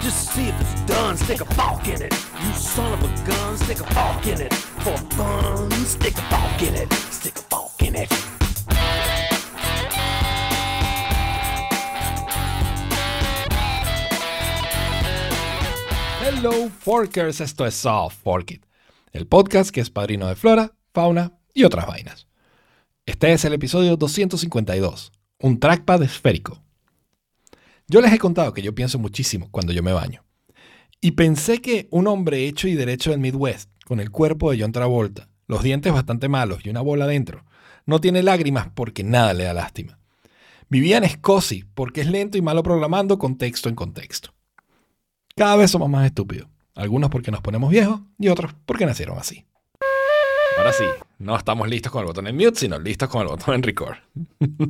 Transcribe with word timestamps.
Just 0.00 0.32
see 0.32 0.48
if 0.48 0.60
it's 0.60 0.74
done, 0.86 1.16
stick 1.16 1.40
a 1.40 1.90
in 1.90 2.02
it. 2.02 2.12
You 2.42 2.52
son 2.54 2.92
of 2.92 3.02
a 3.04 3.26
gun, 3.26 3.56
stick 3.56 3.80
a 3.80 4.30
in 4.30 4.40
it. 4.40 4.52
For 4.52 4.96
fun, 5.14 5.70
stick 5.86 6.14
a 6.18 6.66
in 6.66 6.74
it. 6.74 6.92
Stick 7.10 7.34
a 7.52 7.84
in 7.84 7.94
it. 7.96 8.12
Hello 16.20 16.70
Forkers, 16.80 17.40
esto 17.40 17.64
es 17.64 17.74
Soft 17.74 18.16
Fork 18.22 18.50
It, 18.50 18.64
el 19.12 19.26
podcast 19.26 19.70
que 19.70 19.80
es 19.80 19.90
padrino 19.90 20.26
de 20.26 20.34
flora, 20.34 20.72
fauna 20.92 21.32
y 21.54 21.64
otras 21.64 21.86
vainas. 21.86 22.26
Este 23.06 23.32
es 23.32 23.44
el 23.44 23.52
episodio 23.52 23.96
252, 23.96 25.12
un 25.38 25.60
trackpad 25.60 26.02
esférico. 26.02 26.62
Yo 27.90 28.02
les 28.02 28.12
he 28.12 28.18
contado 28.18 28.52
que 28.52 28.60
yo 28.60 28.74
pienso 28.74 28.98
muchísimo 28.98 29.48
cuando 29.50 29.72
yo 29.72 29.82
me 29.82 29.94
baño. 29.94 30.22
Y 31.00 31.12
pensé 31.12 31.62
que 31.62 31.88
un 31.90 32.06
hombre 32.06 32.46
hecho 32.46 32.68
y 32.68 32.74
derecho 32.74 33.12
del 33.12 33.20
Midwest, 33.20 33.70
con 33.86 33.98
el 33.98 34.10
cuerpo 34.10 34.50
de 34.50 34.60
John 34.60 34.72
Travolta, 34.72 35.30
los 35.46 35.62
dientes 35.62 35.90
bastante 35.90 36.28
malos 36.28 36.66
y 36.66 36.68
una 36.68 36.82
bola 36.82 37.06
dentro, 37.06 37.46
no 37.86 37.98
tiene 37.98 38.22
lágrimas 38.22 38.68
porque 38.74 39.04
nada 39.04 39.32
le 39.32 39.44
da 39.44 39.54
lástima. 39.54 39.98
Vivía 40.68 40.98
en 40.98 41.08
Scosi 41.08 41.64
porque 41.74 42.02
es 42.02 42.08
lento 42.08 42.36
y 42.36 42.42
malo 42.42 42.62
programando 42.62 43.18
contexto 43.18 43.70
en 43.70 43.74
contexto. 43.74 44.34
Cada 45.34 45.56
vez 45.56 45.70
somos 45.70 45.88
más 45.88 46.04
estúpidos. 46.04 46.46
Algunos 46.74 47.08
porque 47.08 47.30
nos 47.30 47.40
ponemos 47.40 47.70
viejos 47.70 48.02
y 48.18 48.28
otros 48.28 48.54
porque 48.66 48.84
nacieron 48.84 49.18
así. 49.18 49.46
Ahora 50.58 50.72
sí, 50.72 50.84
no 51.18 51.36
estamos 51.36 51.68
listos 51.68 51.92
con 51.92 52.00
el 52.00 52.06
botón 52.08 52.26
en 52.26 52.34
mute, 52.36 52.56
sino 52.58 52.78
listos 52.80 53.08
con 53.08 53.22
el 53.22 53.28
botón 53.28 53.54
en 53.54 53.62
record. 53.62 53.96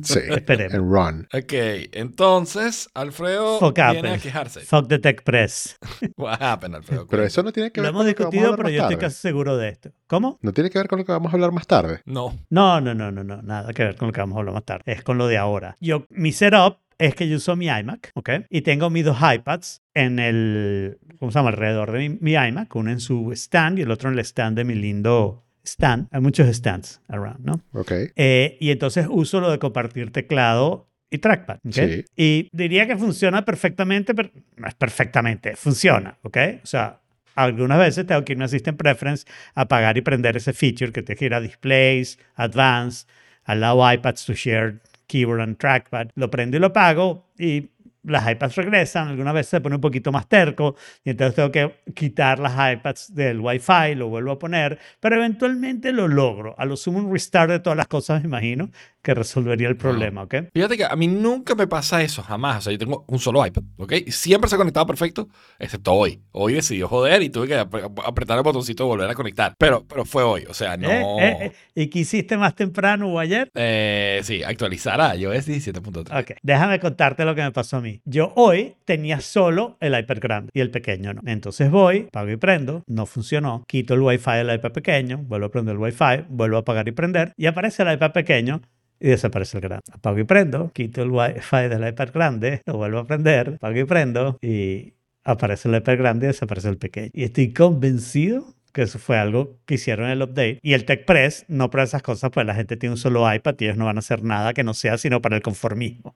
Sí, 0.03 0.19
Esperemos. 0.29 0.73
en 0.75 0.81
run. 0.81 1.27
Ok, 1.33 1.53
entonces 1.93 2.89
Alfredo 2.93 3.59
Fuck 3.59 3.75
viene 3.91 4.09
a 4.11 4.17
quejarse. 4.19 4.61
Fuck 4.61 4.87
the 4.87 4.99
Tech 4.99 5.23
Press. 5.23 5.77
What 6.17 6.41
happened, 6.41 6.75
Alfredo? 6.75 7.07
Pero 7.07 7.23
eso 7.23 7.41
no 7.41 7.51
tiene 7.51 7.71
que 7.71 7.81
Lo 7.81 7.85
ver 7.85 7.89
hemos 7.89 8.01
con 8.03 8.07
lo 8.09 8.15
que 8.15 8.23
vamos 8.23 8.33
a 8.33 8.37
discutido, 8.37 8.45
hablar 8.53 8.57
pero 8.57 8.67
más 8.67 8.71
yo 8.73 8.81
estoy 8.83 8.95
tarde. 8.95 9.05
casi 9.07 9.19
seguro 9.19 9.57
de 9.57 9.69
esto. 9.69 9.89
¿Cómo? 10.07 10.37
No 10.41 10.53
tiene 10.53 10.69
que 10.69 10.77
ver 10.77 10.87
con 10.87 10.99
lo 10.99 11.05
que 11.05 11.11
vamos 11.11 11.33
a 11.33 11.35
hablar 11.35 11.51
más 11.51 11.65
tarde. 11.67 12.01
No. 12.05 12.37
No, 12.49 12.79
no, 12.81 12.93
no, 12.93 13.11
no, 13.11 13.23
no. 13.23 13.41
Nada 13.41 13.73
que 13.73 13.83
ver 13.83 13.95
con 13.95 14.09
lo 14.09 14.11
que 14.13 14.21
vamos 14.21 14.35
a 14.35 14.39
hablar 14.39 14.53
más 14.53 14.65
tarde. 14.65 14.83
Es 14.85 15.03
con 15.03 15.17
lo 15.17 15.27
de 15.27 15.37
ahora. 15.37 15.75
Yo, 15.79 16.05
mi 16.09 16.31
setup 16.31 16.77
es 16.99 17.15
que 17.15 17.27
yo 17.27 17.37
uso 17.37 17.55
mi 17.55 17.65
iMac, 17.67 18.11
¿ok? 18.13 18.29
Y 18.49 18.61
tengo 18.61 18.89
mis 18.91 19.05
dos 19.05 19.17
iPads 19.21 19.81
en 19.95 20.19
el, 20.19 20.99
¿cómo 21.17 21.31
se 21.31 21.39
llama? 21.39 21.49
Alrededor 21.49 21.91
de 21.93 22.09
mi, 22.09 22.17
mi 22.21 22.33
iMac, 22.33 22.75
uno 22.75 22.91
en 22.91 22.99
su 22.99 23.31
stand 23.31 23.79
y 23.79 23.81
el 23.81 23.91
otro 23.91 24.09
en 24.09 24.15
el 24.15 24.19
stand 24.25 24.55
de 24.57 24.65
mi 24.65 24.75
lindo 24.75 25.45
stand. 25.63 26.07
Hay 26.11 26.21
muchos 26.21 26.47
stands 26.55 27.01
around, 27.07 27.45
¿no? 27.45 27.61
Ok. 27.73 27.91
Eh, 28.15 28.57
y 28.59 28.71
entonces 28.71 29.07
uso 29.09 29.39
lo 29.39 29.51
de 29.51 29.59
compartir 29.59 30.11
teclado 30.11 30.89
y 31.09 31.17
trackpad. 31.17 31.57
¿ok? 31.65 31.73
Sí. 31.73 32.05
Y 32.15 32.49
diría 32.51 32.87
que 32.87 32.97
funciona 32.97 33.45
perfectamente, 33.45 34.13
pero 34.13 34.29
no 34.57 34.67
es 34.67 34.75
perfectamente, 34.75 35.55
funciona. 35.55 36.17
¿ok? 36.23 36.37
O 36.63 36.67
sea, 36.67 36.99
algunas 37.35 37.79
veces 37.79 38.05
tengo 38.05 38.23
que 38.23 38.33
ir 38.33 38.43
a 38.43 38.47
System 38.47 38.75
Preference, 38.75 39.25
apagar 39.55 39.97
y 39.97 40.01
prender 40.01 40.37
ese 40.37 40.53
feature 40.53 40.91
que 40.91 41.01
te 41.01 41.15
que 41.15 41.25
ir 41.25 41.33
a 41.33 41.41
Displays, 41.41 42.19
Advanced, 42.35 43.07
allow 43.45 43.79
iPads 43.79 44.25
to 44.25 44.33
share 44.33 44.79
keyboard 45.07 45.41
and 45.41 45.57
trackpad. 45.57 46.09
Lo 46.15 46.29
prendo 46.29 46.57
y 46.57 46.59
lo 46.59 46.67
apago 46.67 47.27
y 47.37 47.69
las 48.03 48.29
iPads 48.29 48.55
regresan, 48.55 49.07
algunas 49.09 49.33
veces 49.33 49.49
se 49.49 49.61
pone 49.61 49.75
un 49.75 49.81
poquito 49.81 50.11
más 50.11 50.27
terco 50.27 50.75
y 51.03 51.11
entonces 51.11 51.35
tengo 51.35 51.51
que 51.51 51.81
quitar 51.93 52.39
las 52.39 52.53
iPads 52.73 53.13
del 53.13 53.39
Wi-Fi, 53.39 53.95
lo 53.95 54.07
vuelvo 54.07 54.31
a 54.31 54.39
poner, 54.39 54.79
pero 54.99 55.15
eventualmente 55.15 55.91
lo 55.91 56.07
logro. 56.07 56.55
A 56.57 56.65
lo 56.65 56.77
sumo 56.77 56.99
un 56.99 57.11
restart 57.11 57.51
de 57.51 57.59
todas 57.59 57.77
las 57.77 57.87
cosas, 57.87 58.21
me 58.21 58.27
imagino, 58.27 58.69
que 59.09 59.15
resolvería 59.15 59.67
el 59.67 59.75
problema, 59.75 60.21
¿ok? 60.21 60.35
Fíjate 60.53 60.77
que 60.77 60.85
a 60.85 60.95
mí 60.95 61.07
nunca 61.07 61.55
me 61.55 61.65
pasa 61.65 62.03
eso, 62.03 62.21
jamás. 62.21 62.57
O 62.57 62.61
sea, 62.61 62.71
yo 62.73 62.77
tengo 62.77 63.05
un 63.07 63.17
solo 63.17 63.43
iPad, 63.43 63.63
¿ok? 63.77 63.93
Y 64.05 64.11
siempre 64.11 64.47
se 64.47 64.53
ha 64.55 64.57
conectado 64.59 64.85
perfecto, 64.85 65.27
excepto 65.57 65.93
hoy. 65.93 66.21
Hoy 66.31 66.53
decidió 66.53 66.87
joder 66.87 67.23
y 67.23 67.29
tuve 67.29 67.47
que 67.47 67.55
ap- 67.55 67.73
ap- 67.73 67.99
apretar 68.05 68.37
el 68.37 68.43
botoncito 68.43 68.83
de 68.83 68.87
volver 68.89 69.09
a 69.09 69.15
conectar. 69.15 69.53
Pero, 69.57 69.83
pero 69.87 70.05
fue 70.05 70.21
hoy, 70.21 70.45
o 70.47 70.53
sea, 70.53 70.77
no... 70.77 70.89
¿Eh? 70.91 71.01
¿Eh? 71.19 71.37
¿Eh? 71.41 71.51
¿Y 71.73 71.87
qué 71.87 71.99
hiciste 71.99 72.37
más 72.37 72.53
temprano 72.55 73.07
o 73.11 73.17
ayer? 73.17 73.49
Eh, 73.55 74.19
sí, 74.23 74.43
actualizar 74.43 75.01
a 75.01 75.15
iOS 75.15 75.47
17.3. 75.47 76.21
Ok, 76.21 76.37
déjame 76.43 76.79
contarte 76.79 77.25
lo 77.25 77.33
que 77.33 77.41
me 77.41 77.51
pasó 77.51 77.77
a 77.77 77.81
mí. 77.81 78.01
Yo 78.05 78.31
hoy 78.35 78.75
tenía 78.85 79.21
solo 79.21 79.77
el 79.79 79.97
iPad 79.97 80.17
grande 80.21 80.51
y 80.53 80.59
el 80.59 80.69
pequeño 80.69 81.13
no. 81.15 81.21
Entonces 81.25 81.71
voy, 81.71 82.07
pago 82.11 82.29
y 82.29 82.37
prendo, 82.37 82.83
no 82.85 83.07
funcionó, 83.07 83.63
quito 83.67 83.95
el 83.95 84.01
Wi-Fi 84.01 84.31
del 84.43 84.53
iPad 84.53 84.71
pequeño, 84.71 85.17
vuelvo 85.17 85.47
a 85.47 85.49
prender 85.51 85.73
el 85.75 85.81
Wi-Fi, 85.81 86.25
vuelvo 86.29 86.57
a 86.57 86.59
apagar 86.59 86.87
y 86.87 86.91
prender 86.91 87.33
y 87.37 87.47
aparece 87.47 87.81
el 87.83 87.93
iPad 87.93 88.11
pequeño 88.11 88.61
y 88.99 89.09
desaparece 89.09 89.57
el 89.57 89.61
grande. 89.61 89.83
Apago 89.91 90.19
y 90.19 90.23
prendo, 90.23 90.71
quito 90.73 91.01
el 91.01 91.11
Wi-Fi 91.11 91.69
del 91.69 91.87
iPad 91.87 92.09
grande, 92.13 92.61
lo 92.65 92.77
vuelvo 92.77 92.99
a 92.99 93.07
prender, 93.07 93.55
apago 93.55 93.77
y 93.77 93.83
prendo 93.85 94.37
y 94.41 94.93
aparece 95.23 95.69
el 95.69 95.75
iPad 95.75 95.97
grande 95.97 96.25
y 96.25 96.27
desaparece 96.27 96.69
el 96.69 96.77
pequeño. 96.77 97.09
Y 97.13 97.23
estoy 97.23 97.53
convencido 97.53 98.55
que 98.73 98.83
eso 98.83 98.99
fue 98.99 99.17
algo 99.17 99.57
que 99.65 99.75
hicieron 99.75 100.05
en 100.05 100.11
el 100.11 100.21
update. 100.21 100.59
Y 100.61 100.73
el 100.73 100.85
TechPress 100.85 101.45
no 101.47 101.69
prueba 101.69 101.85
esas 101.85 102.01
cosas, 102.01 102.29
pues 102.31 102.45
la 102.45 102.55
gente 102.55 102.77
tiene 102.77 102.93
un 102.93 102.97
solo 102.97 103.31
iPad 103.33 103.55
y 103.59 103.65
ellos 103.65 103.77
no 103.77 103.85
van 103.85 103.97
a 103.97 103.99
hacer 103.99 104.23
nada 104.23 104.53
que 104.53 104.63
no 104.63 104.73
sea 104.73 104.97
sino 104.97 105.21
para 105.21 105.35
el 105.35 105.41
conformismo. 105.41 106.15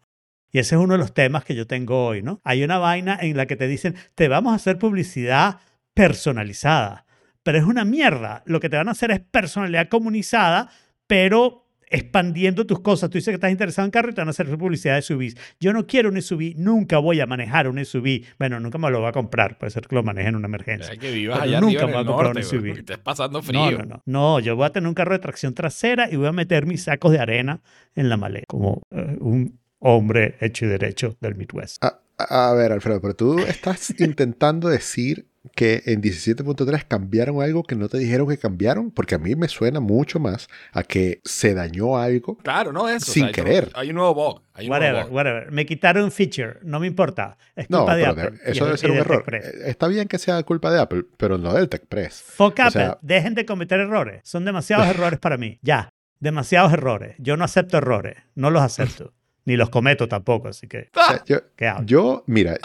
Y 0.52 0.60
ese 0.60 0.76
es 0.76 0.82
uno 0.82 0.94
de 0.94 1.00
los 1.00 1.14
temas 1.14 1.44
que 1.44 1.56
yo 1.56 1.66
tengo 1.66 2.06
hoy, 2.06 2.22
¿no? 2.22 2.40
Hay 2.44 2.64
una 2.64 2.78
vaina 2.78 3.18
en 3.20 3.36
la 3.36 3.48
que 3.48 3.56
te 3.56 3.68
dicen, 3.68 3.96
te 4.14 4.28
vamos 4.28 4.54
a 4.54 4.58
hacer 4.58 4.78
publicidad 4.78 5.60
personalizada. 5.96 7.06
Pero 7.42 7.58
es 7.58 7.64
una 7.64 7.86
mierda. 7.86 8.44
Lo 8.46 8.60
que 8.60 8.70
te 8.70 8.78
van 8.78 8.88
a 8.88 8.92
hacer 8.92 9.10
es 9.12 9.20
personalidad 9.20 9.90
comunizada, 9.90 10.70
pero 11.08 11.63
expandiendo 11.94 12.66
tus 12.66 12.80
cosas. 12.82 13.10
Tú 13.10 13.18
dices 13.18 13.32
que 13.32 13.36
estás 13.36 13.52
interesado 13.52 13.86
en 13.86 13.92
carro 13.92 14.10
y 14.10 14.14
te 14.14 14.22
van 14.22 14.28
a 14.28 14.32
hacer 14.32 14.48
publicidad 14.58 14.96
de 14.96 15.02
SUVs. 15.02 15.36
Yo 15.60 15.72
no 15.74 15.88
quiero 15.88 16.10
un 16.10 16.22
SUV, 16.22 16.54
nunca 16.58 16.98
voy 16.98 17.20
a 17.22 17.26
manejar 17.26 17.68
un 17.68 17.84
SUV. 17.84 18.24
Bueno, 18.40 18.60
nunca 18.60 18.78
me 18.78 18.90
lo 18.92 19.00
voy 19.00 19.10
a 19.10 19.12
comprar, 19.12 19.58
puede 19.58 19.70
ser 19.72 19.88
que 19.88 19.96
lo 19.96 20.04
maneje 20.04 20.30
en 20.30 20.36
una 20.36 20.48
emergencia. 20.48 20.92
Es 20.94 21.00
que 21.00 21.12
vivas 21.12 21.40
allá 21.40 21.62
nunca 21.62 21.86
me 21.86 21.94
voy 21.94 22.02
a 22.02 22.06
comprar 22.06 22.28
un 22.32 22.34
norte, 22.34 22.44
SUV. 22.44 22.68
estés 22.80 22.98
pasando 22.98 23.42
frío. 23.42 23.72
No, 23.72 23.72
no, 23.72 23.86
no. 23.86 24.04
No, 24.06 24.40
yo 24.40 24.56
voy 24.56 24.66
a 24.66 24.72
tener 24.72 24.88
un 24.88 24.94
carro 24.96 25.14
de 25.14 25.20
tracción 25.20 25.54
trasera 25.54 26.10
y 26.12 26.16
voy 26.16 26.28
a 26.28 26.32
meter 26.32 26.66
mis 26.66 26.84
sacos 26.84 27.12
de 27.12 27.20
arena 27.20 27.62
en 27.96 28.10
la 28.10 28.18
maleta, 28.18 28.46
como 28.48 28.82
eh, 28.92 29.18
un 29.20 29.60
hombre 29.80 30.36
hecho 30.42 30.66
y 30.66 30.70
derecho 30.70 31.16
del 31.22 31.36
Midwest. 31.36 31.84
A, 31.84 32.00
a- 32.18 32.52
a 32.52 32.54
ver, 32.54 32.72
Alfredo, 32.72 33.02
pero 33.02 33.16
tú 33.16 33.40
estás 33.40 33.94
intentando 34.00 34.70
decir 34.70 35.28
que 35.56 35.84
en 35.88 36.02
17.3 36.02 36.86
cambiaron 36.88 37.42
algo 37.42 37.64
que 37.64 37.76
no 37.76 37.90
te 37.90 37.98
dijeron 37.98 38.28
que 38.30 38.38
cambiaron, 38.38 38.92
porque 38.92 39.16
a 39.16 39.18
mí 39.18 39.36
me 39.36 39.48
suena 39.50 39.80
mucho 39.82 40.20
más 40.20 40.48
a 40.72 40.84
que 40.84 41.20
se 41.26 41.54
dañó 41.54 41.98
algo. 41.98 42.38
Claro, 42.38 42.72
no 42.72 42.88
eso. 42.88 43.12
Sin 43.12 43.26
hay- 43.26 43.32
querer. 43.34 43.70
Hay 43.74 43.90
un 43.90 43.96
nuevo 43.96 44.14
bug. 44.16 44.42
Hay 44.54 44.66
un 44.66 44.70
nuevo 44.70 44.86
Whatever, 44.86 45.04
bug. 45.06 45.14
whatever. 45.14 45.52
Me 45.52 45.66
quitaron 45.66 46.06
un 46.06 46.12
feature, 46.12 46.60
no 46.64 46.80
me 46.80 46.88
importa. 46.88 47.38
Es 47.56 47.70
No, 47.70 47.80
culpa 47.80 47.96
de 47.96 48.04
pero 48.04 48.16
de- 48.16 48.22
Apple. 48.24 48.40
y 48.48 48.52
eso 48.52 48.64
debe 48.66 48.76
es- 48.76 48.82
ser 48.82 48.90
y 48.90 48.94
un 48.94 48.98
error. 49.00 49.24
Eh, 49.36 49.52
Está 49.66 49.88
bien 49.88 50.08
que 50.08 50.18
sea 50.18 50.42
culpa 50.44 50.72
de 50.72 50.80
Apple, 50.80 51.04
pero 51.18 51.38
no 51.38 51.54
del 51.54 51.68
TechPress. 51.70 52.22
Fuck 52.22 52.60
o 52.60 52.62
Apple. 52.64 52.72
sea- 52.72 52.98
Dejen 53.02 53.36
de 53.36 53.46
cometer 53.46 53.80
errores. 53.82 54.22
Son 54.24 54.46
demasiados 54.46 54.88
errores 55.18 55.20
para 55.20 55.38
mí. 55.38 55.60
Ya. 55.62 55.90
Demasiados 56.20 56.72
errores. 56.72 57.16
Yo 57.20 57.36
no 57.36 57.44
acepto 57.44 57.78
errores. 57.78 58.16
No 58.36 58.50
los 58.50 58.62
acepto. 58.62 59.14
Ni 59.46 59.58
los 59.58 59.70
cometo 59.70 60.08
tampoco, 60.08 60.48
así 60.48 60.68
que, 60.70 60.90
O 60.96 61.06
sea, 61.06 61.22
yo, 61.26 61.40
¿qué 61.58 61.68
hablo? 61.68 61.86
yo, 61.86 62.24
mira, 62.28 62.56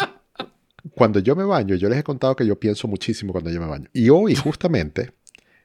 cuando 0.94 1.20
yo 1.20 1.34
me 1.36 1.44
baño, 1.44 1.74
yo 1.74 1.88
les 1.88 1.98
he 1.98 2.02
contado 2.04 2.36
que 2.36 2.46
yo 2.46 2.58
pienso 2.58 2.88
muchísimo 2.88 3.32
cuando 3.32 3.50
yo 3.50 3.60
me 3.60 3.66
baño. 3.66 3.88
Y 3.92 4.08
hoy 4.10 4.34
justamente 4.36 5.12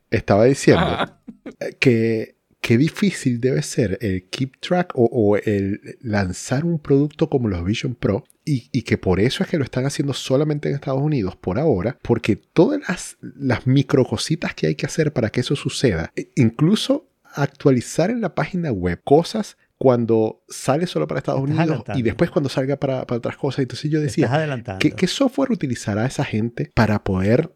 estaba 0.09 0.45
diciendo 0.45 0.85
Ajá. 0.85 1.21
eh, 1.59 1.75
que 1.79 2.35
qué 2.61 2.77
difícil 2.77 3.41
debe 3.41 3.61
ser 3.61 3.97
el 4.01 4.29
keep 4.29 4.59
track 4.61 4.93
o, 4.95 5.03
o 5.11 5.37
el 5.37 5.97
lanzar 6.01 6.63
un 6.65 6.79
producto 6.79 7.29
como 7.29 7.49
los 7.49 7.63
Vision 7.65 7.93
Pro 7.93 8.23
y, 8.45 8.69
y 8.71 8.83
que 8.83 8.97
por 8.97 9.19
eso 9.19 9.43
es 9.43 9.49
que 9.49 9.57
lo 9.57 9.63
están 9.63 9.85
haciendo 9.85 10.13
solamente 10.13 10.69
en 10.69 10.75
Estados 10.75 11.01
Unidos 11.01 11.35
por 11.35 11.59
ahora, 11.59 11.97
porque 12.01 12.35
todas 12.35 12.81
las, 12.87 13.17
las 13.21 13.67
micro 13.67 14.05
cositas 14.05 14.53
que 14.53 14.67
hay 14.67 14.75
que 14.75 14.85
hacer 14.85 15.11
para 15.13 15.29
que 15.29 15.41
eso 15.41 15.55
suceda, 15.55 16.11
e- 16.15 16.29
incluso 16.35 17.09
actualizar 17.35 18.09
en 18.11 18.21
la 18.21 18.35
página 18.35 18.71
web 18.71 19.01
cosas 19.03 19.57
cuando 19.77 20.43
sale 20.47 20.87
solo 20.87 21.07
para 21.07 21.19
Estados 21.19 21.41
Estás 21.49 21.67
Unidos 21.67 21.83
y 21.95 22.01
después 22.01 22.31
cuando 22.31 22.49
salga 22.49 22.77
para, 22.77 23.05
para 23.05 23.17
otras 23.17 23.37
cosas. 23.37 23.59
Entonces 23.59 23.91
yo 23.91 23.99
decía. 23.99 24.29
¿Qué, 24.79 24.91
qué 24.91 25.07
software 25.07 25.51
utilizará 25.51 26.05
esa 26.05 26.23
gente 26.23 26.71
para 26.73 27.03
poder 27.03 27.51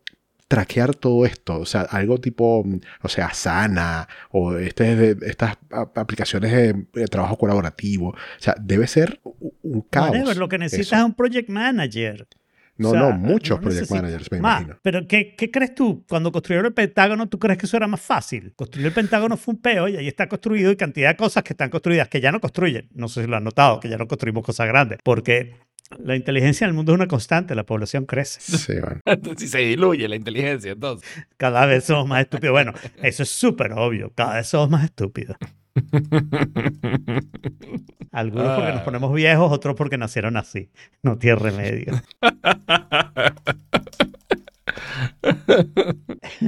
traquear 0.48 0.96
todo 0.96 1.26
esto? 1.26 1.60
O 1.60 1.66
sea, 1.66 1.82
algo 1.82 2.20
tipo, 2.20 2.64
mm, 2.66 2.80
o 3.04 3.08
sea, 3.10 3.28
Asana 3.28 4.08
o 4.32 4.58
este, 4.58 5.16
estas 5.26 5.58
aplicaciones 5.96 6.52
de, 6.52 7.08
trabajo 7.08 7.38
colaborativo. 7.38 8.10
O 8.10 8.40
sea, 8.40 8.56
debe 8.60 8.88
ser 8.88 9.22
un 9.64 9.82
caos. 9.82 10.10
Whatever, 10.10 10.38
lo 10.38 10.50
que 10.50 10.58
necesitas 10.58 11.00
es 11.00 11.06
un 11.06 11.14
project 11.14 11.50
manager. 11.50 12.28
No, 12.78 12.90
O 12.90 12.92
sea, 12.92 13.02
no, 13.02 13.12
muchos 13.14 13.58
no 13.58 13.62
project 13.62 13.92
managers, 13.92 14.32
me 14.32 14.40
Ma, 14.40 14.58
imagino. 14.58 14.80
Pero 14.84 15.08
¿qué, 15.08 15.36
¿qué 15.36 15.50
crees 15.50 15.74
tú? 15.74 16.06
Cuando 16.08 16.32
construyeron 16.32 16.68
el 16.68 16.74
Pentágono, 16.74 17.28
¿tú 17.28 17.40
crees 17.40 17.58
que 17.58 17.66
eso 17.66 17.78
era 17.78 17.88
más 17.88 18.02
fácil? 18.02 18.54
Construir 18.56 18.88
el 18.88 18.94
Pentágono 18.94 19.38
fue 19.38 19.56
un 19.56 19.62
peo 19.62 19.88
y 19.88 19.98
ahí 19.98 20.08
está 20.08 20.28
construido 20.28 20.72
y 20.72 20.76
cantidad 20.76 21.10
de 21.10 21.16
cosas 21.16 21.44
que 21.44 21.54
están 21.54 21.70
construidas 21.70 22.08
que 22.08 22.22
ya 22.22 22.32
no 22.32 22.40
construyen. 22.40 22.88
No 22.94 23.08
sé 23.08 23.24
si 23.24 23.28
lo 23.28 23.38
han 23.38 23.44
notado, 23.44 23.80
que 23.80 23.90
ya 23.90 23.98
no 23.98 24.08
construimos 24.08 24.44
cosas 24.44 24.68
grandes. 24.68 25.00
Porque 25.04 25.56
la 25.98 26.16
inteligencia 26.16 26.66
en 26.66 26.70
el 26.70 26.74
mundo 26.76 26.92
es 26.92 26.96
una 26.96 27.08
constante, 27.08 27.56
la 27.56 27.66
población 27.66 28.06
crece. 28.06 28.42
Sí, 28.42 28.74
bueno. 29.06 29.36
si 29.38 29.48
se 29.48 29.60
diluye 29.60 30.08
la 30.08 30.16
inteligencia, 30.16 30.74
entonces. 30.74 31.08
Cada 31.38 31.66
vez 31.66 31.86
somos 31.86 32.08
más 32.08 32.22
estúpidos. 32.22 32.54
Bueno, 32.54 32.74
eso 33.02 33.24
es 33.24 33.30
súper 33.30 33.72
obvio. 33.74 34.12
Cada 34.14 34.36
vez 34.36 34.48
somos 34.48 34.70
más 34.70 34.84
estúpidos. 34.84 35.38
Algunos 38.12 38.56
porque 38.56 38.72
nos 38.72 38.82
Ah. 38.82 38.86
ponemos 38.86 39.14
viejos, 39.14 39.52
otros 39.52 39.76
porque 39.76 39.98
nacieron 39.98 40.38
así. 40.38 40.70
No 41.04 41.18
tiene 41.18 41.36
remedio. 41.38 41.94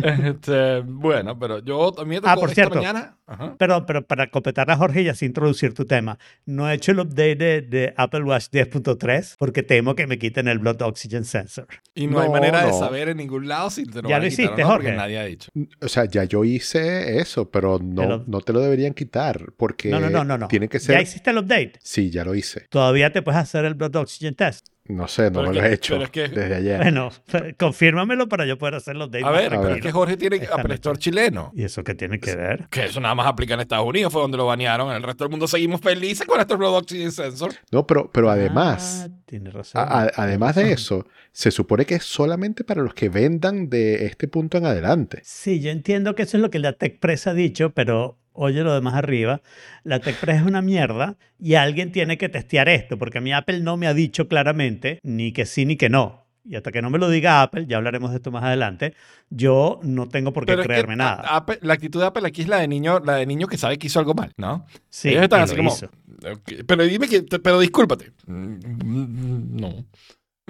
Este, 0.03 0.81
bueno, 0.81 1.37
pero 1.39 1.59
yo 1.63 1.91
también 1.91 2.21
Ah, 2.25 2.35
por 2.35 2.45
esta 2.49 2.55
cierto. 2.55 2.75
mañana. 2.75 3.17
Ajá. 3.27 3.55
Perdón, 3.57 3.83
pero 3.85 4.05
para 4.05 4.29
completar 4.31 4.69
a 4.71 4.77
Jorge 4.77 5.03
y 5.03 5.09
así 5.09 5.25
introducir 5.25 5.73
tu 5.73 5.85
tema, 5.85 6.17
no 6.45 6.69
he 6.69 6.73
hecho 6.73 6.91
el 6.91 6.99
update 6.99 7.35
de, 7.35 7.61
de 7.61 7.93
Apple 7.95 8.23
Watch 8.23 8.47
10.3 8.51 9.35
porque 9.37 9.61
temo 9.61 9.93
que 9.95 10.07
me 10.07 10.17
quiten 10.17 10.47
el 10.47 10.57
Blood 10.59 10.81
Oxygen 10.81 11.25
Sensor. 11.25 11.67
Y 11.93 12.07
no, 12.07 12.19
hay 12.19 12.27
No, 12.27 12.33
manera 12.33 12.63
de 12.65 12.71
no. 12.71 12.79
saber 12.79 13.09
en 13.09 13.17
ningún 13.17 13.47
lado 13.47 13.69
si 13.69 13.85
te 13.85 14.01
lo 14.01 14.09
Ya 14.09 14.15
van 14.17 14.23
a 14.23 14.25
lo 14.25 14.29
quitar 14.31 14.45
o 14.45 14.47
hiciste, 14.47 14.61
no, 14.63 14.67
porque 14.69 14.83
Jorge. 14.87 14.97
nadie 14.97 15.19
ha 15.19 15.25
dicho. 15.25 15.51
O 15.81 15.87
sea, 15.87 16.05
ya 16.05 16.23
yo 16.23 16.43
hice 16.43 17.19
eso, 17.19 17.49
pero 17.49 17.79
no, 17.81 18.01
Pero- 18.01 18.23
no 18.25 18.41
te 18.41 18.53
lo 18.53 18.61
deberían 18.61 18.93
quitar 18.93 19.51
porque 19.57 19.89
No, 19.89 19.99
no, 19.99 20.09
no, 20.09 20.23
no. 20.23 20.37
no. 20.37 20.47
tiene 20.47 20.67
que 20.67 20.79
¿Ya 20.79 20.85
ser... 20.85 21.01
hiciste 21.01 21.29
el 21.29 21.37
update? 21.37 21.73
Sí, 21.83 22.09
ya 22.09 22.23
lo 22.25 22.33
hice. 22.33 22.65
Todavía 22.69 23.11
te 23.11 23.21
puedes 23.21 23.39
hacer 23.39 23.65
el 23.65 23.75
Blood 23.75 23.95
Oxygen 23.97 24.33
Test. 24.35 24.67
No 24.89 25.07
sé, 25.07 25.29
no 25.31 25.39
Pero 25.41 25.49
me 25.49 25.55
lo 25.55 25.61
que- 25.61 25.67
he 25.67 25.73
hecho 25.73 25.93
pero 25.93 26.03
es 26.05 26.09
que- 26.09 26.27
desde 26.27 26.55
ayer. 26.55 26.77
Bueno, 26.81 27.11
confírmamelo 27.57 28.27
para 28.27 28.45
yo 28.45 28.57
poder 28.57 28.75
hacer 28.75 28.95
el 28.95 29.01
update. 29.03 29.23
A 29.25 29.31
ver, 29.31 29.49
pero 29.49 29.69
es 29.75 29.81
que 29.81 29.91
Jorge 29.91 30.17
tiene. 30.17 30.37
Store 30.73 30.97
chileno. 30.97 31.51
¿Y 31.55 31.63
eso 31.63 31.83
qué 31.83 31.95
tiene 31.95 32.19
que 32.19 32.35
ver? 32.35 32.67
Que 32.69 32.85
eso 32.85 32.99
nada 32.99 33.15
más 33.15 33.27
aplica 33.27 33.53
en 33.53 33.59
Estados 33.61 33.85
Unidos, 33.87 34.11
fue 34.11 34.21
donde 34.21 34.37
lo 34.37 34.45
banearon. 34.45 34.91
El 34.91 35.03
resto 35.03 35.23
del 35.23 35.31
mundo 35.31 35.47
seguimos 35.47 35.81
felices 35.81 36.25
con 36.27 36.37
nuestro 36.37 36.57
Blood 36.57 36.75
Oxygen 36.77 37.11
Sensor. 37.11 37.53
No, 37.71 37.85
pero, 37.85 38.09
pero 38.11 38.29
además, 38.29 39.05
Ah, 39.09 39.13
tienes 39.25 39.53
razón. 39.53 39.81
a- 39.81 40.03
a- 40.03 40.11
además 40.15 40.55
de 40.55 40.71
eso, 40.71 41.05
se 41.31 41.51
supone 41.51 41.85
que 41.85 41.95
es 41.95 42.03
solamente 42.03 42.63
para 42.63 42.81
los 42.81 42.93
que 42.93 43.09
vendan 43.09 43.69
de 43.69 44.05
este 44.05 44.27
punto 44.27 44.57
en 44.57 44.65
adelante. 44.65 45.21
Sí, 45.23 45.59
yo 45.61 45.69
entiendo 45.71 46.15
que 46.15 46.23
eso 46.23 46.37
es 46.37 46.41
lo 46.41 46.49
que 46.49 46.59
la 46.59 46.73
TechPress 46.73 47.27
ha 47.27 47.33
dicho, 47.33 47.71
pero 47.71 48.17
oye 48.41 48.63
lo 48.63 48.73
demás 48.73 48.93
arriba. 48.95 49.41
La 49.83 49.99
TechPress 49.99 50.37
es 50.41 50.43
una 50.47 50.61
mierda 50.61 51.17
y 51.39 51.55
alguien 51.55 51.91
tiene 51.91 52.17
que 52.17 52.29
testear 52.29 52.69
esto, 52.69 52.97
porque 52.97 53.17
a 53.17 53.21
mí 53.21 53.33
Apple 53.33 53.59
no 53.61 53.75
me 53.77 53.87
ha 53.87 53.93
dicho 53.93 54.27
claramente 54.27 54.99
ni 55.03 55.31
que 55.33 55.45
sí 55.45 55.65
ni 55.65 55.75
que 55.75 55.89
no. 55.89 56.25
Y 56.45 56.55
hasta 56.55 56.71
que 56.71 56.81
no 56.81 56.89
me 56.89 56.97
lo 56.97 57.09
diga 57.09 57.41
Apple, 57.43 57.65
ya 57.67 57.77
hablaremos 57.77 58.09
de 58.11 58.15
esto 58.17 58.31
más 58.31 58.43
adelante, 58.43 58.93
yo 59.29 59.79
no 59.83 60.07
tengo 60.07 60.31
por 60.33 60.45
qué 60.45 60.53
Pero 60.53 60.61
es 60.61 60.67
que 60.67 60.73
creerme 60.73 60.95
nada. 60.95 61.21
Apple- 61.35 61.59
la 61.61 61.73
actitud 61.73 61.99
de 61.99 62.07
Apple 62.07 62.25
aquí 62.25 62.41
es 62.41 62.47
la 62.47 62.57
de 62.59 62.67
niño, 62.67 62.99
la 63.01 63.15
de 63.15 63.25
niño 63.25 63.45
que 63.47 63.57
sabe 63.57 63.77
que 63.77 63.87
hizo 63.87 63.99
algo 63.99 64.13
mal, 64.15 64.31
¿no? 64.37 64.65
sí, 64.89 65.09
Ellos 65.09 65.23
están 65.23 65.41
así 65.41 65.55
como. 65.55 65.69
hizo. 65.69 65.87
"Ok, 66.31 66.63
Pero 66.65 66.83
dime 66.85 67.07
que. 67.07 67.21
Pero 67.23 67.59
discúlpate. 67.59 68.11
Mm, 68.25 69.59
No. 69.59 69.85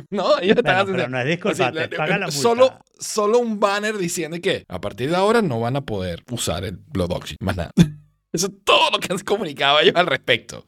No, 0.09 0.39
ellos 0.39 0.57
están 0.57 0.63
Bueno, 0.63 0.79
así. 0.81 0.91
pero 0.93 1.09
no 1.09 1.19
es 1.19 1.25
disculpate, 1.27 1.79
así, 1.81 1.95
paga 1.95 2.17
la 2.17 2.25
multa. 2.27 2.41
solo, 2.41 2.79
solo 2.99 3.39
un 3.39 3.59
banner 3.59 3.97
diciendo 3.97 4.37
que 4.41 4.63
a 4.67 4.79
partir 4.81 5.09
de 5.09 5.15
ahora 5.15 5.41
no 5.41 5.59
van 5.59 5.75
a 5.75 5.81
poder 5.81 6.23
usar 6.31 6.63
el 6.65 6.77
Blood 6.77 7.11
Oxygen. 7.11 7.37
Más 7.41 7.57
nada. 7.57 7.71
Eso 8.31 8.47
es 8.47 8.53
todo 8.63 8.91
lo 8.91 8.99
que 8.99 9.11
han 9.11 9.19
comunicado 9.19 9.79
ellos 9.79 9.95
al 9.95 10.05
respecto. 10.05 10.67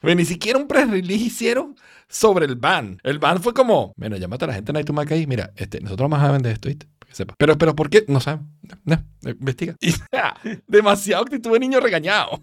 Pero 0.00 0.14
ni 0.14 0.24
siquiera 0.24 0.58
un 0.58 0.68
press 0.68 0.88
release 0.88 1.24
hicieron 1.24 1.74
sobre 2.08 2.46
el 2.46 2.54
ban. 2.56 2.98
El 3.02 3.18
ban 3.18 3.42
fue 3.42 3.52
como, 3.52 3.92
bueno, 3.96 4.16
llámate 4.16 4.44
a 4.44 4.48
la 4.48 4.54
gente 4.54 4.70
en 4.72 4.78
iTunes 4.78 5.10
ahí, 5.10 5.26
mira, 5.26 5.52
este, 5.56 5.80
nosotros 5.80 6.08
vamos 6.08 6.24
a 6.26 6.32
vender 6.32 6.52
esto, 6.52 6.68
¿viste? 6.68 6.86
Que 7.06 7.14
sepa. 7.14 7.34
Pero, 7.36 7.58
pero, 7.58 7.74
¿por 7.74 7.90
qué? 7.90 8.04
No 8.06 8.20
saben. 8.20 8.46
No, 8.84 9.02
no, 9.22 9.30
investiga. 9.30 9.74
Y, 9.80 9.92
demasiado 10.68 11.22
actitud 11.24 11.52
de 11.52 11.58
niño 11.58 11.80
regañado. 11.80 12.40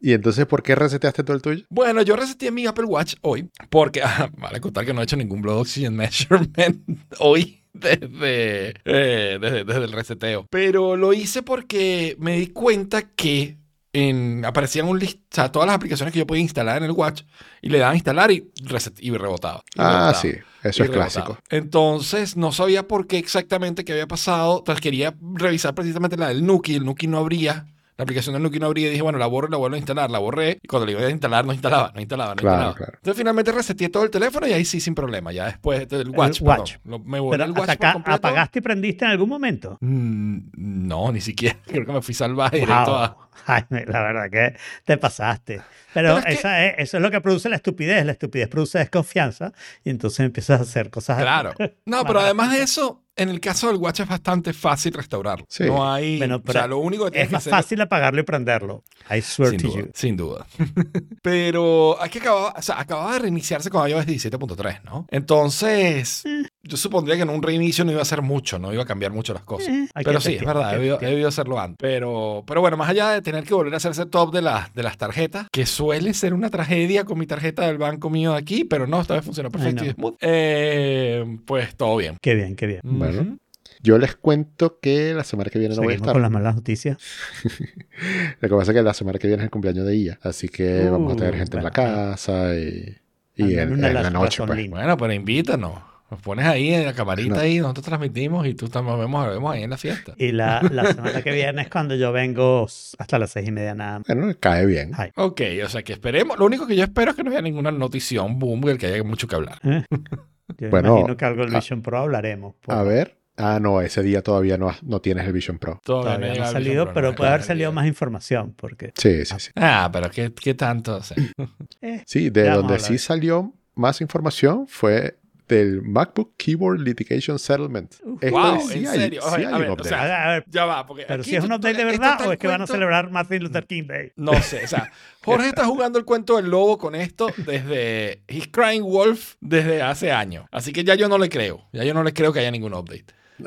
¿Y 0.00 0.12
entonces 0.14 0.46
por 0.46 0.62
qué 0.62 0.74
reseteaste 0.74 1.22
todo 1.24 1.36
el 1.36 1.42
tuyo? 1.42 1.64
Bueno, 1.68 2.02
yo 2.02 2.16
reseté 2.16 2.50
mi 2.50 2.66
Apple 2.66 2.86
Watch 2.86 3.16
hoy 3.20 3.50
porque, 3.68 4.02
ah, 4.04 4.30
vale 4.38 4.60
contar 4.60 4.84
que 4.86 4.94
no 4.94 5.00
he 5.00 5.04
hecho 5.04 5.16
ningún 5.16 5.42
Blood 5.42 5.58
Oxygen 5.58 5.94
Measurement 5.94 6.82
hoy 7.18 7.62
desde, 7.72 8.70
eh, 8.84 9.38
desde, 9.40 9.64
desde 9.64 9.84
el 9.84 9.92
reseteo. 9.92 10.46
Pero 10.50 10.96
lo 10.96 11.12
hice 11.12 11.42
porque 11.42 12.16
me 12.18 12.36
di 12.38 12.48
cuenta 12.48 13.02
que 13.02 13.58
en, 13.92 14.44
aparecían 14.44 14.86
un 14.88 14.98
list, 14.98 15.18
o 15.18 15.34
sea, 15.34 15.50
todas 15.52 15.66
las 15.66 15.74
aplicaciones 15.76 16.12
que 16.12 16.20
yo 16.20 16.26
podía 16.26 16.42
instalar 16.42 16.78
en 16.78 16.84
el 16.84 16.92
Watch 16.92 17.22
y 17.60 17.68
le 17.70 17.78
daban 17.78 17.94
a 17.94 17.96
instalar 17.96 18.30
y, 18.30 18.50
reset, 18.64 18.94
y 19.02 19.10
rebotaba. 19.10 19.62
y 19.74 19.80
Ah, 19.80 20.12
rebotaba, 20.12 20.14
sí, 20.14 20.28
eso 20.62 20.84
es 20.84 20.90
rebotaba. 20.90 21.04
clásico. 21.10 21.38
Entonces 21.50 22.36
no 22.36 22.52
sabía 22.52 22.86
por 22.88 23.06
qué 23.06 23.18
exactamente 23.18 23.84
qué 23.84 23.92
había 23.92 24.06
pasado. 24.08 24.58
Entonces 24.60 24.80
quería 24.80 25.14
revisar 25.34 25.74
precisamente 25.74 26.16
la 26.16 26.28
del 26.28 26.46
Nuki. 26.46 26.76
El 26.76 26.84
Nuki 26.84 27.06
no 27.06 27.18
abría. 27.18 27.66
La 28.00 28.04
aplicación 28.04 28.32
del 28.32 28.42
Nuki 28.42 28.58
no 28.58 28.64
abría 28.64 28.86
y 28.86 28.90
dije, 28.92 29.02
bueno, 29.02 29.18
la 29.18 29.26
borro 29.26 29.48
y 29.48 29.50
la 29.50 29.58
vuelvo 29.58 29.74
a 29.74 29.78
instalar. 29.78 30.10
La 30.10 30.18
borré 30.18 30.58
y 30.62 30.66
cuando 30.66 30.86
la 30.86 30.92
iba 30.92 31.02
a 31.02 31.10
instalar 31.10 31.44
no 31.44 31.52
instalaba, 31.52 31.92
no 31.94 32.00
instalaba, 32.00 32.30
no 32.30 32.36
Claro, 32.36 32.54
instalaba. 32.56 32.74
claro. 32.76 32.92
Entonces 32.96 33.18
finalmente 33.18 33.52
reseteé 33.52 33.90
todo 33.90 34.04
el 34.04 34.10
teléfono 34.10 34.46
y 34.48 34.54
ahí 34.54 34.64
sí 34.64 34.80
sin 34.80 34.94
problema. 34.94 35.32
Ya 35.32 35.44
después 35.44 35.86
del 35.86 36.08
Watch, 36.08 36.40
Watch. 36.40 36.76
perdón. 36.78 36.80
Lo- 36.84 36.98
me 37.00 37.20
volví 37.20 37.42
el 37.42 37.50
Watch 37.52 37.68
acá. 37.68 38.02
¿apagaste 38.06 38.60
y 38.60 38.62
prendiste 38.62 39.04
en 39.04 39.10
algún 39.10 39.28
momento? 39.28 39.76
Mm, 39.82 40.38
no, 40.56 41.12
ni 41.12 41.20
siquiera. 41.20 41.58
Creo 41.66 41.84
que 41.84 41.92
me 41.92 42.00
fui 42.00 42.14
salvaje 42.14 42.56
directo 42.60 42.86
Wow. 42.90 42.94
a... 43.00 43.16
Jaime, 43.46 43.84
la 43.86 44.02
verdad 44.02 44.30
que 44.30 44.56
te 44.84 44.96
pasaste. 44.98 45.60
Pero, 45.92 46.14
Pero 46.14 46.18
es 46.18 46.24
que- 46.24 46.32
esa 46.32 46.64
es- 46.66 46.74
eso 46.78 46.96
es 46.98 47.02
lo 47.02 47.10
que 47.10 47.20
produce 47.20 47.48
la 47.48 47.56
estupidez. 47.56 48.04
La 48.06 48.12
estupidez 48.12 48.48
produce 48.48 48.78
desconfianza 48.78 49.52
y 49.84 49.90
entonces 49.90 50.20
empiezas 50.20 50.60
a 50.60 50.62
hacer 50.62 50.90
cosas. 50.90 51.18
Claro. 51.20 51.52
No, 51.86 52.04
pero 52.04 52.20
además 52.20 52.52
de 52.52 52.62
eso, 52.62 53.02
en 53.16 53.28
el 53.30 53.40
caso 53.40 53.66
del 53.66 53.76
Watch 53.76 54.00
es 54.00 54.08
bastante 54.08 54.52
fácil 54.52 54.92
restaurarlo. 54.92 55.44
Sí. 55.48 55.64
No 55.64 55.90
hay... 55.92 56.18
Bueno, 56.18 56.36
o 56.36 56.40
pero 56.42 56.60
sea, 56.60 56.68
lo 56.68 56.78
único 56.78 57.04
que 57.06 57.10
tienes 57.12 57.24
Es 57.26 57.28
que 57.30 57.34
más 57.34 57.42
hacer... 57.42 57.50
fácil 57.50 57.80
apagarlo 57.80 58.20
y 58.20 58.22
prenderlo. 58.22 58.84
I 59.14 59.20
swear 59.20 59.50
Sin 59.50 59.60
to 59.60 59.68
duda, 59.68 59.80
you. 59.80 59.90
sin 59.94 60.16
duda. 60.16 60.46
Pero 61.22 62.00
aquí 62.00 62.18
acababa, 62.18 62.54
o 62.56 62.62
sea, 62.62 62.80
acababa 62.80 63.12
de 63.14 63.18
reiniciarse 63.20 63.70
con 63.70 63.88
iOS 63.88 64.06
17.3, 64.06 64.82
¿no? 64.84 65.06
Entonces, 65.10 66.22
yo 66.62 66.76
supondría 66.76 67.16
que 67.16 67.22
en 67.22 67.30
un 67.30 67.42
reinicio 67.42 67.84
no 67.84 67.90
iba 67.90 68.00
a 68.00 68.02
hacer 68.02 68.22
mucho, 68.22 68.58
no 68.58 68.72
iba 68.72 68.82
a 68.82 68.86
cambiar 68.86 69.12
mucho 69.12 69.34
las 69.34 69.42
cosas. 69.44 69.68
Eh, 69.68 69.88
Pero 69.94 70.12
que 70.20 70.20
sí, 70.26 70.34
es 70.36 70.44
verdad, 70.44 70.76
he 70.82 70.98
que 70.98 71.06
debido 71.06 71.28
hacerlo 71.28 71.58
antes. 71.60 71.76
Pero, 71.78 72.44
pero 72.46 72.60
bueno, 72.60 72.76
más 72.76 72.88
allá 72.88 73.10
de 73.10 73.22
tener 73.30 73.44
que 73.44 73.54
volver 73.54 73.72
a 73.74 73.76
hacerse 73.78 74.06
top 74.06 74.32
de, 74.34 74.42
las 74.42 74.72
de 74.74 74.82
las 74.82 74.96
tarjetas, 74.98 75.46
que 75.52 75.66
suele 75.66 76.14
ser 76.14 76.34
una 76.34 76.50
tragedia 76.50 77.04
con 77.04 77.18
mi 77.18 77.26
tarjeta 77.26 77.66
del 77.66 77.78
banco 77.78 78.10
mío 78.10 78.32
de 78.32 78.38
aquí, 78.38 78.64
pero 78.64 78.86
no, 78.86 79.00
esta 79.00 79.14
vez 79.14 79.24
funcionó 79.24 79.50
perfecto 79.50 79.82
Ay, 79.82 79.88
no. 79.88 79.92
y 79.92 79.94
smooth. 79.94 80.16
Eh, 80.20 81.38
pues 81.46 81.74
todo 81.76 81.96
bien. 81.96 82.16
Qué 82.20 82.34
bien, 82.34 82.56
qué 82.56 82.66
bien. 82.66 82.80
Bueno. 82.84 83.20
Ujú. 83.22 83.38
Yo 83.82 83.96
les 83.96 84.14
cuento 84.14 84.78
que 84.80 85.14
la 85.14 85.24
semana 85.24 85.48
que 85.48 85.58
viene 85.58 85.74
no 85.74 85.80
voy 85.82 85.94
a 85.94 85.96
Seguimos 85.96 86.02
estar. 86.08 86.12
con 86.12 86.22
las 86.22 86.30
malas 86.30 86.54
noticias. 86.54 86.98
Lo 88.40 88.48
que 88.48 88.54
pasa 88.54 88.72
es 88.72 88.76
que 88.76 88.82
la 88.82 88.92
semana 88.94 89.18
que 89.18 89.26
viene 89.26 89.42
es 89.42 89.44
el 89.46 89.50
cumpleaños 89.50 89.86
de 89.86 89.94
ella. 89.94 90.18
Así 90.22 90.48
que 90.48 90.86
Uh, 90.88 90.92
vamos 90.92 91.14
a 91.14 91.16
tener 91.16 91.36
gente 91.36 91.56
en 91.56 91.64
la 91.64 91.70
bueno. 91.70 91.92
casa 91.94 92.54
y, 92.56 92.96
y 93.36 93.54
en, 93.54 93.82
en 93.82 93.94
la 93.94 94.10
noche. 94.10 94.42
Pues. 94.46 94.68
Bueno, 94.70 94.96
pero 94.98 95.12
invítanos. 95.14 95.78
Nos 96.10 96.20
pones 96.22 96.44
ahí 96.46 96.74
en 96.74 96.84
la 96.86 96.92
camarita 96.92 97.34
No. 97.36 97.40
ahí, 97.40 97.58
nosotros 97.60 97.86
transmitimos 97.86 98.46
y 98.46 98.54
tú 98.54 98.68
también 98.68 98.98
vemos, 98.98 99.28
vemos 99.28 99.54
ahí 99.54 99.62
en 99.62 99.70
la 99.70 99.78
fiesta. 99.78 100.12
Y 100.16 100.32
la, 100.32 100.60
la 100.72 100.92
semana 100.92 101.22
que 101.22 101.30
viene 101.32 101.62
es 101.62 101.68
cuando 101.70 101.94
yo 101.94 102.10
vengo 102.12 102.66
hasta 102.98 103.18
las 103.18 103.30
seis 103.30 103.48
y 103.48 103.52
media 103.52 103.74
nada 103.74 103.98
más. 104.00 104.06
Bueno, 104.08 104.34
cae 104.40 104.66
bien. 104.66 104.90
Ay, 104.96 105.10
Ok, 105.16 105.40
o 105.64 105.68
sea 105.68 105.82
que 105.82 105.92
esperemos. 105.92 106.38
Lo 106.38 106.46
único 106.46 106.66
que 106.66 106.74
yo 106.76 106.82
espero 106.84 107.10
es 107.12 107.16
que 107.16 107.22
no 107.22 107.30
haya 107.30 107.42
ninguna 107.42 107.70
notición 107.70 108.38
boom 108.38 108.60
del 108.62 108.78
que 108.78 108.86
haya 108.86 109.04
mucho 109.04 109.28
que 109.28 109.36
hablar. 109.36 109.58
¿eh? 109.64 109.84
Yo 110.58 110.68
Bueno, 110.68 110.94
imagino 110.96 111.16
que 111.16 111.24
algo 111.24 111.44
del 111.44 111.54
a- 111.54 111.58
Vision 111.60 111.80
Pro 111.80 111.98
hablaremos. 111.98 112.56
por- 112.60 112.74
A 112.74 112.82
ver. 112.82 113.16
Ah, 113.36 113.58
no, 113.62 113.80
ese 113.80 114.02
día 114.02 114.20
todavía 114.20 114.58
no, 114.58 114.74
no 114.82 115.00
tienes 115.00 115.24
el 115.26 115.32
Vision 115.32 115.58
Pro. 115.60 115.80
Todavía, 115.84 116.16
Todavía 116.16 116.34
no 116.42 116.44
ha 116.48 116.50
salido, 116.52 116.84
Pro, 116.86 116.94
pero 116.94 117.08
no, 117.10 117.14
puede 117.14 117.30
haber 117.30 117.42
salido 117.44 117.70
más 117.72 117.86
información 117.86 118.52
porque 118.56 118.92
Sí, 118.96 119.24
sí, 119.24 119.34
sí. 119.38 119.50
Ah, 119.54 119.88
pero 119.92 120.10
¿qué, 120.10 120.32
qué 120.34 120.54
tanto? 120.54 120.96
O 120.96 121.02
sea, 121.04 121.16
eh, 121.80 122.02
Sí, 122.04 122.30
de 122.30 122.50
donde 122.50 122.80
sí 122.80 122.98
salió 122.98 123.54
más 123.76 124.00
información 124.00 124.66
fue 124.68 125.19
del 125.50 125.82
MacBook 125.82 126.32
Keyboard 126.36 126.80
Litigation 126.80 127.38
Settlement. 127.38 127.92
Esto 128.20 128.30
Wow, 128.30 128.60
sí 128.66 128.78
¿en 128.78 128.86
hay- 128.88 128.98
serio? 128.98 129.20
sí 129.22 129.44
a 129.44 129.48
un 129.50 129.58
ver, 129.60 129.68
o 129.70 129.72
update. 129.74 129.88
sea, 129.90 130.00
a 130.00 130.04
ver, 130.04 130.12
a 130.14 130.28
ver, 130.30 130.44
ya 130.48 130.64
va. 130.64 130.86
Porque 130.86 131.04
pero 131.06 131.22
si 131.22 131.36
es 131.36 131.44
un 131.44 131.52
update 131.52 131.76
de 131.76 131.84
verdad 131.84 132.26
o 132.26 132.32
es 132.32 132.38
que 132.38 132.46
van 132.46 132.54
a 132.62 132.64
cuento- 132.64 132.72
celebrar 132.72 133.10
Martin 133.10 133.42
Luther 133.42 133.66
King 133.66 133.84
Day. 133.86 134.12
No 134.16 134.32
sé, 134.42 134.64
o 134.64 134.68
sea, 134.68 134.90
Jorge 135.24 135.48
está 135.48 135.66
jugando 135.66 135.98
el 135.98 136.04
cuento 136.04 136.36
del 136.36 136.48
lobo 136.50 136.78
con 136.78 136.94
esto 136.94 137.28
desde 137.36 138.22
He's 138.28 138.48
Crying 138.48 138.82
Wolf 138.82 139.34
desde 139.40 139.82
hace 139.82 140.10
años. 140.12 140.46
Así 140.50 140.72
que 140.72 140.84
ya 140.84 140.94
yo 140.94 141.08
no 141.08 141.18
le 141.18 141.28
creo. 141.28 141.68
Ya 141.72 141.84
yo 141.84 141.92
no 141.94 142.02
le 142.02 142.12
creo 142.14 142.32
que 142.32 142.40
haya 142.40 142.50
ningún 142.50 142.72
update. 142.74 143.06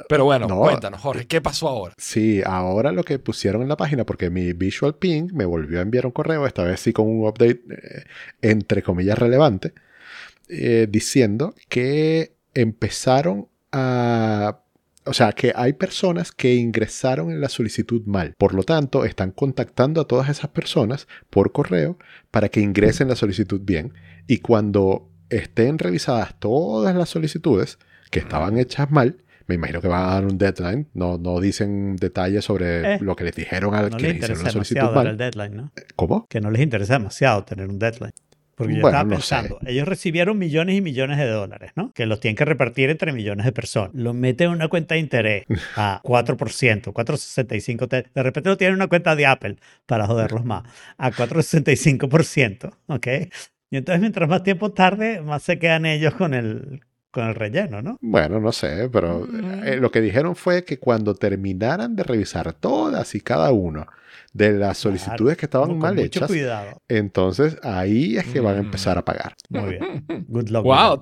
Pero 0.09 0.25
bueno, 0.25 0.47
No. 0.47 0.57
cuéntanos, 0.59 0.99
Jorge, 1.01 1.27
¿qué 1.27 1.39
pasó 1.39 1.69
ahora? 1.69 1.93
Sí, 1.99 2.41
ahora 2.43 2.91
lo 2.91 3.03
que 3.03 3.19
pusieron 3.19 3.61
en 3.61 3.69
la 3.69 3.77
página, 3.77 4.03
porque 4.05 4.31
mi 4.31 4.51
Visual 4.53 4.95
Ping 4.95 5.27
me 5.33 5.45
volvió 5.45 5.77
a 5.77 5.81
enviar 5.83 6.07
un 6.07 6.11
correo, 6.11 6.47
esta 6.47 6.63
vez 6.63 6.79
sí 6.79 6.93
con 6.93 7.07
un 7.07 7.27
update 7.27 7.61
eh, 7.69 8.03
entre 8.41 8.81
comillas 8.81 9.19
relevante, 9.19 9.73
eh, 10.49 10.87
diciendo 10.89 11.53
que 11.69 12.35
empezaron 12.53 13.47
a... 13.71 14.59
O 15.05 15.11
sea, 15.13 15.33
que 15.33 15.51
hay 15.53 15.73
personas 15.73 16.31
que 16.31 16.55
ingresaron 16.55 17.29
en 17.29 17.41
la 17.41 17.49
solicitud 17.49 18.03
mal. 18.05 18.35
Por 18.37 18.53
lo 18.53 18.63
tanto, 18.63 19.03
están 19.03 19.31
contactando 19.31 19.99
a 19.99 20.07
todas 20.07 20.29
esas 20.29 20.49
personas 20.49 21.07
por 21.29 21.51
correo 21.51 21.97
para 22.31 22.47
que 22.47 22.61
ingresen 22.61 23.09
la 23.09 23.17
solicitud 23.17 23.59
bien. 23.61 23.93
Y 24.27 24.37
cuando 24.37 25.09
estén 25.29 25.77
revisadas 25.77 26.39
todas 26.39 26.95
las 26.95 27.09
solicitudes 27.09 27.79
que 28.11 28.19
estaban 28.19 28.57
hechas 28.57 28.91
mal, 28.91 29.17
me 29.45 29.55
imagino 29.55 29.81
que 29.81 29.89
van 29.89 30.03
a 30.09 30.13
dar 30.13 30.23
un 30.25 30.37
deadline. 30.37 30.87
No, 30.93 31.17
no 31.17 31.41
dicen 31.41 31.97
detalles 31.97 32.45
sobre 32.45 32.93
Eh, 32.93 32.99
lo 33.01 33.17
que 33.17 33.25
les 33.25 33.35
dijeron 33.35 33.75
al 33.75 33.89
No 33.89 33.97
que 33.97 34.03
les 34.07 34.15
hicieron 34.19 34.41
la 34.45 34.51
solicitud 34.51 34.79
dar 34.79 34.89
el 34.89 34.93
mal. 34.93 35.17
deadline, 35.17 35.53
¿no? 35.57 35.71
¿Cómo? 35.97 36.27
Que 36.29 36.39
no 36.39 36.49
les 36.49 36.61
interesa 36.61 36.93
demasiado 36.93 37.43
tener 37.43 37.67
un 37.67 37.77
deadline. 37.77 38.13
Porque 38.55 38.73
yo 38.75 38.81
Bueno, 38.81 38.97
estaba 38.99 39.09
no 39.09 39.19
sé. 39.21 39.35
pensando, 39.35 39.59
ellos 39.65 39.87
recibieron 39.87 40.37
millones 40.37 40.75
y 40.77 40.81
millones 40.81 41.17
de 41.17 41.27
dólares, 41.27 41.71
¿no? 41.75 41.91
Que 41.93 42.05
los 42.05 42.19
tienen 42.19 42.35
que 42.35 42.45
repartir 42.45 42.89
entre 42.89 43.11
millones 43.11 43.45
de 43.45 43.51
personas. 43.51 43.91
Lo 43.93 44.13
meten 44.13 44.47
en 44.49 44.53
una 44.53 44.67
cuenta 44.67 44.95
de 44.95 45.01
interés 45.01 45.45
a 45.75 46.01
4%, 46.03 46.93
4,65%. 46.93 47.87
te- 47.87 48.05
De 48.13 48.23
repente 48.23 48.49
lo 48.49 48.57
tienen 48.57 48.73
en 48.73 48.81
una 48.81 48.87
cuenta 48.87 49.15
de 49.15 49.25
Apple 49.25 49.55
para 49.85 50.05
joderlos 50.07 50.45
más, 50.45 50.63
a 50.97 51.11
4,65%, 51.11 52.71
¿ok? 52.87 53.07
Y 53.71 53.77
entonces 53.77 54.01
mientras 54.01 54.29
más 54.29 54.43
tiempo 54.43 54.71
tarde, 54.71 55.21
más 55.21 55.41
se 55.43 55.57
quedan 55.57 55.85
ellos 55.87 56.13
con 56.13 56.33
el, 56.35 56.81
con 57.11 57.25
el 57.27 57.35
relleno, 57.35 57.81
¿no? 57.81 57.97
Bueno, 58.01 58.39
no 58.41 58.51
sé, 58.51 58.89
pero 58.91 59.25
eh, 59.63 59.77
lo 59.77 59.89
que 59.89 60.01
dijeron 60.01 60.35
fue 60.35 60.65
que 60.65 60.77
cuando 60.77 61.15
terminaran 61.15 61.95
de 61.95 62.03
revisar 62.03 62.51
todas 62.53 63.15
y 63.15 63.21
cada 63.21 63.51
una 63.51 63.87
de 64.33 64.51
las 64.53 64.77
solicitudes 64.79 65.37
que 65.37 65.45
estaban 65.45 65.69
Con 65.69 65.77
mal 65.79 65.93
mucho 65.95 66.05
hechas, 66.05 66.27
cuidado. 66.27 66.81
entonces 66.87 67.57
ahí 67.63 68.17
es 68.17 68.25
que 68.25 68.39
van 68.39 68.57
a 68.57 68.61
Mm. 68.61 68.65
empezar 68.65 68.97
a 68.97 69.05
pagar. 69.05 69.33
Muy 69.49 69.69
bien. 69.77 70.05
Good 70.27 70.49
luck. 70.49 70.63
Wow, 70.63 70.99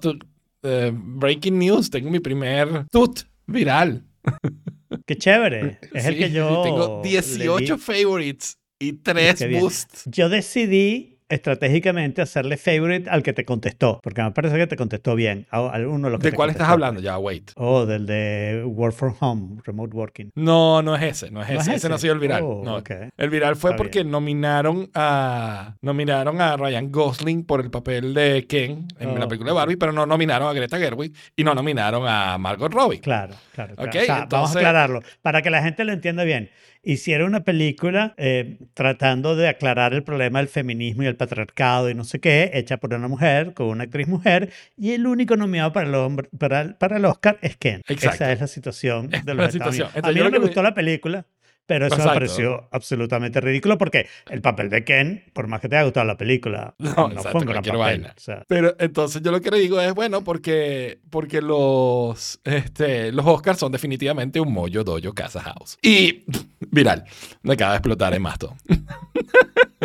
eh, 0.63 0.91
breaking 0.93 1.57
news, 1.57 1.89
tengo 1.89 2.09
mi 2.11 2.19
primer 2.19 2.85
tut 2.91 3.21
viral. 3.47 4.03
Qué 5.07 5.15
chévere. 5.17 5.79
Es 5.93 6.05
el 6.05 6.17
que 6.17 6.29
yo. 6.31 6.61
Tengo 6.63 7.01
le 7.03 7.09
18 7.09 7.75
di. 7.75 7.81
favorites 7.81 8.57
y 8.79 8.93
3 8.93 9.35
Qué 9.39 9.47
bien. 9.47 9.61
boosts. 9.61 10.03
Yo 10.05 10.27
decidí 10.29 11.19
estratégicamente 11.31 12.21
hacerle 12.21 12.57
favorite 12.57 13.09
al 13.09 13.23
que 13.23 13.33
te 13.33 13.45
contestó, 13.45 13.99
porque 14.03 14.21
me 14.21 14.31
parece 14.31 14.57
que 14.57 14.67
te 14.67 14.75
contestó 14.75 15.15
bien. 15.15 15.47
A, 15.49 15.57
a 15.57 15.79
uno 15.87 16.07
de 16.07 16.11
los 16.11 16.19
que 16.19 16.31
¿De 16.31 16.35
cuál 16.35 16.49
estás 16.49 16.69
hablando? 16.69 17.01
Ya, 17.01 17.17
wait. 17.17 17.51
Oh, 17.55 17.85
del 17.85 18.05
de 18.05 18.63
Work 18.65 18.93
from 18.95 19.15
Home, 19.19 19.61
Remote 19.63 19.95
Working. 19.95 20.31
No, 20.35 20.81
no 20.81 20.95
es 20.95 21.03
ese, 21.03 21.31
no 21.31 21.41
es 21.41 21.49
ese. 21.49 21.55
¿No 21.55 21.61
es 21.61 21.67
ese 21.69 21.89
no 21.89 21.95
ha 21.95 21.97
sido 21.97 22.13
el 22.13 22.19
viral. 22.19 22.43
Oh, 22.43 22.61
no. 22.63 22.81
El 23.17 23.29
viral 23.29 23.55
fue 23.55 23.71
Está 23.71 23.77
porque 23.77 24.03
nominaron 24.03 24.89
a 24.93 25.75
nominaron 25.81 26.41
a 26.41 26.57
Ryan 26.57 26.91
Gosling 26.91 27.45
por 27.45 27.61
el 27.61 27.69
papel 27.71 28.13
de 28.13 28.45
Ken 28.47 28.87
en 28.99 29.09
Oh, 29.09 29.17
la 29.17 29.27
película 29.27 29.51
de. 29.51 29.55
Barbie, 29.55 29.77
pero 29.77 29.91
no 29.91 30.05
nominaron 30.05 30.49
a 30.49 30.53
Greta 30.53 30.77
Gerwig 30.77 31.13
y 31.35 31.43
no 31.43 31.53
nominaron 31.53 32.07
a 32.07 32.37
Margot 32.37 32.71
Robbie. 32.73 32.99
Claro, 32.99 33.35
claro. 33.53 33.75
claro. 33.75 33.89
Ok, 33.89 33.97
O 34.01 34.05
sea, 34.05 34.27
vamos 34.29 34.55
a 34.55 34.59
aclararlo 34.59 35.01
para 35.21 35.41
que 35.41 35.49
la 35.49 35.61
gente 35.61 35.83
lo 35.83 35.93
entienda 35.93 36.23
bien. 36.23 36.49
Hicieron 36.83 37.27
una 37.27 37.43
película 37.43 38.15
eh, 38.17 38.57
tratando 38.73 39.35
de 39.35 39.47
aclarar 39.47 39.93
el 39.93 40.03
problema 40.03 40.39
del 40.39 40.47
feminismo 40.47 41.03
y 41.03 41.05
el 41.05 41.15
patriarcado 41.15 41.89
y 41.91 41.93
no 41.93 42.03
sé 42.03 42.19
qué, 42.19 42.49
hecha 42.55 42.77
por 42.77 42.91
una 42.93 43.07
mujer, 43.07 43.53
con 43.53 43.67
una 43.67 43.83
actriz 43.83 44.07
mujer, 44.07 44.49
y 44.75 44.91
el 44.93 45.05
único 45.05 45.37
nominado 45.37 45.71
para 45.73 45.87
el, 45.87 45.93
hombre- 45.93 46.29
para 46.39 46.61
el, 46.61 46.75
para 46.75 46.97
el 46.97 47.05
Oscar 47.05 47.37
es 47.43 47.55
Ken. 47.57 47.81
Exacto. 47.87 48.15
Esa 48.23 48.31
es 48.31 48.41
la 48.41 48.47
situación 48.47 49.09
de 49.09 49.33
los 49.35 49.51
situación. 49.51 49.89
Entonces, 49.93 50.03
a 50.03 50.11
mí 50.11 50.19
no 50.19 50.31
me- 50.31 50.39
gustó 50.39 50.63
la 50.63 50.73
película, 50.73 51.27
pero 51.71 51.85
eso 51.85 51.95
me 51.95 52.01
Exacto. 52.01 52.13
pareció 52.19 52.67
absolutamente 52.71 53.39
ridículo 53.39 53.77
porque 53.77 54.09
el 54.29 54.41
papel 54.41 54.69
de 54.69 54.83
Ken, 54.83 55.23
por 55.31 55.47
más 55.47 55.61
que 55.61 55.69
te 55.69 55.77
haya 55.77 55.85
gustado 55.85 56.05
la 56.05 56.17
película, 56.17 56.75
No, 56.79 56.93
no, 56.93 57.07
exacto, 57.11 57.29
fue 57.31 57.39
un 57.41 57.47
gran 57.47 57.63
papel. 57.63 57.77
vaina. 57.79 58.13
O 58.17 58.19
sea, 58.19 58.43
Pero 58.49 58.75
entonces 58.77 59.21
yo 59.21 59.31
lo 59.31 59.39
que 59.39 59.51
le 59.51 59.59
digo 59.59 59.79
es, 59.79 59.93
bueno, 59.93 60.21
porque, 60.21 60.99
porque 61.09 61.41
los, 61.41 62.41
este, 62.43 63.13
los 63.13 63.25
Oscars 63.25 63.57
son 63.57 63.71
definitivamente 63.71 64.41
un 64.41 64.51
mollo 64.51 64.83
dojo 64.83 65.13
casa 65.13 65.39
house. 65.39 65.77
Y 65.81 66.25
viral, 66.71 67.05
me 67.41 67.53
acaba 67.53 67.71
de 67.71 67.77
explotar 67.77 68.13
en 68.13 68.21
Mastodon. 68.21 68.57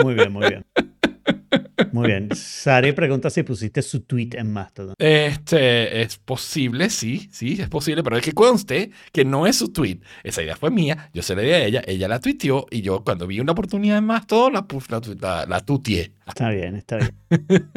muy 0.02 0.14
bien, 0.14 0.32
muy 0.32 0.48
bien. 0.48 0.64
Muy 1.92 2.06
bien. 2.08 2.28
Sari 2.34 2.92
pregunta 2.92 3.30
si 3.30 3.42
pusiste 3.42 3.82
su 3.82 4.00
tweet 4.00 4.30
en 4.32 4.52
Mastodon. 4.52 4.94
Este, 4.98 6.02
es 6.02 6.16
posible, 6.18 6.90
sí, 6.90 7.28
sí, 7.32 7.56
es 7.60 7.68
posible, 7.68 8.02
pero 8.02 8.16
es 8.16 8.24
que 8.24 8.32
conste 8.32 8.90
que 9.12 9.24
no 9.24 9.46
es 9.46 9.56
su 9.56 9.72
tweet. 9.72 9.98
Esa 10.24 10.42
idea 10.42 10.56
fue 10.56 10.70
mía, 10.70 11.10
yo 11.12 11.22
se 11.22 11.34
la 11.36 11.42
di 11.42 11.50
a 11.50 11.64
ella, 11.64 11.82
ella 11.86 12.08
la 12.08 12.20
tuiteó 12.20 12.66
y 12.70 12.82
yo 12.82 13.02
cuando 13.04 13.26
vi 13.26 13.40
una 13.40 13.52
oportunidad 13.52 13.98
en 13.98 14.04
Mastodon 14.04 14.52
la, 14.54 14.66
puse- 14.66 14.90
la, 14.90 15.00
la, 15.20 15.46
la 15.46 15.60
tuiteé. 15.60 16.12
Está 16.26 16.48
bien, 16.50 16.76
está 16.76 16.96
bien. 16.96 17.12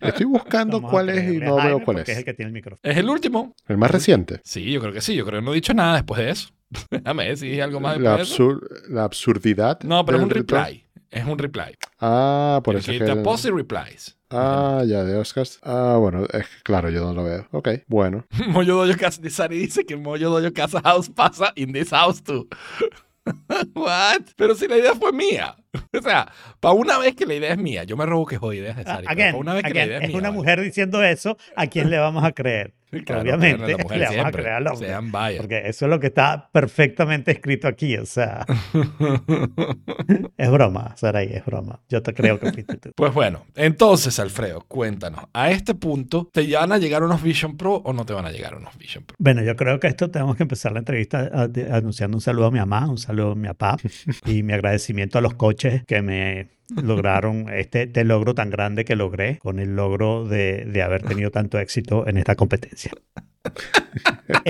Estoy 0.00 0.26
buscando 0.26 0.78
Vamos 0.78 0.88
a 0.88 0.92
cuál 0.92 1.08
es 1.10 1.32
y 1.32 1.38
no 1.38 1.56
veo 1.56 1.80
cuál 1.84 1.98
es. 1.98 2.08
es 2.08 2.18
el 2.18 2.24
que 2.24 2.34
tiene 2.34 2.48
el 2.48 2.54
micrófono. 2.54 2.80
Es 2.82 2.96
el 2.96 3.08
último. 3.08 3.54
El 3.68 3.78
más 3.78 3.90
reciente. 3.90 4.40
Sí, 4.44 4.70
yo 4.72 4.80
creo 4.80 4.92
que 4.92 5.00
sí, 5.00 5.14
yo 5.14 5.24
creo 5.24 5.40
que 5.40 5.44
no 5.44 5.52
he 5.52 5.56
dicho 5.56 5.74
nada 5.74 5.94
después 5.96 6.20
de 6.20 6.30
eso. 6.30 6.48
Déjame 6.90 7.34
dije 7.34 7.62
algo 7.62 7.78
más 7.80 8.00
La, 8.00 8.16
después 8.16 8.28
de 8.30 8.34
eso. 8.34 8.60
la 8.88 9.04
absurdidad. 9.04 9.80
No, 9.82 10.04
pero 10.04 10.18
es 10.18 10.24
un 10.24 10.30
retorno. 10.30 10.64
reply. 10.64 10.84
Es 11.14 11.24
un 11.24 11.38
reply. 11.38 11.76
Ah, 12.00 12.60
por 12.64 12.76
eso 12.76 12.90
es 12.92 12.98
que 12.98 13.04
que... 13.04 13.12
te 13.12 13.20
post 13.22 13.44
y 13.46 13.50
replies. 13.50 14.18
Ah, 14.30 14.82
ya, 14.86 15.04
de 15.04 15.16
Oscars. 15.16 15.60
Ah, 15.62 15.96
bueno, 16.00 16.24
es 16.24 16.46
que 16.48 16.62
claro, 16.64 16.90
yo 16.90 17.00
no 17.02 17.12
lo 17.14 17.24
veo. 17.24 17.46
Ok, 17.52 17.68
bueno. 17.86 18.26
Moyo 18.48 18.74
Dojo 18.84 18.98
Casa 18.98 19.20
Sari 19.30 19.58
dice 19.58 19.84
que 19.86 19.96
Moyo 19.96 20.30
Dojo 20.30 20.52
Casa 20.52 20.80
House 20.82 21.08
pasa 21.08 21.52
in 21.56 21.72
this 21.72 21.90
house 21.90 22.22
too. 22.22 22.48
What? 23.74 24.22
Pero 24.36 24.54
si 24.54 24.68
la 24.68 24.76
idea 24.76 24.94
fue 24.94 25.12
mía. 25.12 25.56
O 25.96 26.02
sea, 26.02 26.30
para 26.60 26.74
una 26.74 26.98
vez 26.98 27.14
que 27.16 27.24
la 27.26 27.34
idea 27.34 27.52
es 27.52 27.58
mía, 27.58 27.84
yo 27.84 27.96
me 27.96 28.04
robo 28.04 28.26
que 28.26 28.36
jodí 28.36 28.58
ideas 28.58 28.76
de 28.76 28.82
Ah, 28.82 28.96
Sari. 28.96 29.06
again, 29.08 29.32
pa' 29.32 29.38
una 29.38 29.54
vez 29.54 29.62
que 29.62 29.70
again, 29.70 29.80
la 29.82 29.86
idea 29.86 29.98
es, 29.98 30.02
es 30.04 30.08
mía. 30.08 30.18
una 30.18 30.28
¿vale? 30.28 30.38
mujer 30.38 30.60
diciendo 30.60 31.02
eso, 31.04 31.36
¿a 31.56 31.66
quién 31.68 31.88
le 31.90 31.98
vamos 31.98 32.22
a 32.24 32.32
creer? 32.32 32.74
Claro, 33.02 33.22
Obviamente, 33.22 33.64
pero 33.64 33.78
la 33.78 33.82
mujer 33.82 33.98
le 33.98 34.06
vamos 34.06 34.26
a 34.26 34.32
creer 34.32 34.52
al 34.52 34.66
hombre. 34.68 34.88
Sean 34.88 35.12
biased. 35.12 35.36
Porque 35.38 35.62
eso 35.66 35.84
es 35.86 35.90
lo 35.90 36.00
que 36.00 36.06
está 36.08 36.50
perfectamente 36.52 37.32
escrito 37.32 37.68
aquí, 37.68 37.96
o 37.96 38.06
sea. 38.06 38.46
es 40.36 40.50
broma, 40.50 40.94
Saray, 40.96 41.32
es 41.32 41.44
broma. 41.44 41.80
Yo 41.88 42.02
te 42.02 42.14
creo 42.14 42.38
que 42.38 42.52
fuiste 42.52 42.76
tú. 42.76 42.90
Pues 43.04 43.12
bueno, 43.12 43.44
entonces, 43.54 44.18
Alfredo, 44.18 44.64
cuéntanos. 44.66 45.24
A 45.32 45.50
este 45.50 45.74
punto, 45.74 46.30
¿te 46.32 46.50
van 46.54 46.72
a 46.72 46.78
llegar 46.78 47.02
unos 47.02 47.22
Vision 47.22 47.56
Pro 47.56 47.74
o 47.74 47.92
no 47.92 48.06
te 48.06 48.12
van 48.12 48.24
a 48.24 48.30
llegar 48.30 48.54
unos 48.54 48.76
Vision 48.78 49.04
Pro? 49.04 49.16
Bueno, 49.18 49.42
yo 49.42 49.56
creo 49.56 49.78
que 49.80 49.88
esto 49.88 50.10
tenemos 50.10 50.36
que 50.36 50.44
empezar 50.44 50.72
la 50.72 50.78
entrevista 50.78 51.30
anunciando 51.70 52.16
un 52.16 52.20
saludo 52.20 52.46
a 52.46 52.50
mi 52.50 52.60
mamá, 52.60 52.88
un 52.88 52.98
saludo 52.98 53.32
a 53.32 53.34
mi 53.34 53.48
papá 53.48 53.76
y 54.26 54.42
mi 54.42 54.52
agradecimiento 54.52 55.18
a 55.18 55.20
los 55.20 55.34
coches 55.34 55.84
que 55.86 56.02
me 56.02 56.48
lograron 56.70 57.48
este, 57.52 57.84
este 57.84 58.04
logro 58.04 58.34
tan 58.34 58.50
grande 58.50 58.84
que 58.84 58.96
logré 58.96 59.38
con 59.38 59.58
el 59.58 59.76
logro 59.76 60.24
de, 60.24 60.64
de 60.64 60.82
haber 60.82 61.02
tenido 61.02 61.30
tanto 61.30 61.58
éxito 61.58 62.06
en 62.06 62.16
esta 62.16 62.36
competencia. 62.36 62.92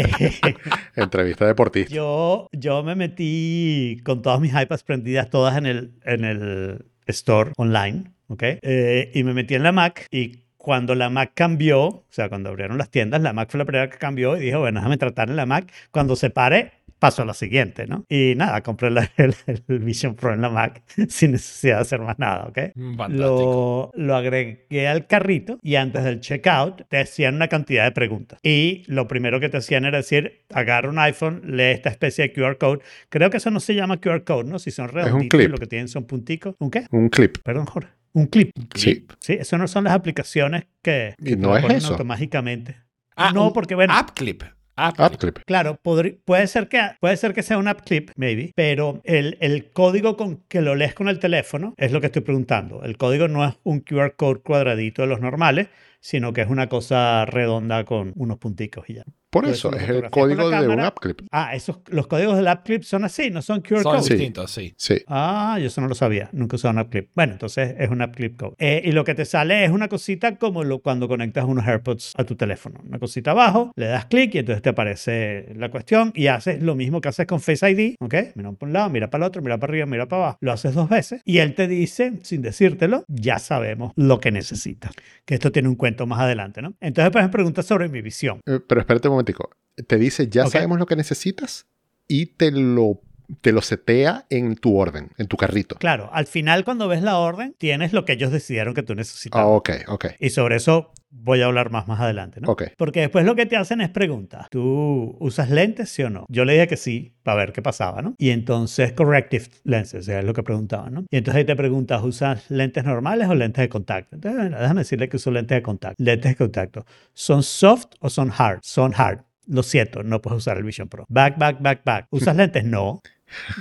Entrevista 0.96 1.46
deportista. 1.46 1.92
yo, 1.92 2.48
yo 2.52 2.82
me 2.82 2.94
metí 2.94 4.00
con 4.04 4.22
todas 4.22 4.40
mis 4.40 4.52
iPads 4.54 4.84
prendidas 4.84 5.30
todas 5.30 5.56
en 5.56 5.66
el, 5.66 5.94
en 6.04 6.24
el 6.24 6.86
store 7.06 7.52
online, 7.56 8.12
¿ok? 8.28 8.42
Eh, 8.62 9.10
y 9.14 9.24
me 9.24 9.34
metí 9.34 9.54
en 9.54 9.62
la 9.64 9.72
Mac 9.72 10.06
y 10.10 10.44
cuando 10.56 10.94
la 10.94 11.10
Mac 11.10 11.32
cambió, 11.34 11.82
o 11.82 12.06
sea, 12.08 12.28
cuando 12.28 12.48
abrieron 12.48 12.78
las 12.78 12.90
tiendas, 12.90 13.20
la 13.20 13.32
Mac 13.32 13.50
fue 13.50 13.58
la 13.58 13.66
primera 13.66 13.90
que 13.90 13.98
cambió 13.98 14.36
y 14.36 14.40
dije, 14.40 14.56
bueno, 14.56 14.80
déjame 14.80 14.96
tratar 14.96 15.28
en 15.28 15.36
la 15.36 15.44
Mac. 15.44 15.70
Cuando 15.90 16.16
se 16.16 16.30
pare, 16.30 16.72
paso 17.04 17.20
a 17.20 17.26
la 17.26 17.34
siguiente, 17.34 17.86
¿no? 17.86 18.04
Y 18.08 18.32
nada, 18.34 18.62
compré 18.62 18.90
la- 18.90 19.10
el, 19.18 19.34
el 19.68 19.78
Vision 19.80 20.14
Pro 20.14 20.32
en 20.32 20.40
la 20.40 20.48
Mac 20.48 20.82
sin 21.10 21.32
necesidad 21.32 21.76
de 21.76 21.82
hacer 21.82 22.00
más 22.00 22.18
nada, 22.18 22.46
¿ok? 22.46 22.58
Fantástico. 22.96 23.92
Lo, 23.94 24.02
lo 24.04 24.16
agregué 24.16 24.88
al 24.88 25.06
carrito 25.06 25.58
y 25.62 25.74
antes 25.74 26.02
del 26.04 26.20
checkout 26.20 26.82
te 26.88 26.98
hacían 26.98 27.34
una 27.34 27.48
cantidad 27.48 27.84
de 27.84 27.92
preguntas. 27.92 28.38
Y 28.42 28.84
lo 28.86 29.06
primero 29.06 29.38
que 29.40 29.48
te 29.50 29.58
hacían 29.58 29.84
era 29.84 29.98
decir, 29.98 30.44
agarra 30.52 30.88
un 30.88 30.98
iPhone, 30.98 31.42
lee 31.44 31.72
esta 31.72 31.90
especie 31.90 32.28
de 32.28 32.32
QR 32.32 32.56
code. 32.56 32.80
Creo 33.10 33.28
que 33.28 33.36
eso 33.36 33.50
no 33.50 33.60
se 33.60 33.74
llama 33.74 34.00
QR 34.00 34.24
code, 34.24 34.48
¿no? 34.48 34.58
Si 34.58 34.70
son 34.70 34.88
redonditos 34.88 35.44
lo 35.48 35.58
que 35.58 35.66
tienen 35.66 35.88
son 35.88 36.04
punticos. 36.04 36.54
¿Un 36.58 36.70
qué? 36.70 36.86
Un 36.90 37.08
clip. 37.10 37.36
Perdón, 37.44 37.66
Jorge. 37.66 37.90
Un 38.14 38.26
clip. 38.28 38.50
Sí. 38.74 39.06
Sí, 39.18 39.32
eso 39.34 39.58
no 39.58 39.66
son 39.68 39.84
las 39.84 39.92
aplicaciones 39.92 40.64
que, 40.80 41.14
Y 41.18 41.30
que 41.30 41.36
no 41.36 41.48
lo 41.48 41.56
es 41.56 41.62
ponen 41.62 41.76
eso. 41.78 41.92
automáticamente. 41.92 42.76
Ah, 43.16 43.30
no, 43.32 43.52
porque 43.52 43.74
bueno, 43.74 43.92
App 43.94 44.10
Clip. 44.14 44.42
App 44.76 45.00
App 45.00 45.16
Clip. 45.16 45.34
clip. 45.34 45.46
Claro, 45.46 45.78
puede, 45.82 46.46
ser 46.46 46.68
que, 46.68 46.80
puede 47.00 47.16
ser 47.16 47.32
que 47.32 47.42
sea 47.42 47.58
un 47.58 47.68
app 47.68 47.82
clip, 47.82 48.10
maybe, 48.16 48.52
pero 48.54 49.00
el, 49.04 49.36
el 49.40 49.70
código 49.72 50.16
con 50.16 50.42
que 50.48 50.60
lo 50.60 50.74
lees 50.74 50.94
con 50.94 51.08
el 51.08 51.18
teléfono 51.18 51.74
es 51.76 51.92
lo 51.92 52.00
que 52.00 52.06
estoy 52.06 52.22
preguntando. 52.22 52.82
El 52.82 52.96
código 52.96 53.28
no 53.28 53.44
es 53.44 53.54
un 53.62 53.80
QR 53.80 54.14
code 54.16 54.40
cuadradito 54.40 55.02
de 55.02 55.08
los 55.08 55.20
normales, 55.20 55.68
sino 56.04 56.34
que 56.34 56.42
es 56.42 56.50
una 56.50 56.68
cosa 56.68 57.24
redonda 57.24 57.84
con 57.86 58.12
unos 58.14 58.36
punticos 58.36 58.90
y 58.90 58.94
ya. 58.96 59.04
Por 59.30 59.46
eso, 59.46 59.74
es 59.74 59.88
el 59.88 60.10
código 60.10 60.48
de 60.48 60.68
un 60.68 60.78
app 60.78 61.00
clip. 61.00 61.22
Ah, 61.32 61.56
esos, 61.56 61.78
los 61.88 62.06
códigos 62.06 62.36
del 62.36 62.46
app 62.46 62.64
clip 62.64 62.84
son 62.84 63.02
así, 63.04 63.30
no 63.30 63.42
son 63.42 63.62
QR 63.62 63.82
Son 63.82 63.94
codes. 63.94 64.04
Sí. 64.04 64.14
distintos, 64.14 64.50
sí. 64.52 64.74
Sí. 64.76 65.02
Ah, 65.08 65.58
yo 65.60 65.66
eso 65.66 65.80
no 65.80 65.88
lo 65.88 65.96
sabía. 65.96 66.28
Nunca 66.30 66.54
he 66.54 66.56
usado 66.56 66.72
un 66.72 66.78
app 66.78 66.90
clip. 66.90 67.10
Bueno, 67.16 67.32
entonces 67.32 67.74
es 67.76 67.88
un 67.90 68.00
app 68.00 68.14
clip 68.14 68.36
code. 68.36 68.54
Eh, 68.58 68.82
y 68.84 68.92
lo 68.92 69.02
que 69.02 69.16
te 69.16 69.24
sale 69.24 69.64
es 69.64 69.72
una 69.72 69.88
cosita 69.88 70.36
como 70.36 70.62
lo, 70.62 70.78
cuando 70.78 71.08
conectas 71.08 71.46
unos 71.46 71.66
AirPods 71.66 72.12
a 72.16 72.22
tu 72.22 72.36
teléfono. 72.36 72.78
Una 72.86 73.00
cosita 73.00 73.32
abajo, 73.32 73.72
le 73.74 73.86
das 73.86 74.04
clic 74.04 74.36
y 74.36 74.38
entonces 74.38 74.62
te 74.62 74.68
aparece 74.68 75.52
la 75.56 75.68
cuestión 75.68 76.12
y 76.14 76.28
haces 76.28 76.62
lo 76.62 76.76
mismo 76.76 77.00
que 77.00 77.08
haces 77.08 77.26
con 77.26 77.40
Face 77.40 77.68
ID. 77.68 77.96
¿Ok? 77.98 78.14
Mira 78.36 78.52
para 78.52 78.68
un 78.68 78.72
lado, 78.72 78.90
mira 78.90 79.10
para 79.10 79.24
el 79.24 79.28
otro, 79.28 79.42
mira 79.42 79.58
para 79.58 79.72
arriba, 79.72 79.86
mira 79.86 80.06
para 80.06 80.22
abajo. 80.22 80.38
Lo 80.42 80.52
haces 80.52 80.74
dos 80.74 80.88
veces 80.88 81.22
y 81.24 81.38
él 81.38 81.56
te 81.56 81.66
dice, 81.66 82.20
sin 82.22 82.40
decírtelo, 82.40 83.04
ya 83.08 83.40
sabemos 83.40 83.92
lo 83.96 84.20
que 84.20 84.30
necesitas. 84.30 84.92
Que 85.24 85.34
esto 85.34 85.50
tiene 85.50 85.68
un 85.68 85.74
cuento 85.74 85.93
más 86.06 86.20
adelante, 86.20 86.60
¿no? 86.62 86.74
Entonces, 86.80 87.10
pues 87.12 87.24
me 87.24 87.30
preguntas 87.30 87.66
sobre 87.66 87.88
mi 87.88 88.02
visión. 88.02 88.40
Eh, 88.46 88.60
Pero 88.66 88.80
espérate 88.80 89.08
un 89.08 89.12
momentico. 89.14 89.50
Te 89.86 89.96
dice, 89.96 90.28
ya 90.28 90.44
Ok. 90.44 90.52
sabemos 90.52 90.78
lo 90.78 90.86
que 90.86 90.96
necesitas 90.96 91.66
y 92.06 92.26
te 92.26 92.50
lo 92.50 93.00
te 93.40 93.52
lo 93.52 93.60
setea 93.62 94.26
en 94.30 94.56
tu 94.56 94.76
orden, 94.76 95.10
en 95.18 95.26
tu 95.26 95.36
carrito. 95.36 95.76
Claro, 95.76 96.10
al 96.12 96.26
final 96.26 96.64
cuando 96.64 96.88
ves 96.88 97.02
la 97.02 97.18
orden, 97.18 97.54
tienes 97.58 97.92
lo 97.92 98.04
que 98.04 98.12
ellos 98.12 98.30
decidieron 98.32 98.74
que 98.74 98.82
tú 98.82 98.92
Ah, 98.94 98.96
necesitabas. 98.96 99.46
ok, 99.48 99.70
ok. 99.88 100.06
Y 100.20 100.30
sobre 100.30 100.56
eso 100.56 100.92
voy 101.16 101.42
a 101.42 101.46
hablar 101.46 101.70
más 101.70 101.86
más 101.86 102.00
adelante, 102.00 102.40
¿no? 102.40 102.50
Ok. 102.50 102.64
Porque 102.76 103.00
después 103.00 103.24
lo 103.24 103.36
que 103.36 103.46
te 103.46 103.56
hacen 103.56 103.80
es 103.80 103.88
preguntas. 103.88 104.48
¿Tú 104.50 105.16
usas 105.20 105.48
lentes, 105.48 105.88
sí 105.88 106.02
o 106.02 106.10
no? 106.10 106.26
Yo 106.28 106.44
le 106.44 106.54
dije 106.54 106.66
que 106.66 106.76
sí, 106.76 107.14
para 107.22 107.36
ver 107.38 107.52
qué 107.52 107.62
pasaba, 107.62 108.02
¿no? 108.02 108.14
Y 108.18 108.30
entonces, 108.30 108.92
corrective 108.92 109.46
lenses, 109.64 110.08
es 110.08 110.24
lo 110.24 110.34
que 110.34 110.42
preguntaban, 110.42 110.92
¿no? 110.94 111.04
Y 111.10 111.16
entonces 111.16 111.38
ahí 111.38 111.44
te 111.44 111.54
preguntas, 111.56 112.02
¿usas 112.02 112.50
lentes 112.50 112.84
normales 112.84 113.28
o 113.28 113.34
lentes 113.34 113.62
de 113.62 113.68
contacto? 113.68 114.16
Entonces, 114.16 114.50
déjame 114.50 114.80
decirle 114.80 115.08
que 115.08 115.16
uso 115.16 115.30
lentes 115.30 115.56
de 115.56 115.62
contacto. 115.62 116.02
Lentes 116.02 116.32
de 116.32 116.36
contacto. 116.36 116.84
¿Son 117.12 117.42
soft 117.42 117.86
o 118.00 118.10
son 118.10 118.32
hard? 118.36 118.58
Son 118.62 118.92
hard. 118.96 119.20
Lo 119.46 119.62
siento, 119.62 120.02
no 120.02 120.20
puedes 120.22 120.38
usar 120.38 120.56
el 120.56 120.64
Vision 120.64 120.88
Pro. 120.88 121.04
Back, 121.08 121.36
back, 121.38 121.58
back, 121.60 121.82
back. 121.84 122.06
¿Usas 122.10 122.34
lentes? 122.36 122.64
No. 122.64 123.00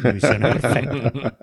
Mi 0.03 0.11
visión 0.13 0.45
es 0.45 0.55
perfecta. 0.61 1.37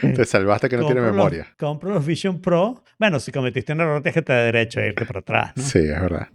Te 0.00 0.24
salvaste 0.24 0.68
que 0.68 0.76
no 0.76 0.86
tiene 0.86 1.00
los- 1.00 1.10
memoria. 1.12 1.46
compro 1.58 1.90
los 1.92 2.06
Vision 2.06 2.40
Pro. 2.40 2.82
Bueno, 2.98 3.18
si 3.20 3.32
cometiste 3.32 3.72
un 3.72 3.80
error, 3.80 4.02
tienes 4.02 4.14
que 4.14 4.22
te 4.22 4.32
da 4.32 4.44
derecho 4.44 4.80
a 4.80 4.86
irte 4.86 5.04
para 5.04 5.20
atrás. 5.20 5.52
¿no? 5.56 5.62
Sí, 5.62 5.78
es 5.80 6.00
verdad. 6.00 6.28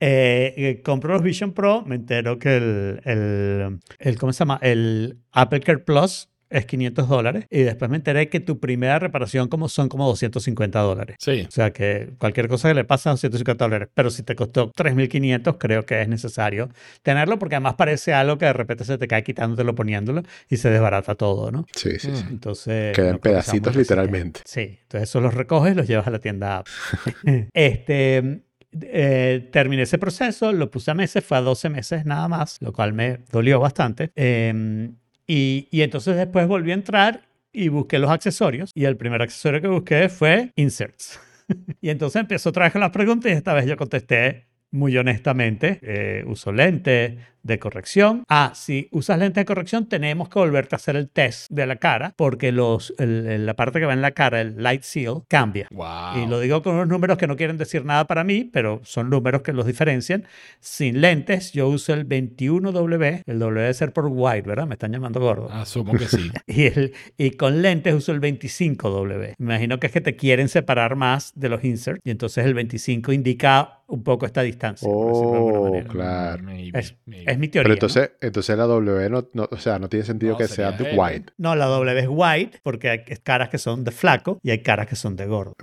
Eh, 0.00 0.54
eh, 0.56 0.82
compro 0.82 1.12
los 1.14 1.22
Vision 1.22 1.52
Pro, 1.52 1.82
me 1.86 1.96
entero 1.96 2.38
que 2.38 2.56
el, 2.56 3.00
el, 3.04 3.78
el- 3.98 4.18
¿cómo 4.18 4.32
se 4.32 4.40
llama? 4.40 4.58
El 4.62 5.18
Apple 5.32 5.60
Care 5.60 5.78
Plus 5.78 6.28
es 6.52 6.66
500 6.66 7.08
dólares 7.08 7.46
y 7.50 7.62
después 7.62 7.90
me 7.90 7.96
enteré 7.96 8.28
que 8.28 8.40
tu 8.40 8.60
primera 8.60 8.98
reparación 8.98 9.48
como 9.48 9.68
son 9.68 9.88
como 9.88 10.06
250 10.06 10.78
dólares. 10.80 11.16
Sí. 11.18 11.44
O 11.48 11.50
sea 11.50 11.72
que 11.72 12.10
cualquier 12.18 12.48
cosa 12.48 12.68
que 12.68 12.74
le 12.74 12.84
pasa 12.84 13.10
250 13.10 13.64
dólares, 13.64 13.88
pero 13.94 14.10
si 14.10 14.22
te 14.22 14.34
costó 14.36 14.70
3.500 14.72 15.56
creo 15.58 15.84
que 15.84 16.02
es 16.02 16.08
necesario 16.08 16.68
tenerlo 17.02 17.38
porque 17.38 17.56
además 17.56 17.74
parece 17.74 18.12
algo 18.12 18.38
que 18.38 18.46
de 18.46 18.52
repente 18.52 18.84
se 18.84 18.98
te 18.98 19.08
cae 19.08 19.22
quitándotelo 19.24 19.74
poniéndolo 19.74 20.22
y 20.48 20.58
se 20.58 20.70
desbarata 20.70 21.14
todo, 21.14 21.50
¿no? 21.50 21.66
Sí, 21.74 21.98
sí, 21.98 22.10
sí. 22.14 22.24
Entonces. 22.30 22.94
Quedan 22.94 23.12
no 23.12 23.18
pedacitos 23.20 23.74
literalmente. 23.74 24.40
Sí, 24.44 24.78
entonces 24.82 25.08
eso 25.08 25.20
los 25.20 25.34
recoges 25.34 25.72
y 25.72 25.76
los 25.76 25.86
llevas 25.86 26.06
a 26.06 26.10
la 26.10 26.18
tienda 26.18 26.62
este. 27.54 28.42
eh, 28.80 29.48
terminé 29.52 29.82
ese 29.82 29.98
proceso, 29.98 30.52
lo 30.52 30.70
puse 30.70 30.90
a 30.90 30.94
meses, 30.94 31.24
fue 31.24 31.38
a 31.38 31.40
12 31.40 31.68
meses 31.70 32.04
nada 32.04 32.28
más, 32.28 32.58
lo 32.60 32.72
cual 32.72 32.92
me 32.92 33.18
dolió 33.30 33.60
bastante. 33.60 34.12
Eh, 34.16 34.90
y, 35.34 35.82
entonces 35.82 36.16
después 36.16 36.46
volví 36.46 36.72
a 36.72 36.74
entrar 36.74 37.22
y 37.52 37.68
busqué 37.68 37.98
los 37.98 38.10
accesorios. 38.10 38.70
Y 38.74 38.84
el 38.84 38.96
primer 38.96 39.22
accesorio 39.22 39.62
que 39.62 39.68
busqué 39.68 40.08
fue 40.10 40.52
inserts. 40.56 41.20
y 41.80 41.88
entonces 41.88 42.20
empezó 42.20 42.50
otra 42.50 42.64
vez 42.64 42.72
con 42.72 42.80
las 42.80 42.90
preguntas 42.90 43.32
y 43.32 43.34
esta 43.34 43.54
vez 43.54 43.66
yo 43.66 43.76
contesté 43.76 44.46
muy 44.70 44.96
honestamente. 44.96 45.78
eh, 45.82 46.24
uso 46.26 46.52
lentes 46.52 47.18
de 47.42 47.58
corrección. 47.58 48.24
Ah, 48.28 48.52
si 48.54 48.88
usas 48.92 49.18
lentes 49.18 49.40
de 49.40 49.44
corrección, 49.44 49.86
tenemos 49.88 50.28
que 50.28 50.38
volverte 50.38 50.74
a 50.74 50.76
hacer 50.76 50.96
el 50.96 51.08
test 51.08 51.50
de 51.50 51.66
la 51.66 51.76
cara 51.76 52.12
porque 52.16 52.52
los, 52.52 52.94
el- 52.98 53.44
la 53.46 53.54
parte 53.54 53.80
que 53.80 53.86
va 53.86 53.92
en 53.92 54.02
la 54.02 54.12
cara, 54.12 54.40
el 54.40 54.62
light 54.62 54.82
seal, 54.82 55.22
cambia. 55.28 55.68
Wow. 55.70 56.22
Y 56.22 56.26
lo 56.28 56.40
digo 56.40 56.62
con 56.62 56.74
unos 56.74 56.88
números 56.88 57.18
que 57.18 57.26
no 57.26 57.36
quieren 57.36 57.58
decir 57.58 57.84
nada 57.84 58.06
para 58.06 58.24
mí, 58.24 58.44
pero 58.52 58.80
son 58.84 59.10
números 59.10 59.42
que 59.42 59.52
los 59.52 59.66
diferencian. 59.66 60.24
Sin 60.60 61.00
lentes, 61.00 61.52
yo 61.52 61.68
uso 61.68 61.92
el 61.94 62.06
21W. 62.08 63.22
El 63.26 63.38
W 63.38 63.60
debe 63.60 63.74
ser 63.74 63.92
por 63.92 64.06
wide, 64.06 64.42
¿verdad? 64.42 64.66
Me 64.66 64.74
están 64.74 64.92
llamando 64.92 65.20
gordo. 65.20 65.50
Asumo 65.50 65.92
que 65.94 66.06
sí. 66.06 66.30
Y, 66.46 66.64
el, 66.66 66.92
y 67.16 67.30
con 67.32 67.62
lentes 67.62 67.94
uso 67.94 68.12
el 68.12 68.20
25W. 68.20 69.34
Me 69.38 69.44
imagino 69.54 69.78
que 69.80 69.86
es 69.86 69.92
que 69.92 70.00
te 70.00 70.16
quieren 70.16 70.48
separar 70.48 70.96
más 70.96 71.32
de 71.34 71.48
los 71.48 71.64
inserts. 71.64 72.00
Y 72.04 72.10
entonces 72.10 72.44
el 72.44 72.54
25 72.54 73.12
indica 73.12 73.80
un 73.86 74.02
poco 74.02 74.26
esta 74.26 74.42
distancia. 74.42 74.88
por 74.88 75.08
decirlo 75.08 75.30
de 75.32 75.36
alguna 75.38 75.58
Oh, 75.58 75.64
manera. 75.64 75.88
claro. 75.90 76.42
Maybe, 76.44 76.78
Es, 76.78 76.96
maybe. 77.06 77.31
Es 77.32 77.38
mi 77.38 77.48
teoría. 77.48 77.64
Pero 77.64 77.70
¿no? 77.70 77.74
entonces, 77.74 78.10
entonces 78.20 78.56
la 78.56 78.64
W 78.64 79.10
no, 79.10 79.28
no- 79.32 79.48
o 79.50 79.56
sea, 79.58 79.78
no 79.78 79.88
tiene 79.88 80.04
sentido 80.06 80.32
No, 80.32 80.38
que 80.38 80.48
sea 80.48 80.72
de 80.72 80.96
wide. 80.96 81.26
No, 81.38 81.54
la 81.56 81.66
W 81.66 81.98
es 82.00 82.06
wide 82.08 82.60
porque 82.62 82.90
hay 82.90 82.98
caras 83.22 83.48
que 83.48 83.58
son 83.58 83.84
de 83.84 83.90
flaco 83.90 84.38
y 84.42 84.50
hay 84.50 84.62
caras 84.62 84.86
que 84.86 84.96
son 84.96 85.16
de 85.16 85.26
gordo. 85.26 85.54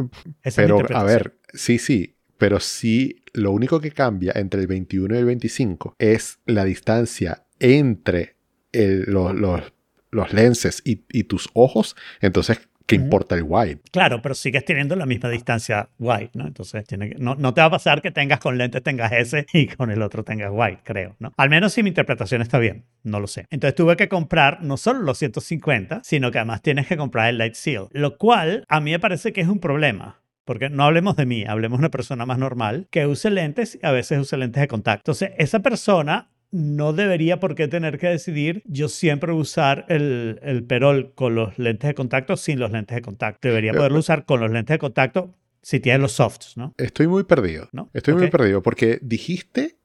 Esa 0.43 0.63
es 0.63 0.69
mi 0.69 0.81
Pero, 0.81 0.97
a 0.97 1.03
ver, 1.03 1.37
sí, 1.53 1.77
sí. 1.79 2.15
Pero 2.37 2.59
sí, 2.59 3.23
lo 3.33 3.51
único 3.51 3.79
que 3.81 3.91
cambia 3.91 4.31
entre 4.35 4.61
el 4.61 4.67
21 4.67 5.15
y 5.15 5.17
el 5.17 5.25
25 5.25 5.95
es 5.99 6.39
la 6.45 6.63
distancia 6.65 7.45
entre 7.59 8.35
el- 8.71 9.03
los, 9.03 9.35
los- 9.35 9.73
los 10.11 10.33
lenses 10.33 10.81
y, 10.85 11.03
y 11.11 11.25
tus 11.25 11.49
ojos. 11.53 11.95
Entonces, 12.21 12.61
¿qué 12.89 12.95
importa 12.95 13.35
el 13.35 13.43
wide? 13.47 13.79
Claro, 13.91 14.21
pero 14.21 14.35
sigues 14.35 14.65
teniendo 14.65 14.95
la 14.95 15.05
misma 15.05 15.29
distancia 15.29 15.89
wide, 15.99 16.31
¿no? 16.33 16.47
Entonces, 16.47 16.85
tiene 16.85 17.11
que- 17.11 17.15
no, 17.19 17.35
no 17.35 17.53
te 17.53 17.61
va 17.61 17.67
a 17.67 17.71
pasar 17.71 18.01
que 18.01 18.11
tengas 18.11 18.39
con 18.39 18.57
lentes 18.57 18.83
tengas 18.83 19.11
ese 19.11 19.45
y 19.53 19.67
con 19.67 19.91
el 19.91 20.01
otro 20.01 20.23
tengas 20.23 20.49
wide, 20.51 20.79
creo, 20.83 21.15
¿no? 21.19 21.31
Al 21.37 21.49
menos 21.49 21.73
si 21.73 21.83
mi 21.83 21.89
interpretación 21.89 22.41
está 22.41 22.59
bien, 22.59 22.85
no 23.03 23.19
lo 23.19 23.27
sé. 23.27 23.45
Entonces 23.49 23.75
tuve 23.75 23.95
que 23.95 24.09
comprar 24.09 24.61
no 24.63 24.75
solo 24.77 24.99
los 25.01 25.17
150, 25.17 26.01
sino 26.03 26.31
que 26.31 26.39
además 26.39 26.61
tienes 26.61 26.87
que 26.87 26.97
comprar 26.97 27.29
el 27.29 27.37
Light 27.37 27.53
Seal, 27.55 27.87
lo 27.91 28.17
cual 28.17 28.65
a 28.67 28.79
mí 28.81 28.91
me 28.91 28.99
parece 28.99 29.31
que 29.33 29.41
es 29.41 29.47
un 29.47 29.59
problema. 29.59 30.21
Porque 30.45 30.71
no 30.71 30.83
hablemos 30.83 31.15
de 31.15 31.27
mí, 31.27 31.45
hablemos 31.45 31.77
de 31.77 31.81
una 31.83 31.91
persona 31.91 32.25
más 32.25 32.39
normal 32.39 32.87
que 32.89 33.05
use 33.05 33.29
lentes 33.29 33.77
y 33.79 33.85
a 33.85 33.91
veces 33.91 34.17
use 34.19 34.35
lentes 34.35 34.59
de 34.61 34.67
contacto. 34.67 35.01
Entonces, 35.11 35.31
esa 35.37 35.59
persona 35.59 36.31
no 36.51 36.93
debería 36.93 37.39
por 37.39 37.55
qué 37.55 37.67
tener 37.67 37.97
que 37.99 38.07
decidir 38.07 38.63
yo 38.65 38.89
siempre 38.89 39.31
usar 39.33 39.85
el, 39.89 40.39
el 40.41 40.63
perol 40.63 41.13
con 41.13 41.35
los 41.35 41.57
lentes 41.59 41.87
de 41.89 41.93
contacto 41.93 42.37
sin 42.37 42.59
los 42.59 42.71
lentes 42.71 42.95
de 42.95 43.01
contacto. 43.01 43.47
Debería 43.47 43.73
poderlo 43.73 43.99
usar 43.99 44.25
con 44.25 44.39
los 44.39 44.51
lentes 44.51 44.73
de 44.73 44.79
contacto 44.79 45.35
si 45.61 45.79
tiene 45.79 45.99
los 45.99 46.13
softs, 46.13 46.57
¿no? 46.57 46.73
Estoy 46.77 47.07
muy 47.07 47.23
perdido. 47.23 47.69
¿No? 47.71 47.89
Estoy 47.93 48.13
muy 48.15 48.25
Ok. 48.25 48.31
perdido 48.31 48.63
porque 48.63 48.97
dijiste 49.01 49.75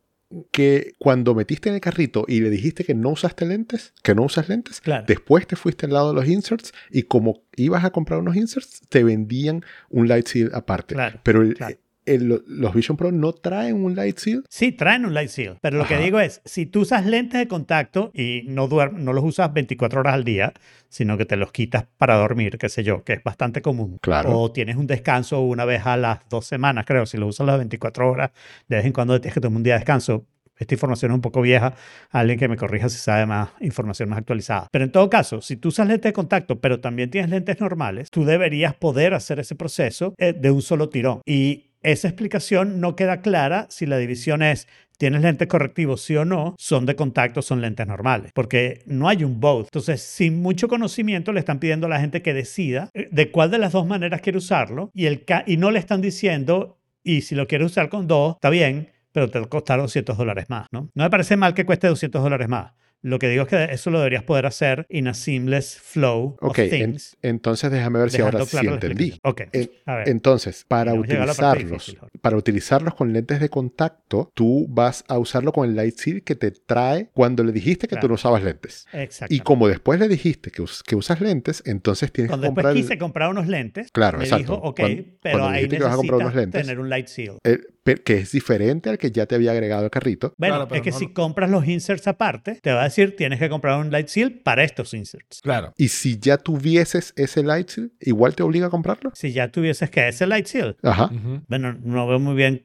que 0.50 0.94
cuando 0.98 1.35
metiste 1.35 1.68
en 1.68 1.77
el 1.77 1.81
carrito 1.81 2.24
y 2.27 2.40
le 2.40 2.50
dijiste 2.50 2.83
que 2.83 2.94
no 2.94 3.11
usaste 3.11 3.44
lentes, 3.46 3.92
que 4.03 4.14
no 4.14 4.22
usas 4.22 4.48
lentes, 4.48 4.81
Claro. 4.81 5.05
después 5.07 5.46
te 5.46 5.55
fuiste 5.55 5.87
al 5.87 5.92
lado 5.92 6.09
de 6.12 6.14
los 6.20 6.29
inserts 6.29 6.72
y 6.90 7.03
como 7.05 7.42
ibas 7.57 7.85
a 7.85 7.90
comprar 7.90 8.18
unos 8.20 8.35
inserts, 8.35 8.81
te 8.88 9.05
vendían 9.05 9.62
un 9.90 10.09
light 10.09 10.27
seal 10.27 10.50
aparte. 10.55 10.94
Claro, 10.94 11.20
Pero 11.22 11.42
el- 11.42 11.55
claro. 11.55 11.77
El- 12.07 12.43
los 12.47 12.75
Vision 12.75 12.97
Pro 12.97 13.12
no 13.12 13.33
traen 13.33 13.83
un 13.85 13.95
light 13.97 14.19
seal. 14.19 14.45
Sí, 14.49 14.73
traen 14.73 15.07
un 15.07 15.14
light 15.14 15.31
seal, 15.31 15.59
pero 15.62 15.79
lo 15.79 15.87
que 15.87 15.95
Ajá. 15.95 16.03
digo 16.03 16.21
es, 16.21 16.40
si 16.45 16.67
tú 16.67 16.81
usas 16.81 17.07
lentes 17.07 17.38
de 17.40 17.49
contacto 17.49 18.11
y 18.14 18.43
no, 18.47 18.69
no 18.69 19.12
los 19.12 19.25
usas 19.25 19.53
24 19.53 20.01
horas 20.01 20.14
al 20.14 20.25
día, 20.25 20.53
sino 20.88 21.17
que 21.19 21.25
te 21.25 21.37
los 21.37 21.51
quitas 21.53 21.87
para 21.97 22.17
dormir, 22.17 22.57
qué 22.59 22.69
sé 22.69 22.83
yo, 22.85 23.03
que 23.05 23.14
es 23.14 23.23
bastante 23.25 23.62
común. 23.62 23.99
Claro. 24.01 24.38
O 24.38 24.53
tienes 24.53 24.77
un 24.77 24.87
descanso 24.87 25.40
una 25.40 25.64
vez 25.64 25.87
a 25.87 25.97
las 25.97 26.21
dos 26.29 26.47
semanas, 26.47 26.85
creo, 26.87 27.07
si 27.07 27.17
lo 27.17 27.27
usas 27.27 27.47
las 27.47 27.59
24 27.59 28.09
horas, 28.11 28.31
de 28.69 28.77
vez 28.77 28.85
en 28.87 28.93
cuando 28.93 29.21
tienes 29.21 29.35
que 29.35 29.40
tomar 29.40 29.57
un 29.57 29.62
día 29.62 29.75
de 29.75 29.81
descanso. 29.81 30.27
Esta 30.57 30.73
información 30.75 31.11
es 31.11 31.17
un 31.17 31.21
poco 31.21 31.40
vieja, 31.40 31.75
alguien 32.11 32.38
que 32.38 32.47
me 32.47 32.57
corrija 32.57 32.88
si 32.88 32.97
sabe 32.97 33.27
más 33.27 33.49
información 33.61 34.09
más 34.09 34.21
actualizada. 34.21 34.69
Pero 34.71 34.85
en 34.85 34.93
todo 34.93 35.11
caso, 35.11 35.40
si 35.40 35.57
tú 35.57 35.71
usas 35.71 35.88
lentes 35.88 36.11
de 36.11 36.12
contacto, 36.12 36.61
pero 36.61 36.79
también 36.79 37.11
tienes 37.11 37.29
lentes 37.31 37.61
normales, 37.61 38.09
tú 38.09 38.25
deberías 38.25 38.73
poder 38.77 39.14
hacer 39.14 39.40
ese 39.40 39.57
proceso 39.57 40.14
eh, 40.17 40.33
de 40.33 40.53
un 40.53 40.62
solo 40.62 40.88
tirón. 40.88 41.23
Y 41.27 41.73
esa 41.85 42.09
explicación 42.09 42.81
no 42.81 42.97
queda 42.97 43.20
clara 43.20 43.66
si 43.70 43.87
la 43.87 43.99
división 43.99 44.42
es 44.42 44.66
tienes 44.99 45.23
lentes 45.23 45.49
correctivos 45.49 46.03
sí 46.03 46.16
o 46.16 46.25
no, 46.25 46.55
son 46.59 46.87
de 46.87 46.97
contacto, 46.97 47.42
son 47.42 47.61
lentes 47.61 47.87
normales, 47.87 48.31
porque 48.33 48.83
no 48.87 49.09
hay 49.09 49.25
un 49.25 49.40
both. 49.40 49.66
Entonces, 49.66 50.03
sin 50.03 50.40
mucho 50.40 50.68
conocimiento, 50.68 51.33
le 51.33 51.40
están 51.40 51.59
pidiendo 51.59 51.87
a 51.87 51.90
la 51.90 52.01
gente 52.01 52.23
que 52.23 52.35
decida 52.35 52.90
eh, 52.94 53.09
de 53.11 53.31
cuál 53.31 53.51
de 53.51 53.59
las 53.59 53.73
dos 53.73 53.87
maneras 53.87 54.20
quiere 54.20 54.38
usarlo 54.38 54.90
y, 54.94 55.07
el 55.07 55.25
y 55.47 55.57
no 55.57 55.70
le 55.70 55.79
están 55.79 56.01
diciendo, 56.01 56.79
y 57.03 57.23
si 57.23 57.35
lo 57.35 57.47
quieres 57.47 57.66
usar 57.73 57.88
con 57.88 58.07
dos, 58.07 58.37
está 58.37 58.51
bien, 58.51 58.90
pero 59.12 59.31
te 59.31 59.38
va 59.38 59.47
a 59.47 59.49
costar 59.49 59.81
200 59.81 60.16
dólares 60.16 60.47
más, 60.49 60.66
¿no? 60.73 60.90
No 60.94 61.05
me 61.05 61.11
parece 61.11 61.37
mal 61.37 61.55
que 61.55 61.64
cueste 61.64 61.87
200 61.87 62.23
dólares 62.23 62.49
más. 62.49 62.73
Lo 63.05 63.19
que 63.19 63.29
digo 63.29 63.43
es 63.43 63.49
que 63.51 63.64
eso 63.64 63.90
lo 63.90 63.99
deberías 63.99 64.23
poder 64.23 64.47
hacer 64.47 64.87
in 64.88 65.09
a 65.09 65.14
seamless 65.14 65.79
flow 65.79 66.37
Ok, 66.40 66.51
of 66.51 66.59
en- 66.59 66.71
things. 66.71 67.17
entonces 67.21 67.71
déjame 67.71 67.99
ver 67.99 68.11
si 68.11 68.23
ahora 68.23 68.40
sí 68.47 68.51
clara 68.53 68.64
la 68.71 68.75
entendí. 68.77 69.05
explicación. 69.11 69.21
Ok, 69.51 69.55
En- 69.55 69.71
a 69.85 69.97
ver. 69.97 70.09
Entonces, 70.09 70.64
para 70.67 70.95
utilizarlos, 70.95 71.71
difícil, 71.71 71.99
para 72.23 72.37
utilizarlos 72.38 72.95
con 72.95 73.12
lentes 73.12 73.40
de 73.40 73.49
contacto, 73.51 74.31
tú 74.33 74.67
vas 74.71 75.05
a 75.09 75.19
usarlo 75.19 75.53
con 75.53 75.69
el 75.69 75.77
light 75.77 75.97
seal 75.99 76.23
que 76.23 76.35
te 76.35 76.51
trae 76.51 77.11
cuando 77.12 77.45
le 77.45 77.53
dijiste 77.53 77.87
que 77.88 77.97
tú 77.97 78.01
Claro. 78.01 78.09
no 78.09 78.14
usabas 78.14 78.43
lentes. 78.43 78.87
Exacto. 78.95 79.35
Y 79.35 79.40
como 79.40 79.69
después 79.69 80.01
le 80.01 80.09
dijiste 80.09 80.51
que, 80.51 80.62
us- 80.62 80.83
que 80.83 80.97
usas 80.97 81.21
lentes, 81.21 81.62
entonces 81.67 82.11
tienes 82.11 82.31
Cuando 82.31 82.45
que 82.45 82.49
después 82.49 82.62
comprar 82.64 82.77
el- 82.77 82.83
quise 82.83 82.99
comprar 82.99 83.29
unos 83.31 83.47
lentes, 83.49 83.90
Claro, 83.93 84.17
me 84.19 84.25
exacto. 84.25 84.43
dijo, 84.43 84.55
ok, 84.67 84.77
Cuando- 84.81 85.03
pero 85.21 85.38
cuando 85.38 85.49
ahí 85.51 85.55
dijiste 85.64 85.77
que 85.77 85.83
vas 85.85 85.93
a 85.93 85.97
comprar 85.97 86.19
necesitas 86.21 86.33
unos 86.35 86.43
lentes, 86.43 86.62
tener 86.62 86.81
un 86.81 86.88
light 86.88 87.07
seal. 87.09 87.38
el- 87.45 87.67
pe- 87.85 87.97
que 87.97 88.14
es 88.17 88.33
diferente 88.33 88.88
al 88.88 88.97
que 88.97 89.11
ya 89.11 89.27
te 89.27 89.35
había 89.35 89.51
agregado 89.51 89.85
al 89.85 89.90
carrito. 89.90 90.33
Bueno, 90.38 90.55
Claro, 90.57 90.75
es 90.75 90.81
que 90.81 90.90
no 90.90 90.99
si 90.99 91.12
compras 91.12 91.51
los 91.51 91.67
inserts 91.69 92.09
aparte, 92.09 92.59
te 92.62 92.73
va 92.73 92.81
a 92.81 92.85
decir 92.85 92.94
tienes 93.17 93.39
que 93.39 93.49
comprar 93.49 93.79
un 93.79 93.91
light 93.91 94.09
seal 94.09 94.33
para 94.33 94.65
estos 94.65 94.95
inserts. 94.95 95.41
Claro. 95.43 95.73
Y 95.77 95.89
si 95.89 96.19
ya 96.19 96.39
tuvieses 96.39 97.13
ese 97.17 97.43
light 97.43 97.69
seal, 97.69 97.93
igual 98.01 98.35
te 98.35 98.43
obliga 98.43 98.67
a 98.67 98.71
comprarlo. 98.71 99.13
Si 99.15 99.33
ya 99.33 99.49
tuvieses 99.49 99.91
que 99.91 100.09
ese 100.09 100.27
light 100.27 100.47
seal, 100.47 100.77
Ajá. 100.83 101.11
Bueno, 101.49 101.75
no 101.83 102.07
veo 102.07 102.19
muy 102.19 102.35
bien 102.35 102.65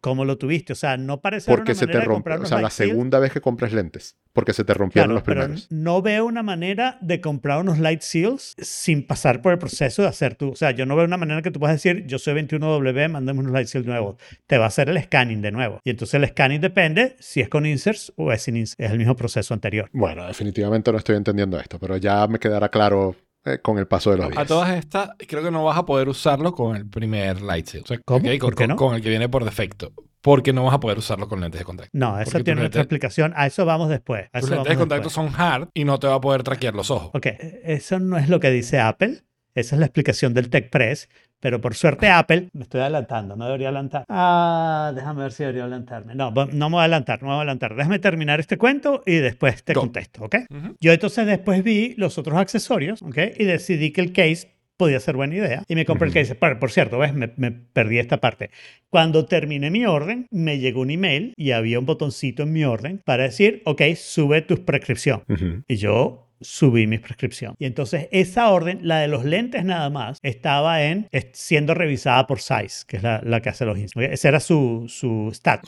¿cómo 0.00 0.24
lo 0.24 0.38
tuviste? 0.38 0.72
O 0.72 0.76
sea, 0.76 0.96
no 0.96 1.20
parece 1.20 1.50
Porque 1.50 1.72
una 1.72 1.78
se 1.80 1.86
te 1.86 2.00
rompe. 2.00 2.32
O 2.32 2.46
sea, 2.46 2.60
la 2.60 2.70
segunda 2.70 3.18
vez 3.18 3.32
que 3.32 3.40
compras 3.40 3.72
lentes. 3.72 4.16
Porque 4.32 4.52
se 4.52 4.64
te 4.64 4.74
rompieron 4.74 5.08
Claro, 5.08 5.14
los 5.14 5.22
pero 5.22 5.40
primeros. 5.42 5.66
no 5.70 6.02
veo 6.02 6.26
una 6.26 6.42
manera 6.42 6.98
de 7.00 7.20
comprar 7.20 7.60
unos 7.60 7.78
light 7.78 8.02
seals 8.02 8.54
sin 8.58 9.06
pasar 9.06 9.40
por 9.40 9.52
el 9.52 9.58
proceso 9.58 10.02
de 10.02 10.08
hacer 10.08 10.34
tú. 10.34 10.50
O 10.50 10.56
sea, 10.56 10.72
yo 10.72 10.84
no 10.86 10.94
veo 10.96 11.04
una 11.06 11.16
manera 11.16 11.40
que 11.42 11.50
tú 11.50 11.58
puedas 11.60 11.76
decir, 11.76 12.04
yo 12.06 12.18
soy 12.18 12.34
21W, 12.34 13.08
mándame 13.10 13.40
unos 13.40 13.52
light 13.52 13.66
seals 13.68 13.86
nuevos. 13.86 14.16
Te 14.46 14.58
va 14.58 14.64
a 14.64 14.68
hacer 14.68 14.88
el 14.90 15.02
scanning 15.02 15.40
de 15.40 15.52
nuevo. 15.52 15.80
Y 15.84 15.90
entonces 15.90 16.14
el 16.20 16.28
scanning 16.28 16.60
depende 16.60 17.16
si 17.18 17.40
es 17.40 17.48
con 17.48 17.64
inserts 17.66 18.12
o 18.16 18.32
es 18.32 18.42
sin 18.42 18.56
inserts. 18.56 18.80
Es 18.84 18.90
el 18.92 18.98
mismo 18.98 19.16
proceso 19.16 19.54
anterior. 19.54 19.88
Bueno, 19.92 20.26
definitivamente 20.26 20.92
no 20.92 20.98
estoy 20.98 21.16
entendiendo 21.16 21.58
esto, 21.58 21.78
pero 21.78 21.96
ya 21.96 22.26
me 22.26 22.38
quedará 22.38 22.68
claro 22.68 23.16
eh, 23.46 23.58
con 23.62 23.78
el 23.78 23.86
paso 23.86 24.10
de 24.10 24.18
los 24.18 24.28
días. 24.30 24.38
A 24.42 24.44
todas 24.46 24.70
estas, 24.76 25.10
creo 25.26 25.42
que 25.42 25.50
no 25.50 25.64
vas 25.64 25.78
a 25.78 25.86
poder 25.86 26.08
usarlo 26.08 26.52
con 26.52 26.76
el 26.76 26.88
primer 26.88 27.40
light 27.42 27.66
seal. 27.66 27.84
O 27.84 27.86
sea, 27.86 27.98
con, 28.04 28.22
¿Por 28.22 28.30
qué 28.30 28.38
con- 28.38 28.68
no? 28.68 28.76
con 28.76 28.94
el 28.94 29.00
que 29.02 29.08
viene 29.08 29.28
por 29.28 29.44
defecto. 29.44 29.92
Porque 30.20 30.52
no 30.52 30.64
vas 30.64 30.74
a 30.74 30.80
poder 30.80 30.98
usarlo 30.98 31.28
con 31.28 31.40
lentes 31.40 31.60
de 31.60 31.64
contacto. 31.64 31.90
No, 31.92 32.18
eso 32.18 32.32
Porque 32.32 32.42
tiene 32.44 32.66
otra 32.66 32.80
explicación. 32.82 33.32
A 33.36 33.46
eso 33.46 33.64
vamos 33.64 33.88
después. 33.88 34.26
A 34.32 34.40
Tus 34.40 34.48
eso 34.48 34.54
lentes 34.56 34.70
de 34.70 34.76
contacto 34.76 35.08
después. 35.08 35.32
son 35.32 35.40
hard 35.40 35.68
y 35.72 35.84
no 35.84 35.98
te 36.00 36.08
va 36.08 36.14
a 36.16 36.20
poder 36.20 36.42
traquear 36.42 36.74
los 36.74 36.90
ojos. 36.90 37.10
Ok, 37.14 37.26
eso 37.62 38.00
no 38.00 38.18
es 38.18 38.28
lo 38.28 38.40
que 38.40 38.50
dice 38.50 38.80
Apple. 38.80 39.22
Esa 39.56 39.74
es 39.74 39.80
la 39.80 39.86
explicación 39.86 40.34
del 40.34 40.48
Tech 40.50 40.70
Press. 40.70 41.08
Pero 41.40 41.60
por 41.60 41.74
suerte 41.74 42.08
Apple, 42.08 42.48
me 42.54 42.62
estoy 42.62 42.80
adelantando, 42.80 43.36
no 43.36 43.44
debería 43.44 43.68
adelantar. 43.68 44.04
Ah, 44.08 44.90
déjame 44.94 45.22
ver 45.22 45.32
si 45.32 45.42
debería 45.42 45.62
adelantarme. 45.64 46.14
No, 46.14 46.32
va- 46.32 46.46
no 46.50 46.70
me 46.70 46.74
voy 46.74 46.80
a 46.80 46.84
adelantar, 46.84 47.20
no 47.22 47.28
me 47.28 47.34
voy 47.34 47.38
a 47.38 47.42
adelantar. 47.42 47.74
Déjame 47.76 47.98
terminar 47.98 48.40
este 48.40 48.56
cuento 48.56 49.02
y 49.04 49.16
después 49.16 49.62
te 49.62 49.74
contesto, 49.74 50.24
¿ok? 50.24 50.36
Ujú. 50.50 50.76
Yo 50.80 50.92
entonces 50.92 51.26
después 51.26 51.62
vi 51.62 51.94
los 51.98 52.16
otros 52.18 52.38
accesorios, 52.38 53.02
¿ok? 53.02 53.18
Y 53.38 53.44
decidí 53.44 53.90
que 53.92 54.00
el 54.00 54.12
case 54.12 54.54
podía 54.78 54.98
ser 55.00 55.16
buena 55.16 55.34
idea. 55.34 55.62
Y 55.68 55.74
me 55.74 55.84
compré 55.86 56.08
el 56.08 56.14
case. 56.14 56.34
Por, 56.34 56.58
por 56.58 56.70
cierto, 56.70 56.98
¿ves? 56.98 57.14
Me, 57.14 57.32
me 57.36 57.50
perdí 57.50 57.98
esta 57.98 58.18
parte. 58.18 58.50
Cuando 58.90 59.24
terminé 59.26 59.70
mi 59.70 59.84
orden, 59.86 60.26
me 60.30 60.58
llegó 60.58 60.80
un 60.82 60.90
email 60.90 61.32
y 61.36 61.52
había 61.52 61.78
un 61.78 61.86
botoncito 61.86 62.42
en 62.44 62.52
mi 62.52 62.64
orden 62.64 63.00
para 63.04 63.24
decir, 63.24 63.62
ok, 63.66 63.82
sube 63.96 64.42
tu 64.42 64.64
prescripción. 64.64 65.22
Ujú. 65.28 65.62
Y 65.68 65.76
yo 65.76 66.25
subí 66.40 66.86
mi 66.86 66.98
prescripción. 66.98 67.54
Y 67.58 67.66
entonces 67.66 68.08
esa 68.12 68.50
orden, 68.50 68.80
la 68.82 69.00
de 69.00 69.08
los 69.08 69.24
lentes 69.24 69.64
nada 69.64 69.90
más, 69.90 70.18
estaba 70.22 70.82
en 70.84 71.08
siendo 71.32 71.74
revisada 71.74 72.26
por 72.26 72.40
Size, 72.40 72.84
que 72.86 72.98
es 72.98 73.02
la, 73.02 73.20
la 73.24 73.40
que 73.40 73.48
hace 73.48 73.64
los 73.64 73.78
ins- 73.78 73.96
¿ok? 73.96 74.12
Ese 74.12 74.28
era 74.28 74.40
su, 74.40 74.86
su 74.88 75.30
stat. 75.32 75.62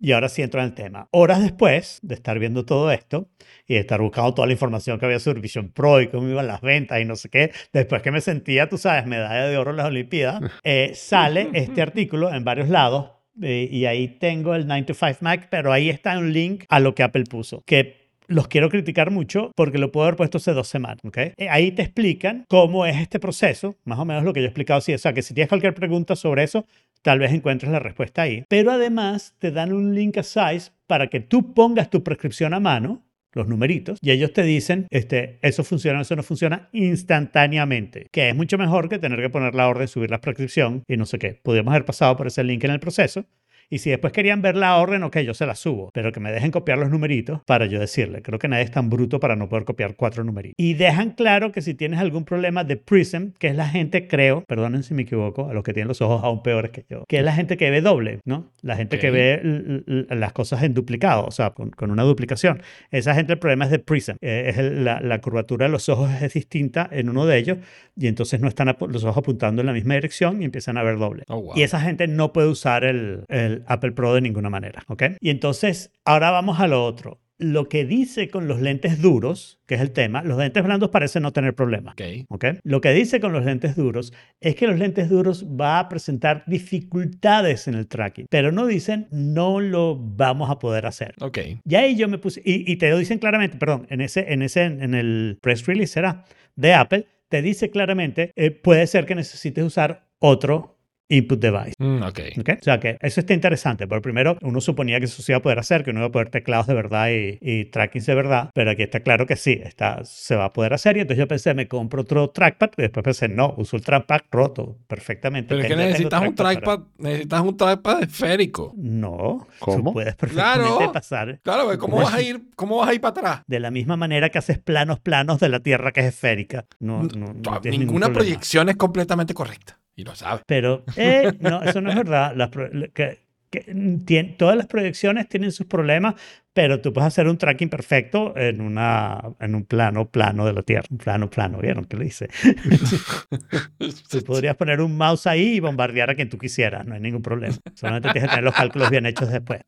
Y 0.00 0.12
ahora 0.12 0.28
sí 0.28 0.42
entro 0.42 0.60
en 0.60 0.66
el 0.66 0.74
tema. 0.74 1.08
Horas 1.12 1.42
después 1.42 1.98
de 2.02 2.14
estar 2.14 2.38
viendo 2.38 2.64
todo 2.64 2.90
esto 2.92 3.28
y 3.66 3.74
de 3.74 3.80
estar 3.80 4.00
buscando 4.00 4.34
toda 4.34 4.46
la 4.46 4.52
información 4.52 4.98
que 4.98 5.06
había 5.06 5.18
sobre 5.20 5.40
Vision 5.40 5.70
Pro 5.72 6.00
y 6.00 6.08
cómo 6.08 6.28
iban 6.28 6.46
las 6.46 6.60
ventas 6.60 7.00
y 7.00 7.04
no 7.04 7.16
sé 7.16 7.28
qué, 7.28 7.52
después 7.72 8.02
que 8.02 8.10
me 8.10 8.20
sentía, 8.20 8.68
tú 8.68 8.78
sabes, 8.78 9.06
medalla 9.06 9.46
de 9.46 9.56
oro 9.56 9.70
en 9.70 9.76
las 9.78 9.86
Olimpiadas, 9.86 10.40
eh, 10.64 10.92
sale 10.94 11.48
este 11.54 11.82
artículo 11.82 12.32
en 12.32 12.44
varios 12.44 12.68
lados 12.68 13.10
eh, 13.42 13.68
y 13.70 13.86
ahí 13.86 14.08
tengo 14.18 14.54
el 14.54 14.66
9 14.66 14.82
to 14.84 14.94
5 14.94 15.18
Mac, 15.20 15.48
pero 15.50 15.72
ahí 15.72 15.88
está 15.88 16.18
un 16.18 16.32
link 16.32 16.64
a 16.68 16.80
lo 16.80 16.94
que 16.94 17.02
Apple 17.02 17.24
puso, 17.24 17.62
que 17.64 17.99
los 18.30 18.48
quiero 18.48 18.68
criticar 18.68 19.10
mucho 19.10 19.52
porque 19.56 19.78
lo 19.78 19.92
puedo 19.92 20.06
haber 20.06 20.16
puesto 20.16 20.38
hace 20.38 20.52
dos 20.52 20.68
semanas. 20.68 20.98
¿ok? 21.04 21.18
Eh, 21.36 21.48
Ahí 21.50 21.72
te 21.72 21.82
explican 21.82 22.44
cómo 22.48 22.86
es 22.86 22.96
este 22.96 23.18
proceso, 23.18 23.76
más 23.84 23.98
o 23.98 24.04
menos 24.04 24.24
lo 24.24 24.32
que 24.32 24.40
yo 24.40 24.44
he 24.46 24.48
explicado. 24.48 24.78
así. 24.78 24.94
O 24.94 24.98
sea, 24.98 25.12
que 25.12 25.22
si 25.22 25.34
tienes 25.34 25.48
cualquier 25.48 25.74
pregunta 25.74 26.16
sobre 26.16 26.44
eso, 26.44 26.64
tal 27.02 27.18
vez 27.18 27.32
encuentres 27.32 27.70
la 27.72 27.80
respuesta 27.80 28.22
ahí. 28.22 28.44
Pero 28.48 28.70
además 28.70 29.34
te 29.38 29.50
dan 29.50 29.72
un 29.72 29.94
link 29.94 30.16
a 30.16 30.22
Size 30.22 30.70
para 30.86 31.08
que 31.08 31.20
tú 31.20 31.52
pongas 31.52 31.90
tu 31.90 32.02
prescripción 32.02 32.54
a 32.54 32.60
mano 32.60 33.02
los 33.32 33.46
numeritos 33.46 33.98
y 34.02 34.10
ellos 34.10 34.32
te 34.32 34.42
dicen 34.42 34.88
este 34.90 35.38
eso 35.42 35.62
funciona 35.62 36.00
eso 36.00 36.16
no 36.16 36.24
funciona 36.24 36.68
instantáneamente 36.72 38.08
que 38.10 38.30
es 38.30 38.34
mucho 38.34 38.58
mejor 38.58 38.88
que 38.88 38.98
tener 38.98 39.20
que 39.20 39.30
poner 39.30 39.54
la 39.54 39.68
orden 39.68 39.86
subir 39.86 40.10
la 40.10 40.20
prescripción 40.20 40.82
y 40.88 40.96
no 40.96 41.06
sé 41.06 41.20
qué 41.20 41.38
podríamos 41.40 41.70
haber 41.70 41.84
pasado 41.84 42.16
por 42.16 42.26
ese 42.26 42.42
link 42.42 42.64
en 42.64 42.72
el 42.72 42.80
proceso 42.80 43.24
y 43.70 43.78
si 43.78 43.88
después 43.90 44.12
querían 44.12 44.42
ver 44.42 44.56
la 44.56 44.76
orden, 44.76 45.02
ok, 45.04 45.18
yo 45.20 45.32
se 45.32 45.46
la 45.46 45.54
subo, 45.54 45.90
pero 45.94 46.10
que 46.12 46.20
me 46.20 46.32
dejen 46.32 46.50
copiar 46.50 46.78
los 46.78 46.90
numeritos 46.90 47.40
para 47.46 47.66
yo 47.66 47.78
decirle. 47.80 48.20
Creo 48.22 48.38
que 48.38 48.48
nadie 48.48 48.64
es 48.64 48.70
tan 48.70 48.90
bruto 48.90 49.20
para 49.20 49.36
no 49.36 49.48
poder 49.48 49.64
copiar 49.64 49.94
cuatro 49.96 50.24
numeritos. 50.24 50.54
Y 50.58 50.74
dejan 50.74 51.10
claro 51.12 51.52
que 51.52 51.62
si 51.62 51.74
tienes 51.74 52.00
algún 52.00 52.24
problema 52.24 52.64
de 52.64 52.76
Prism, 52.76 53.28
que 53.38 53.48
es 53.48 53.54
la 53.56 53.68
gente, 53.68 54.08
creo, 54.08 54.42
perdonen 54.46 54.82
si 54.82 54.92
me 54.94 55.02
equivoco, 55.02 55.48
a 55.48 55.54
los 55.54 55.62
que 55.62 55.72
tienen 55.72 55.88
los 55.88 56.00
ojos 56.02 56.22
aún 56.24 56.42
peores 56.42 56.70
que 56.72 56.84
yo, 56.90 57.04
que 57.08 57.18
es 57.18 57.24
la 57.24 57.32
gente 57.32 57.56
que 57.56 57.70
ve 57.70 57.80
doble, 57.80 58.18
¿no? 58.24 58.50
La 58.62 58.76
gente 58.76 58.98
que 58.98 59.08
Ok. 59.08 59.14
ve 59.14 60.06
las 60.10 60.32
cosas 60.32 60.62
en 60.62 60.74
duplicado, 60.74 61.24
o 61.26 61.30
sea, 61.30 61.50
con, 61.50 61.70
con 61.70 61.90
una 61.90 62.02
duplicación. 62.02 62.62
Esa 62.90 63.14
gente 63.14 63.32
el 63.34 63.38
problema 63.38 63.66
es 63.66 63.70
de 63.70 63.78
Prism. 63.78 64.16
Eh, 64.20 64.46
es 64.48 64.58
el- 64.58 64.84
la, 64.84 65.00
la 65.00 65.20
curvatura 65.20 65.66
de 65.66 65.72
los 65.72 65.88
ojos 65.88 66.10
es 66.22 66.32
distinta 66.34 66.88
en 66.90 67.08
uno 67.08 67.26
de 67.26 67.38
ellos 67.38 67.58
y 67.96 68.06
entonces 68.08 68.40
no 68.40 68.48
están 68.48 68.74
los 68.88 69.04
ojos 69.04 69.16
apuntando 69.18 69.60
en 69.62 69.66
la 69.66 69.72
misma 69.72 69.94
dirección 69.94 70.42
y 70.42 70.44
empiezan 70.44 70.76
a 70.76 70.82
ver 70.82 70.98
doble. 70.98 71.24
Oh, 71.28 71.40
wow. 71.42 71.52
Y 71.56 71.62
esa 71.62 71.80
gente 71.80 72.06
no 72.08 72.32
puede 72.32 72.48
usar 72.48 72.84
el, 72.84 73.24
el 73.28 73.59
Apple 73.66 73.92
Pro 73.92 74.14
de 74.14 74.20
ninguna 74.20 74.50
manera, 74.50 74.82
¿ok? 74.88 75.02
Y 75.20 75.30
entonces, 75.30 75.92
ahora 76.04 76.30
vamos 76.30 76.60
a 76.60 76.68
lo 76.68 76.84
otro. 76.84 77.20
Lo 77.38 77.70
que 77.70 77.86
dice 77.86 78.28
con 78.28 78.48
los 78.48 78.60
lentes 78.60 79.00
duros, 79.00 79.60
que 79.66 79.74
es 79.76 79.80
el 79.80 79.92
tema, 79.92 80.22
los 80.22 80.36
lentes 80.36 80.62
blandos 80.62 80.90
parecen 80.90 81.22
no 81.22 81.32
tener 81.32 81.54
problema. 81.54 81.92
Ok. 81.92 82.02
¿ok? 82.28 82.44
Lo 82.64 82.82
que 82.82 82.92
dice 82.92 83.18
con 83.18 83.32
los 83.32 83.46
lentes 83.46 83.76
duros 83.76 84.12
es 84.40 84.56
que 84.56 84.66
los 84.66 84.78
lentes 84.78 85.08
duros 85.08 85.46
va 85.46 85.78
a 85.78 85.88
presentar 85.88 86.44
dificultades 86.46 87.66
en 87.66 87.76
el 87.76 87.88
tracking, 87.88 88.26
pero 88.28 88.52
no 88.52 88.66
dicen 88.66 89.08
no 89.10 89.58
lo 89.58 89.96
vamos 89.96 90.50
a 90.50 90.58
poder 90.58 90.84
hacer. 90.84 91.14
Ok. 91.20 91.38
Y 91.64 91.74
ahí 91.76 91.96
yo 91.96 92.08
me 92.08 92.18
puse, 92.18 92.42
y, 92.44 92.70
y 92.70 92.76
te 92.76 92.90
lo 92.90 92.98
dicen 92.98 93.18
claramente, 93.18 93.56
perdón, 93.56 93.86
en 93.88 94.02
ese, 94.02 94.32
en 94.34 94.42
ese, 94.42 94.64
en 94.64 94.94
el 94.94 95.38
press 95.40 95.64
release 95.64 95.94
será 95.94 96.26
de 96.56 96.74
Apple, 96.74 97.06
te 97.30 97.40
dice 97.40 97.70
claramente, 97.70 98.32
eh, 98.36 98.50
puede 98.50 98.86
ser 98.86 99.06
que 99.06 99.14
necesites 99.14 99.64
usar 99.64 100.08
otro 100.18 100.79
input 101.10 101.38
device. 101.40 101.74
Mm, 101.78 102.02
ok. 102.02 102.20
¿ok? 102.40 102.48
O 102.60 102.64
sea 102.64 102.80
que 102.80 102.96
eso 103.00 103.20
está 103.20 103.34
interesante. 103.34 103.86
Por 103.86 104.00
primero, 104.00 104.38
uno 104.40 104.60
suponía 104.62 104.98
que 104.98 105.04
eso 105.04 105.20
se 105.22 105.32
iba 105.32 105.38
a 105.38 105.42
poder 105.42 105.58
hacer, 105.58 105.84
que 105.84 105.90
uno 105.90 106.00
iba 106.00 106.06
a 106.08 106.12
poder 106.12 106.30
teclados 106.30 106.66
de 106.66 106.74
verdad 106.74 107.10
y, 107.10 107.38
y 107.42 107.64
trackings 107.66 108.06
de 108.06 108.14
verdad, 108.14 108.50
pero 108.54 108.70
aquí 108.70 108.82
está 108.82 109.00
claro 109.00 109.26
que 109.26 109.36
sí, 109.36 109.60
está, 109.62 110.02
se 110.04 110.36
va 110.36 110.46
a 110.46 110.52
poder 110.52 110.72
hacer. 110.72 110.96
Y 110.96 111.00
entonces 111.00 111.18
yo 111.18 111.28
pensé, 111.28 111.52
me 111.52 111.68
compro 111.68 112.02
otro 112.02 112.30
trackpad, 112.30 112.70
y 112.78 112.82
después 112.82 113.04
pensé, 113.04 113.28
no, 113.28 113.54
uso 113.58 113.76
el 113.76 113.82
trackpad 113.84 114.20
roto 114.30 114.78
perfectamente. 114.86 115.48
Pero 115.48 115.60
es 115.62 115.66
que 115.68 115.76
necesitas 115.76 116.22
un 116.26 116.34
para- 116.34 116.50
trackpad, 116.54 116.80
necesitas 116.98 117.40
un 117.42 117.56
trackpad 117.56 118.02
esférico. 118.04 118.72
No, 118.76 119.46
¿Cómo? 119.58 119.92
puedes 119.92 120.14
perfectamente 120.14 120.76
Claro. 120.76 120.92
pasar 120.92 121.40
Claro, 121.42 121.66
¿cómo 121.78 121.96
¿Cómo 121.96 121.96
vas 122.04 122.14
a 122.14 122.22
ir, 122.22 122.40
cómo 122.56 122.76
vas 122.78 122.88
a 122.88 122.94
ir 122.94 123.00
para 123.00 123.10
atrás? 123.10 123.42
de 123.46 123.60
la 123.60 123.70
misma 123.70 123.96
manera 123.96 124.28
que 124.30 124.38
haces 124.38 124.58
planos 124.58 125.00
planos 125.00 125.40
de 125.40 125.48
la 125.48 125.60
Tierra 125.60 125.92
que 125.92 126.00
es 126.00 126.06
esférica. 126.06 126.64
No, 126.78 127.02
no, 127.02 127.32
no 127.34 127.60
ningún 127.64 127.80
Ninguna 127.80 128.12
proyección 128.12 128.68
es 128.68 128.76
completamente 128.76 129.34
correcta. 129.34 129.78
Y 130.00 130.04
lo 130.04 130.14
sabes. 130.14 130.42
Pero, 130.46 130.82
eh, 130.96 131.32
no, 131.40 131.62
eso 131.62 131.82
no 131.82 131.90
es 131.90 131.96
verdad. 131.96 132.32
Las 132.34 132.48
que, 132.94 133.18
que, 133.50 134.34
todas 134.38 134.56
las 134.56 134.66
proyecciones 134.66 135.28
tienen 135.28 135.52
sus 135.52 135.66
problemas, 135.66 136.14
pero 136.54 136.80
tú 136.80 136.90
puedes 136.94 137.08
hacer 137.08 137.28
un 137.28 137.36
tracking 137.36 137.68
perfecto 137.68 138.34
en, 138.34 138.62
una, 138.62 139.20
en 139.40 139.54
un 139.54 139.66
plano 139.66 140.10
plano 140.10 140.46
de 140.46 140.54
la 140.54 140.62
Tierra. 140.62 140.86
Un 140.90 140.96
plano 140.96 141.28
plano, 141.28 141.58
¿vieron 141.58 141.84
qué 141.84 141.98
le 141.98 142.04
dice? 142.04 142.30
Tú 144.10 144.24
podrías 144.24 144.56
poner 144.56 144.80
un 144.80 144.96
mouse 144.96 145.26
ahí 145.26 145.56
y 145.56 145.60
bombardear 145.60 146.08
a 146.08 146.14
quien 146.14 146.30
tú 146.30 146.38
quisieras, 146.38 146.86
no 146.86 146.94
hay 146.94 147.00
ningún 147.00 147.22
problema. 147.22 147.56
Solamente 147.74 148.10
tienes 148.12 148.30
que 148.30 148.36
tener 148.36 148.44
los 148.44 148.54
cálculos 148.54 148.88
bien 148.88 149.04
hechos 149.04 149.30
después. 149.30 149.60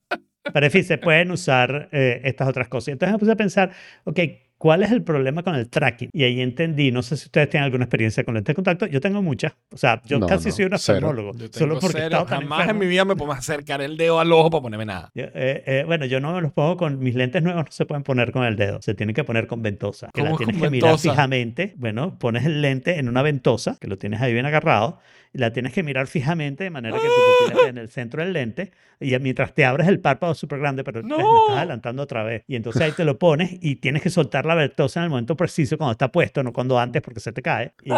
Pero 0.53 0.67
en 0.67 0.73
fin, 0.73 0.85
se 0.85 0.99
pueden 0.99 1.31
usar 1.31 1.89
eh, 1.93 2.21
estas 2.25 2.49
otras 2.49 2.69
cosas. 2.69 2.89
Entonces 2.89 3.13
me 3.13 3.19
puse 3.19 3.33
a 3.33 3.37
pensar, 3.37 3.71
ok, 4.05 4.19
¿cuál 4.63 4.85
es 4.85 4.93
el 4.93 5.03
problema 5.03 5.43
con 5.43 5.57
el 5.57 5.69
tracking? 5.69 6.11
Y 6.13 6.23
ahí 6.23 6.41
entendí, 6.41 6.93
no 6.93 7.03
sé 7.03 7.17
si 7.17 7.25
ustedes 7.27 7.51
tienen 7.51 7.65
alguna 7.65 7.83
experiencia 7.83 8.23
con 8.23 8.35
lentes 8.35 8.53
de 8.53 8.55
contacto, 8.55 8.87
yo 8.87 9.01
tengo 9.01 9.21
muchas. 9.21 9.55
O 9.73 9.77
sea, 9.77 10.01
yo 10.05 10.21
No, 10.21 10.29
casi 10.29 10.51
no, 10.51 10.55
soy 10.55 10.65
un 10.67 10.75
oftalmólogo. 10.75 11.33
Solo 11.51 11.81
porque 11.81 11.97
cero. 11.97 12.05
estado 12.05 12.27
tan 12.27 12.43
Jamás 12.43 12.69
en 12.69 12.79
mi 12.79 12.87
vida 12.87 13.05
me 13.05 13.17
puedo 13.17 13.33
acercar 13.33 13.81
el 13.83 13.97
dedo 13.97 14.21
al 14.21 14.33
ojo 14.33 14.51
para 14.51 14.63
ponerme 14.63 14.87
nada. 14.87 15.11
Yo, 15.17 15.25
eh, 15.25 15.65
eh, 15.67 15.83
bueno, 15.85 16.05
yo 16.07 16.21
no 16.21 16.33
me 16.33 16.41
los 16.41 16.53
pongo 16.53 16.77
con 16.77 17.01
mis 17.01 17.17
lentes 17.17 17.43
nuevos, 17.43 17.65
no 17.65 17.73
se 17.73 17.87
pueden 17.87 18.05
poner 18.05 18.31
con 18.31 18.45
el 18.45 18.55
dedo, 18.55 18.81
se 18.83 18.95
tienen 18.95 19.17
que 19.17 19.25
poner 19.25 19.49
con 19.49 19.63
ventosa. 19.63 20.11
Que 20.15 20.23
la 20.23 20.29
¿Cómo 20.29 20.37
tienes 20.39 20.55
con 20.55 20.63
que 20.63 20.71
mirar 20.71 20.97
fijamente. 20.97 21.75
Bueno, 21.77 22.17
pones 22.21 22.47
el 22.47 22.63
lente 22.63 23.01
en 23.01 23.09
una 23.09 23.23
ventosa, 23.23 23.77
que 23.81 23.89
lo 23.89 23.99
tienes 23.99 24.21
ahí 24.21 24.33
bien 24.33 24.47
agarrado, 24.47 25.01
y 25.35 25.39
la 25.39 25.53
tienes 25.53 25.73
que 25.73 25.83
mirar 25.83 26.07
fijamente 26.07 26.65
de 26.65 26.71
manera 26.71 26.97
que 26.97 27.03
tu 27.03 27.15
pupila 27.47 27.61
esté 27.61 27.71
en 27.71 27.79
el 27.79 27.89
centro 27.89 28.23
del 28.23 28.33
lente. 28.33 28.71
Y 29.01 29.19
mientras 29.19 29.55
te 29.55 29.65
abres 29.65 29.89
el 29.89 29.99
párpado 29.99 30.35
súper 30.35 30.59
grande, 30.59 30.85
pero 30.85 31.03
¡No! 31.03 31.17
estás 31.17 31.57
adelantando 31.57 32.03
otra 32.03 32.23
vez. 32.23 32.45
Y 32.47 32.57
entonces 32.57 32.83
ahí 32.83 32.93
te 32.93 33.05
lo 33.05 33.19
pones 33.19 33.57
y 33.61 33.77
tienes 33.77 34.03
que 34.03 34.11
soltar 34.11 34.47
la 34.47 34.52
ventosa 34.55 35.01
en 35.01 35.05
el 35.05 35.11
momento 35.11 35.37
preciso 35.37 35.77
cuando 35.77 35.93
está 35.93 36.11
puesto, 36.11 36.43
no 36.43 36.53
cuando 36.53 36.79
antes 36.79 37.03
porque 37.03 37.21
se 37.21 37.33
te 37.33 37.43
cae. 37.43 37.73
Y, 37.85 37.93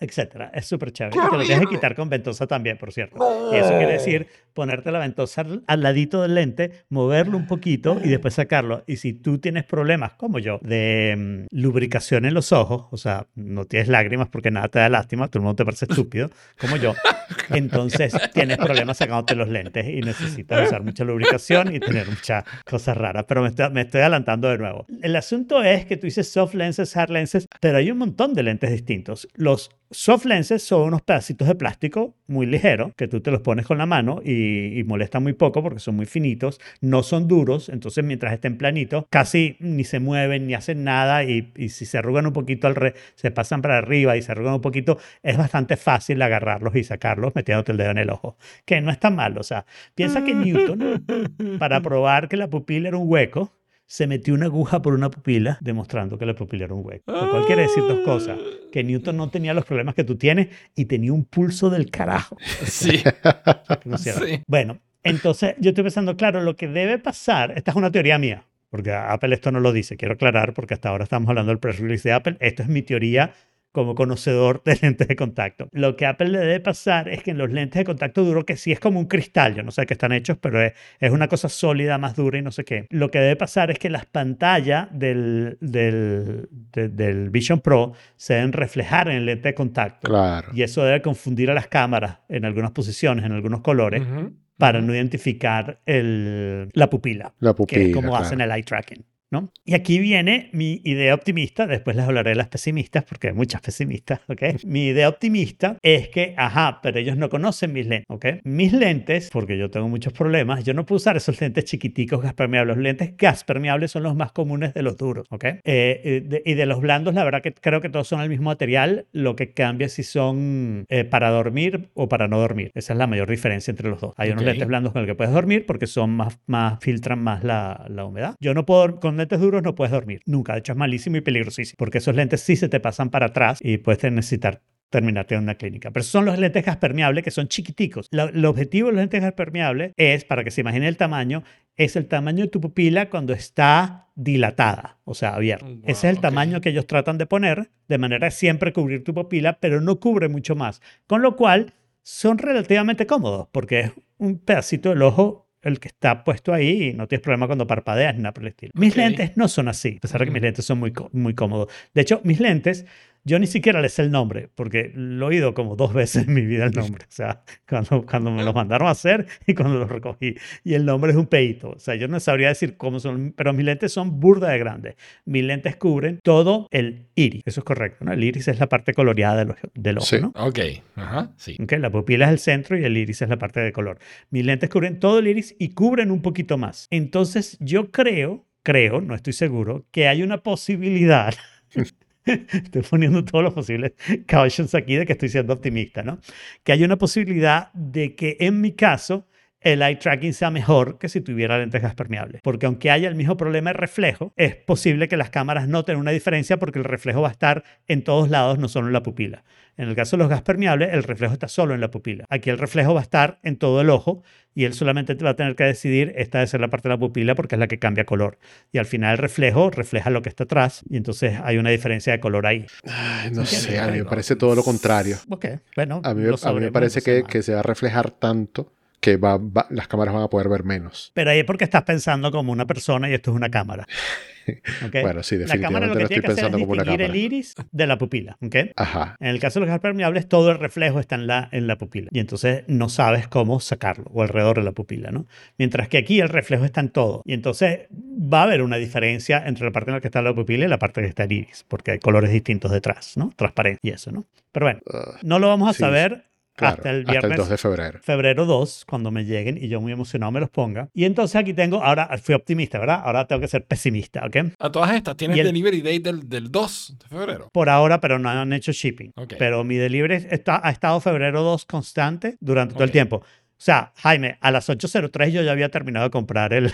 etcétera. 0.00 0.50
Es 0.54 0.66
súper 0.66 0.92
chévere. 0.92 1.16
Te 1.16 1.36
lo 1.36 1.44
tienes 1.44 1.66
que 1.66 1.74
quitar 1.74 1.94
con 1.94 2.08
ventosa 2.08 2.46
también, 2.46 2.78
por 2.78 2.92
cierto. 2.92 3.50
Y 3.52 3.56
eso 3.56 3.70
quiere 3.70 3.94
decir 3.94 4.28
ponerte 4.54 4.90
la 4.90 4.98
ventosa 4.98 5.44
al, 5.66 5.82
ladito 5.82 6.22
del 6.22 6.34
lente, 6.34 6.84
moverlo 6.88 7.36
un 7.36 7.46
poquito 7.46 8.00
y 8.02 8.08
después 8.08 8.34
sacarlo. 8.34 8.82
Y 8.86 8.96
si 8.96 9.12
tú 9.12 9.38
tienes 9.38 9.64
problemas, 9.64 10.14
como 10.14 10.38
yo, 10.38 10.58
de 10.62 11.46
mm, 11.50 11.56
lubricación 11.56 12.24
en 12.24 12.34
los 12.34 12.52
ojos, 12.52 12.86
o 12.90 12.96
sea, 12.96 13.26
no 13.36 13.66
tienes 13.66 13.88
lágrimas 13.88 14.28
porque 14.28 14.50
nada 14.50 14.68
te 14.68 14.80
da 14.80 14.88
lástima, 14.88 15.28
todo 15.28 15.38
el 15.40 15.44
mundo 15.44 15.56
te 15.56 15.64
parece 15.64 15.86
estúpido, 15.88 16.30
como 16.58 16.76
yo, 16.76 16.94
entonces 17.50 18.12
tienes 18.32 18.58
problemas 18.58 18.96
sacándote 18.96 19.36
los 19.36 19.48
lentes 19.48 19.86
y 19.86 20.00
necesitas 20.00 20.66
usar 20.66 20.82
mucha 20.82 21.04
lubricación 21.04 21.72
y 21.74 21.78
tener 21.78 22.08
muchas 22.08 22.44
cosas 22.64 22.96
raras. 22.96 23.26
Pero 23.28 23.42
me 23.42 23.48
estoy, 23.48 23.70
me 23.70 23.82
estoy 23.82 24.00
adelantando 24.00 24.48
de 24.48 24.58
nuevo. 24.58 24.86
El 25.02 25.14
asunto 25.14 25.62
es 25.62 25.77
que 25.86 25.96
tú 25.96 26.06
dices 26.06 26.28
soft 26.28 26.54
lenses, 26.54 26.96
hard 26.96 27.10
lenses, 27.10 27.46
pero 27.60 27.78
hay 27.78 27.90
un 27.90 27.98
montón 27.98 28.34
de 28.34 28.42
lentes 28.42 28.70
distintos. 28.70 29.28
Los 29.34 29.70
soft 29.90 30.26
lenses 30.26 30.62
son 30.62 30.82
unos 30.82 31.02
pedacitos 31.02 31.48
de 31.48 31.54
plástico 31.54 32.14
muy 32.26 32.46
ligeros 32.46 32.92
que 32.94 33.08
tú 33.08 33.20
te 33.20 33.30
los 33.30 33.40
pones 33.40 33.66
con 33.66 33.78
la 33.78 33.86
mano 33.86 34.20
y, 34.22 34.78
y 34.78 34.84
molestan 34.84 35.22
muy 35.22 35.32
poco 35.32 35.62
porque 35.62 35.80
son 35.80 35.96
muy 35.96 36.06
finitos, 36.06 36.60
no 36.80 37.02
son 37.02 37.26
duros, 37.26 37.68
entonces 37.68 38.04
mientras 38.04 38.32
estén 38.32 38.58
planitos 38.58 39.06
casi 39.08 39.56
ni 39.60 39.84
se 39.84 39.98
mueven 39.98 40.46
ni 40.46 40.54
hacen 40.54 40.84
nada 40.84 41.24
y, 41.24 41.52
y 41.56 41.70
si 41.70 41.86
se 41.86 41.98
arrugan 41.98 42.26
un 42.26 42.32
poquito 42.32 42.66
al 42.66 42.74
re, 42.74 42.94
se 43.14 43.30
pasan 43.30 43.62
para 43.62 43.78
arriba 43.78 44.16
y 44.16 44.22
se 44.22 44.32
arrugan 44.32 44.54
un 44.54 44.60
poquito, 44.60 44.98
es 45.22 45.36
bastante 45.36 45.76
fácil 45.76 46.20
agarrarlos 46.20 46.76
y 46.76 46.84
sacarlos 46.84 47.34
metiéndote 47.34 47.72
el 47.72 47.78
dedo 47.78 47.90
en 47.90 47.98
el 47.98 48.10
ojo, 48.10 48.36
que 48.64 48.80
no 48.80 48.90
es 48.90 49.00
tan 49.00 49.16
malo, 49.16 49.40
o 49.40 49.44
sea, 49.44 49.64
piensa 49.94 50.22
que 50.24 50.34
Newton 50.34 51.58
para 51.58 51.80
probar 51.82 52.28
que 52.28 52.36
la 52.36 52.48
pupila 52.48 52.88
era 52.88 52.98
un 52.98 53.10
hueco 53.10 53.57
se 53.88 54.06
metió 54.06 54.34
una 54.34 54.46
aguja 54.46 54.82
por 54.82 54.92
una 54.92 55.10
pupila, 55.10 55.56
demostrando 55.62 56.18
que 56.18 56.26
la 56.26 56.34
pupila 56.34 56.66
era 56.66 56.74
un 56.74 56.84
hueco. 56.84 57.10
Lo 57.10 57.30
cual 57.30 57.46
quiere 57.46 57.62
decir 57.62 57.82
dos 57.82 58.00
cosas. 58.00 58.38
Que 58.70 58.84
Newton 58.84 59.16
no 59.16 59.30
tenía 59.30 59.54
los 59.54 59.64
problemas 59.64 59.94
que 59.94 60.04
tú 60.04 60.16
tienes 60.16 60.48
y 60.76 60.84
tenía 60.84 61.14
un 61.14 61.24
pulso 61.24 61.70
del 61.70 61.90
carajo. 61.90 62.36
Sí. 62.66 63.02
No. 63.84 63.96
Sí. 63.96 64.42
Bueno, 64.46 64.78
entonces 65.02 65.54
yo 65.58 65.70
estoy 65.70 65.84
pensando, 65.84 66.16
claro, 66.16 66.42
lo 66.42 66.56
que 66.56 66.68
debe 66.68 66.98
pasar, 66.98 67.52
esta 67.56 67.70
es 67.70 67.76
una 67.76 67.90
teoría 67.90 68.18
mía, 68.18 68.44
porque 68.70 68.92
Apple 68.92 69.34
esto 69.34 69.50
no 69.50 69.60
lo 69.60 69.72
dice, 69.72 69.96
quiero 69.96 70.14
aclarar, 70.14 70.52
porque 70.52 70.74
hasta 70.74 70.90
ahora 70.90 71.04
estamos 71.04 71.28
hablando 71.28 71.50
del 71.50 71.58
press 71.58 71.78
release 71.78 72.08
de 72.08 72.14
Apple, 72.14 72.36
esto 72.40 72.62
es 72.62 72.68
mi 72.68 72.82
teoría 72.82 73.32
como 73.78 73.94
conocedor 73.94 74.62
de 74.64 74.76
lentes 74.82 75.06
de 75.06 75.14
contacto. 75.14 75.68
Lo 75.72 75.96
que 75.96 76.04
a 76.04 76.10
Apple 76.10 76.30
le 76.30 76.38
debe 76.40 76.58
pasar 76.60 77.08
es 77.08 77.22
que 77.22 77.30
en 77.30 77.38
los 77.38 77.52
lentes 77.52 77.78
de 77.78 77.84
contacto 77.84 78.24
duro, 78.24 78.44
que 78.44 78.56
sí 78.56 78.72
es 78.72 78.80
como 78.80 78.98
un 78.98 79.06
cristal, 79.06 79.54
yo 79.54 79.62
no 79.62 79.70
sé 79.70 79.82
de 79.82 79.86
qué 79.86 79.94
están 79.94 80.10
hechos, 80.12 80.36
pero 80.40 80.60
es, 80.60 80.72
es 80.98 81.10
una 81.12 81.28
cosa 81.28 81.48
sólida, 81.48 81.96
más 81.98 82.16
dura 82.16 82.38
y 82.38 82.42
no 82.42 82.50
sé 82.50 82.64
qué. 82.64 82.86
Lo 82.90 83.10
que 83.10 83.20
debe 83.20 83.36
pasar 83.36 83.70
es 83.70 83.78
que 83.78 83.88
las 83.88 84.04
pantallas 84.06 84.88
del, 84.92 85.58
del, 85.60 86.48
de- 86.72 86.88
del 86.88 87.30
Vision 87.30 87.60
Pro 87.60 87.92
se 88.16 88.34
deben 88.34 88.52
reflejar 88.52 89.08
en 89.08 89.16
el 89.18 89.26
lente 89.26 89.48
de 89.48 89.54
contacto. 89.54 90.08
Claro. 90.08 90.48
Y 90.52 90.62
eso 90.62 90.82
debe 90.84 91.00
confundir 91.02 91.50
a 91.50 91.54
las 91.54 91.68
cámaras 91.68 92.18
en 92.28 92.44
algunas 92.44 92.72
posiciones, 92.72 93.24
en 93.24 93.32
algunos 93.32 93.60
colores, 93.60 94.02
Ujú. 94.02 94.32
para 94.56 94.80
no 94.80 94.92
identificar 94.94 95.80
el, 95.86 96.68
la 96.72 96.90
pupila, 96.90 97.32
La 97.38 97.50
que 97.52 97.56
pupila. 97.56 97.82
es 97.84 97.94
como 97.94 98.08
claro. 98.08 98.24
hacen 98.24 98.40
el 98.40 98.50
eye 98.50 98.64
tracking. 98.64 99.04
¿No? 99.30 99.50
Y 99.64 99.74
aquí 99.74 99.98
viene 99.98 100.50
mi 100.52 100.80
idea 100.84 101.14
optimista, 101.14 101.66
después 101.66 101.96
les 101.96 102.06
hablaré 102.06 102.30
de 102.30 102.36
las 102.36 102.48
pesimistas, 102.48 103.04
porque 103.04 103.28
hay 103.28 103.34
muchas 103.34 103.60
pesimistas, 103.60 104.20
¿ok? 104.28 104.64
Mi 104.64 104.86
idea 104.86 105.08
optimista 105.08 105.76
es 105.82 106.08
que, 106.08 106.34
ajá, 106.36 106.80
pero 106.82 106.98
ellos 106.98 107.16
no 107.16 107.28
conocen 107.28 107.72
mis 107.72 107.86
lentes, 107.86 108.06
¿ok? 108.08 108.26
Mis 108.44 108.72
lentes, 108.72 109.28
porque 109.32 109.58
yo 109.58 109.70
tengo 109.70 109.88
muchos 109.88 110.12
problemas, 110.12 110.64
yo 110.64 110.74
no 110.74 110.86
puedo 110.86 110.96
usar 110.96 111.16
esos 111.16 111.40
lentes 111.40 111.64
chiquiticos 111.66 112.22
gas 112.22 112.34
permeables. 112.34 112.76
Los 112.76 112.82
lentes 112.82 113.16
gas 113.16 113.44
permeables 113.44 113.90
son 113.90 114.02
los 114.02 114.14
más 114.16 114.32
comunes 114.32 114.72
de 114.74 114.82
los 114.82 114.96
duros, 114.96 115.26
¿ok? 115.30 115.44
Eh, 115.44 115.60
eh, 115.64 116.22
de- 116.24 116.42
y 116.44 116.54
de 116.54 116.66
los 116.66 116.80
blandos, 116.80 117.14
la 117.14 117.24
verdad 117.24 117.42
que 117.42 117.52
creo 117.52 117.80
que 117.80 117.88
todos 117.90 118.08
son 118.08 118.20
el 118.20 118.28
mismo 118.28 118.46
material, 118.50 119.06
lo 119.12 119.36
que 119.36 119.52
cambia 119.52 119.88
si 119.88 120.02
son 120.02 120.84
eh, 120.88 121.04
para 121.04 121.30
dormir 121.30 121.90
o 121.94 122.08
para 122.08 122.28
no 122.28 122.38
dormir. 122.38 122.70
Esa 122.74 122.92
es 122.94 122.98
la 122.98 123.06
mayor 123.06 123.28
diferencia 123.28 123.70
entre 123.70 123.88
los 123.88 124.00
dos. 124.00 124.14
Hay 124.16 124.30
unos 124.30 124.42
Ok. 124.42 124.48
lentes 124.48 124.66
blandos 124.68 124.92
con 124.92 125.02
los 125.02 125.06
que 125.06 125.14
puedes 125.14 125.32
dormir 125.32 125.66
porque 125.66 125.86
son 125.86 126.10
más, 126.10 126.38
más 126.46 126.78
filtran 126.80 127.22
más 127.22 127.44
la, 127.44 127.84
la 127.88 128.04
humedad. 128.04 128.34
Yo 128.40 128.54
no 128.54 128.64
puedo, 128.66 129.00
con 129.00 129.17
lentes 129.18 129.40
duros 129.40 129.62
no 129.62 129.74
puedes 129.74 129.92
dormir, 129.92 130.22
nunca. 130.26 130.54
De 130.54 130.60
hecho, 130.60 130.72
es 130.72 130.78
malísimo 130.78 131.16
y 131.16 131.20
peligrosísimo 131.20 131.76
porque 131.76 131.98
esos 131.98 132.14
lentes 132.14 132.40
sí 132.40 132.56
se 132.56 132.68
te 132.68 132.80
pasan 132.80 133.10
para 133.10 133.26
atrás 133.26 133.58
y 133.60 133.78
puedes 133.78 134.02
necesitar 134.10 134.62
terminarte 134.90 135.34
en 135.34 135.42
una 135.42 135.56
clínica. 135.56 135.90
Pero 135.90 136.04
son 136.04 136.24
los 136.24 136.38
lentes 136.38 136.64
gas 136.64 136.78
permeables 136.78 137.22
que 137.24 137.30
son 137.30 137.48
chiquiticos. 137.48 138.08
El 138.10 138.44
objetivo 138.44 138.88
de 138.88 138.94
los 138.94 139.00
lentes 139.00 139.20
gas 139.20 139.32
permeables 139.34 139.92
es, 139.96 140.24
para 140.24 140.44
que 140.44 140.50
se 140.50 140.62
imagine 140.62 140.88
el 140.88 140.96
tamaño, 140.96 141.42
es 141.76 141.96
el 141.96 142.06
tamaño 142.06 142.44
de 142.44 142.50
tu 142.50 142.60
pupila 142.60 143.10
cuando 143.10 143.32
está 143.32 144.08
dilatada, 144.14 144.98
o 145.04 145.14
sea, 145.14 145.34
abierta. 145.34 145.66
Wow, 145.66 145.82
Ese 145.84 146.08
es 146.08 146.16
el 146.16 146.20
tamaño 146.20 146.60
que 146.60 146.70
ellos 146.70 146.86
tratan 146.86 147.18
de 147.18 147.26
poner, 147.26 147.70
de 147.86 147.98
manera 147.98 148.26
de 148.26 148.30
siempre 148.30 148.72
cubrir 148.72 149.04
tu 149.04 149.14
pupila, 149.14 149.58
pero 149.60 149.80
no 149.80 150.00
cubre 150.00 150.28
mucho 150.28 150.56
más. 150.56 150.80
Con 151.06 151.22
lo 151.22 151.36
cual, 151.36 151.74
son 152.02 152.38
relativamente 152.38 153.06
cómodos, 153.06 153.48
porque 153.52 153.80
es 153.80 153.92
un 154.16 154.38
pedacito 154.38 154.88
del 154.88 155.02
ojo 155.02 155.47
el 155.62 155.80
que 155.80 155.88
está 155.88 156.24
puesto 156.24 156.52
ahí 156.52 156.90
y 156.90 156.92
no 156.94 157.08
tienes 157.08 157.22
problema 157.22 157.46
cuando 157.46 157.66
parpadeas 157.66 158.14
ni 158.14 158.22
nada 158.22 158.32
por 158.32 158.44
el 158.44 158.48
estilo. 158.48 158.72
Mis 158.74 158.96
lentes 158.96 159.36
no 159.36 159.48
son 159.48 159.68
así, 159.68 159.96
a 159.96 160.00
pesar 160.00 160.20
de 160.20 160.26
que 160.26 160.32
mis 160.32 160.42
lentes 160.42 160.64
son 160.64 160.78
muy, 160.78 160.92
muy 161.12 161.34
cómodos. 161.34 161.68
De 161.94 162.02
hecho, 162.02 162.20
mis 162.24 162.40
lentes, 162.40 162.86
yo 163.28 163.38
ni 163.38 163.46
siquiera 163.46 163.80
les 163.82 163.92
sé 163.92 164.02
el 164.02 164.10
nombre, 164.10 164.48
porque 164.54 164.90
lo 164.94 165.26
he 165.26 165.28
oído 165.36 165.52
como 165.54 165.76
dos 165.76 165.92
veces 165.92 166.26
en 166.26 166.34
mi 166.34 166.40
vida 166.46 166.64
el 166.64 166.72
nombre. 166.72 167.04
O 167.04 167.12
sea, 167.12 167.42
cuando, 167.68 168.04
cuando 168.06 168.30
me 168.30 168.42
los 168.42 168.54
mandaron 168.54 168.88
a 168.88 168.92
hacer 168.92 169.26
y 169.46 169.54
cuando 169.54 169.78
los 169.78 169.88
recogí. 169.88 170.34
Y 170.64 170.74
el 170.74 170.84
nombre 170.84 171.10
es 171.12 171.16
un 171.16 171.26
peito. 171.26 171.70
O 171.70 171.78
sea, 171.78 171.94
yo 171.94 172.08
no 172.08 172.18
sabría 172.20 172.48
decir 172.48 172.76
cómo 172.76 172.98
son, 173.00 173.32
pero 173.36 173.52
mis 173.52 173.64
lentes 173.66 173.92
son 173.92 174.18
burda 174.18 174.48
de 174.50 174.58
grandes. 174.58 174.94
Mis 175.26 175.44
lentes 175.44 175.76
cubren 175.76 176.18
todo 176.22 176.66
el 176.70 177.06
iris. 177.14 177.42
Eso 177.44 177.60
es 177.60 177.64
correcto, 177.64 178.04
¿no? 178.04 178.12
El 178.12 178.24
iris 178.24 178.48
es 178.48 178.58
la 178.58 178.68
parte 178.68 178.94
coloreada 178.94 179.44
del 179.44 179.54
del 179.74 179.98
ojo, 179.98 180.06
Sí. 180.06 180.16
¿no? 180.20 180.32
Ok, 180.36 180.58
ajá, 180.96 181.32
sí. 181.36 181.56
Ok, 181.62 181.72
La 181.78 181.90
pupila 181.90 182.26
es 182.26 182.32
el 182.32 182.38
centro 182.38 182.78
y 182.78 182.84
el 182.84 182.96
iris 182.96 183.20
es 183.22 183.28
la 183.28 183.36
parte 183.38 183.60
de 183.60 183.72
color. 183.72 183.98
Mis 184.30 184.44
lentes 184.44 184.70
cubren 184.70 184.98
todo 184.98 185.18
el 185.18 185.28
iris 185.28 185.54
y 185.58 185.70
cubren 185.70 186.10
un 186.10 186.22
poquito 186.22 186.56
más. 186.58 186.86
Entonces, 186.90 187.56
yo 187.60 187.90
creo, 187.90 188.46
creo, 188.62 189.00
no 189.00 189.14
estoy 189.14 189.32
seguro, 189.34 189.84
que 189.90 190.08
hay 190.08 190.22
una 190.22 190.38
posibilidad. 190.42 191.34
Estoy 192.52 192.82
poniendo 192.82 193.24
todos 193.24 193.44
los 193.44 193.54
posibles 193.54 193.92
cautions 194.26 194.74
aquí 194.74 194.96
de 194.96 195.06
que 195.06 195.12
estoy 195.12 195.28
siendo 195.28 195.52
optimista, 195.52 196.02
¿no? 196.02 196.18
Que 196.64 196.72
hay 196.72 196.84
una 196.84 196.96
posibilidad 196.96 197.72
de 197.72 198.14
que 198.14 198.36
en 198.40 198.60
mi 198.60 198.72
caso 198.72 199.26
el 199.60 199.82
eye 199.82 199.96
tracking 199.96 200.32
sea 200.32 200.50
mejor 200.50 200.98
que 200.98 201.08
si 201.08 201.20
tuviera 201.20 201.58
lentes 201.58 201.82
gas 201.82 201.94
permeables. 201.94 202.40
Porque 202.42 202.66
aunque 202.66 202.90
haya 202.90 203.08
el 203.08 203.14
mismo 203.14 203.36
problema 203.36 203.70
de 203.70 203.74
reflejo, 203.74 204.32
es 204.36 204.54
posible 204.54 205.08
que 205.08 205.16
las 205.16 205.30
cámaras 205.30 205.68
noten 205.68 205.96
una 205.96 206.10
diferencia 206.10 206.58
porque 206.58 206.78
el 206.78 206.84
reflejo 206.84 207.22
va 207.22 207.28
a 207.28 207.32
estar 207.32 207.64
en 207.86 208.02
todos 208.02 208.30
lados, 208.30 208.58
no 208.58 208.68
solo 208.68 208.86
en 208.86 208.92
la 208.92 209.02
pupila. 209.02 209.44
En 209.76 209.88
el 209.88 209.94
caso 209.94 210.16
de 210.16 210.22
los 210.22 210.28
gas 210.28 210.42
permeables, 210.42 210.92
el 210.92 211.04
reflejo 211.04 211.32
está 211.32 211.46
solo 211.46 211.72
en 211.72 211.80
la 211.80 211.90
pupila. 211.90 212.24
Aquí 212.28 212.50
el 212.50 212.58
reflejo 212.58 212.94
va 212.94 213.00
a 213.00 213.02
estar 213.04 213.38
en 213.44 213.58
todo 213.58 213.80
el 213.80 213.90
ojo 213.90 214.24
y 214.52 214.64
él 214.64 214.74
solamente 214.74 215.14
te 215.14 215.22
va 215.22 215.30
a 215.30 215.36
tener 215.36 215.54
que 215.54 215.62
decidir, 215.62 216.12
esta 216.16 216.38
debe 216.38 216.48
ser 216.48 216.60
la 216.60 216.68
parte 216.68 216.88
de 216.88 216.94
la 216.94 216.98
pupila 216.98 217.36
porque 217.36 217.54
es 217.54 217.60
la 217.60 217.68
que 217.68 217.78
cambia 217.78 218.04
color. 218.04 218.38
Y 218.72 218.78
al 218.78 218.86
final 218.86 219.12
el 219.12 219.18
reflejo 219.18 219.70
refleja 219.70 220.10
lo 220.10 220.20
que 220.20 220.30
está 220.30 220.44
atrás 220.44 220.82
y 220.90 220.96
entonces 220.96 221.38
hay 221.44 221.58
una 221.58 221.70
diferencia 221.70 222.12
de 222.12 222.18
color 222.18 222.46
ahí. 222.46 222.66
Ay, 222.84 223.30
no 223.30 223.46
sé, 223.46 223.78
a 223.78 223.86
mí 223.86 223.98
me 223.98 224.04
parece 224.04 224.34
todo 224.34 224.56
lo 224.56 224.64
contrario. 224.64 225.16
Ok, 225.28 225.46
bueno. 225.76 226.00
A 226.02 226.12
mí, 226.12 226.24
lo 226.24 226.36
a 226.42 226.52
mí 226.52 226.60
me 226.60 226.72
parece 226.72 227.00
que 227.00 227.42
se 227.42 227.54
va 227.54 227.60
a 227.60 227.62
reflejar 227.62 228.10
tanto 228.10 228.72
que 229.00 229.16
va, 229.16 229.36
va- 229.38 229.66
las 229.70 229.86
cámaras 229.88 230.12
van 230.14 230.24
a 230.24 230.28
poder 230.28 230.48
ver 230.48 230.64
menos. 230.64 231.12
Pero 231.14 231.30
ahí 231.30 231.38
es 231.40 231.44
porque 231.44 231.64
estás 231.64 231.82
pensando 231.84 232.30
como 232.30 232.52
una 232.52 232.66
persona 232.66 233.08
y 233.08 233.14
esto 233.14 233.30
es 233.30 233.36
una 233.36 233.48
cámara. 233.50 233.86
¿ok? 234.86 234.96
Bueno, 235.02 235.22
sí, 235.22 235.36
la 235.36 235.58
cámara 235.60 235.86
lo 235.86 235.94
definitivamente 235.94 235.98
que 235.98 236.02
lo 236.02 236.08
tiene 236.08 236.14
estoy 236.14 236.20
que 236.22 236.26
hacer 236.26 236.30
es 236.30 236.34
pensando 236.36 236.58
como 236.58 236.72
una 236.72 236.82
distinguir 236.82 237.00
el 237.02 237.06
cámara. 237.08 237.18
iris 237.24 237.54
de 237.70 237.86
la 237.86 237.98
pupila. 237.98 238.36
¿ok? 238.42 238.56
Ajá. 238.76 239.16
En 239.20 239.28
el 239.28 239.40
caso 239.40 239.60
de 239.60 239.66
los 239.66 239.70
gas 239.72 239.80
permeables, 239.80 240.28
todo 240.28 240.50
el 240.50 240.58
reflejo 240.58 241.00
está 241.00 241.14
en 241.16 241.26
la, 241.26 241.48
en 241.52 241.66
la 241.66 241.76
pupila. 241.76 242.08
Y 242.12 242.18
entonces 242.18 242.64
no 242.66 242.88
sabes 242.88 243.28
cómo 243.28 243.60
sacarlo 243.60 244.06
o 244.12 244.22
alrededor 244.22 244.56
de 244.58 244.64
la 244.64 244.72
pupila, 244.72 245.10
¿no? 245.10 245.26
Mientras 245.58 245.88
que 245.88 245.98
aquí 245.98 246.20
el 246.20 246.28
reflejo 246.28 246.64
está 246.64 246.80
en 246.80 246.88
todo. 246.90 247.22
Y 247.24 247.34
entonces 247.34 247.80
va 247.92 248.40
a 248.40 248.44
haber 248.44 248.62
una 248.62 248.78
diferencia 248.78 249.42
entre 249.46 249.64
la 249.66 249.70
parte 249.72 249.90
en 249.90 249.96
la 249.96 250.00
que 250.00 250.08
está 250.08 250.22
la 250.22 250.34
pupila 250.34 250.64
y 250.64 250.68
la 250.68 250.78
parte 250.78 251.02
que 251.02 251.08
está 251.08 251.24
el 251.24 251.32
iris, 251.32 251.64
porque 251.68 251.92
hay 251.92 251.98
colores 251.98 252.30
distintos 252.32 252.70
detrás, 252.72 253.16
¿no? 253.16 253.32
Transparente 253.36 253.80
y 253.82 253.90
eso, 253.90 254.10
¿no? 254.10 254.24
Pero 254.50 254.66
bueno, 254.66 254.80
Ah, 254.92 255.18
no 255.22 255.38
lo 255.38 255.48
vamos 255.48 255.68
a 255.68 255.72
Sí, 255.74 255.80
saber 255.80 256.24
claro, 256.58 256.76
hasta 256.76 256.90
el 256.90 257.04
viernes. 257.04 257.38
2 257.38 257.48
de 257.48 257.56
febrero. 257.58 257.98
febrero 258.02 258.44
2, 258.46 258.84
cuando 258.86 259.10
me 259.10 259.24
lleguen 259.24 259.56
y 259.62 259.68
yo 259.68 259.80
muy 259.80 259.92
emocionado 259.92 260.32
me 260.32 260.40
los 260.40 260.50
ponga. 260.50 260.88
Y 260.92 261.04
entonces 261.04 261.36
aquí 261.36 261.54
tengo, 261.54 261.82
ahora 261.82 262.10
fui 262.22 262.34
optimista, 262.34 262.78
¿verdad? 262.78 263.00
Ahora 263.04 263.26
tengo 263.26 263.40
que 263.40 263.48
ser 263.48 263.64
pesimista, 263.64 264.24
¿ok? 264.26 264.52
A 264.58 264.70
todas 264.70 264.94
estas, 264.94 265.16
tienes 265.16 265.38
el- 265.38 265.46
delivery 265.46 265.80
date 265.80 266.00
del, 266.00 266.28
del 266.28 266.50
2 266.52 266.96
de 266.98 267.08
febrero. 267.08 267.48
Por 267.52 267.68
ahora, 267.68 268.00
pero 268.00 268.18
no 268.18 268.28
han 268.28 268.52
hecho 268.52 268.72
shipping. 268.72 269.12
Ok. 269.16 269.34
Pero 269.38 269.64
mi 269.64 269.76
delivery 269.76 270.26
está, 270.30 270.60
ha 270.62 270.70
estado 270.70 271.00
febrero 271.00 271.42
2 271.42 271.64
constante 271.64 272.36
durante 272.40 272.74
todo 272.74 272.84
el 272.84 272.90
tiempo. 272.90 273.16
O 273.16 273.60
sea, 273.60 273.92
Jaime, 273.96 274.38
a 274.40 274.52
las 274.52 274.68
8.03 274.68 275.30
yo 275.32 275.42
ya 275.42 275.50
había 275.50 275.68
terminado 275.68 276.04
de 276.06 276.10
comprar 276.12 276.52
el, 276.52 276.70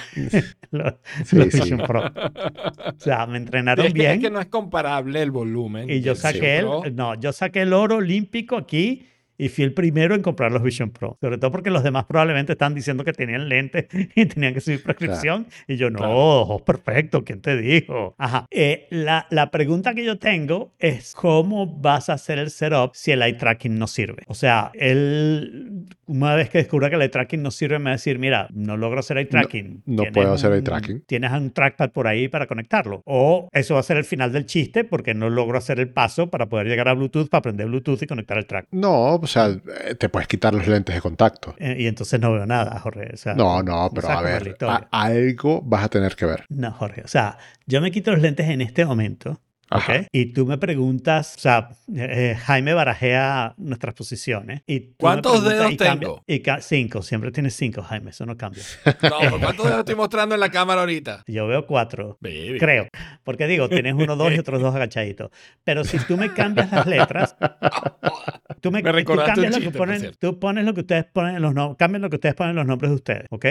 los, 0.70 0.94
Sí, 1.24 1.34
los 1.36 1.48
sí. 1.48 1.60
Vision 1.60 1.80
Pro. 1.86 2.02
O 2.04 2.92
sea, 2.98 3.26
me 3.26 3.38
entrenaron 3.38 3.86
es, 3.86 3.92
que, 3.94 3.98
bien. 4.00 4.12
es 4.12 4.20
que 4.20 4.30
no 4.30 4.38
es 4.38 4.46
comparable 4.48 5.22
el 5.22 5.30
volumen. 5.30 5.88
Y 5.88 6.02
yo 6.02 6.14
saqué 6.14 6.58
el, 6.58 6.94
no, 6.94 7.14
yo 7.14 7.32
saqué 7.32 7.62
el 7.62 7.72
oro 7.72 7.96
olímpico 7.96 8.56
aquí 8.58 9.06
y 9.36 9.48
fui 9.48 9.64
el 9.64 9.72
primero 9.74 10.14
en 10.14 10.22
comprar 10.22 10.52
los 10.52 10.62
Vision 10.62 10.90
Pro. 10.90 11.16
Sobre 11.20 11.38
todo 11.38 11.50
porque 11.50 11.70
los 11.70 11.82
demás 11.82 12.04
probablemente 12.04 12.52
están 12.52 12.74
diciendo 12.74 13.04
que 13.04 13.12
tenían 13.12 13.48
lentes 13.48 13.86
y 14.14 14.26
tenían 14.26 14.54
que 14.54 14.60
subir 14.60 14.82
prescripción. 14.82 15.46
Y 15.68 15.76
yo, 15.76 15.90
no, 15.90 15.98
Claro. 15.98 16.14
ojos 16.16 16.62
perfecto, 16.62 17.24
¿quién 17.24 17.40
te 17.40 17.56
dijo? 17.56 18.14
Ajá. 18.18 18.46
Eh, 18.50 18.86
la, 18.90 19.26
la 19.30 19.50
pregunta 19.50 19.94
que 19.94 20.04
yo 20.04 20.18
tengo 20.18 20.72
es, 20.78 21.14
¿cómo 21.14 21.66
vas 21.66 22.08
a 22.10 22.14
hacer 22.14 22.38
el 22.38 22.50
setup 22.50 22.90
si 22.94 23.10
el 23.12 23.22
eye 23.22 23.34
tracking 23.34 23.78
no 23.78 23.86
sirve? 23.86 24.22
O 24.28 24.34
sea, 24.34 24.70
él, 24.74 25.86
una 26.06 26.34
vez 26.34 26.50
que 26.50 26.58
descubra 26.58 26.88
que 26.88 26.96
el 26.96 27.02
eye 27.02 27.08
tracking 27.08 27.42
no 27.42 27.50
sirve, 27.50 27.78
me 27.78 27.84
va 27.86 27.90
a 27.90 27.92
decir, 27.94 28.18
mira, 28.18 28.48
no 28.52 28.76
logro 28.76 29.00
hacer 29.00 29.18
eye 29.18 29.26
tracking. 29.26 29.82
no 29.86 30.02
Tienes 30.02 30.12
puedo 30.12 30.32
hacer 30.32 30.52
eye 30.52 30.62
tracking. 30.62 31.00
Tienes 31.06 31.32
un 31.32 31.50
trackpad 31.50 31.90
por 31.90 32.06
ahí 32.06 32.28
para 32.28 32.46
conectarlo. 32.46 33.02
O 33.04 33.48
eso 33.52 33.74
va 33.74 33.80
a 33.80 33.84
ser 33.84 33.96
el 33.96 34.04
final 34.04 34.32
del 34.32 34.46
chiste 34.46 34.84
porque 34.84 35.14
no 35.14 35.30
logro 35.30 35.58
hacer 35.58 35.80
el 35.80 35.88
paso 35.88 36.30
para 36.30 36.46
poder 36.48 36.66
llegar 36.66 36.88
a 36.88 36.94
Bluetooth, 36.94 37.28
para 37.28 37.40
aprender 37.40 37.66
Bluetooth 37.66 38.02
y 38.02 38.06
conectar 38.06 38.38
el 38.38 38.46
track. 38.46 38.66
No, 38.70 39.18
o 39.24 39.26
sea, 39.26 39.48
eh, 39.48 39.94
te 39.96 40.08
puedes 40.08 40.28
quitar 40.28 40.54
los 40.54 40.66
lentes 40.66 40.94
de 40.94 41.00
contacto. 41.00 41.54
Eh, 41.58 41.76
Y 41.80 41.86
entonces 41.86 42.20
no 42.20 42.32
veo 42.32 42.46
nada, 42.46 42.78
Jorge. 42.78 43.10
O 43.12 43.16
sea, 43.16 43.34
No, 43.34 43.62
no, 43.62 43.90
pero 43.94 44.08
a 44.08 44.22
ver, 44.22 44.56
a- 44.62 44.88
algo 44.90 45.60
vas 45.62 45.84
a 45.84 45.88
tener 45.88 46.14
que 46.16 46.26
ver. 46.26 46.44
No, 46.48 46.72
Jorge. 46.72 47.02
O 47.04 47.08
sea, 47.08 47.38
yo 47.66 47.80
me 47.80 47.90
quito 47.90 48.12
los 48.12 48.20
lentes 48.20 48.48
en 48.48 48.60
este 48.60 48.84
momento 48.84 49.40
Ajá. 49.70 49.92
¿ok? 50.00 50.06
Y 50.12 50.26
tú 50.32 50.46
me 50.46 50.58
preguntas, 50.58 51.34
o 51.36 51.40
sea, 51.40 51.70
eh, 51.94 52.36
Jaime 52.44 52.74
barajea 52.74 53.54
nuestras 53.56 53.94
posiciones. 53.94 54.62
Y 54.66 54.92
¿Cuántos 54.98 55.44
dedos 55.44 55.72
y 55.72 55.76
cambia- 55.76 56.08
tengo? 56.08 56.22
Y 56.26 56.42
cinco, 56.60 57.02
siempre 57.02 57.30
tienes 57.32 57.54
cinco, 57.54 57.82
Jaime, 57.82 58.10
eso 58.10 58.26
no 58.26 58.36
cambia. 58.36 58.62
No, 59.02 59.30
¿por 59.30 59.40
¿cuántos 59.40 59.66
dedos 59.66 59.78
estoy 59.80 59.94
mostrando 59.94 60.34
en 60.34 60.40
la 60.40 60.50
cámara 60.50 60.80
ahorita? 60.80 61.24
Yo 61.26 61.46
veo 61.46 61.66
cuatro. 61.66 62.18
Baby. 62.20 62.58
Creo, 62.58 62.88
porque 63.22 63.46
digo, 63.46 63.68
tienes 63.68 63.94
uno, 63.94 64.16
dos 64.16 64.32
y 64.32 64.38
otros 64.38 64.60
dos 64.60 64.74
agachaditos. 64.74 65.30
Pero 65.64 65.84
si 65.84 65.98
tú 65.98 66.16
me 66.16 66.32
cambias 66.32 66.70
las 66.72 66.86
letras, 66.86 67.36
tú 68.60 68.70
me, 68.70 68.82
Me 68.82 69.04
tú 69.04 69.14
cambias 69.16 69.52
lo 69.52 69.58
que 69.58 69.64
chiste, 69.64 69.78
ponen, 69.78 70.12
tú 70.18 70.38
pones 70.38 70.64
lo 70.64 70.74
que 70.74 70.80
ustedes 70.80 71.04
ponen 71.04 71.36
en 71.36 71.42
los 71.42 71.54
nombres, 71.54 71.78
cambian 71.78 72.02
lo 72.02 72.10
que 72.10 72.16
ustedes 72.16 72.34
ponen 72.34 72.50
en 72.50 72.56
los 72.56 72.66
nombres 72.66 72.90
de 72.90 72.94
ustedes, 72.96 73.26
¿ok? 73.30 73.46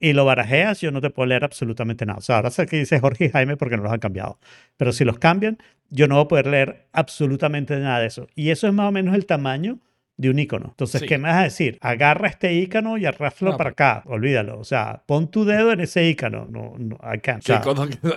Y 0.00 0.12
lo 0.14 0.24
barajeas, 0.24 0.80
yo 0.80 0.90
no 0.90 1.00
te 1.00 1.10
puedo 1.10 1.26
leer 1.26 1.44
absolutamente 1.44 2.04
nada. 2.06 2.18
O 2.18 2.22
sea, 2.22 2.36
ahora 2.36 2.50
sé 2.50 2.66
que 2.66 2.76
dice 2.78 2.98
Jorge 3.00 3.26
y 3.26 3.28
Jaime 3.30 3.56
porque 3.56 3.76
no 3.76 3.84
los 3.84 3.92
han 3.92 4.00
cambiado. 4.00 4.38
Pero 4.76 4.92
si 4.92 5.04
los 5.04 5.18
cambian, 5.18 5.58
yo 5.90 6.08
no 6.08 6.16
voy 6.16 6.24
a 6.24 6.28
poder 6.28 6.46
leer 6.46 6.86
absolutamente 6.92 7.78
nada 7.78 8.00
de 8.00 8.06
eso. 8.06 8.26
Y 8.34 8.50
eso 8.50 8.66
es 8.66 8.72
más 8.72 8.88
o 8.88 8.92
menos 8.92 9.14
el 9.14 9.26
tamaño 9.26 9.78
de 10.16 10.30
un 10.30 10.38
icono. 10.38 10.66
Entonces, 10.70 11.00
Sí. 11.00 11.06
¿qué 11.06 11.18
me 11.18 11.28
vas 11.28 11.38
a 11.38 11.42
decir? 11.44 11.78
Agarra 11.80 12.28
este 12.28 12.52
icono 12.54 12.98
y 12.98 13.06
arrástralo 13.06 13.52
No, 13.52 13.58
para 13.58 13.70
acá. 13.70 14.02
Olvídalo. 14.06 14.58
O 14.58 14.64
sea, 14.64 15.02
pon 15.06 15.30
tu 15.30 15.44
dedo 15.44 15.72
en 15.72 15.80
ese 15.80 16.08
icono. 16.08 16.46
No, 16.50 16.74
no, 16.78 16.96
I 16.96 17.18
can't. 17.18 17.42
O 17.42 17.46
sea, 17.46 17.62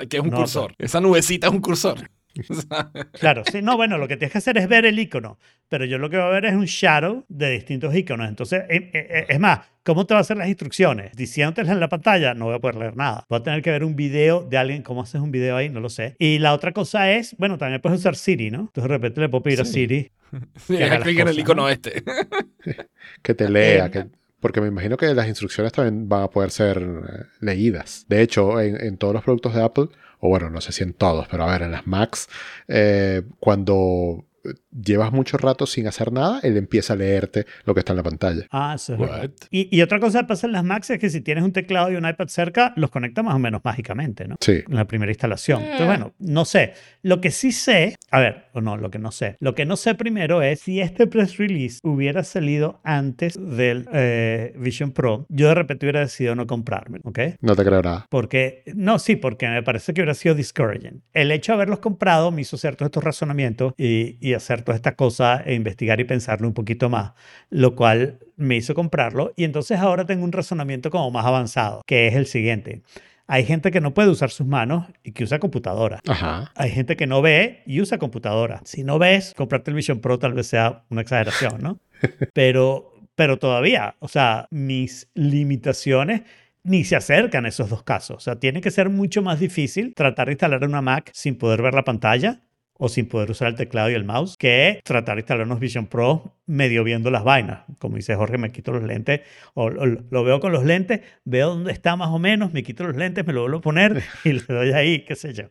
que 0.07 0.17
es 0.17 0.23
un 0.23 0.29
no, 0.29 0.37
cursor. 0.37 0.73
Esa 0.77 0.99
nubecita 1.01 1.47
es 1.47 1.53
un 1.53 1.61
cursor. 1.61 1.99
Claro, 3.19 3.43
sí, 3.51 3.61
no, 3.61 3.77
bueno, 3.77 3.97
lo 3.97 4.07
que 4.07 4.17
tienes 4.17 4.31
que 4.31 4.37
hacer 4.39 4.57
es 4.57 4.67
ver 4.67 4.85
el 4.85 4.99
icono, 4.99 5.39
pero 5.69 5.85
yo 5.85 5.97
lo 5.97 6.09
que 6.09 6.17
voy 6.17 6.25
a 6.25 6.29
ver 6.29 6.45
es 6.45 6.53
un 6.53 6.65
shadow 6.65 7.25
de 7.29 7.51
distintos 7.51 7.95
iconos. 7.95 8.27
Entonces, 8.29 8.63
eh, 8.69 8.89
eh, 8.93 9.25
es 9.29 9.39
más, 9.39 9.59
¿cómo 9.83 10.05
te 10.05 10.13
va 10.13 10.19
a 10.19 10.21
hacer 10.21 10.37
las 10.37 10.47
instrucciones? 10.47 11.15
Diciéndotelas 11.15 11.71
en 11.71 11.79
la 11.79 11.89
pantalla, 11.89 12.33
no 12.33 12.45
voy 12.45 12.55
a 12.55 12.59
poder 12.59 12.75
leer 12.75 12.95
nada. 12.95 13.25
Voy 13.29 13.39
a 13.39 13.43
tener 13.43 13.61
que 13.61 13.71
ver 13.71 13.83
un 13.83 13.95
video 13.95 14.43
de 14.43 14.57
alguien, 14.57 14.81
¿cómo 14.83 15.01
haces 15.03 15.21
un 15.21 15.31
video 15.31 15.55
ahí? 15.55 15.69
No 15.69 15.79
lo 15.79 15.89
sé. 15.89 16.15
Y 16.19 16.39
la 16.39 16.53
otra 16.53 16.71
cosa 16.73 17.11
es, 17.11 17.35
bueno, 17.37 17.57
también 17.57 17.81
puedes 17.81 17.99
usar 17.99 18.15
Siri, 18.15 18.51
¿no? 18.51 18.59
Entonces, 18.61 18.83
de 18.83 18.89
repente 18.89 19.21
le 19.21 19.29
puedo 19.29 19.43
pedir 19.43 19.61
a 19.61 19.65
Sí. 19.65 19.73
Siri. 19.73 20.11
Sí, 20.67 20.75
haga 20.77 20.85
haz 20.85 20.91
las 20.91 21.01
clic 21.03 21.19
en 21.19 21.27
el 21.27 21.33
cosas, 21.35 21.37
icono 21.37 21.61
¿no? 21.63 21.69
este. 21.69 22.03
Que 23.21 23.33
te 23.33 23.49
lea, 23.49 23.85
Eh, 23.85 23.91
que- 23.91 24.05
porque 24.39 24.61
me 24.61 24.67
imagino 24.67 24.97
que 24.97 25.13
las 25.13 25.27
instrucciones 25.27 25.73
también 25.73 26.07
van 26.07 26.23
a 26.23 26.29
poder 26.29 26.51
ser 26.51 26.77
eh, 26.79 27.23
leídas. 27.39 28.05
De 28.07 28.21
hecho, 28.21 28.59
en, 28.61 28.97
todos 28.97 29.13
los 29.13 29.23
productos 29.23 29.55
de 29.55 29.63
Apple, 29.63 29.89
o 30.19 30.29
bueno, 30.29 30.49
no 30.49 30.61
sé 30.61 30.71
si 30.71 30.83
en 30.83 30.93
todos, 30.93 31.27
pero 31.27 31.43
a 31.43 31.51
ver, 31.51 31.63
en 31.63 31.71
las 31.71 31.87
Macs, 31.87 32.27
eh, 32.67 33.23
cuando 33.39 34.25
llevas 34.71 35.11
mucho 35.11 35.37
rato 35.37 35.65
sin 35.65 35.87
hacer 35.87 36.11
nada, 36.11 36.39
él 36.43 36.57
empieza 36.57 36.93
a 36.93 36.95
leerte 36.95 37.45
lo 37.63 37.73
que 37.73 37.79
está 37.79 37.93
en 37.93 37.97
la 37.97 38.03
pantalla. 38.03 38.45
Ah, 38.51 38.73
eso 38.75 38.93
es 38.93 38.99
verdad. 38.99 39.31
Y, 39.49 39.75
y 39.75 39.81
otra 39.81 39.99
cosa 39.99 40.21
que 40.21 40.25
pasa 40.25 40.47
en 40.47 40.53
las 40.53 40.63
Macs 40.63 40.89
es 40.89 40.99
que 40.99 41.09
si 41.09 41.21
tienes 41.21 41.43
un 41.43 41.51
teclado 41.51 41.91
y 41.91 41.95
un 41.95 42.07
iPad 42.07 42.27
cerca, 42.27 42.73
los 42.75 42.89
conecta 42.89 43.23
más 43.23 43.35
o 43.35 43.39
menos 43.39 43.61
mágicamente, 43.63 44.27
¿no? 44.27 44.35
Sí. 44.39 44.63
en 44.67 44.75
la 44.75 44.85
primera 44.85 45.11
instalación. 45.11 45.61
Eh. 45.61 45.65
Entonces, 45.65 45.87
bueno, 45.87 46.13
no 46.19 46.45
sé. 46.45 46.73
Lo 47.01 47.21
que 47.21 47.31
sí 47.31 47.51
sé, 47.51 47.95
a 48.11 48.19
ver, 48.19 48.45
o 48.53 48.61
no, 48.61 48.77
lo 48.77 48.89
que 48.89 48.99
no 48.99 49.11
sé. 49.11 49.35
Lo 49.39 49.55
que 49.55 49.65
no 49.65 49.75
sé 49.75 49.95
primero 49.95 50.41
es 50.41 50.61
si 50.61 50.81
este 50.81 51.07
press 51.07 51.37
release 51.37 51.79
hubiera 51.83 52.23
salido 52.23 52.79
antes 52.83 53.37
del 53.39 53.87
eh, 53.93 54.53
Vision 54.57 54.91
Pro, 54.91 55.25
yo 55.29 55.47
de 55.47 55.55
repente 55.55 55.85
hubiera 55.85 56.01
decidido 56.01 56.35
no 56.35 56.47
comprarme, 56.47 56.99
¿ok? 57.03 57.19
No 57.41 57.55
te 57.55 57.63
creo 57.63 57.81
nada. 57.81 58.05
Porque, 58.09 58.63
no, 58.75 58.99
sí, 58.99 59.15
porque 59.15 59.47
me 59.47 59.63
parece 59.63 59.93
que 59.93 60.01
hubiera 60.01 60.13
sido 60.13 60.35
discouraging. 60.35 61.03
El 61.13 61.31
hecho 61.31 61.51
de 61.51 61.55
haberlos 61.55 61.79
comprado 61.79 62.31
me 62.31 62.41
hizo 62.41 62.55
hacer 62.55 62.75
todos 62.75 62.87
estos 62.87 63.03
razonamientos 63.03 63.73
y, 63.77 64.17
y 64.19 64.33
hacer 64.35 64.61
todas 64.61 64.77
estas 64.77 64.95
cosas 64.95 65.41
e 65.45 65.53
investigar 65.53 65.99
y 65.99 66.03
pensarlo 66.03 66.47
un 66.47 66.53
poquito 66.53 66.89
más, 66.89 67.13
lo 67.49 67.75
cual 67.75 68.19
me 68.35 68.55
hizo 68.55 68.73
comprarlo. 68.73 69.33
Y 69.35 69.43
entonces 69.43 69.79
ahora 69.79 70.05
tengo 70.05 70.23
un 70.23 70.31
razonamiento 70.31 70.89
como 70.89 71.11
más 71.11 71.25
avanzado, 71.25 71.81
que 71.85 72.07
es 72.07 72.15
el 72.15 72.25
siguiente. 72.25 72.81
Hay 73.27 73.43
gente 73.43 73.71
que 73.71 73.81
no 73.81 73.93
puede 73.93 74.09
usar 74.09 74.29
sus 74.29 74.45
manos 74.45 74.85
y 75.03 75.11
que 75.11 75.23
usa 75.23 75.39
computadora. 75.39 75.99
Ajá. 76.07 76.51
Hay 76.55 76.69
gente 76.69 76.95
que 76.95 77.07
no 77.07 77.21
ve 77.21 77.63
y 77.65 77.81
usa 77.81 77.97
computadora. 77.97 78.61
Si 78.65 78.83
no 78.83 78.99
ves, 78.99 79.33
comprarte 79.35 79.71
el 79.71 79.75
Vision 79.75 79.99
Pro 79.99 80.19
tal 80.19 80.33
vez 80.33 80.47
sea 80.47 80.83
una 80.89 81.01
exageración, 81.01 81.61
¿no? 81.61 81.79
Pero, 82.33 82.93
pero 83.15 83.39
todavía, 83.39 83.95
o 83.99 84.09
sea, 84.09 84.47
mis 84.51 85.09
limitaciones 85.13 86.23
ni 86.65 86.83
se 86.83 86.95
acercan 86.95 87.45
a 87.45 87.49
esos 87.49 87.69
dos 87.69 87.83
casos. 87.83 88.17
O 88.17 88.19
sea, 88.19 88.35
tiene 88.39 88.59
que 88.59 88.71
ser 88.71 88.89
mucho 88.89 89.21
más 89.21 89.39
difícil 89.39 89.93
tratar 89.95 90.27
de 90.27 90.33
instalar 90.33 90.63
una 90.65 90.81
Mac 90.81 91.09
sin 91.13 91.37
poder 91.37 91.61
ver 91.61 91.73
la 91.73 91.83
pantalla 91.83 92.41
o 92.77 92.89
sin 92.89 93.07
poder 93.07 93.31
usar 93.31 93.47
el 93.47 93.55
teclado 93.55 93.89
y 93.89 93.93
el 93.93 94.03
mouse 94.03 94.35
que 94.37 94.79
tratar 94.83 95.15
de 95.15 95.21
instalar 95.21 95.45
unos 95.45 95.59
Vision 95.59 95.87
Pro 95.87 96.34
medio 96.47 96.83
viendo 96.83 97.09
las 97.11 97.23
vainas. 97.23 97.61
Como 97.79 97.95
dice 97.95 98.15
Jorge, 98.15 98.37
me 98.37 98.51
quito 98.51 98.71
los 98.71 98.83
lentes 98.83 99.21
o, 99.53 99.65
o 99.65 99.85
lo 99.85 100.23
veo 100.23 100.39
con 100.39 100.51
los 100.51 100.63
lentes, 100.65 101.01
veo 101.23 101.49
dónde 101.49 101.71
está 101.71 101.95
más 101.95 102.09
o 102.09 102.19
menos, 102.19 102.53
me 102.53 102.63
quito 102.63 102.83
los 102.85 102.95
lentes, 102.95 103.25
me 103.25 103.33
lo 103.33 103.41
vuelvo 103.41 103.57
a 103.57 103.61
poner 103.61 104.03
y 104.23 104.33
le 104.33 104.43
doy 104.47 104.71
ahí, 104.73 105.05
qué 105.05 105.15
sé 105.15 105.33
yo. 105.33 105.45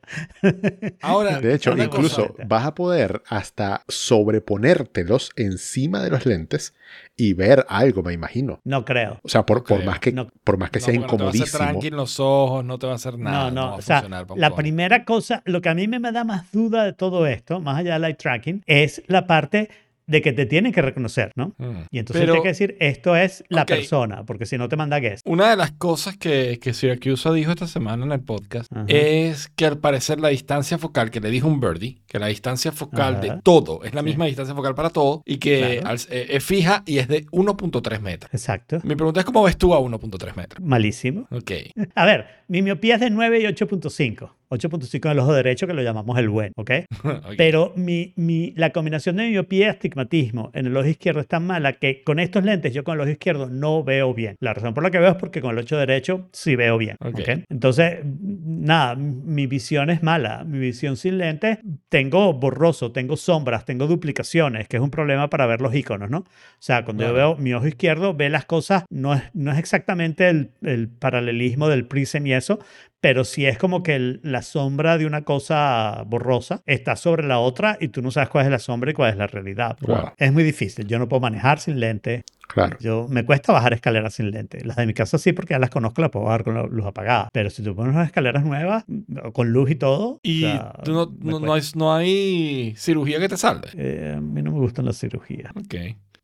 Ahora, 1.02 1.40
De 1.40 1.54
hecho, 1.54 1.76
incluso 1.76 2.28
cosa. 2.28 2.44
vas 2.46 2.64
a 2.66 2.74
poder 2.74 3.22
hasta 3.28 3.82
sobreponértelos 3.88 5.30
encima 5.36 6.02
de 6.02 6.10
los 6.10 6.26
lentes 6.26 6.74
y 7.16 7.32
ver 7.32 7.64
algo, 7.68 8.02
me 8.02 8.12
imagino. 8.12 8.60
No 8.64 8.84
creo. 8.84 9.20
O 9.22 9.28
sea, 9.28 9.46
por, 9.46 9.58
No 9.58 9.64
por 9.64 9.76
creo. 9.78 9.90
más 9.90 10.00
que, 10.00 10.12
No. 10.12 10.28
por 10.44 10.58
más 10.58 10.70
que 10.70 10.80
No, 10.80 10.84
sea 10.86 10.94
porque 10.94 11.00
no 11.12 11.16
te 11.18 11.22
va 11.24 11.28
a 11.28 11.30
hacer 11.30 11.44
incomodísimo. 11.60 11.88
en 11.88 11.96
los 11.96 12.20
ojos, 12.20 12.64
no 12.64 12.78
te 12.78 12.86
va 12.86 12.92
a 12.92 12.96
hacer 12.96 13.18
nada. 13.18 13.50
no, 13.50 13.62
no, 13.62 13.66
va 13.68 13.72
a 13.74 13.78
o 13.78 13.82
sea, 13.82 14.04
la 14.36 14.54
primera 14.54 15.04
cosa, 15.04 15.42
lo 15.44 15.60
que 15.60 15.68
a 15.68 15.74
mí 15.74 15.86
me 15.88 16.00
da 16.12 16.24
más 16.24 16.50
duda 16.52 16.84
de 16.84 16.92
todo 16.92 17.26
esto, 17.26 17.60
más 17.60 17.78
allá 17.78 17.94
del 17.94 18.04
eye 18.04 18.14
tracking, 18.14 18.62
es 18.66 19.02
la 19.06 19.26
parte 19.26 19.70
de 20.06 20.20
que 20.22 20.32
te 20.32 20.46
tienen 20.46 20.72
que 20.72 20.82
reconocer, 20.82 21.32
¿no? 21.34 21.54
Mm. 21.58 21.86
Y 21.90 21.98
entonces 21.98 22.28
hay 22.28 22.42
que 22.42 22.48
decir, 22.48 22.76
esto 22.80 23.16
es 23.16 23.44
la 23.48 23.64
persona, 23.66 24.24
porque 24.24 24.46
si 24.46 24.58
no 24.58 24.68
te 24.68 24.76
manda 24.76 24.98
guess. 25.00 25.20
Una 25.24 25.50
de 25.50 25.56
las 25.56 25.72
cosas 25.72 26.16
que, 26.16 26.58
que 26.60 26.74
Syracuse 26.74 27.32
dijo 27.32 27.50
esta 27.52 27.66
semana 27.66 28.04
en 28.04 28.12
el 28.12 28.20
podcast 28.20 28.70
Ajá. 28.72 28.84
es 28.88 29.48
que 29.48 29.66
al 29.66 29.78
parecer 29.78 30.20
la 30.20 30.28
distancia 30.28 30.76
focal, 30.78 31.10
que 31.10 31.20
le 31.20 31.30
dijo 31.30 31.48
un 31.48 31.60
birdie, 31.60 32.02
que 32.06 32.18
la 32.18 32.26
distancia 32.26 32.70
focal 32.72 33.20
de 33.20 33.40
todo 33.42 33.82
es 33.84 33.94
la 33.94 34.00
Sí. 34.00 34.06
misma 34.06 34.26
distancia 34.26 34.54
focal 34.54 34.74
para 34.74 34.90
todo 34.90 35.22
y 35.24 35.38
que 35.38 35.78
Claro. 35.80 35.96
eh, 36.10 36.26
es 36.30 36.44
fija 36.44 36.82
y 36.86 36.98
es 36.98 37.08
de 37.08 37.24
1.3 37.32 38.00
metros. 38.00 38.32
Exacto. 38.34 38.78
Mi 38.84 38.94
pregunta 38.96 39.20
es, 39.20 39.26
¿cómo 39.26 39.42
ves 39.42 39.56
tú 39.56 39.72
a 39.74 39.78
1.3 39.80 40.36
metros? 40.36 40.62
Malísimo. 40.64 41.26
Ok. 41.30 41.50
A 41.94 42.04
ver, 42.04 42.26
mi 42.48 42.60
miopía 42.62 42.96
es 42.96 43.00
de 43.00 43.10
9 43.10 43.40
y 43.40 43.44
8.5. 43.46 44.30
8.5 44.50 45.06
en 45.06 45.12
el 45.12 45.18
ojo 45.18 45.32
derecho, 45.34 45.66
que 45.66 45.74
lo 45.74 45.82
llamamos 45.82 46.18
el 46.18 46.28
buen, 46.28 46.52
¿ok? 46.56 46.70
Ok. 47.04 47.34
Pero 47.36 47.72
mi, 47.76 48.12
mi, 48.16 48.52
la 48.56 48.70
combinación 48.70 49.16
de 49.16 49.28
miopía 49.28 49.66
y 49.66 49.68
astigmatismo 49.70 50.50
en 50.54 50.66
el 50.66 50.76
ojo 50.76 50.86
izquierdo 50.88 51.20
es 51.20 51.26
tan 51.28 51.46
mala 51.46 51.74
que 51.74 52.02
con 52.02 52.18
estos 52.18 52.44
lentes 52.44 52.72
yo 52.74 52.84
con 52.84 52.94
el 52.94 53.00
ojo 53.02 53.10
izquierdo 53.10 53.48
no 53.48 53.82
veo 53.84 54.12
bien. 54.14 54.36
La 54.40 54.52
razón 54.54 54.74
por 54.74 54.82
la 54.82 54.90
que 54.90 54.98
veo 54.98 55.10
es 55.10 55.16
porque 55.16 55.40
con 55.40 55.56
el 55.56 55.64
ojo 55.64 55.76
derecho 55.76 56.28
sí 56.32 56.56
veo 56.56 56.76
bien. 56.78 56.96
Ok. 57.00 57.20
¿ok? 57.20 57.28
Entonces, 57.48 57.98
nada, 58.04 58.94
mi 58.96 59.46
visión 59.46 59.90
es 59.90 60.02
mala. 60.02 60.44
Mi 60.44 60.58
visión 60.58 60.96
sin 60.96 61.18
lentes, 61.18 61.58
tengo 61.88 62.32
borroso, 62.34 62.92
tengo 62.92 63.16
sombras, 63.16 63.64
tengo 63.64 63.86
duplicaciones, 63.86 64.68
que 64.68 64.76
es 64.76 64.82
un 64.82 64.90
problema 64.90 65.30
para 65.30 65.46
ver 65.46 65.60
los 65.60 65.74
iconos, 65.74 66.10
¿no? 66.10 66.18
O 66.18 66.26
sea, 66.58 66.84
cuando 66.84 67.04
yo 67.04 67.12
Claro. 67.12 67.34
veo 67.34 67.42
mi 67.42 67.52
ojo 67.54 67.66
izquierdo, 67.66 68.14
ve 68.14 68.28
las 68.30 68.44
cosas, 68.46 68.84
no 68.90 69.14
es, 69.14 69.22
no 69.34 69.52
es 69.52 69.58
exactamente 69.58 70.28
el, 70.28 70.50
el 70.62 70.88
paralelismo 70.88 71.68
del 71.68 71.86
prism 71.86 72.26
y 72.26 72.32
eso, 72.34 72.58
pero 73.04 73.22
sí 73.24 73.44
es 73.44 73.58
como 73.58 73.82
que 73.82 73.96
el- 73.96 74.20
la 74.22 74.40
sombra 74.40 74.96
de 74.96 75.04
una 75.04 75.24
cosa 75.24 76.04
borrosa 76.06 76.62
está 76.64 76.96
sobre 76.96 77.26
la 77.26 77.38
otra 77.38 77.76
y 77.78 77.88
tú 77.88 78.00
no 78.00 78.10
sabes 78.10 78.30
cuál 78.30 78.46
es 78.46 78.50
la 78.50 78.58
sombra 78.58 78.92
y 78.92 78.94
cuál 78.94 79.10
es 79.10 79.18
la 79.18 79.26
realidad. 79.26 79.76
Wow. 79.82 80.12
Es 80.16 80.32
muy 80.32 80.42
difícil. 80.42 80.86
Yo 80.86 80.98
no 80.98 81.06
puedo 81.06 81.20
manejar 81.20 81.60
sin 81.60 81.78
lente. 81.80 82.24
Claro. 82.48 82.78
Yo, 82.80 83.06
me 83.10 83.26
cuesta 83.26 83.52
bajar 83.52 83.74
escaleras 83.74 84.14
sin 84.14 84.30
lente. 84.30 84.64
Las 84.64 84.76
de 84.76 84.86
mi 84.86 84.94
casa 84.94 85.18
sí, 85.18 85.34
porque 85.34 85.52
ya 85.52 85.58
las 85.58 85.68
conozco, 85.68 86.00
las 86.00 86.10
puedo 86.10 86.24
bajar 86.24 86.44
con 86.44 86.54
la 86.54 86.62
luz 86.62 86.86
apagada. 86.86 87.28
Pero 87.30 87.50
si 87.50 87.62
tú 87.62 87.76
pones 87.76 87.94
unas 87.94 88.06
escaleras 88.06 88.42
nuevas, 88.42 88.84
mm, 88.86 89.18
con 89.34 89.50
luz 89.52 89.70
y 89.70 89.74
todo. 89.74 90.18
Y 90.22 90.44
o 90.44 90.48
sea, 90.48 90.72
tú 90.82 90.92
no, 90.94 91.12
no, 91.20 91.40
no 91.40 91.52
hay, 91.52 91.62
no 91.74 91.94
hay 91.94 92.74
cirugía 92.78 93.18
que 93.20 93.28
te 93.28 93.36
salve. 93.36 93.68
Eh, 93.76 94.14
a 94.16 94.20
mí 94.22 94.40
no 94.40 94.50
me 94.52 94.60
gustan 94.60 94.86
las 94.86 94.98
cirugías. 94.98 95.52
Ok. 95.54 95.74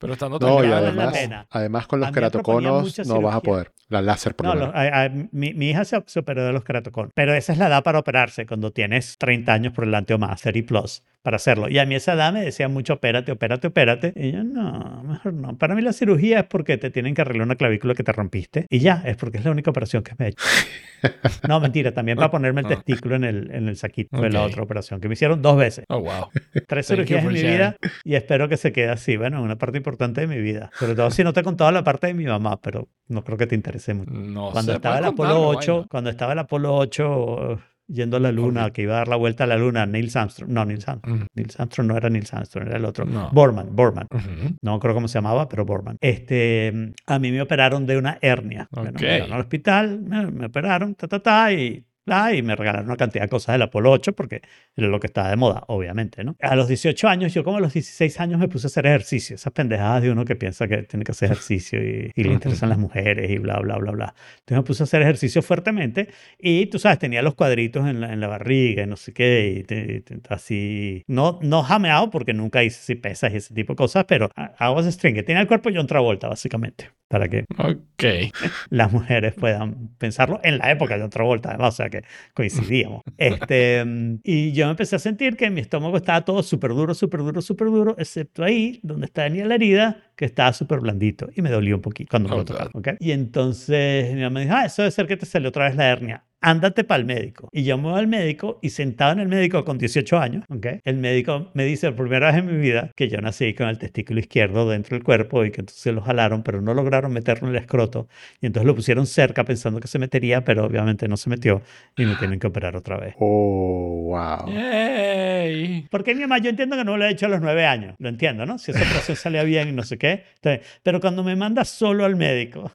Pero 0.01 0.15
estando 0.15 0.39
No, 0.39 0.65
y 0.65 0.69
vale 0.69 0.71
la 0.71 0.77
además, 0.79 1.13
pena. 1.13 1.47
además 1.51 1.87
con 1.87 2.01
los 2.01 2.11
mucha 2.11 3.03
no 3.05 3.21
vas 3.21 3.35
a 3.37 3.41
poder. 3.41 3.73
La 3.89 4.01
láser 4.01 4.35
por 4.37 4.47
No, 4.47 4.55
lo 4.55 4.67
los- 4.67 4.75
a- 4.75 5.03
a- 5.05 5.09
mi, 5.33 5.53
mi 5.53 5.71
hija 5.71 5.85
se, 5.85 6.01
se 6.07 6.21
operó 6.21 6.45
de 6.47 6.53
los 6.53 6.63
keratoconos, 6.65 7.11
pero 7.15 7.35
esa 7.35 7.53
es 7.53 7.59
la 7.59 7.67
edad 7.67 7.83
para 7.83 7.99
operarse 7.99 8.47
cuando 8.47 8.71
tienes 8.73 9.19
30 9.19 9.53
años 9.53 9.73
por 9.73 9.85
delante 9.85 10.15
o 10.15 10.19
más, 10.19 10.41
30 10.43 10.67
plus, 10.69 11.03
para 11.23 11.37
hacerlo. 11.37 11.69
Y 11.69 11.79
a 11.81 11.85
mí 11.87 11.97
esa 11.97 12.13
edad 12.13 12.33
me 12.33 12.41
decía 12.43 12.69
mucho, 12.69 12.95
opérate, 12.95 13.33
opérate, 13.33 13.67
opérate. 13.67 14.13
Y 14.15 14.31
yo, 14.31 14.45
no, 14.45 15.03
mejor 15.03 15.35
no. 15.35 15.59
Para 15.59 15.75
mí 15.75 15.83
la 15.83 15.93
cirugía 15.93 16.39
es 16.41 16.47
porque 16.47 16.79
te 16.79 16.91
tienen 16.91 17.15
que 17.15 17.23
arreglar 17.23 17.45
una 17.47 17.57
clavícula 17.57 17.95
que 17.95 18.05
te 18.05 18.13
rompiste. 18.13 18.67
Y 18.71 18.79
ya, 18.79 19.03
es 19.05 19.17
porque 19.17 19.39
es 19.39 19.45
la 19.45 19.51
única 19.51 19.71
operación 19.71 20.05
que 20.05 20.13
me 20.19 20.27
he 20.27 20.29
hecho. 20.29 20.45
No, 21.49 21.61
mentira, 21.61 21.93
también 21.93 22.17
para 22.19 22.31
ponerme 22.31 22.61
el 22.61 22.67
testículo 22.69 23.17
en 23.17 23.25
el, 23.25 23.51
en 23.53 23.69
el 23.69 23.77
saquito. 23.77 24.17
Fue 24.19 24.29
la 24.31 24.43
Ok. 24.43 24.51
otra 24.51 24.63
operación 24.63 25.01
que 25.01 25.09
me 25.09 25.15
hicieron 25.15 25.41
dos 25.41 25.57
veces. 25.57 25.87
Oh, 25.89 26.01
wow. 26.01 26.29
Tres 26.69 26.87
cirugías 26.87 27.23
en 27.25 27.29
mi 27.33 27.35
sharing. 27.41 27.53
vida 27.57 27.77
y 28.05 28.15
espero 28.17 28.49
que 28.51 28.59
se 28.59 28.71
quede 28.73 28.91
así. 28.91 29.17
Bueno, 29.17 29.43
una 29.43 29.57
parte 29.57 29.79
importante 29.79 29.90
de 29.99 30.27
mi 30.27 30.41
vida. 30.41 30.71
Sobre 30.79 30.95
todo 30.95 31.11
si 31.11 31.25
no 31.25 31.33
te 31.33 31.41
he 31.41 31.43
contado 31.45 31.71
la 31.73 31.85
parte 31.85 32.07
de 32.09 32.15
mi 32.15 32.25
mamá, 32.25 32.61
pero 32.61 32.89
no 33.09 33.23
creo 33.25 33.37
que 33.39 33.47
te 33.47 33.55
interese 33.55 33.95
mucho. 33.95 34.11
No 34.13 34.51
Cuando 34.51 34.73
sé, 34.73 34.77
estaba 34.77 34.99
el 34.99 35.05
Apolo 35.05 35.35
contarlo, 35.35 35.49
8, 35.59 35.79
why 35.83 35.87
cuando 35.89 36.11
estaba 36.11 36.33
el 36.33 36.39
Apolo 36.39 36.75
8 36.77 37.53
eh, 37.53 37.57
yendo 37.89 38.19
a 38.19 38.21
la 38.21 38.31
luna, 38.31 38.71
que 38.71 38.83
iba 38.83 38.95
a 38.95 38.99
dar 38.99 39.09
la 39.09 39.17
vuelta 39.17 39.45
a 39.45 39.47
la 39.49 39.57
luna, 39.57 39.85
Neil 39.85 40.11
Armstrong, 40.15 40.49
no, 40.51 40.65
Neil 40.65 40.83
Armstrong, 40.87 41.23
Mm. 41.23 41.27
Neil 41.35 41.49
Armstrong 41.59 41.89
no 41.89 41.97
era 41.97 42.09
Neil 42.09 42.27
Armstrong, 42.31 42.67
era 42.69 42.77
el 42.77 42.85
otro, 42.85 43.05
No. 43.05 43.31
Borman, 43.33 43.75
Borman. 43.75 44.07
not? 44.11 44.23
Ujú. 44.25 44.55
No 44.63 44.79
creo 44.79 44.95
cómo 44.95 45.09
se 45.09 45.15
llamaba, 45.19 45.49
pero 45.49 45.65
Borman. 45.65 45.97
Este, 46.01 46.93
a 47.07 47.19
mí 47.19 47.33
me 47.33 47.43
operaron 47.43 47.87
de 47.87 47.99
una 47.99 48.19
hernia. 48.21 48.69
Bueno, 48.71 48.91
Ok. 48.95 49.01
me 49.03 49.21
al 49.23 49.41
hospital, 49.41 50.01
me, 50.03 50.27
me 50.31 50.47
operaron, 50.47 50.95
ta, 50.95 51.09
ta, 51.09 51.19
ta, 51.21 51.53
y 51.53 51.85
Ah, 52.07 52.33
y 52.35 52.43
me 52.43 52.57
regalaron 52.57 52.87
una 52.87 52.97
cantidad 52.97 53.23
de 53.25 53.29
cosas 53.29 53.55
del 53.55 53.63
Apolo 53.63 53.91
8 53.93 54.15
porque 54.15 54.43
era 54.75 54.89
lo 54.89 54.99
que 54.99 55.07
estaba 55.07 55.31
de 55.31 55.37
moda, 55.37 55.65
obviamente, 55.69 56.25
¿no? 56.25 56.35
A 56.41 56.57
los 56.57 56.67
18 56.67 57.07
años, 57.09 57.33
yo 57.35 57.45
como 57.45 57.59
a 57.59 57.61
los 57.61 57.73
16 57.75 58.19
años 58.21 58.41
me 58.41 58.49
puse 58.49 58.67
a 58.67 58.69
hacer 58.69 58.87
ejercicio. 58.87 59.37
Esas 59.37 59.53
pendejadas 59.53 60.03
de 60.03 60.11
uno 60.11 60.25
que 60.25 60.35
piensa 60.35 60.67
que 60.67 60.83
tiene 60.85 61.05
que 61.05 61.13
hacer 61.13 61.31
ejercicio 61.31 61.81
y, 61.81 62.11
y 62.15 62.25
le 62.25 62.33
interesan 62.33 62.69
las 62.71 62.79
mujeres 62.79 63.31
y 63.31 63.39
bla, 63.39 63.59
bla, 63.61 63.77
bla, 63.77 63.93
bla. 63.93 64.15
Entonces 64.41 64.57
me 64.57 64.63
puse 64.63 64.83
a 64.83 64.85
hacer 64.85 65.03
ejercicio 65.03 65.43
fuertemente 65.43 66.09
y 66.39 66.67
tú 66.67 66.79
sabes, 66.79 66.99
tenía 66.99 67.23
los 67.23 67.35
cuadritos 67.35 67.87
en 67.89 68.01
la, 68.01 68.13
en 68.13 68.21
la 68.21 68.29
barriga 68.29 68.83
y 68.83 68.87
no 68.87 68.97
sé 68.97 69.13
qué, 69.13 69.55
y 69.59 69.63
te- 69.65 70.03
así, 70.31 71.05
no, 71.07 71.39
no 71.43 71.63
jameado 71.63 72.11
porque 72.11 72.33
nunca 72.35 72.65
hice 72.65 72.79
así 72.81 72.95
pesas 72.95 73.33
y 73.33 73.37
ese 73.37 73.55
tipo 73.55 73.75
de 73.75 73.77
cosas, 73.77 74.05
pero 74.09 74.31
I 74.37 74.69
was 74.75 74.87
string, 74.87 75.15
que 75.15 75.23
tenía 75.23 75.43
el 75.43 75.49
cuerpo 75.49 75.71
John 75.75 75.87
Travolta, 75.87 76.29
básicamente, 76.29 76.91
para 77.09 77.29
que 77.29 77.45
Ok. 77.59 78.05
las 78.71 78.93
mujeres 78.93 79.35
puedan 79.35 79.89
pensarlo 79.99 80.41
en 80.43 80.59
la 80.59 80.71
época 80.71 80.97
de 80.97 81.05
otra 81.05 81.25
vuelta, 81.25 81.51
además, 81.51 81.75
o 81.75 81.77
sea 81.77 81.91
que 81.91 82.00
coincidíamos. 82.35 83.03
Este, 83.17 83.85
y 84.25 84.53
yo 84.53 84.67
me 84.67 84.73
empecé 84.73 84.97
a 84.97 84.99
sentir 84.99 85.37
que 85.37 85.51
mi 85.51 85.61
estómago 85.61 85.97
estaba 85.97 86.25
todo 86.25 86.43
súper 86.43 86.73
duro, 86.73 86.95
súper 86.95 87.21
duro, 87.21 87.41
súper 87.41 87.69
duro, 87.69 87.95
excepto 87.99 88.45
ahí, 88.45 88.81
donde 88.83 89.07
está 89.07 89.21
tenía 89.31 89.47
la 89.47 89.55
herida, 89.55 90.10
que 90.21 90.27
estaba 90.27 90.53
súper 90.53 90.81
blandito 90.81 91.31
y 91.35 91.41
me 91.41 91.49
dolió 91.49 91.77
un 91.77 91.81
poquito 91.81 92.11
cuando 92.11 92.29
me 92.29 92.35
Oh, 92.35 92.39
lo 92.41 92.45
tocaron. 92.45 92.71
¿ok? 92.75 92.89
Y 93.01 93.13
entonces 93.13 94.15
mi 94.15 94.21
mamá 94.21 94.41
dijo, 94.41 94.53
ah, 94.55 94.67
eso 94.67 94.83
debe 94.83 94.93
ser 94.93 95.07
que 95.07 95.17
te 95.17 95.25
salió 95.25 95.49
otra 95.49 95.65
vez 95.65 95.77
la 95.77 95.89
hernia. 95.89 96.25
Ándate 96.43 96.85
para 96.85 97.01
el 97.01 97.07
médico. 97.07 97.49
Y 97.53 97.65
yo 97.65 97.77
me 97.79 97.85
voy 97.91 97.99
al 97.99 98.07
médico 98.07 98.59
y 98.63 98.69
sentado 98.71 99.13
en 99.13 99.21
el 99.21 99.29
médico 99.29 99.65
con 99.65 99.77
18 99.79 100.19
años, 100.19 100.45
el 100.85 100.97
médico 100.97 101.51
me 101.55 101.65
dice 101.65 101.91
por 101.93 102.07
primera 102.07 102.29
vez 102.29 102.37
en 102.37 102.47
mi 102.47 102.59
vida 102.59 102.93
que 102.97 103.09
yo 103.09 103.19
nací 103.21 103.53
con 103.55 103.69
el 103.69 103.79
testículo 103.79 104.21
izquierdo 104.21 104.69
dentro 104.69 104.95
del 104.97 105.05
cuerpo 105.05 105.45
y 105.45 105.51
que 105.53 105.61
entonces 105.61 105.95
lo 105.95 106.01
jalaron, 106.03 106.43
pero 106.43 106.61
no 106.63 106.73
lograron 106.75 107.13
meterlo 107.13 107.49
en 107.49 107.55
el 107.55 107.61
escroto. 107.61 108.09
Y 108.41 108.47
entonces 108.47 108.67
lo 108.67 108.75
pusieron 108.75 109.07
cerca 109.07 109.45
pensando 109.45 109.81
que 109.81 109.89
se 109.89 109.99
metería, 109.99 110.45
pero 110.45 110.65
obviamente 110.65 111.09
no 111.09 111.17
se 111.19 111.29
metió 111.31 111.63
y 111.97 112.05
me 112.07 112.15
tienen 112.17 112.39
que 112.39 112.47
operar 112.47 112.75
otra 112.77 112.97
vez. 112.99 113.15
Oh, 113.19 114.05
wow. 114.11 114.51
Yay. 114.53 115.60
Porque 115.91 116.15
mi 116.15 116.21
mamá, 116.23 116.39
yo 116.39 116.49
entiendo 116.51 116.77
que 116.77 116.85
no 116.85 116.97
lo 116.97 117.05
he 117.05 117.11
hecho 117.11 117.27
a 117.27 117.29
los 117.29 117.41
nueve 117.41 117.67
años, 117.67 117.95
lo 117.99 118.09
entiendo, 118.09 118.47
¿no? 118.47 118.59
Si 118.59 118.71
esa 118.71 118.81
operación 118.81 119.17
salía 119.17 119.43
bien 119.43 119.69
y 119.69 119.73
no 119.73 119.83
sé 119.83 119.99
qué. 119.99 120.25
Entonces, 120.37 120.67
pero 120.83 121.01
cuando 121.01 121.23
me 121.25 121.35
manda 121.37 121.65
solo 121.65 122.05
al 122.05 122.17
médico, 122.17 122.73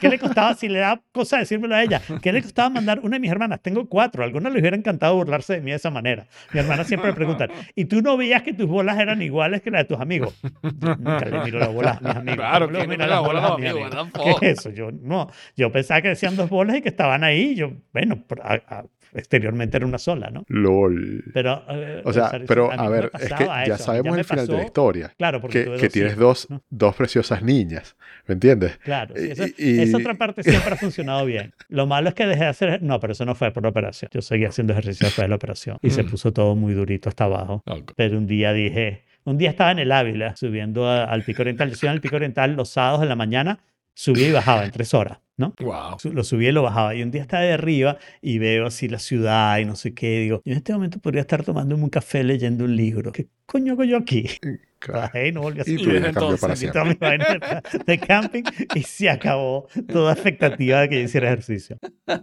¿qué 0.00 0.08
le 0.08 0.18
costaba 0.18 0.54
si 0.54 0.68
le 0.68 0.78
da 0.80 1.00
cosa 1.12 1.38
decírmelo 1.38 1.74
a 1.74 1.82
ella? 1.82 2.00
¿Qué 2.22 2.32
le 2.32 2.42
costaba 2.42 2.68
mandar 2.70 3.00
una 3.00 3.16
de 3.16 3.20
mis 3.20 3.30
hermanas? 3.30 3.60
Tengo 3.62 3.88
cuatro, 3.88 4.22
algunas 4.22 4.52
les 4.52 4.60
hubiera 4.60 4.76
encantado 4.76 5.16
burlarse 5.16 5.54
de 5.54 5.60
mí 5.62 5.70
de 5.70 5.76
esa 5.78 5.90
manera. 5.90 6.26
Mi 6.52 6.60
hermana 6.60 6.84
siempre 6.84 7.10
me 7.10 7.14
preguntan, 7.16 7.50
¿y 7.74 7.86
tú 7.86 8.02
no 8.02 8.16
veías 8.16 8.42
que 8.42 8.52
tus 8.52 8.66
bolas 8.68 8.98
eran 8.98 9.22
iguales 9.22 9.62
que 9.62 9.70
las 9.70 9.82
de 9.82 9.84
tus 9.94 10.00
amigos? 10.00 10.34
Yo 10.62 10.96
nunca 10.96 11.24
le 11.24 11.40
miro 11.44 11.58
las 11.58 11.72
bolas 11.72 11.96
a 11.98 12.00
mis 12.00 12.16
amigos. 12.16 12.36
Claro 12.36 12.66
¿Cómo 12.66 12.78
le 12.78 12.86
que 12.88 12.96
no 12.98 13.04
le 13.04 13.10
las 13.10 13.20
bolas 13.22 13.44
a 13.44 13.56
mis 13.56 13.70
amigos. 13.70 13.90
¿Qué 14.40 14.46
es 14.50 14.58
eso? 14.58 14.70
Yo 14.70 14.90
no, 14.92 15.30
yo 15.56 15.72
pensaba 15.72 16.02
que 16.02 16.08
decían 16.08 16.36
dos 16.36 16.50
bolas 16.50 16.76
y 16.76 16.82
que 16.82 16.90
estaban 16.90 17.24
ahí. 17.24 17.54
Yo, 17.54 17.72
bueno, 17.92 18.22
a- 18.42 18.54
a- 18.68 18.84
exteriormente 19.14 19.76
era 19.76 19.86
una 19.86 19.98
sola, 19.98 20.30
¿no? 20.30 20.44
LOL. 20.48 21.24
Pero, 21.34 21.62
eh, 21.68 22.02
O 22.04 22.12
sea, 22.12 22.30
pero 22.46 22.70
a 22.72 22.88
ver, 22.88 23.10
es 23.20 23.32
que 23.32 23.44
ya 23.44 23.62
eso, 23.64 23.84
sabemos 23.84 24.16
el 24.18 24.24
final 24.24 24.46
de 24.46 24.56
la 24.56 24.64
historia. 24.64 25.12
Claro, 25.18 25.40
porque 25.40 25.70
Que, 25.80 25.88
tienes 25.88 26.16
dos, 26.16 26.48
¿no? 26.50 26.62
dos 26.70 26.94
preciosas 26.96 27.42
niñas. 27.42 27.96
¿Me 28.26 28.34
entiendes? 28.34 28.78
Claro, 28.78 29.14
sí, 29.16 29.30
esa, 29.30 29.46
Y- 29.46 29.54
y- 29.58 29.80
esa 29.80 29.96
otra 29.98 30.14
parte 30.14 30.42
siempre 30.42 30.72
ha 30.72 30.76
funcionado 30.76 31.24
bien. 31.26 31.52
Lo 31.68 31.86
malo 31.86 32.08
es 32.08 32.14
que 32.14 32.26
dejé 32.26 32.44
de 32.44 32.48
hacer. 32.50 32.82
No, 32.82 33.00
pero 33.00 33.12
eso 33.12 33.24
no 33.24 33.34
fue 33.34 33.50
por 33.50 33.62
la 33.62 33.70
operación. 33.70 34.10
Yo 34.12 34.22
seguía 34.22 34.48
haciendo 34.48 34.72
ejercicio 34.72 35.06
después 35.06 35.24
de 35.24 35.28
la 35.28 35.36
operación 35.36 35.78
y 35.82 35.90
se 35.90 36.02
Mm. 36.02 36.10
puso 36.10 36.32
todo 36.32 36.54
muy 36.56 36.72
durito 36.74 37.08
hasta 37.08 37.24
abajo. 37.24 37.62
Pero 37.96 38.18
un 38.18 38.26
día 38.26 38.52
dije. 38.52 39.04
Un 39.24 39.38
día 39.38 39.50
estaba 39.50 39.70
en 39.70 39.78
el 39.78 39.92
Ávila 39.92 40.34
subiendo 40.34 40.88
a- 40.88 41.04
al 41.04 41.22
Pico 41.22 41.42
Oriental. 41.42 41.70
Yo 41.70 41.76
subía 41.76 41.92
al 41.92 42.00
Pico 42.00 42.16
Oriental 42.16 42.54
los 42.56 42.70
sábados 42.70 43.02
en 43.02 43.08
la 43.08 43.14
mañana, 43.14 43.60
subía 43.94 44.28
y 44.28 44.32
bajaba 44.32 44.64
en 44.64 44.72
tres 44.72 44.94
horas, 44.94 45.18
¿no? 45.42 45.54
Wow. 45.60 45.96
Lo 46.12 46.24
subía 46.24 46.48
y 46.50 46.52
lo 46.52 46.62
bajaba. 46.62 46.94
Y 46.94 47.02
un 47.02 47.10
día 47.10 47.22
estaba 47.22 47.42
de 47.42 47.52
arriba 47.52 47.98
y 48.20 48.38
veo 48.38 48.66
así 48.66 48.88
la 48.88 48.98
ciudad 48.98 49.58
y 49.58 49.64
no 49.64 49.76
sé 49.76 49.92
qué. 49.94 50.20
Digo, 50.20 50.40
yo 50.44 50.52
en 50.52 50.58
este 50.58 50.72
momento 50.72 50.98
podría 51.00 51.20
estar 51.22 51.44
tomándome 51.44 51.82
un 51.84 51.90
café 51.90 52.24
leyendo 52.24 52.64
un 52.64 52.74
libro. 52.76 53.12
¿Qué 53.12 53.28
coño 53.46 53.72
hago 53.74 53.84
yo 53.84 53.96
aquí? 53.98 54.26
Bajé 54.88 55.28
y 55.28 55.32
no 55.32 55.42
volví 55.42 55.60
a 55.60 55.62
Y 55.62 55.78
subir. 55.78 55.88
vida 55.88 56.00
desde 56.00 56.12
cambió 56.12 56.38
para 56.38 56.54
entonces, 56.54 56.58
siempre. 56.58 57.84
De 57.86 57.98
camping 57.98 58.42
y 58.74 58.82
se 58.82 59.10
acabó 59.10 59.68
toda 59.92 60.12
expectativa 60.14 60.80
de 60.82 60.88
que 60.88 60.98
yo 61.00 61.04
hiciera 61.04 61.28
ejercicio. 61.28 61.78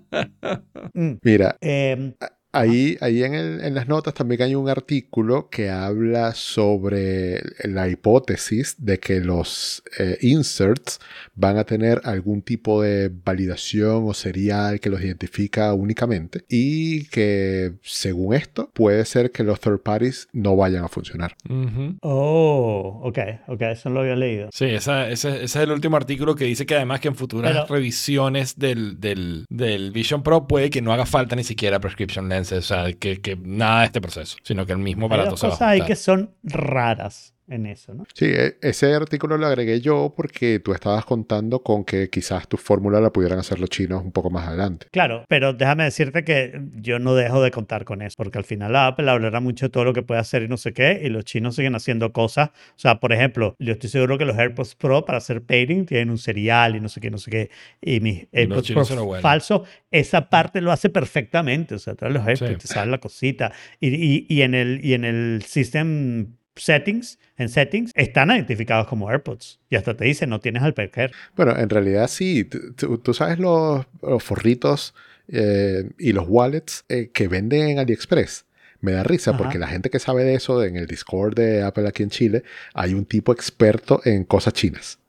Mm, 0.94 1.14
Mira, 1.24 1.56
eh, 1.62 2.14
Ahí, 2.52 2.98
ahí 3.02 3.24
en, 3.24 3.36
el- 3.36 3.62
en 3.62 3.76
las 3.76 3.88
notas 3.88 4.16
también 4.16 4.42
hay 4.42 4.56
un 4.56 4.70
artículo 4.70 5.50
que 5.50 5.70
habla 5.70 6.34
sobre 6.34 7.42
la 7.64 7.88
hipótesis 7.90 8.76
de 8.80 9.00
que 9.00 9.20
los 9.20 9.84
eh, 10.00 10.18
inserts 10.22 11.00
van 11.36 11.58
a 11.58 11.64
tener 11.64 12.02
algún 12.06 12.42
tipo 12.42 12.82
de 12.82 13.12
validación 13.24 14.04
o 14.08 14.14
serial 14.16 14.80
que 14.80 14.90
los 14.90 15.02
identifica 15.02 15.74
únicamente 15.74 16.44
y 16.50 17.06
que 17.10 17.74
según 17.84 18.34
esto 18.34 18.72
puede 18.74 19.06
ser 19.06 19.32
que 19.32 19.44
los 19.44 19.60
third 19.60 19.82
parties 19.82 20.28
no 20.34 20.56
vayan 20.56 20.84
a 20.84 20.88
funcionar. 20.88 21.36
Ujú. 21.48 21.98
oh, 22.02 23.02
ok, 23.04 23.20
ok, 23.48 23.62
eso 23.62 23.90
no 23.90 23.96
lo 23.96 24.02
había 24.02 24.16
leído. 24.16 24.50
Sí, 24.52 24.66
esa- 24.66 25.08
ese, 25.10 25.30
ese 25.30 25.44
es 25.46 25.56
el 25.56 25.72
último 25.72 25.98
artículo 25.98 26.36
que 26.36 26.46
dice 26.46 26.66
que 26.66 26.76
además 26.76 27.00
que 27.00 27.10
en 27.10 27.16
futuras 27.16 27.52
Pero- 27.52 27.66
revisiones 27.68 28.58
del, 28.58 29.00
del, 29.00 29.46
del 29.50 29.92
Vision 29.92 30.24
Pro 30.24 30.48
puede 30.48 30.70
que 30.72 30.82
no 30.82 30.92
haga 30.94 31.06
falta 31.06 31.36
ni 31.36 31.44
siquiera 31.44 31.80
prescription 31.80 32.28
o 32.42 32.62
sea, 32.62 32.94
que, 32.94 33.22
que 33.22 33.36
nada 33.36 33.82
de 33.82 33.86
este 33.88 34.02
proceso, 34.02 34.38
sino 34.44 34.66
que 34.66 34.74
el 34.74 34.80
mismo 34.80 35.06
Hay 35.06 35.08
aparato 35.08 35.32
dos 35.32 35.40
se 35.40 35.48
va 35.48 35.54
a 35.56 35.58
cosas 35.58 35.68
ahí 35.68 35.80
ajustar. 35.80 35.88
que 35.88 35.96
son 35.96 36.36
raras 36.44 37.34
en 37.50 37.66
eso, 37.66 37.94
¿no? 37.94 38.06
Sí, 38.14 38.26
e- 38.26 38.58
ese 38.62 38.94
artículo 38.94 39.38
lo 39.38 39.48
agregué 39.48 39.82
yo 39.82 40.14
porque 40.16 40.60
tú 40.60 40.74
estabas 40.74 41.06
contando 41.06 41.64
con 41.64 41.84
que 41.84 42.10
quizás 42.10 42.48
tu 42.48 42.58
fórmula 42.58 43.02
la 43.02 43.12
pudieran 43.12 43.40
hacer 43.40 43.60
los 43.60 43.70
chinos 43.70 44.04
un 44.04 44.12
poco 44.12 44.30
más 44.30 44.48
adelante. 44.48 44.88
Claro, 44.92 45.26
pero 45.28 45.54
déjame 45.54 45.84
decirte 45.84 46.24
que 46.24 46.62
yo 46.76 47.00
no 47.00 47.16
dejo 47.16 47.42
de 47.42 47.52
contar 47.52 47.86
con 47.86 48.02
eso, 48.02 48.16
porque 48.18 48.38
al 48.38 48.44
final 48.46 48.76
Apple 48.76 49.10
hablará 49.10 49.40
mucho 49.40 49.66
de 49.66 49.70
todo 49.70 49.84
lo 49.84 49.94
que 49.94 50.02
puede 50.04 50.20
hacer 50.20 50.44
y 50.44 50.48
no 50.48 50.58
sé 50.58 50.74
qué, 50.74 51.02
y 51.04 51.10
los 51.10 51.26
chinos 51.26 51.56
siguen 51.56 51.76
haciendo 51.76 52.14
cosas. 52.14 52.50
O 52.50 52.80
sea, 52.80 53.00
por 53.00 53.14
ejemplo, 53.14 53.56
yo 53.60 53.74
estoy 53.74 53.90
seguro 53.90 54.18
que 54.18 54.26
los 54.26 54.38
AirPods 54.38 54.76
Pro 54.76 55.06
para 55.06 55.18
hacer 55.18 55.42
pairing 55.42 55.86
tienen 55.86 56.10
un 56.10 56.18
serial 56.18 56.76
y 56.76 56.80
no 56.82 56.90
sé 56.90 57.02
qué, 57.02 57.10
no 57.12 57.18
sé 57.18 57.32
qué, 57.32 57.50
y 57.82 58.00
mis 58.00 58.28
AirPods 58.32 58.72
Pro 58.72 58.86
falsos, 59.22 59.68
esa 59.92 60.30
parte 60.30 60.62
lo 60.62 60.72
hace 60.72 60.90
perfectamente. 60.90 61.76
O 61.76 61.80
sea, 61.80 61.96
traes 61.96 62.14
los 62.14 62.28
AirPods, 62.28 62.50
Sí. 62.52 62.56
te 62.58 62.68
sale 62.68 62.92
la 62.92 63.00
cosita, 63.00 63.52
y, 63.80 63.88
y, 63.90 64.26
y 64.30 64.42
en 64.44 64.54
el, 64.56 64.80
y 64.86 64.94
en 64.94 65.04
el 65.06 65.44
System 65.46 66.36
Settings, 66.56 67.20
en 67.40 67.50
Settings, 67.50 67.92
están 67.96 68.30
identificados 68.30 68.88
como 68.88 69.10
AirPods. 69.10 69.60
Y 69.70 69.76
hasta 69.76 69.96
te 69.98 70.06
dice, 70.06 70.28
no 70.28 70.40
tienes 70.40 70.62
Alperker. 70.64 71.12
Bueno, 71.36 71.58
en 71.58 71.70
realidad 71.70 72.08
sí. 72.08 72.44
Tú, 72.44 72.98
tú- 73.00 73.14
sabes 73.14 73.40
los, 73.40 73.86
los 74.02 74.24
forritos 74.24 74.94
eh, 75.28 75.90
y 75.98 76.12
los 76.14 76.26
wallets 76.28 76.86
eh, 76.90 77.10
que 77.14 77.28
venden 77.28 77.70
en 77.70 77.80
AliExpress. 77.80 78.46
Me 78.82 78.92
da 78.94 79.04
risa 79.04 79.32
Ajá. 79.32 79.38
porque 79.40 79.58
la 79.60 79.68
gente 79.68 79.90
que 79.90 80.00
sabe 80.00 80.24
de 80.24 80.36
eso, 80.36 80.64
en 80.64 80.76
el 80.78 80.86
Discord 80.88 81.36
de 81.36 81.64
Apple 81.64 81.88
aquí 81.88 82.04
en 82.04 82.10
Chile, 82.10 82.44
hay 82.74 82.94
un 82.94 83.06
tipo 83.06 83.34
experto 83.34 84.02
en 84.06 84.24
cosas 84.24 84.54
chinas. 84.54 85.00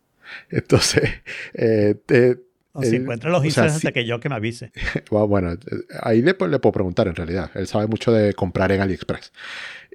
Entonces, 0.51 1.03
eh, 1.55 1.95
te- 2.07 2.39
O 2.73 2.83
si 2.83 2.97
encuentra 2.97 3.31
los 3.31 3.45
o 3.45 3.51
sea, 3.51 3.69
sí- 3.69 3.77
hasta 3.77 3.93
que 3.93 4.05
yo 4.07 4.21
que 4.21 4.29
me 4.29 4.35
avise. 4.37 4.73
Bueno, 5.11 5.53
eh, 5.53 5.59
ahí 6.03 6.23
le, 6.23 6.33
le 6.49 6.59
puedo 6.59 6.73
preguntar 6.73 7.09
en 7.09 7.15
realidad. 7.17 7.51
Él 7.55 7.67
sabe 7.67 7.87
mucho 7.87 8.13
de 8.13 8.35
comprar 8.35 8.71
en 8.73 8.81
AliExpress. 8.81 9.33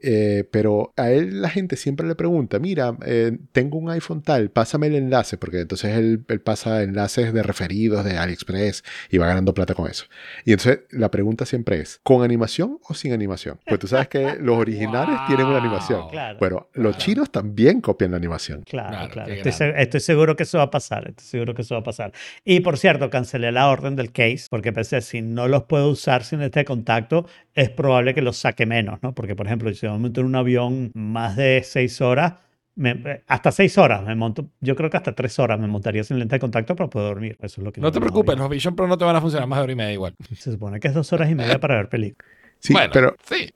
Eh, 0.07 0.43
pero 0.51 0.93
a 0.97 1.09
él 1.09 1.41
la 1.41 1.49
gente 1.49 1.75
siempre 1.77 2.05
le 2.07 2.13
pregunta, 2.13 2.59
mira, 2.59 2.95
eh, 3.07 3.37
tengo 3.51 3.79
un 3.79 3.89
iPhone 3.89 4.21
tal, 4.21 4.51
pásame 4.51 4.85
el 4.87 4.95
enlace, 4.95 5.37
porque 5.37 5.61
entonces 5.61 5.97
él, 5.97 6.23
él 6.27 6.41
pasa 6.41 6.83
enlaces 6.83 7.33
de 7.33 7.41
referidos 7.41 8.05
de 8.05 8.15
AliExpress 8.17 8.83
y 9.09 9.17
va 9.17 9.25
ganando 9.25 9.53
plata 9.55 9.73
con 9.73 9.89
eso. 9.89 10.05
Y 10.43 10.51
entonces 10.51 10.81
la 10.91 11.09
pregunta 11.09 11.45
siempre 11.47 11.79
es, 11.79 11.99
¿con 12.03 12.21
animación 12.23 12.77
o 12.87 12.93
sin 12.93 13.13
animación? 13.13 13.59
Pues 13.65 13.79
tú 13.79 13.87
sabes 13.87 14.07
que 14.07 14.37
los 14.39 14.57
originales 14.57 15.17
tienen 15.25 15.47
una 15.47 15.57
animación. 15.57 16.07
Claro. 16.09 16.37
Bueno, 16.39 16.67
los 16.73 16.95
Claro. 16.97 17.05
chinos 17.05 17.31
también 17.31 17.81
copian 17.81 18.11
la 18.11 18.17
animación. 18.17 18.61
Claro, 18.63 19.09
Claro, 19.11 19.31
Estoy, 19.33 19.51
se- 19.53 19.81
estoy 19.81 19.99
seguro 20.01 20.35
que 20.35 20.43
eso 20.43 20.59
va 20.59 20.65
a 20.65 20.69
pasar. 20.71 21.07
Estoy 21.09 21.25
seguro 21.25 21.55
que 21.55 21.63
eso 21.63 21.73
va 21.73 21.81
a 21.81 21.83
pasar. 21.83 22.11
Y 22.43 22.59
por 22.59 22.77
cierto, 22.77 23.09
cancelé 23.09 23.51
la 23.51 23.69
orden 23.69 23.95
del 23.95 24.11
case 24.11 24.45
porque 24.51 24.71
pensé, 24.71 25.01
si 25.01 25.21
no 25.23 25.47
los 25.47 25.63
puedo 25.63 25.89
usar 25.89 26.23
sin 26.23 26.41
este 26.41 26.63
contacto, 26.63 27.25
es 27.55 27.69
probable 27.69 28.13
que 28.13 28.21
los 28.21 28.37
saque 28.37 28.65
menos, 28.65 29.01
¿no? 29.01 29.15
Porque, 29.15 29.35
por 29.35 29.45
ejemplo, 29.47 29.73
si 29.73 29.85
me 29.95 30.03
monto 30.03 30.21
en 30.21 30.27
un 30.27 30.35
avión 30.35 30.91
más 30.93 31.35
de 31.35 31.61
seis 31.63 31.99
horas, 32.01 32.33
me- 32.75 32.91
eh, 33.05 33.23
hasta 33.27 33.51
seis 33.51 33.77
horas 33.77 34.03
me 34.03 34.15
monto, 34.15 34.49
yo 34.59 34.75
creo 34.75 34.89
que 34.89 34.97
hasta 34.97 35.15
tres 35.15 35.39
horas 35.39 35.59
me 35.59 35.67
montaría 35.67 36.03
sin 36.03 36.19
lente 36.19 36.35
de 36.35 36.39
contacto 36.39 36.75
para 36.75 36.89
poder 36.89 37.07
dormir. 37.09 37.37
Eso 37.41 37.61
es 37.61 37.65
lo 37.65 37.71
que 37.71 37.79
No 37.81 37.91
te 37.91 37.99
preocupes, 37.99 38.35
bien. 38.35 38.39
los 38.39 38.49
Vision 38.49 38.75
Pro 38.75 38.87
no 38.87 38.97
te 38.97 39.05
van 39.05 39.15
a 39.15 39.21
funcionar 39.21 39.47
más 39.47 39.59
de 39.59 39.63
hora 39.63 39.71
y 39.73 39.75
media 39.75 39.93
igual. 39.93 40.15
Se 40.35 40.51
supone 40.51 40.79
que 40.79 40.87
es 40.89 40.93
dos 40.93 41.11
horas 41.13 41.29
y 41.29 41.35
media 41.35 41.59
para 41.59 41.75
ver 41.77 41.89
películas. 41.89 42.29
Sí, 42.59 42.73
bueno, 42.73 42.89
pero 42.93 43.15
sí. 43.23 43.49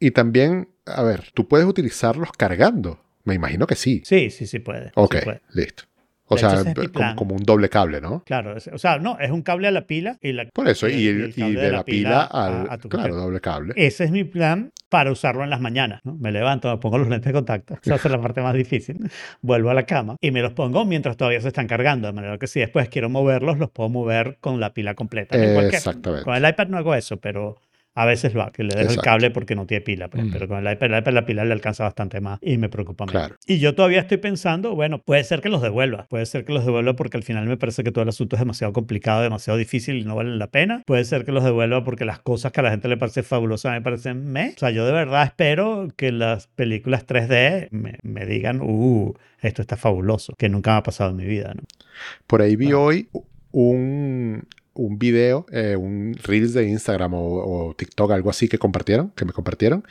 y 0.00 0.10
también, 0.12 0.68
a 0.86 1.02
ver, 1.02 1.24
tú 1.34 1.46
puedes 1.48 1.66
utilizarlos 1.66 2.30
cargando. 2.32 3.00
Me 3.24 3.34
imagino 3.34 3.66
que 3.66 3.74
sí. 3.74 4.00
Sí, 4.04 4.30
sí, 4.30 4.46
sí 4.46 4.58
puede. 4.60 4.86
sí 4.86 4.92
Ok, 4.94 5.16
puede. 5.24 5.40
listo. 5.52 5.84
O 6.30 6.34
De 6.34 6.40
hecho, 6.42 6.50
sea, 6.50 6.60
ese 6.60 6.70
es 6.72 6.78
mi 6.78 6.88
como, 6.88 7.16
como 7.16 7.34
un 7.34 7.42
doble 7.42 7.68
cable, 7.70 8.00
¿no? 8.02 8.22
Claro, 8.24 8.54
es- 8.56 8.68
o 8.68 8.76
sea, 8.78 8.98
no, 8.98 9.18
es 9.18 9.30
un 9.30 9.40
cable 9.42 9.66
a 9.66 9.70
la 9.70 9.86
pila 9.86 10.18
y 10.20 10.32
la 10.32 10.46
Por 10.50 10.68
eso, 10.68 10.86
y, 10.88 10.92
y 10.94 11.06
el- 11.08 11.30
y 11.30 11.32
cable 11.40 11.60
de 11.60 11.72
la 11.72 11.84
pila 11.84 12.20
a- 12.22 12.46
al. 12.46 12.70
a 12.70 12.76
tu 12.78 12.88
claro, 12.90 13.08
mujer. 13.08 13.22
doble 13.24 13.40
cable. 13.40 13.74
Ese 13.76 14.04
es 14.04 14.10
mi 14.10 14.24
plan 14.24 14.70
para 14.88 15.12
usarlo 15.12 15.44
en 15.44 15.50
las 15.50 15.60
mañanas. 15.60 16.00
¿no? 16.04 16.14
Me 16.14 16.32
levanto, 16.32 16.70
me 16.70 16.78
pongo 16.78 16.98
los 16.98 17.08
lentes 17.08 17.26
de 17.26 17.32
contacto, 17.32 17.74
esa 17.82 17.94
es 17.94 18.04
la 18.04 18.20
parte 18.20 18.40
más 18.40 18.54
difícil. 18.54 18.98
Vuelvo 19.40 19.70
a 19.70 19.74
la 19.74 19.84
cama 19.84 20.16
y 20.20 20.30
me 20.30 20.42
los 20.42 20.52
pongo 20.52 20.84
mientras 20.84 21.16
todavía 21.16 21.40
se 21.40 21.48
están 21.48 21.66
cargando, 21.66 22.06
de 22.08 22.12
manera 22.12 22.38
que 22.38 22.46
si 22.46 22.60
después 22.60 22.88
quiero 22.88 23.08
moverlos, 23.08 23.58
los 23.58 23.70
puedo 23.70 23.88
mover 23.88 24.38
con 24.40 24.60
la 24.60 24.72
pila 24.72 24.94
completa. 24.94 25.36
Exactamente. 25.36 26.24
Con 26.24 26.34
el 26.34 26.48
iPad 26.48 26.68
no 26.68 26.78
hago 26.78 26.94
eso, 26.94 27.18
pero 27.18 27.56
a 28.00 28.06
veces 28.06 28.32
lo 28.34 28.42
hago, 28.42 28.52
que 28.52 28.62
le 28.62 28.68
dejo 28.68 28.80
el 28.80 28.86
Exacto. 28.86 29.02
cable 29.02 29.30
porque 29.30 29.54
no 29.54 29.66
tiene 29.66 29.80
pila. 29.80 30.08
pues, 30.08 30.24
Mm. 30.24 30.30
Pero 30.32 30.48
con 30.48 30.64
el 30.66 30.72
iPad, 30.72 30.92
el 30.92 30.98
iPad 30.98 31.12
la 31.12 31.26
pila 31.26 31.44
le 31.44 31.52
alcanza 31.52 31.84
bastante 31.84 32.20
más 32.20 32.38
y 32.42 32.58
me 32.58 32.68
preocupa 32.68 33.06
menos. 33.06 33.12
Claro. 33.20 33.36
Y 33.46 33.58
yo 33.58 33.74
todavía 33.74 34.00
estoy 34.00 34.18
pensando, 34.18 34.74
bueno, 34.74 34.98
puede 35.00 35.24
ser 35.24 35.40
que 35.40 35.48
los 35.48 35.62
devuelva. 35.62 36.06
Puede 36.08 36.26
ser 36.26 36.44
que 36.44 36.52
los 36.52 36.64
devuelva 36.64 36.94
porque 36.94 37.16
al 37.16 37.22
final 37.22 37.46
me 37.46 37.56
parece 37.56 37.82
que 37.82 37.90
todo 37.90 38.02
el 38.02 38.08
asunto 38.10 38.36
es 38.36 38.40
demasiado 38.40 38.72
complicado, 38.72 39.22
demasiado 39.22 39.58
difícil 39.58 39.96
y 39.96 40.04
no 40.04 40.14
vale 40.16 40.36
la 40.36 40.46
pena. 40.46 40.82
Puede 40.86 41.04
ser 41.04 41.24
que 41.24 41.32
los 41.32 41.42
devuelva 41.44 41.82
porque 41.84 42.04
las 42.04 42.18
cosas 42.20 42.52
que 42.52 42.60
a 42.60 42.62
la 42.62 42.70
gente 42.70 42.88
le 42.88 42.96
parece 42.96 43.22
fabulosas 43.22 43.72
me 43.72 43.82
parecen 43.82 44.30
me. 44.32 44.50
O 44.50 44.58
sea, 44.58 44.70
yo 44.70 44.86
de 44.86 44.92
verdad 44.92 45.24
espero 45.24 45.88
que 45.96 46.12
las 46.12 46.46
películas 46.46 47.06
3D 47.06 47.68
me, 47.70 47.96
me 48.02 48.26
digan, 48.26 48.60
uh, 48.60 49.14
esto 49.40 49.62
está 49.62 49.76
fabuloso, 49.76 50.34
que 50.38 50.48
nunca 50.48 50.72
me 50.72 50.76
ha 50.78 50.82
pasado 50.82 51.10
en 51.10 51.16
mi 51.16 51.24
vida, 51.26 51.52
¿no? 51.54 51.62
Por 52.26 52.42
ahí 52.42 52.54
vi 52.56 52.72
hoy 52.72 53.08
un, 53.52 54.44
un 54.78 54.98
video, 54.98 55.46
eh, 55.52 55.76
un 55.76 56.14
Reels 56.24 56.54
de 56.54 56.68
Instagram 56.68 57.14
o, 57.14 57.74
TikTok, 57.76 58.12
algo 58.12 58.30
así 58.30 58.48
que 58.48 58.58
compartieron, 58.58 59.10
que 59.16 59.24
me 59.26 59.32
compartieron, 59.32 59.84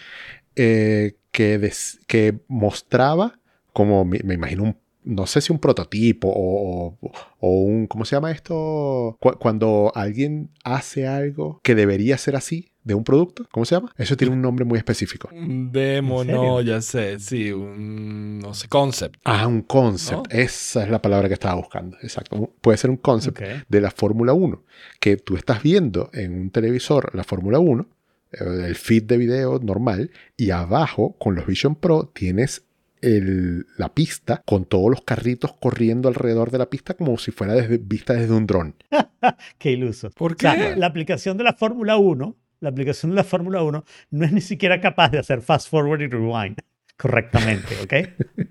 eh, 0.56 1.18
que, 1.32 1.58
des- 1.60 2.00
que 2.08 2.40
mostraba 2.48 3.40
como, 3.74 4.06
me, 4.06 4.20
me 4.24 4.36
imagino, 4.36 4.64
un, 4.64 4.78
no 5.08 5.26
sé 5.26 5.42
si 5.42 5.52
un 5.54 5.60
prototipo 5.60 6.28
o, 6.30 6.98
o- 7.02 7.12
o 7.40 7.50
un, 7.62 7.88
¿cómo 7.88 8.06
se 8.06 8.16
llama 8.16 8.32
esto? 8.32 9.18
Cu- 9.20 9.38
cuando 9.40 9.92
alguien 9.96 10.50
hace 10.64 11.08
algo 11.08 11.60
que 11.64 11.76
debería 11.76 12.18
ser 12.18 12.36
así 12.36 12.72
de 12.84 12.94
un 12.94 13.04
producto, 13.04 13.46
¿cómo 13.52 13.66
se 13.66 13.76
llama? 13.76 13.92
Eso 13.98 14.16
tiene 14.16 14.34
un 14.34 14.42
nombre 14.42 14.64
muy 14.64 14.78
específico. 14.78 15.30
Un 15.34 15.72
demo, 15.74 16.24
no, 16.24 16.62
ya 16.62 16.82
sé, 16.82 17.20
sí, 17.20 17.52
un, 17.52 18.40
no 18.40 18.54
sé, 18.54 18.68
concept. 18.70 19.16
Ah, 19.26 19.46
un 19.48 19.62
concept. 19.62 20.32
¿No? 20.34 20.40
Esa 20.40 20.84
es 20.84 20.90
la 20.90 21.02
palabra 21.02 21.28
que 21.28 21.34
estaba 21.34 21.56
buscando. 21.56 21.98
Exacto. 22.02 22.54
Puede 22.62 22.78
ser 22.78 22.90
un 22.90 22.98
concept 22.98 23.40
de 23.68 23.82
la 23.82 23.92
Fórmula 23.92 24.32
1, 24.34 24.64
que 25.02 25.18
tú 25.18 25.36
estás 25.36 25.62
viendo 25.64 26.10
en 26.14 26.34
un 26.40 26.50
televisor 26.50 27.14
la 27.14 27.26
Fórmula 27.26 27.60
1, 27.60 27.88
eh, 28.32 28.38
el 28.68 28.76
feed 28.76 29.04
de 29.04 29.18
video 29.18 29.60
normal, 29.60 30.12
y 30.38 30.52
abajo 30.52 31.16
con 31.20 31.36
los 31.36 31.46
Vision 31.46 31.76
Pro 31.76 32.10
tienes 32.14 32.64
el- 33.02 33.66
la 33.78 33.94
pista 33.94 34.42
con 34.46 34.66
todos 34.66 34.90
los 34.90 35.02
carritos 35.02 35.54
corriendo 35.60 36.08
alrededor 36.10 36.52
de 36.52 36.58
la 36.58 36.70
pista 36.70 36.94
como 36.96 37.18
si 37.18 37.32
fuera 37.32 37.54
desde, 37.54 37.78
vista 37.78 38.14
desde 38.14 38.34
un 38.34 38.46
dron. 38.48 38.76
Qué 39.58 39.72
iluso. 39.72 40.10
¿Por 40.12 40.34
O 40.34 40.36
sea, 40.38 40.56
qué? 40.56 40.76
la 40.76 40.88
aplicación 40.88 41.38
de 41.38 41.44
la 41.44 41.54
Fórmula 41.54 41.98
1, 41.98 42.36
la 42.60 42.70
aplicación 42.70 43.12
de 43.12 43.16
la 43.16 43.24
Fórmula 43.24 43.62
1 43.64 43.84
no 44.12 44.26
es 44.26 44.32
ni 44.32 44.42
siquiera 44.42 44.82
capaz 44.82 45.10
de 45.10 45.20
hacer 45.20 45.42
fast 45.42 45.70
forward 45.70 46.02
y 46.02 46.08
rewind 46.08 46.58
correctamente, 46.98 47.76
¿ok? 47.84 47.94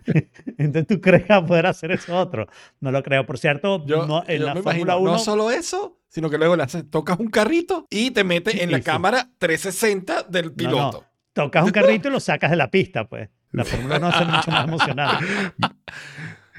Entonces 0.59 0.87
tú 0.87 1.01
crees 1.01 1.25
que 1.25 1.29
va 1.33 1.37
a 1.41 1.47
poder 1.47 1.67
hacer 1.67 1.91
eso 1.93 2.17
otro. 2.17 2.47
No 2.81 2.91
lo 2.93 3.03
creo. 3.03 3.27
Por 3.27 3.39
cierto, 3.39 3.85
Yo, 3.87 4.07
no, 4.07 4.23
en 4.27 4.41
yo 4.41 4.47
la 4.47 4.55
me 4.55 4.63
Fórmula 4.63 4.93
imagino, 4.95 5.01
1 5.01 5.13
no 5.13 5.19
solo 5.19 5.51
eso, 5.51 5.99
sino 6.09 6.31
que 6.31 6.39
luego 6.39 6.57
le 6.57 6.63
haces- 6.63 6.89
tocas 6.91 7.19
un 7.19 7.29
carrito 7.29 7.87
y 7.91 8.11
te 8.13 8.23
metes 8.25 8.55
en 8.55 8.71
la 8.71 8.79
Sí, 8.79 8.83
sí. 8.85 8.87
cámara 8.91 9.29
360 9.39 10.23
del 10.25 10.47
no. 10.47 10.55
piloto. 10.55 11.05
tocas 11.33 11.65
un 11.65 11.71
carrito 11.71 12.09
y 12.09 12.13
lo 12.13 12.21
sacas 12.21 12.51
de 12.51 12.57
la 12.57 12.71
pista, 12.71 13.07
pues. 13.09 13.29
La 13.57 13.65
Fórmula 13.65 13.97
1 13.99 14.09
es 14.11 14.27
mucho 14.29 14.51
más 14.51 14.65
emocionante. 14.69 15.27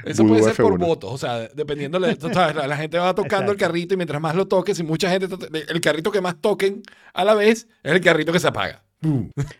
Eso 0.05 0.23
Muy 0.23 0.39
puede 0.39 0.53
ser 0.53 0.63
por 0.63 0.73
F1. 0.73 0.77
votos, 0.85 1.11
o 1.13 1.17
sea, 1.17 1.47
dependiendo, 1.53 1.99
de, 1.99 2.15
sabes, 2.33 2.55
la, 2.55 2.67
la 2.67 2.77
gente 2.77 2.97
va 2.97 3.13
tocando 3.15 3.51
el 3.51 3.57
carrito 3.57 3.93
y 3.93 3.97
mientras 3.97 4.21
más 4.21 4.35
lo 4.35 4.47
toques, 4.47 4.79
y 4.79 4.83
mucha 4.83 5.09
gente, 5.09 5.27
el 5.69 5.81
carrito 5.81 6.11
que 6.11 6.21
más 6.21 6.39
toquen 6.39 6.81
a 7.13 7.23
la 7.25 7.33
vez 7.33 7.67
es 7.83 7.91
el 7.91 7.99
carrito 8.01 8.31
que 8.31 8.39
se 8.39 8.47
apaga. 8.47 8.83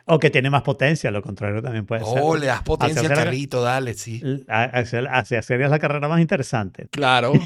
O 0.05 0.17
que 0.19 0.29
tiene 0.31 0.49
más 0.49 0.63
potencia, 0.63 1.11
lo 1.11 1.21
contrario 1.21 1.61
también 1.61 1.85
puede 1.85 2.03
ser. 2.03 2.19
Oh, 2.21 2.35
le 2.35 2.47
das 2.47 2.63
potencia 2.63 3.01
al 3.01 3.05
Hacia- 3.11 3.23
carrito, 3.23 3.61
dale, 3.61 3.93
sí. 3.93 4.21
Hacia, 4.47 5.01
hacia 5.11 5.39
hacer 5.39 5.59
la 5.69 5.79
carrera 5.79 6.07
más 6.07 6.19
interesante. 6.21 6.87
Claro. 6.91 7.33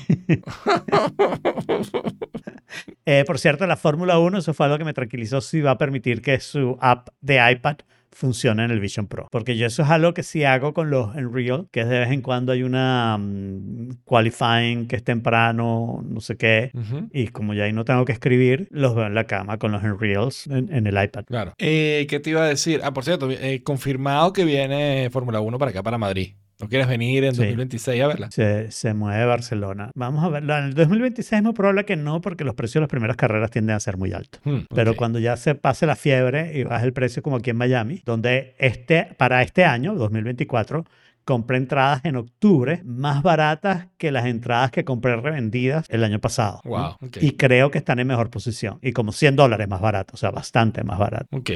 Eh, 3.06 3.24
por 3.26 3.40
cierto, 3.40 3.68
la 3.68 3.76
Fórmula 3.76 4.18
1, 4.20 4.38
eso 4.38 4.54
fue 4.54 4.66
algo 4.68 4.78
que 4.78 4.86
me 4.86 4.94
tranquilizó 4.94 5.42
si 5.42 5.60
va 5.60 5.72
a 5.72 5.78
permitir 5.78 6.22
que 6.22 6.40
su 6.40 6.78
app 6.80 7.10
de 7.20 7.52
iPad 7.52 7.78
funcione 8.12 8.66
en 8.66 8.72
el 8.72 8.80
Vision 8.80 9.08
Pro. 9.08 9.28
Porque 9.32 9.58
yo 9.58 9.68
eso 9.68 9.84
es 9.84 9.90
algo 9.90 10.14
que 10.14 10.24
sí 10.24 10.44
hago 10.44 10.74
con 10.74 10.90
los 10.90 11.16
Unreal, 11.16 11.68
que 11.72 11.82
es 11.82 11.90
de 11.90 12.00
vez 12.00 12.12
en 12.12 12.22
cuando 12.22 12.52
hay 12.52 12.64
una 12.64 13.18
mm, 13.18 14.04
qualifying 14.04 14.88
que 14.88 14.96
es 14.96 15.04
temprano, 15.04 16.04
no 16.08 16.22
sé 16.22 16.38
qué. 16.38 16.72
Ujú. 16.74 17.10
Y 17.14 17.28
como 17.28 17.54
ya 17.54 17.66
ahí 17.66 17.74
no 17.74 17.86
tengo 17.86 18.06
que 18.06 18.12
escribir, 18.12 18.68
los 18.72 18.96
veo 18.96 19.08
en 19.08 19.16
la 19.16 19.26
cama 19.26 19.58
con 19.58 19.72
los 19.72 19.84
Unreals 19.84 20.48
en, 20.48 20.74
en 20.74 20.88
el 20.88 21.02
iPad. 21.02 21.26
Claro. 21.26 21.54
Eh, 21.58 22.06
¿Qué 22.10 22.20
te 22.20 22.32
iba 22.32 22.44
a 22.44 22.48
decir? 22.48 22.82
Ah, 22.84 22.94
por 22.94 23.04
cierto, 23.04 23.30
eh, 23.30 23.62
confirmado 23.64 24.34
que 24.34 24.46
viene 24.46 25.10
Fórmula 25.12 25.42
1 25.42 25.58
para 25.58 25.72
acá, 25.72 25.84
para 25.84 25.98
Madrid. 25.98 26.34
¿No 26.62 26.70
quieres 26.70 26.88
venir 26.88 27.24
en 27.24 27.32
Sí. 27.34 27.40
2026 27.42 28.02
a 28.04 28.08
verla? 28.08 28.32
Se, 28.32 28.72
se 28.72 28.94
mueve 28.94 29.26
Barcelona. 29.26 29.92
Vamos 29.96 30.24
a 30.24 30.30
ver. 30.30 30.44
En 30.44 30.50
el 30.52 30.74
2026 30.74 31.34
es 31.40 31.44
muy 31.44 31.54
probable 31.54 31.86
que 31.86 31.96
no, 31.96 32.22
porque 32.22 32.44
los 32.44 32.56
precios 32.56 32.76
de 32.76 32.80
las 32.82 32.90
primeras 32.90 33.18
carreras 33.18 33.50
tienden 33.52 33.76
a 33.76 33.80
ser 33.80 33.98
muy 33.98 34.14
altos. 34.14 34.40
Hmm, 34.44 34.60
Pero 34.74 34.96
cuando 34.96 35.20
ya 35.20 35.38
se 35.38 35.56
pase 35.56 35.86
la 35.86 35.96
fiebre 35.96 36.58
y 36.58 36.64
baje 36.64 36.86
el 36.86 36.94
precio 36.94 37.22
como 37.24 37.38
aquí 37.38 37.50
en 37.50 37.58
Miami, 37.58 38.02
donde 38.06 38.56
este, 38.60 39.10
para 39.18 39.42
este 39.42 39.66
año, 39.66 39.96
2024, 39.96 40.86
compré 41.24 41.58
entradas 41.58 42.04
en 42.04 42.16
octubre 42.16 42.82
más 42.84 43.22
baratas 43.22 43.88
que 43.98 44.12
las 44.12 44.26
entradas 44.26 44.72
que 44.72 44.84
compré 44.84 45.16
revendidas 45.16 45.86
el 45.90 46.04
año 46.04 46.20
pasado. 46.20 46.62
Wow. 46.66 46.96
Y 47.22 47.34
creo 47.34 47.70
que 47.70 47.78
están 47.78 48.00
en 48.00 48.08
mejor 48.08 48.30
posición. 48.32 48.80
Y 48.82 48.92
como 48.92 49.12
100 49.12 49.36
dólares 49.36 49.68
más 49.68 49.82
barato, 49.82 50.14
o 50.16 50.18
sea, 50.18 50.32
bastante 50.32 50.84
más 50.84 50.98
barato. 50.98 51.28
Ok, 51.32 51.52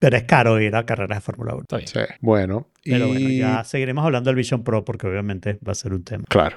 Pero 0.00 0.16
es 0.16 0.24
caro 0.24 0.60
ir 0.60 0.74
a 0.74 0.84
carreras 0.84 1.18
de 1.18 1.22
Fórmula 1.22 1.54
1. 1.54 1.62
Está 1.62 1.76
bien. 1.76 1.88
Sí. 1.88 2.00
Bueno, 2.20 2.68
Pero 2.84 3.06
y 3.06 3.12
bueno, 3.12 3.28
ya 3.30 3.64
seguiremos 3.64 4.04
hablando 4.04 4.30
del 4.30 4.36
Vision 4.36 4.64
Pro 4.64 4.84
porque 4.84 5.06
obviamente 5.06 5.58
va 5.66 5.72
a 5.72 5.76
ser 5.76 5.92
un 5.92 6.04
tema. 6.04 6.24
claro. 6.28 6.56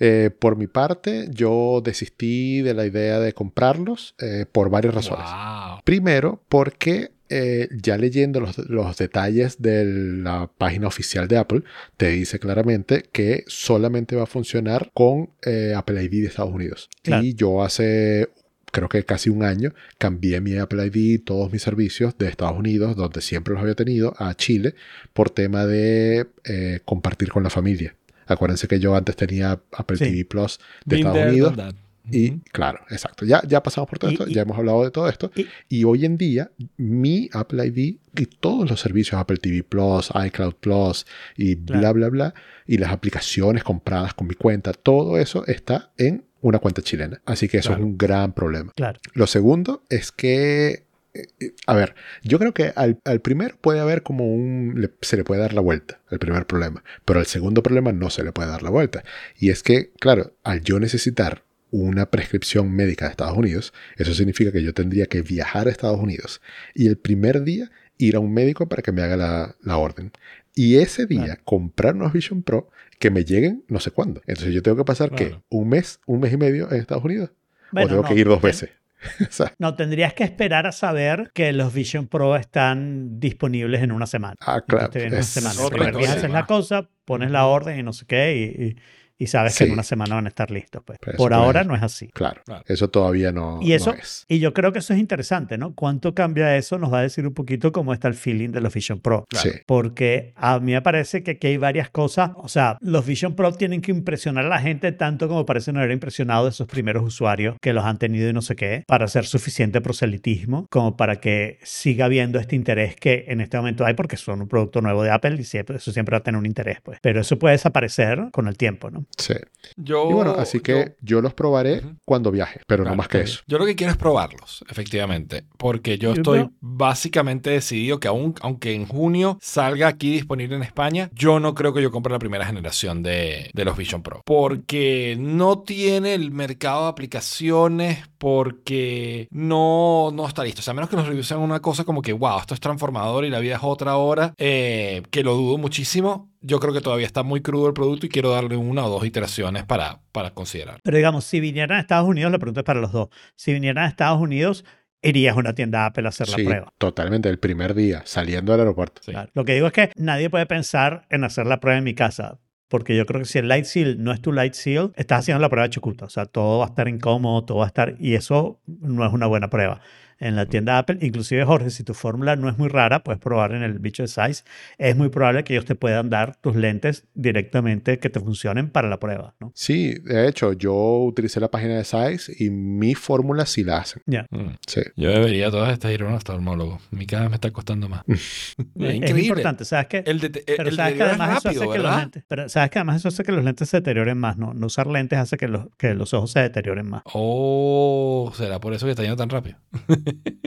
Eh, 0.00 0.30
por 0.36 0.56
mi 0.56 0.66
parte, 0.66 1.26
yo 1.30 1.82
desistí 1.84 2.62
de 2.62 2.72
la 2.72 2.86
idea 2.86 3.20
de 3.20 3.34
comprarlos 3.34 4.14
eh, 4.18 4.46
por 4.50 4.70
varias 4.70 4.94
razones. 4.94 5.26
Wow. 5.26 5.82
Primero, 5.84 6.42
porque 6.48 7.12
eh, 7.34 7.68
ya 7.70 7.96
leyendo 7.96 8.40
los, 8.40 8.58
los 8.58 8.94
detalles 8.98 9.62
de 9.62 9.86
la 9.86 10.50
página 10.58 10.86
oficial 10.86 11.28
de 11.28 11.38
Apple, 11.38 11.62
te 11.96 12.08
dice 12.08 12.38
claramente 12.38 13.04
que 13.10 13.44
solamente 13.46 14.16
va 14.16 14.24
a 14.24 14.26
funcionar 14.26 14.90
con 14.92 15.30
eh, 15.46 15.72
Apple 15.74 16.02
ID 16.04 16.10
de 16.22 16.26
Estados 16.26 16.52
Unidos. 16.52 16.90
Claro. 17.02 17.22
Y 17.24 17.32
yo 17.32 17.62
hace, 17.62 18.28
creo 18.72 18.88
que 18.88 19.04
casi 19.04 19.30
un 19.30 19.44
año, 19.44 19.72
cambié 19.98 20.40
mi 20.40 20.56
Apple 20.56 20.84
ID 20.86 21.20
todos 21.24 21.52
mis 21.52 21.62
servicios 21.62 22.18
de 22.18 22.26
Estados 22.28 22.58
Unidos, 22.58 22.96
donde 22.96 23.20
siempre 23.20 23.54
los 23.54 23.62
había 23.62 23.74
tenido, 23.76 24.14
a 24.18 24.34
Chile, 24.34 24.74
por 25.12 25.30
tema 25.30 25.64
de 25.66 26.26
eh, 26.44 26.80
compartir 26.84 27.28
con 27.30 27.44
la 27.44 27.50
familia. 27.50 27.94
Acuérdense 28.26 28.66
que 28.66 28.80
yo 28.80 28.96
antes 28.96 29.14
tenía 29.14 29.60
Apple 29.72 29.96
Sí. 29.98 30.04
TV 30.06 30.24
Plus 30.24 30.58
de 30.84 30.96
Been 30.96 31.06
Estados 31.06 31.28
Unidos. 31.30 31.74
Y 32.10 32.30
claro, 32.50 32.80
exacto. 32.90 33.24
Ya, 33.24 33.40
ya 33.46 33.62
pasamos 33.62 33.88
por 33.88 33.98
todo 34.00 34.10
Y- 34.10 34.14
esto, 34.14 34.28
y- 34.28 34.34
ya 34.34 34.42
hemos 34.42 34.58
hablado 34.58 34.82
de 34.82 34.90
todo 34.90 35.08
esto. 35.08 35.30
y- 35.36 35.46
Y, 35.68 35.84
hoy 35.84 36.04
en 36.04 36.16
día, 36.16 36.50
mi 36.76 37.28
Apple 37.32 37.64
ID 37.66 37.98
y 38.16 38.26
todos 38.26 38.68
los 38.68 38.80
servicios 38.80 39.20
Apple 39.20 39.36
TV 39.36 39.62
Plus, 39.62 40.10
iCloud 40.26 40.54
Plus 40.54 41.06
y 41.36 41.54
bla, 41.54 41.78
Claro. 41.78 41.94
bla, 41.94 42.08
bla, 42.08 42.34
y 42.66 42.78
las 42.78 42.90
aplicaciones 42.90 43.62
compradas 43.62 44.14
con 44.14 44.26
mi 44.26 44.34
cuenta, 44.34 44.72
todo 44.72 45.16
eso 45.18 45.46
está 45.46 45.92
en 45.96 46.24
una 46.42 46.58
cuenta 46.58 46.82
chilena. 46.82 47.20
Así 47.24 47.48
que 47.48 47.58
eso 47.58 47.70
Claro. 47.70 47.82
es 47.82 47.86
un 47.86 47.96
gran 47.98 48.32
problema. 48.34 48.72
Claro. 48.76 49.00
Lo 49.14 49.26
segundo 49.26 49.82
es 49.88 50.12
que, 50.12 50.84
eh, 51.14 51.26
eh, 51.40 51.52
a 51.66 51.74
ver, 51.74 51.94
yo 52.22 52.38
creo 52.38 52.52
que 52.52 52.72
al, 52.76 52.98
al 53.04 53.20
primero 53.20 53.56
puede 53.60 53.80
haber 53.80 54.02
como 54.02 54.26
un, 54.34 54.74
le- 54.76 54.90
se 55.00 55.16
le 55.16 55.24
puede 55.24 55.40
dar 55.40 55.54
la 55.54 55.60
vuelta, 55.60 56.00
el 56.10 56.18
primer 56.18 56.46
problema, 56.46 56.82
pero 57.04 57.20
al 57.20 57.26
segundo 57.26 57.62
problema 57.62 57.92
no 57.92 58.10
se 58.10 58.22
le 58.24 58.32
puede 58.32 58.48
dar 58.50 58.62
la 58.62 58.70
vuelta. 58.70 59.02
Y 59.38 59.50
es 59.50 59.62
que, 59.62 59.90
claro, 60.00 60.34
al 60.44 60.60
yo 60.62 60.78
necesitar 60.80 61.42
una 61.70 62.10
prescripción 62.10 62.70
médica 62.72 63.06
de 63.06 63.12
Estados 63.12 63.36
Unidos, 63.38 63.72
eso 63.96 64.12
significa 64.12 64.52
que 64.52 64.62
yo 64.62 64.74
tendría 64.74 65.06
que 65.06 65.22
viajar 65.22 65.68
a 65.68 65.70
Estados 65.70 65.98
Unidos 66.00 66.42
y 66.74 66.86
el 66.86 66.98
primer 66.98 67.44
día 67.44 67.70
ir 67.96 68.16
a 68.16 68.20
un 68.20 68.34
médico 68.34 68.68
para 68.68 68.82
que 68.82 68.92
me 68.92 69.00
haga 69.02 69.16
la, 69.16 69.56
la 69.62 69.76
orden. 69.78 70.12
Y 70.54 70.76
ese 70.76 71.06
día 71.06 71.24
Claro. 71.24 71.40
comprar 71.44 71.94
unos 71.94 72.12
Vision 72.12 72.42
Pro 72.42 72.68
que 73.02 73.10
me 73.10 73.24
lleguen 73.24 73.64
no 73.66 73.80
sé 73.80 73.90
cuándo. 73.90 74.22
Entonces 74.28 74.54
yo 74.54 74.62
tengo 74.62 74.76
que 74.76 74.84
pasar, 74.84 75.10
¿qué? 75.10 75.36
¿Un 75.50 75.68
mes? 75.68 75.98
¿Un 76.06 76.20
mes 76.20 76.32
y 76.32 76.36
medio 76.36 76.70
en 76.70 76.78
Estados 76.78 77.04
Unidos? 77.04 77.32
Bueno, 77.72 77.86
¿O 77.86 77.88
tengo 77.88 78.02
no, 78.02 78.08
que 78.08 78.14
ir 78.14 78.28
dos 78.28 78.40
veces? 78.40 78.70
No, 79.58 79.74
tendrías 79.74 80.14
que 80.14 80.22
esperar 80.22 80.68
a 80.68 80.70
saber 80.70 81.32
que 81.34 81.52
los 81.52 81.74
Vision 81.74 82.06
Pro 82.06 82.36
están 82.36 83.18
disponibles 83.18 83.82
en 83.82 83.90
una 83.90 84.06
semana. 84.06 84.36
Ah, 84.38 84.60
claro. 84.64 84.84
Entonces 84.84 85.02
viene 85.02 85.16
una 85.16 85.20
Es 85.20 85.26
semana. 85.26 85.60
Otra 85.66 85.90
cosa. 85.92 86.12
haces 86.12 86.30
la 86.30 86.46
cosa, 86.46 86.88
pones 87.04 87.32
la 87.32 87.46
orden 87.46 87.80
y 87.80 87.82
no 87.82 87.92
sé 87.92 88.06
qué, 88.06 88.36
y, 88.36 88.62
y- 88.64 88.76
y 89.22 89.26
sabes 89.26 89.56
que 89.56 89.64
en 89.64 89.72
una 89.72 89.82
semana 89.82 90.14
van 90.16 90.26
a 90.26 90.28
estar 90.28 90.50
listos. 90.50 90.82
Pues. 90.84 90.98
Eso 91.06 91.16
Por 91.16 91.32
ahora 91.34 91.64
no 91.64 91.74
es 91.74 91.82
así. 91.82 92.08
Claro, 92.08 92.42
Claro. 92.44 92.64
eso 92.66 92.88
todavía 92.88 93.32
no, 93.32 93.58
Y 93.62 93.72
eso, 93.72 93.92
no 93.92 93.98
es. 93.98 94.24
y 94.28 94.38
yo 94.38 94.52
creo 94.52 94.72
que 94.72 94.80
eso 94.80 94.92
es 94.94 95.00
interesante, 95.00 95.58
¿no? 95.58 95.74
¿Cuánto 95.74 96.14
cambia 96.14 96.56
eso? 96.56 96.78
Nos 96.78 96.92
va 96.92 96.98
a 96.98 97.02
decir 97.02 97.26
un 97.26 97.34
poquito 97.34 97.72
cómo 97.72 97.92
está 97.92 98.08
el 98.08 98.14
feeling 98.14 98.50
de 98.50 98.60
los 98.60 98.72
Vision 98.74 99.00
Pro. 99.00 99.24
Claro. 99.28 99.50
Sí, 99.50 99.58
Porque 99.66 100.32
a 100.36 100.58
mí 100.60 100.72
me 100.72 100.82
parece 100.82 101.22
que 101.22 101.32
aquí 101.32 101.46
hay 101.48 101.56
varias 101.56 101.90
cosas. 101.90 102.30
O 102.36 102.48
sea, 102.48 102.76
los 102.80 103.06
Vision 103.06 103.34
Pro 103.34 103.52
tienen 103.52 103.80
que 103.80 103.90
impresionar 103.92 104.44
a 104.46 104.48
la 104.48 104.58
gente 104.60 104.92
tanto 104.92 105.28
como 105.28 105.46
parecen 105.46 105.76
haber 105.76 105.90
impresionado 105.90 106.46
a 106.46 106.48
esos 106.50 106.66
primeros 106.66 107.02
usuarios 107.04 107.56
que 107.60 107.72
los 107.72 107.84
han 107.84 107.98
tenido 107.98 108.28
y 108.28 108.32
no 108.32 108.42
sé 108.42 108.56
qué, 108.56 108.84
para 108.86 109.04
hacer 109.04 109.24
suficiente 109.26 109.80
proselitismo 109.80 110.66
como 110.70 110.96
para 110.96 111.16
que 111.20 111.58
siga 111.62 112.06
habiendo 112.06 112.38
este 112.38 112.56
interés 112.56 112.96
que 112.96 113.24
en 113.28 113.40
este 113.40 113.56
momento 113.56 113.84
hay 113.84 113.94
porque 113.94 114.16
son 114.16 114.42
un 114.42 114.48
producto 114.48 114.80
nuevo 114.80 115.02
de 115.02 115.10
Apple 115.10 115.36
y 115.38 115.44
siempre, 115.44 115.76
eso 115.76 115.92
siempre 115.92 116.14
va 116.14 116.18
a 116.18 116.22
tener 116.22 116.38
un 116.38 116.46
interés, 116.46 116.78
pues. 116.82 116.98
Pero 117.02 117.20
eso 117.20 117.38
puede 117.38 117.52
desaparecer 117.52 118.28
con 118.32 118.48
el 118.48 118.56
tiempo, 118.56 118.90
¿no? 118.90 119.04
Sí. 119.16 119.34
Yo, 119.76 120.10
Y 120.10 120.12
bueno, 120.14 120.32
así 120.32 120.60
que 120.60 120.96
yo, 121.00 121.20
los 121.20 121.34
probaré 121.34 121.82
cuando 122.04 122.30
viaje, 122.30 122.60
pero 122.66 122.82
Claro, 122.82 122.96
no 122.96 122.98
más 122.98 123.08
que 123.08 123.20
eso. 123.20 123.42
Yo 123.46 123.58
lo 123.58 123.66
que 123.66 123.76
quiero 123.76 123.92
es 123.92 123.96
probarlos, 123.96 124.64
efectivamente, 124.68 125.44
porque 125.56 125.98
yo 125.98 126.14
Yo 126.14 126.20
estoy 126.20 126.48
básicamente 126.60 127.50
decidido 127.50 128.00
que 128.00 128.08
aun, 128.08 128.34
aunque 128.40 128.74
en 128.74 128.86
junio 128.86 129.38
salga 129.40 129.86
aquí 129.88 130.12
disponible 130.12 130.56
en 130.56 130.62
España, 130.62 131.10
yo 131.12 131.38
no 131.40 131.54
creo 131.54 131.72
que 131.72 131.82
yo 131.82 131.90
compre 131.90 132.12
la 132.12 132.18
primera 132.18 132.44
generación 132.44 133.02
de, 133.02 133.50
de 133.54 133.64
los 133.64 133.76
Vision 133.76 134.02
Pro, 134.02 134.22
porque 134.26 135.16
no 135.18 135.60
tiene 135.60 136.14
el 136.14 136.32
mercado 136.32 136.82
de 136.82 136.88
aplicaciones, 136.88 137.98
porque 138.22 139.26
no, 139.32 140.12
no 140.14 140.28
está 140.28 140.44
listo. 140.44 140.60
O 140.60 140.62
sea, 140.62 140.70
a 140.70 140.74
menos 140.74 140.88
que 140.88 140.94
los 140.94 141.08
reviews 141.08 141.26
sean 141.26 141.40
una 141.40 141.58
cosa 141.58 141.82
como 141.82 142.02
que, 142.02 142.12
wow, 142.12 142.38
esto 142.38 142.54
es 142.54 142.60
transformador 142.60 143.24
y 143.24 143.30
la 143.30 143.40
vida 143.40 143.56
es 143.56 143.62
otra 143.64 143.96
hora, 143.96 144.32
eh, 144.38 145.02
que 145.10 145.24
lo 145.24 145.34
dudo 145.34 145.58
muchísimo. 145.58 146.30
Yo 146.40 146.60
creo 146.60 146.72
que 146.72 146.80
todavía 146.80 147.04
está 147.04 147.24
muy 147.24 147.40
crudo 147.40 147.66
el 147.66 147.74
producto 147.74 148.06
y 148.06 148.08
quiero 148.08 148.30
darle 148.30 148.56
una 148.56 148.86
o 148.86 148.90
dos 148.90 149.04
iteraciones 149.04 149.64
para, 149.64 150.02
para 150.12 150.30
considerar. 150.30 150.78
Pero 150.84 150.96
digamos, 150.96 151.24
si 151.24 151.40
vinieran 151.40 151.78
a 151.78 151.80
Estados 151.80 152.08
Unidos, 152.08 152.30
la 152.30 152.38
pregunta 152.38 152.60
es 152.60 152.64
para 152.64 152.80
los 152.80 152.92
dos. 152.92 153.08
Si 153.34 153.52
vinieran 153.52 153.82
a 153.84 153.88
Estados 153.88 154.20
Unidos, 154.20 154.64
irías 155.02 155.34
a 155.34 155.40
una 155.40 155.54
tienda 155.56 155.84
Apple 155.86 156.06
a 156.06 156.10
hacer 156.10 156.28
Sí, 156.28 156.44
la 156.44 156.48
prueba. 156.48 156.72
totalmente, 156.78 157.28
el 157.28 157.40
primer 157.40 157.74
día, 157.74 158.02
saliendo 158.04 158.52
del 158.52 158.60
aeropuerto. 158.60 159.02
Sí. 159.04 159.10
Claro. 159.10 159.30
Lo 159.34 159.44
que 159.44 159.54
digo 159.54 159.66
es 159.66 159.72
que 159.72 159.90
nadie 159.96 160.30
puede 160.30 160.46
pensar 160.46 161.06
en 161.10 161.24
hacer 161.24 161.46
la 161.48 161.58
prueba 161.58 161.76
en 161.78 161.82
mi 161.84 161.94
casa. 161.94 162.38
Porque 162.72 162.96
yo 162.96 163.04
creo 163.04 163.20
que 163.20 163.26
si 163.26 163.38
el 163.38 163.48
Light 163.48 163.66
Seal 163.66 164.02
no 164.02 164.12
es 164.12 164.22
tu 164.22 164.32
Light 164.32 164.54
Seal, 164.54 164.92
estás 164.96 165.18
haciendo 165.18 165.42
la 165.42 165.50
prueba 165.50 165.64
de 165.64 165.74
Chucuta. 165.74 166.06
O 166.06 166.08
sea, 166.08 166.24
todo 166.24 166.60
va 166.60 166.64
a 166.64 166.68
estar 166.68 166.88
incómodo, 166.88 167.44
todo 167.44 167.58
va 167.58 167.64
a 167.64 167.66
estar... 167.66 167.96
Y 167.98 168.14
eso 168.14 168.60
no 168.64 169.04
es 169.06 169.12
una 169.12 169.26
buena 169.26 169.50
prueba. 169.50 169.82
En 170.18 170.36
la 170.36 170.46
tienda 170.46 170.78
Apple, 170.78 170.98
inclusive 171.00 171.44
Jorge, 171.44 171.70
si 171.70 171.84
tu 171.84 171.94
fórmula 171.94 172.36
no 172.36 172.48
es 172.48 172.58
muy 172.58 172.68
rara, 172.68 173.02
puedes 173.02 173.20
probar 173.20 173.52
en 173.52 173.62
el 173.62 173.78
bicho 173.78 174.02
de 174.02 174.08
size. 174.08 174.44
Es 174.78 174.96
muy 174.96 175.08
probable 175.08 175.44
que 175.44 175.54
ellos 175.54 175.64
te 175.64 175.74
puedan 175.74 176.10
dar 176.10 176.36
tus 176.36 176.56
lentes 176.56 177.04
directamente 177.14 177.98
que 177.98 178.10
te 178.10 178.20
funcionen 178.20 178.70
para 178.70 178.88
la 178.88 178.98
prueba, 178.98 179.34
¿no? 179.40 179.52
Sí, 179.54 179.94
de 179.94 180.28
hecho, 180.28 180.52
yo 180.52 180.74
utilicé 181.04 181.40
la 181.40 181.50
página 181.50 181.76
de 181.76 181.84
Size 181.84 182.32
y 182.38 182.50
mi 182.50 182.94
fórmula 182.94 183.46
sí 183.46 183.64
la 183.64 183.78
hacen. 183.78 184.02
Ya. 184.06 184.26
Mm. 184.30 184.56
Sí. 184.66 184.80
Yo 184.96 185.10
debería 185.10 185.50
todas 185.50 185.72
estas 185.72 185.92
ir 185.92 186.02
a 186.02 186.06
un 186.06 186.14
oftalmólogo. 186.14 186.80
Mi 186.90 187.06
cada 187.06 187.22
vez 187.22 187.30
me 187.30 187.36
está 187.36 187.50
costando 187.50 187.88
más. 187.88 188.02
es 188.08 188.56
Es 188.76 189.18
importante, 189.18 189.64
¿sabes 189.64 189.86
qué? 189.86 190.02
El, 190.06 190.20
de, 190.20 190.26
el, 190.26 190.44
Pero 190.56 190.68
el 190.68 190.76
sabes 190.76 190.94
que 190.94 191.02
además 191.02 191.30
eso 191.30 191.48
rápido, 191.48 191.62
hace 191.62 191.72
que 191.72 191.82
los 191.82 191.96
lentes, 191.96 192.24
pero 192.28 192.48
sabes 192.48 192.70
que 192.70 192.78
además 192.78 192.96
eso 192.96 193.08
hace 193.08 193.24
que 193.24 193.32
los 193.32 193.44
lentes 193.44 193.68
se 193.68 193.76
deterioren 193.78 194.18
más, 194.18 194.36
¿no? 194.36 194.54
No 194.54 194.66
usar 194.66 194.86
lentes 194.86 195.18
hace 195.18 195.36
que 195.36 195.48
los, 195.48 195.66
que 195.76 195.94
los 195.94 196.14
ojos 196.14 196.30
se 196.32 196.40
deterioren 196.40 196.88
más. 196.88 197.02
Oh, 197.12 198.32
será 198.34 198.60
por 198.60 198.74
eso 198.74 198.86
que 198.86 198.90
está 198.90 199.02
yendo 199.02 199.16
tan 199.16 199.30
rápido. 199.30 199.56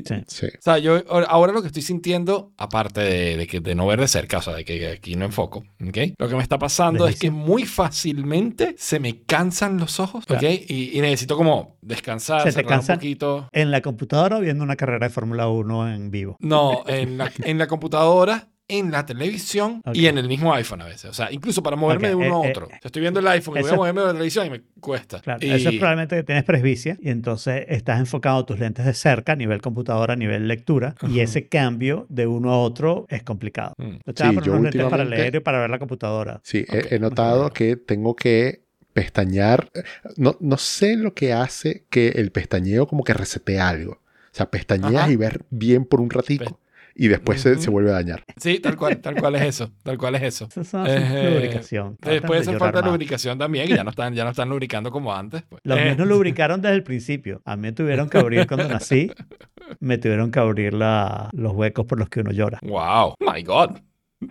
Sí. 0.06 0.16
Sí. 0.28 0.46
O 0.48 0.62
sea, 0.62 0.78
yo 0.78 1.02
ahora- 1.10 1.54
lo 1.54 1.62
que 1.62 1.68
estoy 1.68 1.82
sintiendo, 1.82 2.54
aparte 2.58 3.02
de, 3.02 3.38
de 3.38 3.48
que, 3.48 3.60
de 3.60 3.76
no 3.76 3.88
ver 3.88 4.00
de 4.00 4.08
cerca, 4.08 4.38
o 4.38 4.42
sea, 4.42 4.54
de 4.56 4.66
que 4.66 4.88
aquí 4.88 5.16
no 5.16 5.26
enfoco, 5.26 5.64
¿ok? 5.88 5.98
Lo 6.18 6.28
que 6.30 6.36
me 6.36 6.42
está 6.44 6.60
pasando 6.60 7.08
es 7.08 7.18
que 7.18 7.32
muy 7.32 7.66
fácilmente 7.66 8.76
se 8.78 9.00
me 9.00 9.22
cansan 9.24 9.78
los 9.78 10.00
ojos, 10.00 10.24
¿ok? 10.26 10.38
Claro. 10.40 10.48
Y, 10.68 10.98
y 10.98 11.02
necesito 11.02 11.38
como 11.38 11.78
descansar, 11.82 12.42
Se 12.42 12.50
te 12.50 12.52
cerrar 12.54 12.80
un 12.80 12.86
poquito. 12.88 13.50
En 13.52 13.72
la 13.72 13.82
computadora 13.82 14.38
o 14.38 14.42
viendo 14.42 14.64
una 14.64 14.76
carrera 14.76 15.08
de 15.08 15.14
Fórmula 15.14 15.48
1 15.48 15.94
en 15.94 16.12
vivo. 16.12 16.36
No, 16.40 16.84
en 16.88 17.18
la, 17.18 17.32
en 17.44 17.58
la 17.58 17.68
computadora, 17.68 18.50
en 18.68 18.90
la 18.92 19.06
televisión 19.06 19.82
Ok. 19.86 19.96
y 19.96 20.08
en 20.08 20.18
el 20.18 20.28
mismo 20.28 20.54
iPhone 20.54 20.82
a 20.82 20.86
veces. 20.86 21.06
O 21.06 21.14
sea, 21.14 21.32
incluso 21.32 21.62
para 21.62 21.76
moverme 21.76 22.08
de 22.10 22.16
uno 22.16 22.44
eh, 22.44 22.48
a 22.48 22.48
eh, 22.48 22.52
otro. 22.52 22.66
O 22.66 22.70
sea, 22.70 22.80
estoy 22.84 23.02
viendo 23.02 23.20
el 23.20 23.28
iPhone 23.28 23.58
y 23.58 23.62
voy 23.62 23.70
a 23.72 23.76
moverme 23.76 24.02
de 24.02 24.08
la 24.08 24.14
televisión 24.14 24.48
y 24.48 24.50
me 24.50 24.62
cuesta. 24.80 25.20
Claro, 25.22 25.46
Y- 25.46 25.52
eso 25.52 25.70
es 25.70 25.76
probablemente 25.78 26.16
que 26.16 26.24
tienes 26.24 26.44
presbicia 26.46 26.98
y 27.00 27.10
entonces 27.10 27.66
estás 27.70 28.00
enfocado 28.00 28.44
tus 28.46 28.58
lentes 28.60 28.86
de 28.86 28.94
cerca, 28.94 29.34
a 29.34 29.36
nivel 29.36 29.62
computadora, 29.62 30.14
a 30.14 30.18
nivel 30.18 30.48
lectura, 30.48 30.96
y 31.08 31.20
ese 31.20 31.48
cambio 31.48 32.08
de 32.10 32.26
uno 32.28 32.52
a 32.52 32.58
otro 32.60 33.06
es 33.10 33.22
complicado. 33.24 33.74
Mm. 33.78 33.84
Te 33.84 33.88
voy 33.96 33.98
a 33.98 34.16
Sí, 34.16 34.36
poner 34.36 34.44
yo 34.44 34.60
lentes 34.60 34.86
para 34.86 35.06
leer 35.06 35.36
y 35.36 35.40
para 35.42 35.60
ver 35.60 35.70
la 35.70 35.80
computadora. 35.80 36.42
Sí, 36.44 36.66
he- 36.68 36.98
notado 37.00 37.52
que 37.52 37.76
tengo 37.76 38.16
que 38.16 38.64
pestañear. 38.94 39.70
No, 40.18 40.38
no 40.40 40.58
sé 40.58 40.96
lo 40.96 41.14
que 41.14 41.34
hace 41.34 41.86
que 41.90 42.08
el 42.10 42.32
pestañeo 42.32 42.88
como 42.88 43.04
que 43.04 43.14
resetea 43.14 43.68
algo. 43.70 43.92
O 43.94 44.38
sea, 44.38 44.50
pestañeas 44.50 45.04
Ajá. 45.04 45.12
y 45.12 45.16
ver 45.18 45.46
bien 45.50 45.86
por 45.86 46.02
un 46.02 46.10
ratico 46.10 46.60
y 46.96 47.10
después 47.10 47.42
se, 47.42 47.58
se 47.60 47.70
vuelve 47.70 47.90
a 47.92 47.96
dañar. 47.96 48.24
Sí, 48.38 48.60
tal 48.60 48.78
cual, 48.78 49.02
tal 49.02 49.16
cual 49.16 49.36
es 49.36 49.42
eso. 49.44 49.72
Tal 49.84 49.98
cual 49.98 50.16
es 50.16 50.24
eso. 50.24 50.48
Eso 50.56 50.86
es 50.86 50.94
Eh, 51.12 51.30
lubricación. 51.30 51.98
Eh, 52.06 52.22
puede 52.26 52.40
de 52.40 52.46
ser 52.46 52.58
falta 52.58 52.82
de 52.82 52.88
lubricación 52.88 53.38
también, 53.38 53.70
y 53.70 53.76
ya 53.76 53.84
no 53.84 53.90
están, 53.90 54.14
ya 54.16 54.24
no 54.24 54.30
están 54.32 54.48
lubricando 54.50 54.92
como 54.92 55.14
antes. 55.14 55.44
pues. 55.50 55.62
Los 55.66 55.78
Eh, 55.78 55.84
míos 55.84 55.98
no 55.98 56.06
lubricaron 56.06 56.62
desde 56.62 56.76
el 56.76 56.84
principio. 56.84 57.42
A 57.46 57.56
mí 57.58 57.64
me 57.64 57.72
tuvieron 57.74 58.10
que 58.10 58.18
abrir 58.18 58.48
cuando 58.48 58.68
nací. 58.70 59.12
Me 59.80 59.98
tuvieron 59.98 60.32
que 60.32 60.40
abrir 60.40 60.74
la- 60.74 61.30
los 61.34 61.54
huecos 61.54 61.86
por 61.88 61.98
los 62.00 62.08
que 62.08 62.20
uno 62.22 62.32
llora. 62.32 62.60
Wow, 62.62 63.16
my 63.20 63.42
God. 63.44 63.78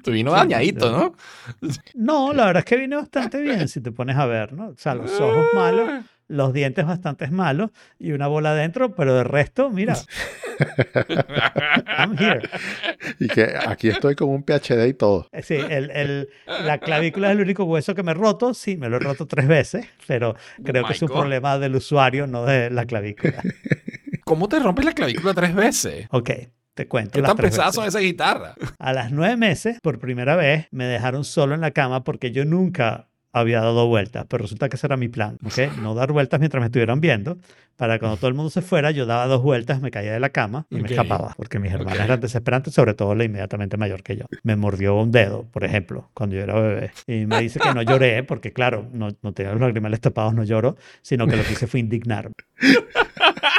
Tu 0.02 0.12
vino 0.12 0.30
Sí, 0.30 0.36
dañadito, 0.36 0.90
¿no? 0.90 1.14
No, 1.94 2.32
la 2.32 2.46
verdad 2.46 2.60
es 2.60 2.64
que 2.64 2.76
vine 2.76 2.96
bastante 2.96 3.40
bien 3.40 3.68
si 3.68 3.80
te 3.80 3.92
pones 3.92 4.16
a 4.16 4.26
ver, 4.26 4.52
¿no? 4.52 4.68
O 4.68 4.74
sea, 4.76 4.94
los 4.94 5.10
ojos 5.20 5.44
malos, 5.54 5.90
los 6.28 6.52
dientes 6.52 6.86
bastante 6.86 7.28
malos 7.28 7.70
y 7.98 8.12
una 8.12 8.26
bola 8.26 8.50
adentro, 8.52 8.94
pero 8.94 9.14
de 9.14 9.24
resto, 9.24 9.70
mira, 9.70 9.94
I'm 11.98 12.16
here. 12.18 12.48
Y 13.20 13.28
que 13.28 13.54
aquí 13.66 13.88
estoy 13.88 14.14
con 14.14 14.28
un 14.30 14.42
PhD 14.44 14.86
y 14.88 14.94
todo. 14.94 15.28
Eh, 15.32 15.42
Sí, 15.42 15.54
el, 15.54 15.90
el- 15.90 16.28
la 16.46 16.78
clavícula 16.78 17.28
es 17.30 17.36
el 17.36 17.42
único 17.42 17.64
hueso 17.64 17.94
que 17.94 18.02
me 18.02 18.12
he 18.12 18.14
roto. 18.14 18.54
Sí, 18.54 18.76
me 18.76 18.88
lo 18.88 18.96
he 18.96 19.00
roto 19.00 19.26
tres 19.26 19.46
veces, 19.46 19.86
pero 20.06 20.34
creo 20.64 20.84
Oh 20.84 20.86
que 20.86 20.92
es 20.94 21.02
un 21.02 21.08
God. 21.08 21.16
problema 21.18 21.58
del 21.58 21.76
usuario, 21.76 22.26
no 22.26 22.44
de 22.44 22.70
la 22.70 22.84
clavícula. 22.86 23.42
¿Cómo 24.24 24.48
te 24.48 24.58
rompes 24.58 24.84
la 24.84 24.92
clavícula 24.92 25.34
tres 25.34 25.54
veces? 25.54 26.06
Ok, 26.10 26.30
te 26.74 26.88
cuento. 26.88 27.12
¿Qué 27.12 27.22
tan 27.22 27.36
tres 27.36 27.50
pesadas 27.50 27.74
son 27.74 27.84
veces. 27.84 27.94
esas 27.96 28.02
guitarras? 28.02 28.54
A 28.78 28.92
las 28.92 29.10
nueve 29.12 29.36
meses, 29.36 29.78
por 29.82 29.98
primera 29.98 30.36
vez, 30.36 30.66
me 30.70 30.84
dejaron 30.86 31.24
solo 31.24 31.54
en 31.54 31.60
la 31.60 31.70
cama 31.72 32.04
porque 32.04 32.32
yo 32.32 32.44
nunca 32.44 33.08
había 33.34 33.60
dado 33.60 33.86
vueltas, 33.88 34.24
pero 34.28 34.42
resulta 34.42 34.68
que 34.68 34.76
ese 34.76 34.86
era 34.86 34.96
mi 34.96 35.08
plan, 35.08 35.36
¿ok? 35.44 35.58
No 35.76 35.94
dar 35.94 36.12
vueltas 36.12 36.40
mientras 36.40 36.60
me 36.60 36.66
estuvieran 36.66 37.00
viendo, 37.00 37.36
para 37.76 37.98
cuando 37.98 38.16
todo 38.16 38.28
el 38.28 38.34
mundo 38.34 38.48
se 38.50 38.62
fuera, 38.62 38.92
yo 38.92 39.04
daba 39.04 39.26
dos 39.26 39.42
vueltas, 39.42 39.80
me 39.82 39.90
caía 39.90 40.12
de 40.12 40.20
la 40.20 40.30
cama 40.30 40.66
y 40.70 40.76
Ok. 40.76 40.82
me 40.82 40.88
escapaba, 40.88 41.34
porque 41.36 41.58
mis 41.58 41.72
hermanas 41.72 41.98
Ok. 41.98 42.04
eran 42.04 42.20
desesperantes, 42.20 42.72
sobre 42.72 42.94
todo 42.94 43.14
la 43.16 43.24
inmediatamente 43.24 43.76
mayor 43.76 44.02
que 44.04 44.16
yo. 44.16 44.26
Me 44.44 44.54
mordió 44.56 44.94
un 44.94 45.10
dedo, 45.10 45.42
por 45.50 45.64
ejemplo, 45.64 46.08
cuando 46.14 46.36
yo 46.36 46.42
era 46.42 46.54
bebé, 46.54 46.92
y 47.08 47.26
me 47.26 47.40
dice 47.40 47.58
que 47.60 47.72
no 47.72 47.82
lloré, 47.82 48.22
porque 48.22 48.52
claro, 48.52 48.88
no, 48.92 49.08
no 49.22 49.32
tenía 49.32 49.52
los 49.52 49.60
lagrimales 49.60 50.00
tapados, 50.00 50.32
no 50.34 50.44
lloro, 50.44 50.76
sino 51.02 51.26
que 51.26 51.36
lo 51.36 51.44
que 51.44 51.52
hice 51.54 51.66
fue 51.66 51.80
indignarme. 51.80 52.32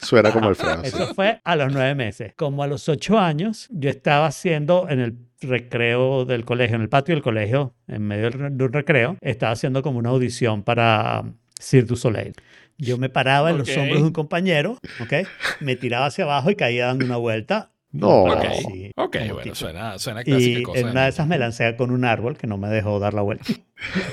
Suena 0.00 0.30
como 0.32 0.48
el 0.50 0.56
sí. 0.56 0.66
Eso 0.82 1.14
fue 1.14 1.40
a 1.44 1.56
los 1.56 1.72
nueve 1.72 1.94
meses. 1.94 2.32
Como 2.36 2.62
a 2.62 2.66
los 2.66 2.88
ocho 2.88 3.18
años, 3.18 3.68
yo 3.70 3.90
estaba 3.90 4.26
haciendo 4.26 4.86
en 4.88 5.00
el 5.00 5.16
recreo 5.40 6.24
del 6.24 6.44
colegio, 6.44 6.76
en 6.76 6.82
el 6.82 6.88
patio 6.88 7.14
del 7.14 7.22
colegio, 7.22 7.74
en 7.86 8.02
medio 8.06 8.30
de 8.30 8.64
un 8.64 8.72
recreo, 8.72 9.16
estaba 9.20 9.52
haciendo 9.52 9.82
como 9.82 9.98
una 9.98 10.10
audición 10.10 10.62
para 10.62 11.20
um, 11.20 11.34
Cirque 11.60 11.86
du 11.88 11.96
Soleil. 11.96 12.32
Yo 12.78 12.98
me 12.98 13.08
paraba 13.08 13.50
en 13.50 13.60
Ok. 13.60 13.66
los 13.68 13.76
hombros 13.76 14.00
de 14.00 14.06
un 14.06 14.12
compañero, 14.12 14.78
¿ok? 15.00 15.12
Me 15.60 15.76
tiraba 15.76 16.06
hacia 16.06 16.24
abajo 16.24 16.50
y 16.50 16.56
caía 16.56 16.86
dando 16.86 17.04
una 17.06 17.16
vuelta. 17.16 17.70
No. 17.92 18.24
Ok, 18.24 18.44
Sí, 18.66 18.90
ok, 18.96 19.12
como 19.18 19.24
bueno, 19.34 19.40
tipo. 19.42 19.54
suena, 19.54 19.98
suena 20.00 20.24
clásica 20.24 20.58
Y 20.58 20.62
cosa. 20.64 20.80
en 20.80 20.88
una 20.88 21.04
de 21.04 21.10
esas 21.10 21.28
me 21.28 21.38
lancé 21.38 21.76
con 21.76 21.92
un 21.92 22.04
árbol 22.04 22.36
que 22.36 22.48
no 22.48 22.58
me 22.58 22.66
dejó 22.68 22.98
dar 22.98 23.14
la 23.14 23.22
vuelta 23.22 23.44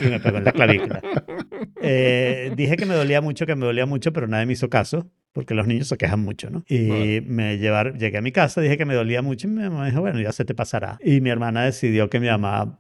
y 0.02 0.06
me 0.06 0.20
pegó 0.20 0.38
en 0.38 0.46
la 0.46 0.52
clavícula. 0.52 1.02
Eh, 1.82 2.52
dije 2.56 2.78
que 2.78 2.86
me 2.86 2.94
dolía 2.94 3.22
mucho, 3.22 3.46
que 3.46 3.56
me 3.56 3.66
dolía 3.66 3.86
mucho, 3.86 4.14
pero 4.14 4.28
nadie 4.28 4.46
me 4.46 4.54
hizo 4.54 4.70
caso 4.70 5.10
porque 5.34 5.54
los 5.54 5.66
niños 5.66 5.88
se 5.88 5.98
quejan 5.98 6.20
mucho, 6.20 6.50
¿no? 6.50 6.64
Y 6.68 7.22
me 7.26 7.58
llevaron, 7.58 7.98
llegué 7.98 8.18
a 8.18 8.22
mi 8.22 8.32
casa, 8.32 8.60
dije 8.60 8.78
que 8.78 8.86
me 8.86 8.94
dolía 8.94 9.22
mucho 9.22 9.48
y 9.48 9.52
mi 9.52 9.62
mamá 9.64 9.86
dijo, 9.86 10.02
bueno, 10.02 10.20
ya 10.20 10.32
se 10.32 10.44
te 10.44 10.54
pasará. 10.54 11.00
Y 11.04 11.22
mi 11.22 11.30
hermana 11.30 11.64
decidió 11.64 12.10
que 12.10 12.20
mi 12.20 12.28
mamá, 12.28 12.80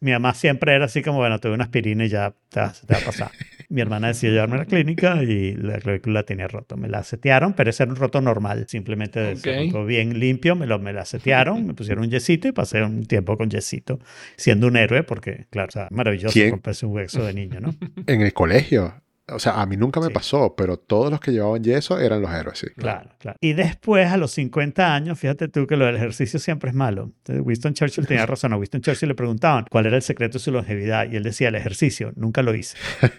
mi 0.00 0.12
mamá 0.12 0.34
siempre 0.34 0.74
era 0.74 0.84
así 0.84 1.02
como, 1.02 1.18
bueno, 1.18 1.40
tuve 1.40 1.52
una 1.52 1.64
aspirina 1.64 2.04
y 2.04 2.08
ya 2.08 2.34
te, 2.48 2.60
te 2.86 2.94
va 2.94 3.00
a 3.00 3.04
pasar. 3.04 3.30
mi 3.70 3.80
hermana 3.80 4.08
decidió 4.08 4.34
llevarme 4.34 4.56
a 4.56 4.58
la 4.58 4.64
clínica 4.66 5.22
y 5.22 5.54
la 5.54 5.78
clavícula 5.78 6.24
tenía 6.24 6.48
roto. 6.48 6.76
Me 6.76 6.88
la 6.88 7.02
setearon, 7.02 7.54
pero 7.54 7.70
ese 7.70 7.84
era 7.84 7.90
un 7.92 7.96
roto 7.96 8.20
normal, 8.20 8.66
simplemente 8.68 9.36
se 9.36 9.50
Ok. 9.60 9.66
roto 9.72 9.86
bien 9.86 10.18
limpio, 10.20 10.56
me 10.56 10.66
lo 10.66 10.78
me 10.78 10.92
la 10.92 11.04
setearon, 11.04 11.66
me 11.66 11.74
pusieron 11.74 12.04
un 12.04 12.10
yesito 12.10 12.48
y 12.48 12.52
pasé 12.52 12.82
un 12.82 13.06
tiempo 13.06 13.36
con 13.36 13.48
yesito, 13.48 13.98
siendo 14.36 14.66
un 14.66 14.76
héroe 14.76 15.02
porque, 15.04 15.46
claro, 15.50 15.68
o 15.68 15.72
sea, 15.72 15.88
maravilloso 15.90 16.32
¿Quién? 16.34 16.50
romperse 16.50 16.84
un 16.86 16.92
hueso 16.94 17.24
de 17.24 17.32
niño, 17.32 17.60
¿no? 17.60 17.74
En 18.06 18.20
el 18.20 18.32
colegio. 18.32 18.94
O 19.32 19.38
sea, 19.38 19.60
a 19.60 19.66
mí 19.66 19.76
nunca 19.76 20.00
me 20.00 20.08
Sí. 20.08 20.12
pasó, 20.14 20.54
pero 20.56 20.76
todos 20.78 21.10
los 21.10 21.20
que 21.20 21.30
llevaban 21.32 21.62
yeso 21.62 21.98
eran 22.00 22.20
los 22.22 22.30
héroes, 22.32 22.58
sí. 22.58 22.66
Claro, 22.76 23.10
claro. 23.18 23.36
Y 23.40 23.52
después, 23.52 24.10
a 24.10 24.16
los 24.16 24.30
50 24.32 24.94
años, 24.94 25.18
fíjate 25.18 25.48
tú 25.48 25.66
que 25.66 25.76
lo 25.76 25.86
del 25.86 25.96
ejercicio 25.96 26.38
siempre 26.38 26.70
es 26.70 26.76
malo. 26.76 27.12
Entonces, 27.18 27.44
Winston 27.44 27.74
Churchill 27.74 28.06
tenía 28.06 28.26
razón. 28.26 28.52
A 28.52 28.56
Winston 28.56 28.80
Churchill 28.80 29.08
le 29.08 29.14
preguntaban 29.14 29.64
cuál 29.70 29.86
era 29.86 29.96
el 29.96 30.02
secreto 30.02 30.34
de 30.38 30.44
su 30.44 30.50
longevidad 30.52 31.10
y 31.10 31.16
él 31.16 31.22
decía 31.22 31.48
el 31.48 31.54
ejercicio. 31.54 32.12
Nunca 32.16 32.42
lo 32.42 32.54
hice. 32.54 32.76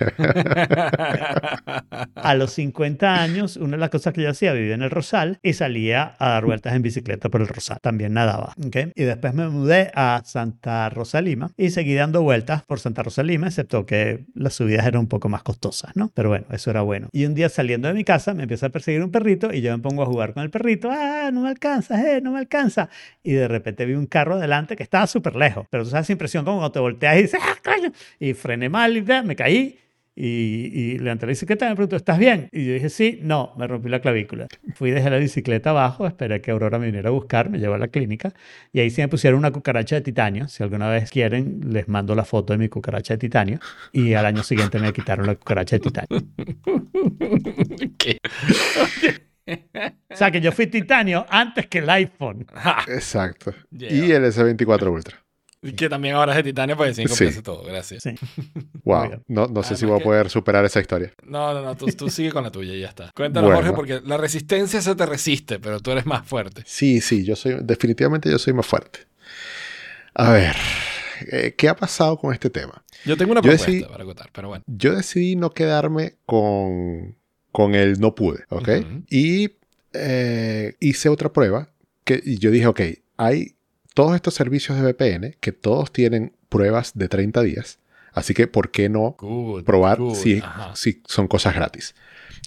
A 2.15 2.35
los 2.35 2.51
50 2.53 3.21
años, 3.21 3.57
una 3.57 3.71
de 3.71 3.77
las 3.77 3.89
cosas 3.89 4.13
que 4.13 4.21
yo 4.21 4.29
hacía, 4.29 4.53
vivía 4.53 4.75
en 4.75 4.81
el 4.81 4.89
Rosal 4.89 5.39
y 5.41 5.53
salía 5.53 6.15
a 6.19 6.29
dar 6.29 6.45
vueltas 6.45 6.73
en 6.75 6.81
bicicleta 6.81 7.29
por 7.29 7.41
el 7.41 7.47
Rosal. 7.47 7.77
También 7.81 8.13
nadaba. 8.13 8.53
¿ok? 8.65 8.77
Y 8.95 9.03
después 9.03 9.33
me 9.33 9.47
mudé 9.49 9.91
a 9.95 10.21
Santa 10.25 10.89
Rosa 10.89 11.21
Lima 11.21 11.51
y 11.57 11.69
seguí 11.71 11.93
dando 11.93 12.21
vueltas 12.21 12.63
por 12.63 12.79
Santa 12.79 13.03
Rosa 13.03 13.23
Lima, 13.23 13.47
excepto 13.47 13.85
que 13.85 14.25
las 14.33 14.53
subidas 14.53 14.85
eran 14.85 15.01
un 15.01 15.07
poco 15.07 15.29
más 15.29 15.43
costosas, 15.43 15.91
¿no? 15.95 16.00
Pero 16.13 16.29
bueno, 16.29 16.45
eso 16.51 16.69
era 16.71 16.81
bueno. 16.81 17.09
Y 17.11 17.25
un 17.25 17.33
día 17.33 17.49
saliendo 17.49 17.87
de 17.87 17.93
mi 17.93 18.03
casa 18.03 18.33
me 18.33 18.43
empieza 18.43 18.67
a 18.67 18.69
perseguir 18.69 19.03
un 19.03 19.11
perrito 19.11 19.53
y 19.53 19.61
yo 19.61 19.75
me 19.75 19.81
pongo 19.81 20.03
a 20.03 20.05
jugar 20.05 20.33
con 20.33 20.43
el 20.43 20.49
perrito. 20.49 20.89
¡Ah, 20.91 21.29
no 21.31 21.41
me 21.41 21.49
alcanza, 21.49 22.01
eh! 22.01 22.21
No 22.21 22.31
me 22.31 22.39
alcanza. 22.39 22.89
Y 23.23 23.33
de 23.33 23.47
repente 23.47 23.85
vi 23.85 23.93
un 23.93 24.07
carro 24.07 24.35
adelante 24.35 24.75
que 24.75 24.83
estaba 24.83 25.07
súper 25.07 25.35
lejos. 25.35 25.67
Pero 25.69 25.83
tú 25.83 25.89
sabes 25.89 26.05
esa 26.05 26.13
impresión 26.13 26.45
como 26.45 26.57
cuando 26.57 26.71
te 26.71 26.79
volteas 26.79 27.17
y 27.17 27.21
dices, 27.23 27.39
¡ah, 27.41 27.55
coño! 27.63 27.91
Y 28.19 28.33
frené 28.33 28.69
mal 28.69 28.95
y 28.97 29.01
me 29.01 29.35
caí. 29.35 29.77
Y, 30.15 30.69
y 30.73 30.99
levanté 30.99 31.25
la 31.25 31.31
bicicleta 31.31 31.65
y 31.65 31.69
me 31.69 31.75
preguntó, 31.75 31.95
¿estás 31.95 32.19
bien? 32.19 32.49
Y 32.51 32.65
yo 32.65 32.73
dije, 32.73 32.89
sí, 32.89 33.19
no, 33.21 33.53
me 33.57 33.65
rompí 33.65 33.89
la 33.89 34.01
clavícula. 34.01 34.47
Fui, 34.75 34.91
dejé 34.91 35.09
la 35.09 35.17
bicicleta 35.17 35.69
abajo, 35.69 36.05
esperé 36.05 36.41
que 36.41 36.51
Aurora 36.51 36.79
me 36.79 36.87
viniera 36.87 37.09
a 37.09 37.11
buscar, 37.11 37.49
me 37.49 37.59
llevó 37.59 37.75
a 37.75 37.77
la 37.77 37.87
clínica 37.87 38.33
y 38.73 38.81
ahí 38.81 38.89
sí 38.89 39.01
me 39.01 39.07
pusieron 39.07 39.39
una 39.39 39.51
cucaracha 39.51 39.95
de 39.95 40.01
titanio. 40.01 40.47
Si 40.47 40.63
alguna 40.63 40.89
vez 40.89 41.09
quieren, 41.09 41.61
les 41.71 41.87
mando 41.87 42.13
la 42.13 42.25
foto 42.25 42.53
de 42.53 42.59
mi 42.59 42.67
cucaracha 42.69 43.13
de 43.13 43.19
titanio. 43.19 43.59
Y 43.91 44.13
al 44.13 44.25
año 44.25 44.43
siguiente 44.43 44.79
me 44.79 44.91
quitaron 44.93 45.25
la 45.27 45.35
cucaracha 45.35 45.77
de 45.77 45.79
titanio. 45.79 46.21
¿Qué? 47.97 48.17
O 50.09 50.15
sea 50.15 50.31
que 50.31 50.41
yo 50.41 50.51
fui 50.51 50.67
titanio 50.67 51.25
antes 51.29 51.67
que 51.67 51.79
el 51.79 51.89
iPhone. 51.89 52.45
Exacto. 52.87 53.53
Yeah. 53.71 53.91
Y 53.91 54.11
el 54.11 54.23
S24 54.23 54.91
Ultra. 54.91 55.17
Y 55.63 55.73
que 55.73 55.89
también 55.89 56.15
ahora 56.15 56.31
es 56.31 56.37
de 56.37 56.43
titanio 56.51 56.75
porque 56.75 56.93
sí, 56.93 57.03
Sí. 57.03 57.07
compraste 57.09 57.41
todo. 57.41 57.63
Gracias. 57.63 58.03
Sí. 58.03 58.15
Wow. 58.83 59.21
No, 59.27 59.45
no 59.45 59.61
sé 59.61 59.75
si 59.75 59.85
Además 59.85 59.89
voy 59.89 59.95
a 59.95 59.97
que- 59.99 60.03
poder 60.05 60.29
superar 60.31 60.65
esa 60.65 60.79
historia. 60.79 61.13
No, 61.23 61.53
no, 61.53 61.61
no, 61.61 61.77
tú, 61.77 61.85
tú 61.85 62.09
sigue 62.09 62.31
con 62.31 62.43
la 62.43 62.51
tuya 62.51 62.73
y 62.73 62.79
ya 62.81 62.87
está. 62.87 63.11
Cuéntanos, 63.15 63.51
Bueno. 63.51 63.61
Jorge, 63.71 63.75
porque 63.75 64.07
la 64.07 64.17
resistencia 64.17 64.81
se 64.81 64.95
te 64.95 65.05
resiste, 65.05 65.59
pero 65.59 65.79
tú 65.79 65.91
eres 65.91 66.05
más 66.07 66.25
fuerte. 66.27 66.63
Sí, 66.65 66.99
sí, 66.99 67.23
yo 67.23 67.35
soy, 67.35 67.57
definitivamente 67.61 68.29
yo 68.31 68.39
soy 68.39 68.53
más 68.53 68.65
fuerte. 68.65 69.01
A 70.15 70.31
ver, 70.31 70.55
eh, 71.31 71.53
¿qué 71.55 71.69
ha 71.69 71.75
pasado 71.75 72.17
con 72.17 72.33
este 72.33 72.49
tema? 72.49 72.83
Yo 73.05 73.15
tengo 73.17 73.31
una 73.33 73.41
Yo 73.41 73.49
propuesta 73.49 73.67
decidí- 73.71 73.87
para 73.87 74.03
contar, 74.03 74.29
pero 74.33 74.47
bueno. 74.47 74.63
Yo 74.67 74.95
decidí 74.95 75.35
no 75.35 75.51
quedarme 75.51 76.15
con, 76.25 77.15
con 77.51 77.75
el 77.75 77.99
no 77.99 78.15
pude, 78.15 78.43
¿ok? 78.49 78.69
Y 79.09 79.51
eh, 79.93 80.73
hice 80.79 81.07
otra 81.09 81.31
prueba 81.31 81.69
que 82.03 82.19
y 82.23 82.39
yo 82.39 82.49
dije, 82.49 82.65
ok, 82.67 82.81
hay 83.17 83.55
todos 83.93 84.15
estos 84.15 84.33
servicios 84.33 84.77
de 84.79 84.83
VPN 84.83 85.35
que 85.39 85.51
todos 85.51 85.91
tienen 85.91 86.33
pruebas 86.49 86.91
de 86.95 87.07
30 87.09 87.41
días, 87.41 87.79
así 88.13 88.33
que 88.33 88.47
¿por 88.47 88.71
qué 88.71 88.89
no 88.89 89.15
Good, 89.19 89.63
probar 89.63 89.97
good, 89.97 90.15
si, 90.15 90.41
si 90.75 91.01
son 91.05 91.27
cosas 91.27 91.55
gratis? 91.55 91.95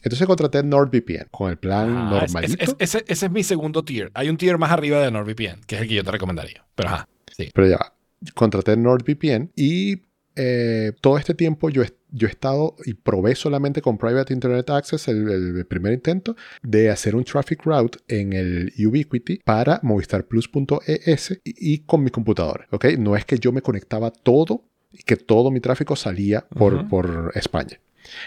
Entonces 0.02 0.26
contraté 0.26 0.62
NordVPN 0.62 1.28
con 1.30 1.50
el 1.50 1.56
plan 1.56 1.88
Ah, 1.96 2.20
es- 2.24 2.32
normalito. 2.32 2.54
es- 2.62 2.68
es- 2.70 2.76
ese, 2.78 3.04
ese 3.08 3.26
es 3.26 3.32
mi 3.32 3.42
segundo 3.42 3.84
tier. 3.84 4.10
Hay 4.14 4.28
un 4.28 4.36
tier 4.36 4.58
más 4.58 4.70
arriba 4.70 5.00
de 5.00 5.10
NordVPN, 5.10 5.60
que 5.66 5.76
es 5.76 5.82
el 5.82 5.88
que 5.88 5.94
yo 5.94 6.04
te 6.04 6.10
recomendaría. 6.10 6.64
Pero 6.74 6.88
ajá, 6.90 7.08
sí. 7.34 7.50
Pero 7.54 7.66
ya, 7.68 7.76
va. 7.78 7.94
contraté 8.34 8.76
NordVPN 8.76 9.50
y 9.56 10.02
eh, 10.36 10.92
todo 11.00 11.16
este 11.16 11.32
tiempo 11.34 11.70
yo, 11.70 11.82
he- 11.82 11.94
yo 12.14 12.28
he 12.28 12.30
estado 12.30 12.76
y 12.84 12.94
probé 12.94 13.34
solamente 13.34 13.82
con 13.82 13.98
Private 13.98 14.32
Internet 14.32 14.70
Access 14.70 15.08
el, 15.08 15.28
el 15.28 15.66
primer 15.66 15.92
intento 15.92 16.36
de 16.62 16.90
hacer 16.90 17.16
un 17.16 17.24
traffic 17.24 17.64
route 17.64 17.98
en 18.08 18.32
el 18.32 18.72
Ubiquiti 18.78 19.40
para 19.44 19.80
movistarplus.es 19.82 21.40
y, 21.44 21.74
y 21.74 21.78
con 21.80 22.04
mi 22.04 22.10
computadora. 22.10 22.66
¿ok? 22.70 22.86
No 22.98 23.16
es 23.16 23.24
que 23.24 23.38
yo 23.38 23.52
me 23.52 23.62
conectaba 23.62 24.10
todo 24.10 24.64
y 24.92 25.02
que 25.02 25.16
todo 25.16 25.50
mi 25.50 25.60
tráfico 25.60 25.96
salía 25.96 26.46
por, 26.48 26.88
por 26.88 27.32
España. 27.34 27.80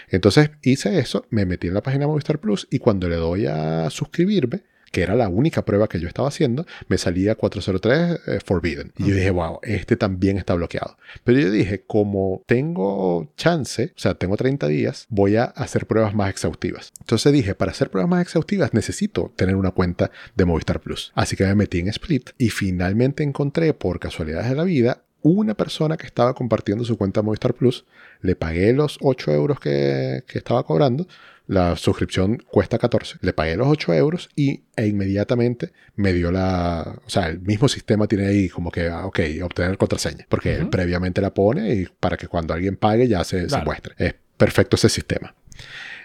Entonces 0.08 0.50
hice 0.62 0.98
eso, 0.98 1.24
me 1.30 1.46
metí 1.46 1.68
en 1.68 1.74
la 1.74 1.82
página 1.82 2.06
Movistar 2.06 2.40
Plus 2.40 2.66
y 2.70 2.78
cuando 2.78 3.08
le 3.08 3.16
doy 3.16 3.46
a 3.46 3.88
suscribirme, 3.90 4.64
que 4.90 5.02
era 5.02 5.14
la 5.14 5.28
única 5.28 5.64
prueba 5.64 5.88
que 5.88 6.00
yo 6.00 6.08
estaba 6.08 6.28
haciendo, 6.28 6.66
me 6.88 6.98
salía 6.98 7.34
403 7.34 8.20
eh, 8.26 8.38
Forbidden. 8.44 8.92
Y 8.96 9.08
yo 9.08 9.14
dije, 9.14 9.30
wow, 9.30 9.60
este 9.62 9.96
también 9.96 10.38
está 10.38 10.54
bloqueado. 10.54 10.96
Pero 11.24 11.40
yo 11.40 11.50
dije, 11.50 11.82
como 11.86 12.42
tengo 12.46 13.32
chance, 13.36 13.92
o 13.96 13.98
sea, 13.98 14.14
tengo 14.14 14.36
30 14.36 14.66
días, 14.68 15.06
voy 15.08 15.36
a 15.36 15.44
hacer 15.44 15.86
pruebas 15.86 16.14
más 16.14 16.30
exhaustivas. 16.30 16.92
Entonces 17.00 17.32
dije, 17.32 17.54
para 17.54 17.72
hacer 17.72 17.90
pruebas 17.90 18.10
más 18.10 18.22
exhaustivas 18.22 18.74
necesito 18.74 19.32
tener 19.36 19.56
una 19.56 19.70
cuenta 19.70 20.10
de 20.34 20.44
Movistar 20.44 20.80
Plus. 20.80 21.12
Así 21.14 21.36
que 21.36 21.44
me 21.44 21.54
metí 21.54 21.78
en 21.80 21.88
Split 21.88 22.30
y 22.38 22.50
finalmente 22.50 23.22
encontré, 23.22 23.74
por 23.74 24.00
casualidades 24.00 24.48
de 24.48 24.56
la 24.56 24.64
vida, 24.64 25.02
una 25.22 25.54
persona 25.54 25.96
que 25.96 26.06
estaba 26.06 26.34
compartiendo 26.34 26.84
su 26.84 26.96
cuenta 26.96 27.22
Movistar 27.22 27.54
Plus. 27.54 27.84
Le 28.20 28.36
pagué 28.36 28.72
los 28.72 28.98
8 29.00 29.32
euros 29.32 29.60
que, 29.60 30.22
que 30.26 30.38
estaba 30.38 30.64
cobrando. 30.64 31.06
La 31.48 31.74
suscripción 31.76 32.36
cuesta 32.50 32.78
14. 32.78 33.16
Le 33.22 33.32
pagué 33.32 33.56
los 33.56 33.66
8 33.68 33.94
euros 33.94 34.28
y 34.36 34.64
e 34.76 34.86
inmediatamente 34.86 35.72
me 35.96 36.12
dio 36.12 36.30
la... 36.30 37.00
O 37.06 37.10
sea, 37.10 37.26
el 37.28 37.40
mismo 37.40 37.68
sistema 37.68 38.06
tiene 38.06 38.26
ahí 38.26 38.48
como 38.50 38.70
que, 38.70 38.86
ah, 38.88 39.06
ok, 39.06 39.18
obtener 39.42 39.76
contraseña. 39.78 40.26
Porque 40.28 40.54
él 40.54 40.62
Ujú. 40.62 40.70
previamente 40.70 41.20
la 41.22 41.32
pone 41.32 41.74
y 41.74 41.86
para 42.00 42.16
que 42.18 42.28
cuando 42.28 42.52
alguien 42.52 42.76
pague 42.76 43.08
ya 43.08 43.24
se, 43.24 43.48
se 43.48 43.58
muestre. 43.64 43.94
Es 43.96 44.14
perfecto 44.36 44.76
ese 44.76 44.90
sistema. 44.90 45.34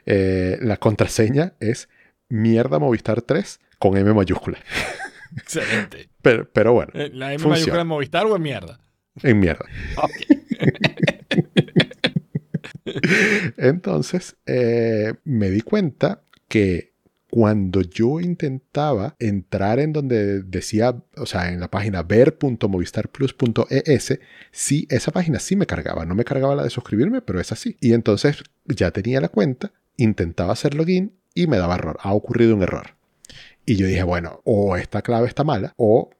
Eh, 0.05 0.57
la 0.61 0.77
contraseña 0.77 1.53
es 1.59 1.89
mierda 2.29 2.79
Movistar 2.79 3.21
3 3.21 3.59
con 3.79 3.97
M 3.97 4.13
mayúscula. 4.13 4.59
Excelente. 5.37 6.09
Pero, 6.21 6.49
pero 6.51 6.71
bueno, 6.73 6.91
Eh, 6.95 7.09
¿La 7.13 7.33
M 7.33 7.39
Funciona. 7.43 7.55
mayúscula 7.55 7.81
en 7.81 7.87
Movistar 7.87 8.25
o 8.27 8.35
en 8.37 8.41
mierda? 8.41 8.79
en 9.21 9.39
mierda. 9.41 9.65
Ok. 9.97 10.11
Entonces, 13.57 14.35
eh, 14.45 15.15
me 15.23 15.49
di 15.49 15.61
cuenta 15.61 16.21
que 16.47 16.93
cuando 17.29 17.81
yo 17.81 18.19
intentaba 18.19 19.15
entrar 19.17 19.79
en 19.79 19.91
donde 19.91 20.43
decía, 20.43 21.01
o 21.17 21.25
sea, 21.25 21.51
en 21.51 21.59
la 21.59 21.71
página 21.71 22.03
ver.movistarplus.es, 22.03 24.19
sí, 24.51 24.85
esa 24.91 25.11
página 25.11 25.39
sí 25.39 25.55
me 25.55 25.65
cargaba. 25.65 26.05
No 26.05 26.13
me 26.13 26.25
cargaba 26.25 26.53
la 26.53 26.61
de 26.63 26.69
suscribirme, 26.69 27.21
pero 27.21 27.39
es 27.39 27.51
así. 27.51 27.75
Y 27.81 27.93
entonces 27.93 28.43
ya 28.65 28.91
tenía 28.91 29.19
la 29.19 29.29
cuenta, 29.29 29.71
intentaba 29.97 30.53
hacer 30.53 30.75
login 30.75 31.13
y 31.33 31.47
me 31.47 31.57
daba 31.57 31.73
error. 31.73 31.97
Ha 32.01 32.13
ocurrido 32.13 32.55
un 32.55 32.61
error. 32.61 32.97
Y 33.65 33.77
yo 33.77 33.87
dije, 33.87 34.03
bueno, 34.03 34.41
o 34.43 34.77
esta 34.77 35.01
clave 35.01 35.27
está 35.27 35.43
mala, 35.43 35.73
o 35.77 36.11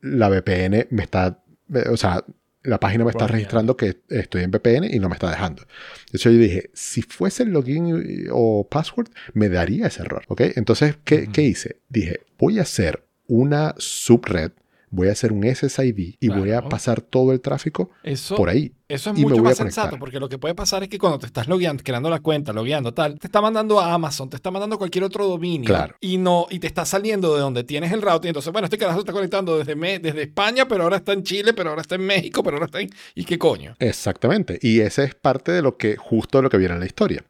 la 0.00 0.30
VPN 0.30 0.86
me 0.88 1.02
está, 1.02 1.42
o 1.90 1.98
sea, 1.98 2.24
la 2.62 2.78
página 2.78 3.04
me 3.04 3.10
está 3.10 3.26
registrando 3.26 3.76
que 3.76 4.02
estoy 4.08 4.42
en 4.42 4.50
VPN 4.50 4.84
y 4.84 4.98
no 4.98 5.08
me 5.08 5.14
está 5.14 5.30
dejando. 5.30 5.62
Entonces 6.06 6.32
yo 6.32 6.38
dije, 6.38 6.70
si 6.74 7.02
fuese 7.02 7.44
login 7.44 8.28
o 8.30 8.66
password, 8.68 9.08
me 9.34 9.48
daría 9.48 9.88
ese 9.88 10.02
error. 10.02 10.24
¿Ok? 10.28 10.42
Entonces, 10.56 10.96
¿qué. 11.04 11.28
¿qué 11.32 11.42
hice? 11.42 11.80
Dije, 11.88 12.20
voy 12.38 12.58
a 12.58 12.62
hacer 12.62 13.04
una 13.26 13.74
subred, 13.78 14.52
voy 14.94 15.08
a 15.08 15.12
hacer 15.12 15.32
un 15.32 15.42
SSID 15.44 16.14
y 16.20 16.28
voy 16.28 16.50
a 16.50 16.58
Claro. 16.58 16.68
pasar 16.68 17.00
todo 17.00 17.32
el 17.32 17.40
tráfico 17.40 17.90
Eso, 18.04 18.36
por 18.36 18.48
ahí. 18.50 18.72
eso 18.88 19.10
es 19.10 19.18
y 19.18 19.22
mucho 19.22 19.42
más 19.42 19.56
sensato, 19.56 19.98
porque 19.98 20.20
lo 20.20 20.28
que 20.28 20.38
puede 20.38 20.54
pasar 20.54 20.82
es 20.82 20.88
que 20.90 20.98
cuando 20.98 21.18
te 21.18 21.26
estás 21.26 21.48
logueando, 21.48 21.82
creando 21.82 22.10
la 22.10 22.20
cuenta, 22.20 22.52
logueando 22.52 22.92
tal, 22.94 23.18
te 23.18 23.26
está 23.26 23.40
mandando 23.40 23.80
a 23.80 23.94
Amazon, 23.94 24.28
te 24.30 24.36
está 24.36 24.50
mandando 24.50 24.76
a 24.76 24.78
cualquier 24.78 25.02
otro 25.04 25.26
dominio. 25.26 25.66
Claro. 25.66 25.96
Y 26.00 26.18
no, 26.18 26.46
y 26.50 26.58
te 26.58 26.66
está 26.66 26.84
saliendo 26.84 27.34
de 27.34 27.40
donde 27.40 27.64
tienes 27.64 27.90
el 27.90 28.02
routing. 28.02 28.28
Entonces, 28.28 28.52
bueno, 28.52 28.66
este 28.66 28.76
carajo 28.78 29.00
está 29.00 29.12
conectando 29.12 29.58
desde, 29.58 29.74
Me- 29.74 29.98
desde 29.98 30.22
España, 30.22 30.68
pero 30.68 30.84
ahora 30.84 30.98
está 30.98 31.14
en 31.14 31.22
Chile, 31.22 31.54
pero 31.54 31.70
ahora 31.70 31.80
está 31.82 31.94
en 31.94 32.02
México, 32.06 32.42
pero 32.42 32.56
ahora 32.58 32.66
está 32.66 32.80
en. 32.80 32.90
¿Y 33.14 33.24
qué 33.24 33.38
coño? 33.38 33.74
Exactamente. 33.78 34.58
Y 34.60 34.80
ese 34.80 35.04
es 35.04 35.14
parte 35.14 35.52
de 35.52 35.62
lo 35.62 35.78
que, 35.78 35.96
justo 35.96 36.36
de 36.38 36.42
lo 36.42 36.50
que 36.50 36.58
viene 36.58 36.74
en 36.74 36.80
la 36.80 36.86
historia. 36.86 37.24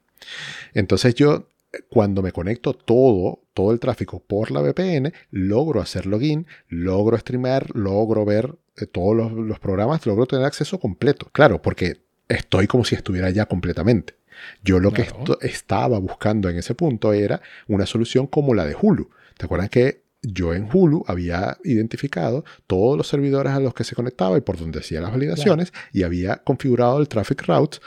Entonces 0.74 1.14
yo, 1.14 1.48
cuando 1.88 2.22
me 2.22 2.32
conecto 2.32 2.74
todo, 2.74 3.40
todo 3.54 3.72
el 3.72 3.80
tráfico 3.80 4.20
por 4.20 4.50
la 4.50 4.60
VPN, 4.60 5.12
logro 5.30 5.80
hacer 5.80 6.06
login, 6.06 6.46
logro 6.68 7.18
streamear, 7.18 7.74
logro 7.74 8.24
ver 8.24 8.54
eh, 8.76 8.86
todos 8.86 9.16
los, 9.16 9.32
los 9.32 9.58
programas, 9.58 10.04
logro 10.06 10.26
tener 10.26 10.44
acceso 10.44 10.78
completo. 10.78 11.28
Claro, 11.32 11.62
porque 11.62 12.02
estoy 12.28 12.66
como 12.66 12.84
si 12.84 12.94
estuviera 12.94 13.30
ya 13.30 13.46
completamente. 13.46 14.16
Yo 14.62 14.80
lo 14.80 14.92
que 14.92 15.06
estaba 15.42 15.98
buscando 15.98 16.48
en 16.48 16.58
ese 16.58 16.74
punto 16.74 17.12
era 17.12 17.40
una 17.68 17.86
solución 17.86 18.26
como 18.26 18.54
la 18.54 18.64
de 18.66 18.76
Hulu. 18.80 19.10
¿Te 19.36 19.44
acuerdas 19.44 19.70
que 19.70 20.02
yo 20.22 20.54
en 20.54 20.68
Hulu 20.72 21.04
había 21.08 21.58
identificado 21.64 22.44
todos 22.66 22.96
los 22.96 23.08
servidores 23.08 23.52
a 23.52 23.60
los 23.60 23.74
que 23.74 23.84
se 23.84 23.96
conectaba 23.96 24.38
y 24.38 24.40
por 24.40 24.56
donde 24.56 24.78
hacía 24.78 25.00
las 25.00 25.10
validaciones 25.10 25.72
y 25.92 26.04
había 26.04 26.36
configurado 26.36 27.00
el 27.00 27.08
traffic 27.08 27.42
route 27.46 27.78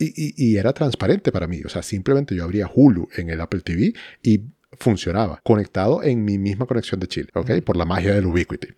y, 0.00 0.06
y- 0.16 0.34
y 0.52 0.56
era 0.56 0.72
transparente 0.72 1.30
para 1.30 1.46
mí. 1.46 1.60
O 1.64 1.68
sea, 1.68 1.82
simplemente 1.82 2.34
yo 2.34 2.42
abría 2.44 2.68
Hulu 2.72 3.08
en 3.16 3.30
el 3.30 3.40
Apple 3.40 3.60
TV 3.60 3.92
y 4.22 4.42
funcionaba, 4.72 5.40
conectado 5.44 6.02
en 6.02 6.24
mi 6.24 6.38
misma 6.38 6.66
conexión 6.66 6.98
de 7.00 7.06
Chile, 7.08 7.28
¿ok? 7.34 7.60
Por 7.64 7.76
la 7.76 7.84
magia 7.84 8.14
del 8.14 8.26
Ubiquiti. 8.26 8.68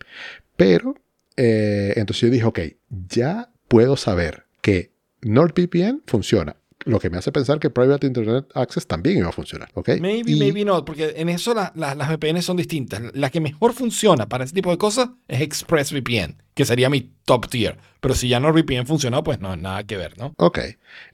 Pero, 0.57 0.95
eh, 1.37 1.93
entonces 1.97 2.23
yo 2.23 2.31
dije, 2.31 2.45
ok, 2.45 2.61
ya 3.09 3.51
puedo 3.69 3.97
saber 3.97 4.45
que 4.61 4.91
NordVPN 5.23 6.03
funciona. 6.07 6.57
Lo 6.85 6.99
que 6.99 7.11
me 7.11 7.19
hace 7.19 7.33
pensar 7.33 7.59
que 7.59 7.71
Private 7.71 8.07
Internet 8.07 8.47
Access 8.55 8.87
también 8.87 9.19
iba 9.19 9.29
a 9.29 9.33
funcionar. 9.33 9.69
¿ok? 9.75 9.91
Maybe, 10.01 10.33
Y- 10.33 10.39
maybe 10.39 10.65
not, 10.65 10.85
porque 10.85 11.15
en 11.17 11.29
eso 11.29 11.55
la- 11.55 11.73
la- 11.77 11.95
las 11.95 12.09
VPN 12.09 12.43
son 12.43 12.57
distintas. 12.57 13.03
La 13.15 13.31
que 13.31 13.41
mejor 13.41 13.73
funciona 13.73 14.29
para 14.29 14.45
ese 14.45 14.55
tipo 14.55 14.71
de 14.71 14.79
cosas 14.79 15.11
es 15.29 15.41
ExpressVPN, 15.41 16.37
que 16.55 16.65
sería 16.65 16.91
mi 16.91 17.13
top 17.25 17.49
tier. 17.49 17.79
Pero 18.01 18.15
si 18.15 18.29
ya 18.29 18.41
NordVPN 18.41 18.85
funcionó, 18.87 19.23
pues 19.23 19.39
no, 19.41 19.55
nada 19.57 19.85
que 19.85 19.97
ver, 19.97 20.19
¿no? 20.19 20.35
Ok, 20.39 20.59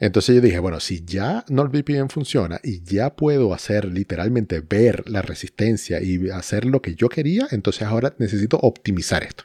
entonces 0.01 0.35
yo 0.37 0.41
dije, 0.41 0.59
bueno, 0.59 0.81
si 0.81 1.05
ya 1.05 1.45
NordVPN 1.49 2.09
funciona 2.09 2.61
y 2.65 2.83
ya 2.83 3.15
puedo 3.15 3.53
hacer 3.53 3.85
literalmente 3.85 4.61
ver 4.61 5.05
la 5.09 5.21
resistencia 5.21 6.01
y 6.03 6.31
hacer 6.31 6.65
lo 6.65 6.81
que 6.81 6.95
yo 6.95 7.09
quería, 7.11 7.47
entonces 7.51 7.83
ahora 7.83 8.15
necesito 8.19 8.59
optimizar 8.63 9.23
esto. 9.23 9.45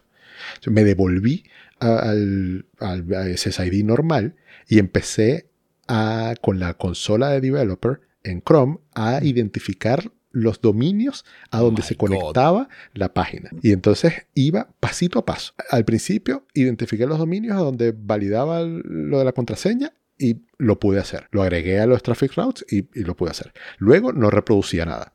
Entonces, 0.56 0.74
me 0.74 0.84
devolví 0.86 1.44
a- 1.80 2.00
al, 2.10 2.66
al 2.80 3.14
a 3.14 3.28
SSID 3.28 3.84
normal 3.84 4.36
y 4.70 4.80
empecé 4.80 5.48
a, 5.88 6.36
con 6.42 6.60
la 6.60 6.74
consola 6.76 7.30
de 7.30 7.42
developer 7.42 8.02
en 8.24 8.42
Chrome 8.42 8.78
a 8.94 9.24
identificar 9.24 10.12
los 10.32 10.62
dominios 10.62 11.26
a 11.52 11.60
donde 11.60 11.84
se 11.84 11.94
God. 11.94 12.10
conectaba 12.10 12.68
la 12.94 13.14
página. 13.14 13.52
Y 13.62 13.72
entonces 13.72 14.26
iba 14.34 14.70
pasito 14.80 15.20
a 15.20 15.26
paso. 15.26 15.54
Al 15.70 15.86
principio 15.86 16.48
identifiqué 16.54 17.06
los 17.06 17.20
dominios 17.20 17.56
a 17.56 17.60
donde 17.60 17.94
validaba 17.96 18.62
lo 18.62 19.20
de 19.20 19.26
la 19.26 19.32
contraseña 19.32 19.94
y 20.18 20.38
lo 20.58 20.80
pude 20.80 21.00
hacer. 21.00 21.28
Lo 21.32 21.44
agregué 21.44 21.80
a 21.80 21.86
los 21.86 22.02
traffic 22.02 22.34
routes 22.36 22.66
y, 22.70 22.88
y 23.00 23.04
lo 23.04 23.16
pude 23.16 23.32
hacer. 23.32 23.54
Luego 23.78 24.12
no 24.12 24.30
reproducía 24.32 24.86
nada. 24.86 25.14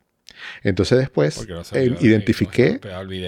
Entonces 0.63 0.99
después 0.99 1.49
no 1.49 1.63
eh, 1.63 1.65
sabía, 1.65 1.97
identifiqué 2.01 2.81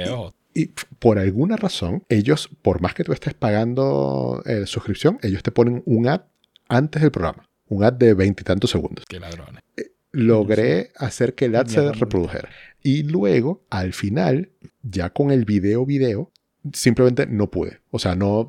no 0.07 0.33
y 0.53 0.73
por 0.99 1.19
alguna 1.19 1.57
razón, 1.57 2.05
ellos, 2.09 2.51
por 2.63 2.81
más 2.81 2.95
que 2.95 3.05
tú 3.05 3.13
estés 3.13 3.35
pagando 3.35 4.43
eh, 4.47 4.67
suscripción, 4.67 5.19
ellos 5.23 5.43
te 5.43 5.53
ponen 5.53 5.83
un 5.87 6.09
ad 6.09 6.23
antes 6.71 7.03
del 7.03 7.11
programa. 7.11 7.49
Un 7.69 7.85
ad 7.85 7.93
de 7.93 8.15
veintitantos 8.15 8.71
segundos. 8.71 9.05
Qué 9.09 9.21
ladrones. 9.21 9.63
Logré 10.13 10.91
hacer 10.97 11.35
que 11.35 11.45
el 11.45 11.55
ad 11.55 11.67
se 11.67 11.93
reprodujera. 11.93 12.49
Y 12.83 13.03
luego, 13.05 13.65
al 13.71 13.93
final, 13.93 14.51
ya 14.83 15.11
con 15.11 15.31
el 15.31 15.45
video 15.45 15.87
video, 15.87 16.33
simplemente 16.73 17.27
no 17.27 17.51
pude. 17.51 17.81
O 17.91 17.99
sea, 17.99 18.17
no, 18.17 18.49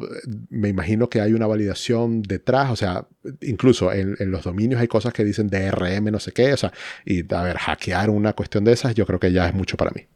me 0.50 0.70
imagino 0.70 1.10
que 1.10 1.22
hay 1.22 1.34
una 1.34 1.48
validación 1.48 2.24
detrás. 2.24 2.72
O 2.72 2.76
sea, 2.76 3.08
incluso 3.42 3.92
en, 3.92 4.16
en 4.20 4.32
los 4.32 4.44
dominios 4.44 4.82
hay 4.82 4.88
cosas 4.88 5.14
que 5.14 5.24
dicen 5.24 5.50
DRM, 5.50 6.06
no 6.06 6.20
sé 6.20 6.32
qué. 6.32 6.54
O 6.54 6.58
sea, 6.58 6.74
y 7.06 7.22
a 7.34 7.44
ver, 7.44 7.58
hackear 7.58 8.10
una 8.10 8.34
cuestión 8.34 8.64
de 8.64 8.74
esas, 8.74 8.96
yo 8.96 9.06
creo 9.06 9.20
que 9.20 9.32
ya 9.32 9.48
es 9.48 9.54
mucho 9.54 9.78
para 9.78 9.92
mí. 9.92 10.08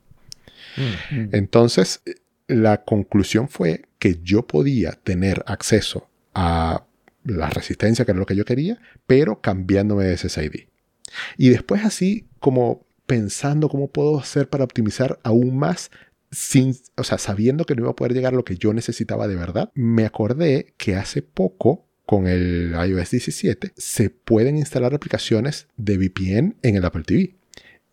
Mm. 0.77 1.15
Mm. 1.15 1.29
Entonces, 1.31 2.01
la 2.47 2.83
conclusión 2.83 3.49
fue 3.49 3.83
que 3.99 4.19
yo 4.23 4.45
podía 4.45 4.91
tener 4.91 5.43
acceso 5.47 6.07
a 6.33 6.85
la 7.25 7.49
resistencia, 7.49 8.05
que 8.05 8.11
era 8.11 8.19
lo 8.19 8.25
que 8.25 8.35
yo 8.35 8.45
quería, 8.45 8.79
pero 9.07 9.41
cambiándome 9.41 10.05
de 10.05 10.17
SSID. 10.17 10.67
Y 11.37 11.49
después 11.49 11.83
así, 11.85 12.25
como 12.39 12.85
pensando 13.05 13.69
cómo 13.69 13.89
puedo 13.89 14.19
hacer 14.19 14.49
para 14.49 14.63
optimizar 14.63 15.19
aún 15.23 15.57
más, 15.57 15.91
sin, 16.31 16.75
o 16.97 17.03
sea, 17.03 17.17
sabiendo 17.17 17.65
que 17.65 17.75
no 17.75 17.83
iba 17.83 17.91
a 17.91 17.95
poder 17.95 18.13
llegar 18.13 18.33
a 18.33 18.35
lo 18.37 18.43
que 18.43 18.57
yo 18.57 18.73
necesitaba 18.73 19.27
de 19.27 19.35
verdad, 19.35 19.71
me 19.75 20.05
acordé 20.05 20.73
que 20.77 20.95
hace 20.95 21.21
poco, 21.21 21.85
con 22.05 22.27
el 22.27 22.73
iOS 22.87 23.11
17, 23.11 23.71
se 23.75 24.09
pueden 24.09 24.57
instalar 24.57 24.93
aplicaciones 24.93 25.67
de 25.77 25.97
VPN 25.97 26.55
en 26.61 26.75
el 26.75 26.85
Apple 26.85 27.03
TV. 27.03 27.35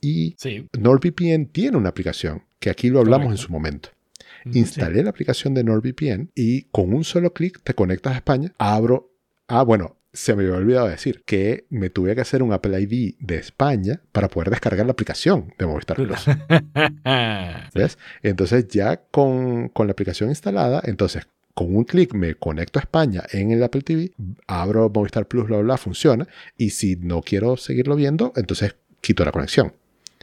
Y 0.01 0.35
Sí. 0.39 0.67
NordVPN 0.79 1.47
tiene 1.47 1.77
una 1.77 1.91
aplicación, 1.91 2.43
que 2.59 2.71
aquí 2.71 2.91
lo 2.91 2.99
hablamos 3.01 3.27
Correcto. 3.27 3.43
en 3.43 3.47
su 3.47 3.53
momento. 3.53 3.89
Ujú. 4.45 4.59
Instalé 4.59 5.03
la 5.05 5.11
aplicación 5.11 5.55
de 5.55 5.63
NordVPN 5.63 6.31
y 6.35 6.63
con 6.73 6.93
un 6.93 7.05
solo 7.05 7.33
clic 7.33 7.61
te 7.63 7.75
conectas 7.75 8.15
a 8.15 8.17
España. 8.17 8.53
Abro. 8.59 9.12
Ah, 9.49 9.63
bueno, 9.63 9.97
se 10.13 10.35
me 10.35 10.45
había 10.45 10.57
olvidado 10.57 10.89
decir 10.89 11.23
que 11.25 11.67
me 11.71 11.91
tuve 11.91 12.15
que 12.15 12.21
hacer 12.21 12.43
un 12.43 12.53
Apple 12.53 12.79
ID 12.81 13.15
de 13.19 13.37
España 13.37 14.01
para 14.13 14.29
poder 14.29 14.51
descargar 14.51 14.85
la 14.87 14.93
aplicación 14.93 15.55
de 15.59 15.67
Movistar 15.67 15.97
Plus. 15.97 16.27
¿Ves? 17.75 17.99
Entonces 18.23 18.69
ya 18.69 18.99
con, 19.11 19.69
con 19.69 19.87
la 19.87 19.93
aplicación 19.93 20.29
instalada, 20.29 20.83
entonces 20.85 21.27
con 21.55 21.75
un 21.75 21.85
clic 21.85 22.15
me 22.15 22.35
conecto 22.35 22.79
a 22.79 22.83
España 22.83 23.23
en 23.31 23.51
el 23.51 23.63
Apple 23.63 23.83
TV, 23.83 24.13
abro 24.47 24.91
Movistar 24.95 25.27
Plus, 25.27 25.47
bla, 25.47 25.57
bla, 25.59 25.65
bla, 25.65 25.77
funciona. 25.79 26.27
Y 26.57 26.71
si 26.71 26.97
no 26.97 27.23
quiero 27.23 27.57
seguirlo 27.57 27.97
viendo, 27.97 28.33
entonces 28.37 28.77
quito 29.01 29.25
la 29.25 29.33
conexión. 29.33 29.75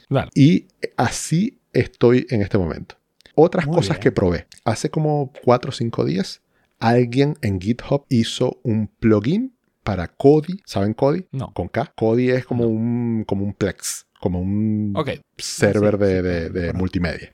Claro. 0.08 0.28
Y 0.34 0.66
así 0.96 1.58
estoy 1.72 2.26
en 2.30 2.42
este 2.42 2.58
momento. 2.58 2.96
Otras 3.34 3.66
Muy 3.66 3.76
cosas 3.76 3.96
bien. 3.96 4.02
que 4.02 4.12
probé. 4.12 4.46
Hace 4.64 4.90
como 4.90 5.32
4 5.44 5.68
o 5.68 5.72
5 5.72 6.04
días, 6.04 6.40
alguien 6.80 7.36
en 7.42 7.60
GitHub 7.60 8.04
hizo 8.08 8.58
un 8.64 8.88
plugin 8.88 9.54
para 9.84 10.08
Kodi. 10.08 10.60
¿Saben 10.66 10.94
Kodi? 10.94 11.26
No. 11.32 11.52
Con 11.54 11.68
K. 11.68 11.92
Kodi 11.96 12.30
es 12.30 12.44
como, 12.44 12.64
un, 12.66 13.24
como 13.26 13.44
un 13.44 13.54
Plex, 13.54 14.06
como 14.20 14.40
un 14.40 14.92
Ok. 14.96 15.10
server 15.38 15.94
sí, 15.94 16.00
de, 16.04 16.46
sí, 16.48 16.52
de- 16.52 16.72
multimedia. 16.72 17.32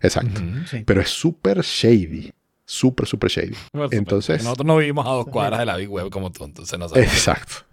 Exacto. 0.00 0.40
Sí. 0.70 0.82
Pero 0.86 1.00
es 1.00 1.08
súper 1.10 1.60
shady. 1.62 2.32
Súper, 2.64 3.06
súper 3.06 3.30
shady. 3.30 3.54
Entonces- 3.92 4.42
Nosotros 4.42 4.66
no 4.66 4.76
vivimos 4.78 5.06
a 5.06 5.10
dos 5.10 5.26
cuadras 5.26 5.60
de 5.60 5.66
la 5.66 5.76
Big 5.76 5.88
Web 5.90 6.10
como 6.10 6.32
tú, 6.32 6.44
entonces 6.44 6.78
no. 6.78 6.86
Exacto. 6.96 7.64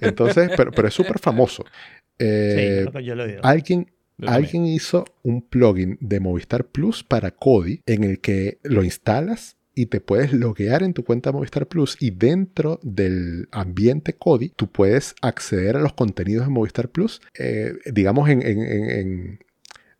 Entonces, 0.00 0.50
pero, 0.56 0.70
pero 0.72 0.88
es 0.88 0.94
súper 0.94 1.18
famoso. 1.18 1.64
Sí, 2.18 2.26
Eh, 2.26 2.86
yo 3.04 3.14
lo 3.14 3.24
oído. 3.24 3.40
alguien. 3.44 3.90
Alguien 4.26 4.66
hizo 4.66 5.04
un 5.22 5.42
plugin 5.42 5.96
de 6.00 6.18
Movistar 6.18 6.64
Plus 6.64 7.04
para 7.04 7.30
Kodi 7.30 7.82
en 7.86 8.02
el 8.02 8.18
que 8.20 8.58
lo 8.64 8.82
instalas 8.82 9.56
y 9.80 9.86
te 9.86 10.00
puedes 10.00 10.32
loguear 10.32 10.82
en 10.82 10.92
tu 10.94 11.04
cuenta 11.04 11.30
Movistar 11.32 11.66
Plus 11.66 11.96
y 12.00 12.10
dentro 12.10 12.80
del 12.82 13.48
ambiente 13.52 14.14
Kodi 14.14 14.48
tú 14.50 14.66
puedes 14.70 15.14
acceder 15.22 15.76
a 15.76 15.80
los 15.80 15.92
contenidos 15.92 16.46
de 16.46 16.50
Movistar 16.52 16.88
Plus, 16.88 17.20
eh, 17.38 17.74
digamos, 17.92 18.28
en, 18.28 18.42
en- 18.46 18.62
en- 18.62 18.90
en- 18.90 19.38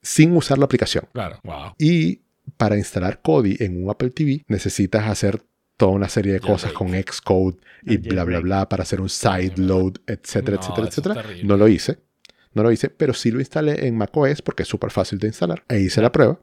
sin 0.02 0.32
usar 0.36 0.58
la 0.58 0.64
aplicación. 0.64 1.04
Claro, 1.12 1.38
wow. 1.44 1.72
Y 1.78 2.20
para 2.56 2.76
instalar 2.76 3.20
Kodi 3.22 3.56
en 3.60 3.82
un 3.84 3.90
Apple 3.90 4.10
TV 4.10 4.44
necesitas 4.48 5.06
hacer 5.08 5.42
toda 5.76 5.92
una 5.92 6.08
serie 6.08 6.32
de 6.32 6.40
cosas 6.40 6.72
con 6.72 6.88
Xcode 6.88 7.56
y 7.84 7.98
bla, 7.98 8.24
bla, 8.24 8.40
bla 8.40 8.68
para 8.68 8.82
hacer 8.82 9.00
un 9.00 9.08
sideload, 9.08 9.94
etcétera, 10.06 10.56
No, 10.56 10.62
etcétera, 10.62 10.86
etcétera. 10.88 11.14
No 11.44 11.56
lo 11.56 11.68
hice. 11.68 11.98
No 12.54 12.62
lo 12.64 12.72
hice, 12.72 12.90
pero 12.90 13.14
sí 13.14 13.30
lo 13.30 13.38
instalé 13.38 13.86
en 13.86 13.96
macOS 13.96 14.42
porque 14.42 14.64
es 14.64 14.68
súper 14.68 14.90
fácil 14.90 15.18
de 15.20 15.28
instalar. 15.28 15.62
E 15.68 15.78
hice 15.80 16.00
la 16.02 16.10
prueba 16.10 16.40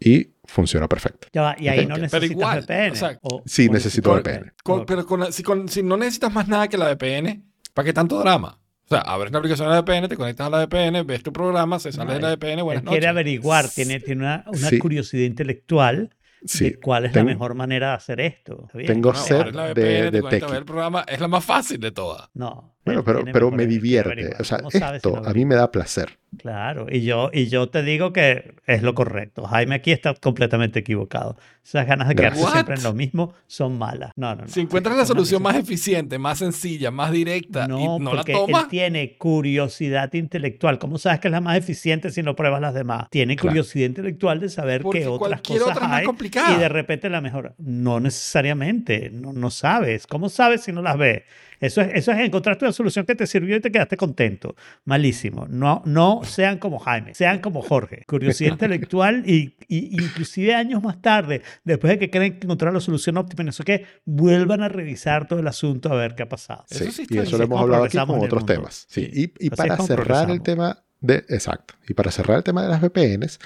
y 0.00 0.28
funciona 0.44 0.88
perfecto. 0.88 1.28
Ya 1.32 1.42
va, 1.42 1.56
y 1.58 1.68
ahí 1.68 1.86
no 1.86 1.94
Pero 1.94 2.02
necesitas 2.02 2.30
igual, 2.30 2.60
VPN. 2.62 2.92
o 2.92 2.96
sea, 2.96 3.18
o- 3.22 3.42
sí 3.46 3.68
o 3.68 3.72
necesito 3.72 4.12
VPN. 4.12 4.52
Con- 4.62 4.84
pero 4.86 5.06
con 5.06 5.20
la- 5.20 5.32
si, 5.32 5.42
con- 5.42 5.68
si 5.68 5.82
no 5.82 5.96
necesitas 5.96 6.32
más 6.32 6.48
nada 6.48 6.68
que 6.68 6.76
la 6.76 6.86
VPN, 6.86 7.44
¿para 7.74 7.86
qué 7.86 7.92
tanto 7.92 8.18
drama? 8.18 8.58
O 8.84 8.88
sea, 8.88 9.00
abres 9.00 9.32
la 9.32 9.38
aplicación 9.38 9.68
de 9.68 9.74
la 9.74 9.80
VPN, 9.80 10.08
te 10.08 10.16
conectas 10.16 10.46
a 10.46 10.50
la 10.50 10.58
VPN, 10.58 11.02
ves 11.04 11.22
tu 11.22 11.32
programa, 11.32 11.78
se 11.78 11.92
sale 11.92 12.08
No, 12.08 12.14
de 12.14 12.20
la 12.20 12.28
VPN, 12.36 12.62
buenas 12.62 12.82
Él 12.82 12.88
quiere 12.88 13.06
noches. 13.06 13.10
averiguar, 13.10 13.68
tiene, 13.68 14.00
tiene 14.00 14.22
una, 14.22 14.44
una 14.48 14.68
Sí. 14.68 14.78
curiosidad 14.78 15.22
intelectual 15.24 16.10
Sí. 16.44 16.70
de 16.70 16.80
cuál 16.80 17.06
es 17.06 17.12
Ten- 17.12 17.24
la 17.24 17.32
mejor 17.32 17.54
manera 17.54 17.90
de 17.90 17.94
hacer 17.94 18.20
esto. 18.20 18.68
Tengo 18.86 19.12
No, 19.12 19.18
sed 19.18 19.44
de- 19.74 20.10
de 20.10 20.18
a 20.18 20.46
ver 20.48 20.56
el 20.58 20.64
programa, 20.64 21.04
es 21.08 21.20
la 21.20 21.28
más 21.28 21.44
fácil 21.44 21.78
de 21.80 21.92
todas. 21.92 22.28
No. 22.34 22.74
Bueno, 22.84 23.04
pero, 23.04 23.22
pero 23.32 23.50
me 23.52 23.66
divierte. 23.66 24.34
O 24.40 24.44
sea, 24.44 24.58
¿Cómo 24.58 24.70
sabes 24.72 25.02
si 25.02 25.08
esto 25.08 25.20
no 25.22 25.28
a 25.28 25.32
mí 25.32 25.44
me 25.44 25.54
da 25.54 25.70
placer. 25.70 26.18
Claro, 26.38 26.86
y 26.90 27.02
yo, 27.02 27.30
y 27.32 27.46
yo 27.48 27.68
te 27.68 27.82
digo 27.82 28.12
que 28.12 28.54
es 28.66 28.82
lo 28.82 28.94
correcto. 28.94 29.44
Jaime 29.44 29.74
aquí 29.76 29.92
está 29.92 30.14
completamente 30.14 30.78
equivocado. 30.80 31.36
Esas 31.62 31.86
ganas 31.86 32.08
de 32.08 32.14
quedarse 32.16 32.42
What? 32.42 32.52
siempre 32.54 32.74
en 32.76 32.82
lo 32.82 32.94
mismo 32.94 33.34
son 33.46 33.78
malas. 33.78 34.12
No, 34.16 34.34
no, 34.34 34.42
no. 34.42 34.48
Si 34.48 34.60
encuentras 34.60 34.96
la 34.96 35.04
solución 35.04 35.42
más 35.42 35.56
eficiente, 35.56 36.18
más 36.18 36.38
sencilla, 36.38 36.90
más 36.90 37.12
directa 37.12 37.68
No, 37.68 37.78
y 37.78 37.84
no 38.02 38.14
la 38.14 38.22
porque 38.22 38.32
tomas, 38.32 38.62
él 38.64 38.68
tiene 38.70 39.16
curiosidad 39.18 40.12
intelectual. 40.14 40.78
¿Cómo 40.78 40.96
sabes 40.98 41.20
que 41.20 41.28
es 41.28 41.32
la 41.32 41.40
más 41.42 41.56
eficiente 41.58 42.10
si 42.10 42.22
no 42.22 42.34
pruebas 42.34 42.62
las 42.62 42.74
demás? 42.74 43.08
Tiene 43.10 43.36
Claro. 43.36 43.50
curiosidad 43.50 43.86
intelectual 43.86 44.40
de 44.40 44.48
saber 44.48 44.82
Porque 44.82 45.00
qué 45.00 45.06
otras 45.08 45.42
cosas 45.42 45.62
otra 45.68 45.74
es 45.84 45.88
más 45.90 45.98
hay 46.00 46.06
complicada. 46.06 46.56
y 46.56 46.58
de 46.58 46.68
repente 46.70 47.10
la 47.10 47.20
mejor. 47.20 47.54
No 47.58 48.00
necesariamente, 48.00 49.10
no, 49.12 49.32
no 49.34 49.50
sabes. 49.50 50.06
¿Cómo 50.06 50.28
sabes 50.30 50.62
si 50.62 50.72
no 50.72 50.80
las 50.82 50.96
ves? 50.96 51.22
Eso 51.62 51.80
es, 51.80 51.90
eso 51.94 52.12
es 52.12 52.20
encontraste 52.20 52.64
una 52.64 52.72
solución 52.72 53.06
que 53.06 53.14
te 53.14 53.26
sirvió 53.26 53.56
y 53.56 53.60
te 53.60 53.70
quedaste 53.70 53.96
contento. 53.96 54.54
Malísimo. 54.84 55.46
No, 55.48 55.82
no 55.86 56.22
sean 56.24 56.58
como 56.58 56.78
Jaime, 56.78 57.14
sean 57.14 57.38
como 57.38 57.62
Jorge. 57.62 58.04
Curiosidad 58.06 58.50
intelectual 58.52 59.22
y, 59.26 59.56
y 59.68 60.02
inclusive 60.02 60.54
años 60.54 60.82
más 60.82 61.00
tarde, 61.00 61.42
después 61.64 61.92
de 61.92 61.98
que 61.98 62.10
creen 62.10 62.38
que 62.38 62.46
encontraron 62.46 62.74
la 62.74 62.80
solución 62.80 63.16
óptima 63.16 63.42
y 63.42 63.46
no 63.46 63.52
sé 63.52 63.64
qué, 63.64 63.86
vuelvan 64.04 64.62
a 64.62 64.68
revisar 64.68 65.26
todo 65.26 65.38
el 65.38 65.46
asunto 65.46 65.92
a 65.92 65.94
ver 65.94 66.14
qué 66.14 66.24
ha 66.24 66.28
pasado. 66.28 66.64
Eso 66.68 66.90
Sí, 66.90 67.06
y 67.08 67.14
está 67.14 67.22
eso 67.22 67.38
lo 67.38 67.44
hemos 67.44 67.60
hablado 67.60 67.84
aquí 67.84 67.98
con 67.98 68.18
otros 68.20 68.44
temas. 68.44 68.86
Sí, 68.88 69.02
Sí. 69.02 69.32
Y, 69.38 69.46
y 69.46 69.50
para 69.50 69.76
cerrar 69.78 70.30
el 70.30 70.42
tema 70.42 70.84
de. 71.00 71.24
Exacto. 71.28 71.74
Y 71.88 71.94
para 71.94 72.10
cerrar 72.10 72.38
el 72.38 72.44
tema 72.44 72.62
de 72.62 72.68
las 72.68 72.80
VPNs, 72.80 73.38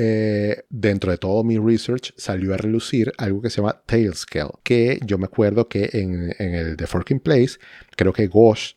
eh, 0.00 0.62
dentro 0.70 1.10
de 1.10 1.18
todo 1.18 1.42
mi 1.42 1.58
research 1.58 2.12
salió 2.16 2.54
a 2.54 2.56
relucir 2.56 3.12
algo 3.18 3.42
que 3.42 3.50
se 3.50 3.56
llama 3.56 3.82
Tailscale, 3.84 4.52
que 4.62 5.00
yo 5.04 5.18
me 5.18 5.24
acuerdo 5.24 5.68
que 5.68 5.90
en, 5.92 6.32
en 6.38 6.54
el 6.54 6.76
The 6.76 6.86
Forking 6.86 7.18
Place, 7.18 7.58
creo 7.96 8.12
que 8.12 8.28
Gosh 8.28 8.74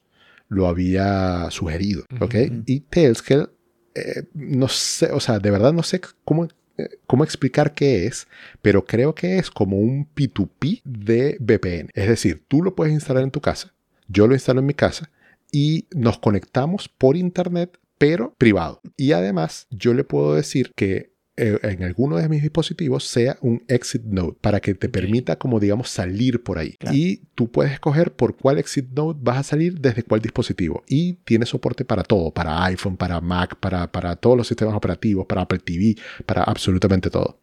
lo 0.50 0.66
había 0.66 1.52
sugerido, 1.52 2.06
¿ok? 2.20 2.36
Ujú. 2.48 2.64
Y 2.66 2.80
Tailscale, 2.80 3.50
eh, 3.94 4.24
no 4.34 4.68
sé, 4.68 5.12
o 5.12 5.20
sea, 5.20 5.38
de 5.38 5.52
verdad 5.52 5.72
no 5.74 5.84
sé 5.84 6.02
cómo, 6.26 6.48
eh, 6.80 6.90
cómo 7.06 7.24
explicar 7.24 7.76
qué 7.76 8.08
es, 8.08 8.28
pero 8.64 8.84
creo 8.84 9.14
que 9.14 9.38
es 9.38 9.52
como 9.52 9.78
un 9.78 10.10
P2P 10.16 10.82
de 10.84 11.38
VPN. 11.40 11.92
Es 11.94 12.08
decir, 12.08 12.44
tú 12.48 12.64
lo 12.64 12.74
puedes 12.74 12.96
instalar 12.96 13.22
en 13.22 13.32
tu 13.32 13.42
casa. 13.42 13.76
Yo 14.08 14.26
lo 14.26 14.34
instalo 14.34 14.60
en 14.62 14.66
mi 14.66 14.74
casa 14.74 15.12
y 15.52 15.86
nos 15.92 16.18
conectamos 16.18 16.90
por 16.90 17.16
internet, 17.16 17.78
pero 18.00 18.34
privado. 18.40 18.82
Y 18.98 19.12
además, 19.12 19.68
yo 19.70 19.94
le 19.94 20.04
puedo 20.04 20.34
decir 20.34 20.72
que 20.76 21.11
en 21.42 21.84
alguno 21.84 22.18
de 22.18 22.30
mis 22.30 22.42
dispositivos 22.42 23.04
sea 23.06 23.38
un 23.42 23.64
exit 23.68 24.04
node 24.04 24.38
para 24.42 24.60
que 24.60 24.76
te 24.76 24.90
permita 24.90 25.38
como 25.38 25.60
digamos 25.60 25.90
salir 25.90 26.44
por 26.44 26.60
ahí. 26.60 26.74
Claro. 26.74 26.96
y 26.96 27.24
tú 27.36 27.50
puedes 27.50 27.74
escoger 27.74 28.14
por 28.14 28.36
cuál 28.36 28.60
exit 28.60 28.88
node 28.92 29.20
vas 29.22 29.38
a 29.38 29.44
salir 29.44 29.80
desde 29.80 30.04
cuál 30.04 30.22
dispositivo. 30.22 30.84
Y 30.88 31.14
tiene 31.26 31.46
soporte 31.46 31.84
para 31.84 32.04
todo 32.04 32.32
para 32.32 32.64
iPhone 32.66 32.98
para 32.98 33.20
Mac 33.22 33.56
para, 33.56 33.92
para 33.92 34.16
todos 34.16 34.38
los 34.38 34.48
sistemas 34.48 34.76
operativos 34.76 35.26
para 35.26 35.42
Apple 35.42 35.60
TV 35.60 35.96
para 36.26 36.44
absolutamente 36.44 37.10
todo. 37.10 37.40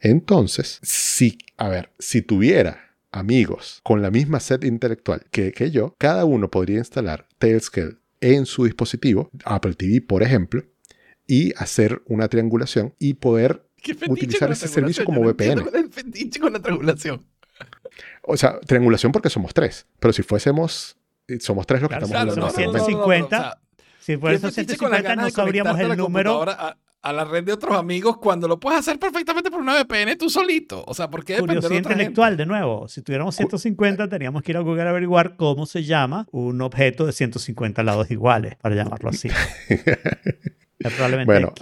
Entonces 0.00 0.78
si 0.82 1.38
a 1.56 1.68
ver 1.68 1.90
si 1.98 2.22
tuviera 2.22 2.86
amigos 3.12 3.80
con 3.82 4.02
la 4.02 4.10
misma 4.10 4.40
set 4.40 4.64
intelectual 4.64 5.24
que, 5.30 5.52
que 5.52 5.70
yo 5.70 5.94
cada 5.98 6.24
uno 6.24 6.50
podría 6.50 6.78
instalar 6.78 7.26
Tailscale 7.38 7.96
en 8.20 8.46
su 8.46 8.64
dispositivo 8.64 9.30
Apple 9.44 9.74
TV 9.74 10.00
por 10.00 10.22
ejemplo 10.22 10.62
y 11.26 11.52
hacer 11.56 12.02
una 12.06 12.28
triangulación 12.28 12.94
y 12.98 13.14
poder 13.14 13.66
¿Qué 13.82 13.94
fetiche 13.94 14.12
utilizar 14.12 14.50
ese 14.50 14.68
servicio 14.68 15.04
como 15.04 15.18
Yo 15.20 15.24
no 15.26 15.30
VPN. 15.32 15.60
es 15.68 15.74
el 15.74 15.90
fetiche 15.92 16.40
con 16.40 16.52
la 16.52 16.60
triangulación. 16.60 17.24
O 18.22 18.36
sea, 18.36 18.58
triangulación 18.60 19.12
porque 19.12 19.30
somos 19.30 19.54
tres. 19.54 19.86
Pero 20.00 20.12
si 20.12 20.22
fuésemos, 20.22 20.96
eh, 21.28 21.38
somos 21.40 21.66
tres 21.66 21.80
los 21.82 21.88
que 21.88 21.96
Claro, 21.96 22.06
estamos 22.06 22.26
claro, 22.26 22.48
hablando. 22.48 22.58
no, 22.58 22.70
en 22.70 22.76
este 22.76 22.92
no, 22.92 22.98
momento. 23.02 23.28
150. 23.28 23.36
o 23.36 23.40
sea, 23.40 23.58
Si 24.00 24.16
por 24.16 24.30
¿qué 24.30 24.36
esos 24.36 24.54
fetiche 24.54 24.76
con 24.78 24.90
las 24.90 25.00
150 25.00 25.08
ganas 25.08 25.24
no 25.24 25.30
sabríamos 25.30 25.80
el 25.80 25.96
número. 25.96 26.42
A, 26.50 26.76
a 27.02 27.12
la 27.12 27.24
red 27.24 27.44
de 27.44 27.52
otros 27.52 27.76
amigos 27.76 28.16
cuando 28.16 28.48
lo 28.48 28.58
puedes 28.58 28.80
hacer 28.80 28.98
perfectamente 28.98 29.48
por 29.48 29.60
una 29.60 29.80
VPN 29.80 30.16
tú 30.18 30.28
solito. 30.28 30.82
O 30.88 30.92
sea, 30.94 31.08
¿por 31.08 31.24
qué 31.24 31.34
depender 31.34 31.60
de 31.60 31.66
otra 31.66 31.76
intelectual, 31.76 32.30
gente? 32.32 32.42
de 32.42 32.46
nuevo. 32.46 32.88
Si 32.88 33.00
tuviéramos 33.02 33.36
150, 33.36 34.08
teníamos 34.08 34.42
que 34.42 34.50
ir 34.52 34.56
a 34.56 34.60
Google 34.60 34.82
a 34.82 34.90
averiguar 34.90 35.36
cómo 35.36 35.66
se 35.66 35.84
llama 35.84 36.26
un 36.32 36.60
objeto 36.62 37.06
de 37.06 37.12
150 37.12 37.82
lados 37.84 38.10
iguales, 38.10 38.56
para 38.56 38.74
llamarlo 38.74 39.10
así. 39.10 39.28
Probablemente 40.90 41.26
Bueno. 41.26 41.52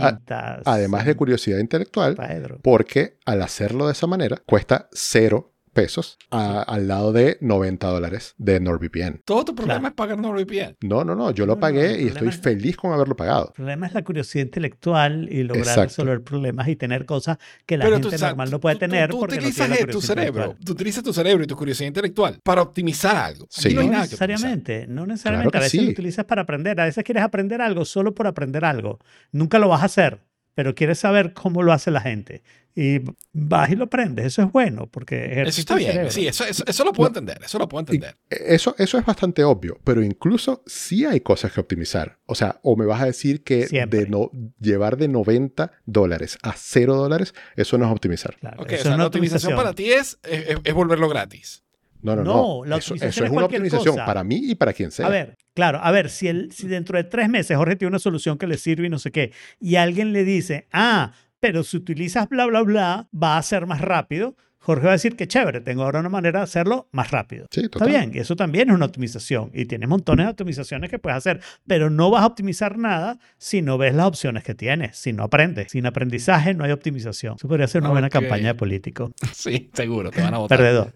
Además 0.64 1.06
de 1.06 1.14
curiosidad 1.16 1.58
intelectual, 1.58 2.16
Pedro. 2.16 2.58
porque 2.62 3.18
al 3.24 3.42
hacerlo 3.42 3.86
de 3.86 3.92
esa 3.92 4.06
manera 4.06 4.42
cuesta 4.46 4.88
cero 4.92 5.53
pesos 5.74 6.16
a- 6.30 6.62
al 6.62 6.88
lado 6.88 7.12
de 7.12 7.36
90 7.42 7.86
dólares 7.88 8.34
de 8.38 8.58
NordVPN. 8.60 9.20
Todo 9.26 9.44
tu 9.44 9.54
problema 9.54 9.80
Claro. 9.80 9.88
es 9.88 9.94
pagar 9.94 10.18
NordVPN. 10.18 10.76
No, 10.80 11.04
no, 11.04 11.14
no, 11.14 11.30
yo 11.32 11.44
lo 11.44 11.52
No, 11.52 11.56
no, 11.56 11.60
pagué 11.60 11.94
el 11.96 12.00
y 12.00 12.06
estoy 12.08 12.28
es- 12.28 12.38
feliz 12.38 12.76
con 12.78 12.92
haberlo 12.94 13.16
pagado. 13.16 13.48
El 13.48 13.52
problema 13.54 13.86
es 13.86 13.92
la 13.92 14.02
curiosidad 14.02 14.44
intelectual 14.44 15.28
y 15.30 15.42
lograr 15.42 15.58
Exacto. 15.66 15.82
resolver 15.82 16.22
problemas 16.22 16.68
y 16.68 16.76
tener 16.76 17.04
cosas 17.04 17.36
que 17.66 17.76
la 17.76 17.84
Pero 17.84 17.96
gente 18.00 18.16
tú, 18.16 18.24
normal 18.24 18.50
no 18.50 18.60
puede 18.60 18.76
tú- 18.76 18.80
tener 18.80 19.10
tú 19.10 19.18
porque 19.20 19.36
no 19.36 19.40
utilizas 19.42 19.66
tiene 19.66 19.80
la 19.82 19.90
eh, 19.90 19.92
tu 19.92 20.00
cerebro, 20.00 20.56
tú 20.64 20.72
utilizas 20.72 21.04
tu 21.04 21.12
cerebro 21.12 21.44
y 21.44 21.46
tu 21.46 21.56
curiosidad 21.56 21.88
intelectual 21.88 22.38
para 22.42 22.62
optimizar 22.62 23.16
algo. 23.16 23.46
Sí. 23.50 23.68
Aquí 23.68 23.74
no 23.74 23.80
hay 23.82 23.86
No 23.88 23.92
nada 23.92 24.04
necesariamente, 24.04 24.86
no 24.88 25.06
necesariamente. 25.06 25.50
que 25.52 25.58
a 25.58 25.60
veces 25.60 25.80
sí. 25.80 25.84
lo 25.84 25.90
utilizas 25.90 26.24
para 26.24 26.42
aprender. 26.42 26.80
A 26.80 26.84
veces 26.84 27.02
quieres 27.04 27.22
aprender 27.24 27.60
algo 27.60 27.84
solo 27.84 28.14
por 28.14 28.26
aprender 28.26 28.64
algo. 28.64 28.98
Nunca 29.32 29.58
lo 29.58 29.68
vas 29.68 29.82
a 29.82 29.86
hacer, 29.86 30.20
pero 30.54 30.74
quieres 30.74 30.98
saber 31.00 31.32
cómo 31.32 31.62
lo 31.62 31.72
hace 31.72 31.90
la 31.90 32.00
gente. 32.00 32.42
Y 32.76 33.00
vas 33.32 33.70
y 33.70 33.76
lo 33.76 33.84
aprendes. 33.84 34.26
Eso 34.26 34.42
es 34.42 34.50
bueno 34.50 34.88
porque 34.90 35.42
Eso 35.42 35.60
está 35.60 35.76
bien, 35.76 36.10
sí, 36.10 36.26
eso, 36.26 36.44
eso, 36.44 36.64
eso 36.66 36.84
lo 36.84 36.92
puedo 36.92 37.08
entender, 37.08 37.38
eso 37.44 37.56
lo 37.58 37.68
puedo 37.68 37.80
entender. 37.82 38.16
Eso, 38.28 38.74
eso 38.78 38.98
es 38.98 39.04
bastante 39.06 39.44
obvio, 39.44 39.78
pero 39.84 40.02
incluso 40.02 40.62
sí 40.66 41.04
hay 41.04 41.20
cosas 41.20 41.52
que 41.52 41.60
optimizar. 41.60 42.18
O 42.26 42.34
sea, 42.34 42.58
o 42.62 42.76
me 42.76 42.84
vas 42.84 43.00
a 43.02 43.06
decir 43.06 43.44
que 43.44 43.68
Siempre. 43.68 44.00
de 44.00 44.06
no, 44.08 44.30
llevar 44.60 44.96
de 44.96 45.06
90 45.06 45.70
dólares 45.86 46.36
a 46.42 46.52
0 46.56 46.96
dólares, 46.96 47.32
eso 47.54 47.78
no 47.78 47.86
es 47.86 47.92
optimizar. 47.92 48.36
Claro, 48.40 48.62
Ok, 48.62 48.72
eso 48.72 48.74
o 48.74 48.76
es 48.76 48.82
sea, 48.82 48.94
una 48.94 49.04
la 49.04 49.06
optimización 49.06 49.54
para 49.56 49.72
ti 49.72 49.92
es, 49.92 50.18
es, 50.24 50.56
es- 50.64 50.74
volverlo 50.74 51.08
gratis. 51.08 51.62
No, 52.02 52.16
no, 52.16 52.22
No, 52.24 52.32
no. 52.34 52.64
la 52.66 52.76
Eso, 52.78 52.92
optimización 52.94 53.08
eso 53.08 53.24
es 53.24 53.30
es 53.30 53.36
una 53.36 53.46
optimización 53.46 53.94
cosa. 53.94 54.04
para 54.04 54.24
mí 54.24 54.40
y 54.50 54.54
para 54.56 54.72
quien 54.74 54.90
sea. 54.90 55.06
A 55.06 55.10
ver, 55.10 55.36
claro, 55.54 55.78
a 55.82 55.90
ver, 55.90 56.10
si, 56.10 56.28
el, 56.28 56.52
si 56.52 56.66
dentro 56.68 56.98
de 56.98 57.04
tres 57.04 57.30
meses 57.30 57.56
Jorge 57.56 57.76
tiene 57.76 57.88
una 57.90 57.98
solución 57.98 58.36
que 58.36 58.46
le 58.46 58.58
sirve 58.58 58.88
y 58.88 58.90
no 58.90 58.98
sé 58.98 59.10
qué, 59.10 59.32
y 59.58 59.76
alguien 59.76 60.12
le 60.12 60.22
dice, 60.24 60.66
ah, 60.70 61.12
pero 61.44 61.62
si 61.62 61.76
utilizas 61.76 62.26
bla, 62.30 62.46
bla, 62.46 62.62
bla, 62.62 63.06
va 63.12 63.36
a 63.36 63.42
ser 63.42 63.66
más 63.66 63.82
rápido, 63.82 64.34
Jorge 64.60 64.84
va 64.86 64.92
a 64.92 64.94
decir 64.94 65.14
que 65.14 65.28
chévere, 65.28 65.60
tengo 65.60 65.82
ahora 65.82 66.00
una 66.00 66.08
manera 66.08 66.38
de 66.38 66.44
hacerlo 66.44 66.88
más 66.90 67.10
rápido. 67.10 67.48
Sí, 67.50 67.64
Está 67.64 67.84
bien, 67.84 68.12
y 68.14 68.18
eso 68.20 68.34
también 68.34 68.70
es 68.70 68.74
una 68.74 68.86
optimización, 68.86 69.50
y 69.52 69.66
tienes 69.66 69.90
montones 69.90 70.24
de 70.24 70.30
optimizaciones 70.30 70.88
que 70.88 70.98
puedes 70.98 71.18
hacer, 71.18 71.42
pero 71.66 71.90
no 71.90 72.08
vas 72.10 72.22
a 72.22 72.26
optimizar 72.28 72.78
nada 72.78 73.18
si 73.36 73.60
no 73.60 73.76
ves 73.76 73.94
las 73.94 74.06
opciones 74.06 74.42
que 74.42 74.54
tienes, 74.54 74.96
si 74.96 75.12
no 75.12 75.24
aprendes. 75.24 75.70
Sin 75.72 75.84
aprendizaje 75.84 76.54
no 76.54 76.64
hay 76.64 76.72
optimización. 76.72 77.34
Eso 77.36 77.46
podría 77.46 77.66
ser 77.66 77.82
una 77.82 77.90
buena 77.90 78.08
campaña 78.08 78.46
de 78.46 78.54
político. 78.54 79.12
Sí, 79.34 79.68
seguro, 79.74 80.10
te 80.10 80.22
van 80.22 80.32
a 80.32 80.38
votar. 80.38 80.56
Perdedor. 80.56 80.94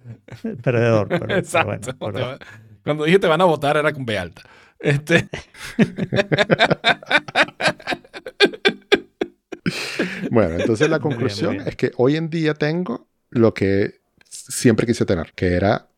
Perdedor. 0.63 1.09
pero- 1.11 1.27
pero 1.27 1.39
Exacto. 1.39 1.93
bueno, 1.99 2.15
pero- 2.17 2.27
va- 2.27 2.39
Cuando 2.83 3.05
dije 3.05 3.19
te 3.19 3.27
van 3.27 3.43
a 3.43 3.45
votar 3.45 3.77
era 3.77 3.93
con 3.93 4.07
B 4.07 4.17
alta. 4.17 4.41
Este, 4.79 5.29
Bueno, 10.31 10.57
entonces 10.57 10.89
la 10.89 10.99
Muy 10.99 11.09
bien, 11.09 11.17
conclusión 11.19 11.49
muy 11.51 11.57
bien. 11.59 11.69
es 11.69 11.77
que 11.77 11.93
hoy 11.97 12.17
en 12.17 12.31
día 12.31 12.55
tengo 12.55 13.09
lo 13.31 13.55
que 13.55 14.01
siempre 14.31 14.87
quise 14.87 15.05
tener, 15.05 15.33
que 15.35 15.55
era 15.55 15.89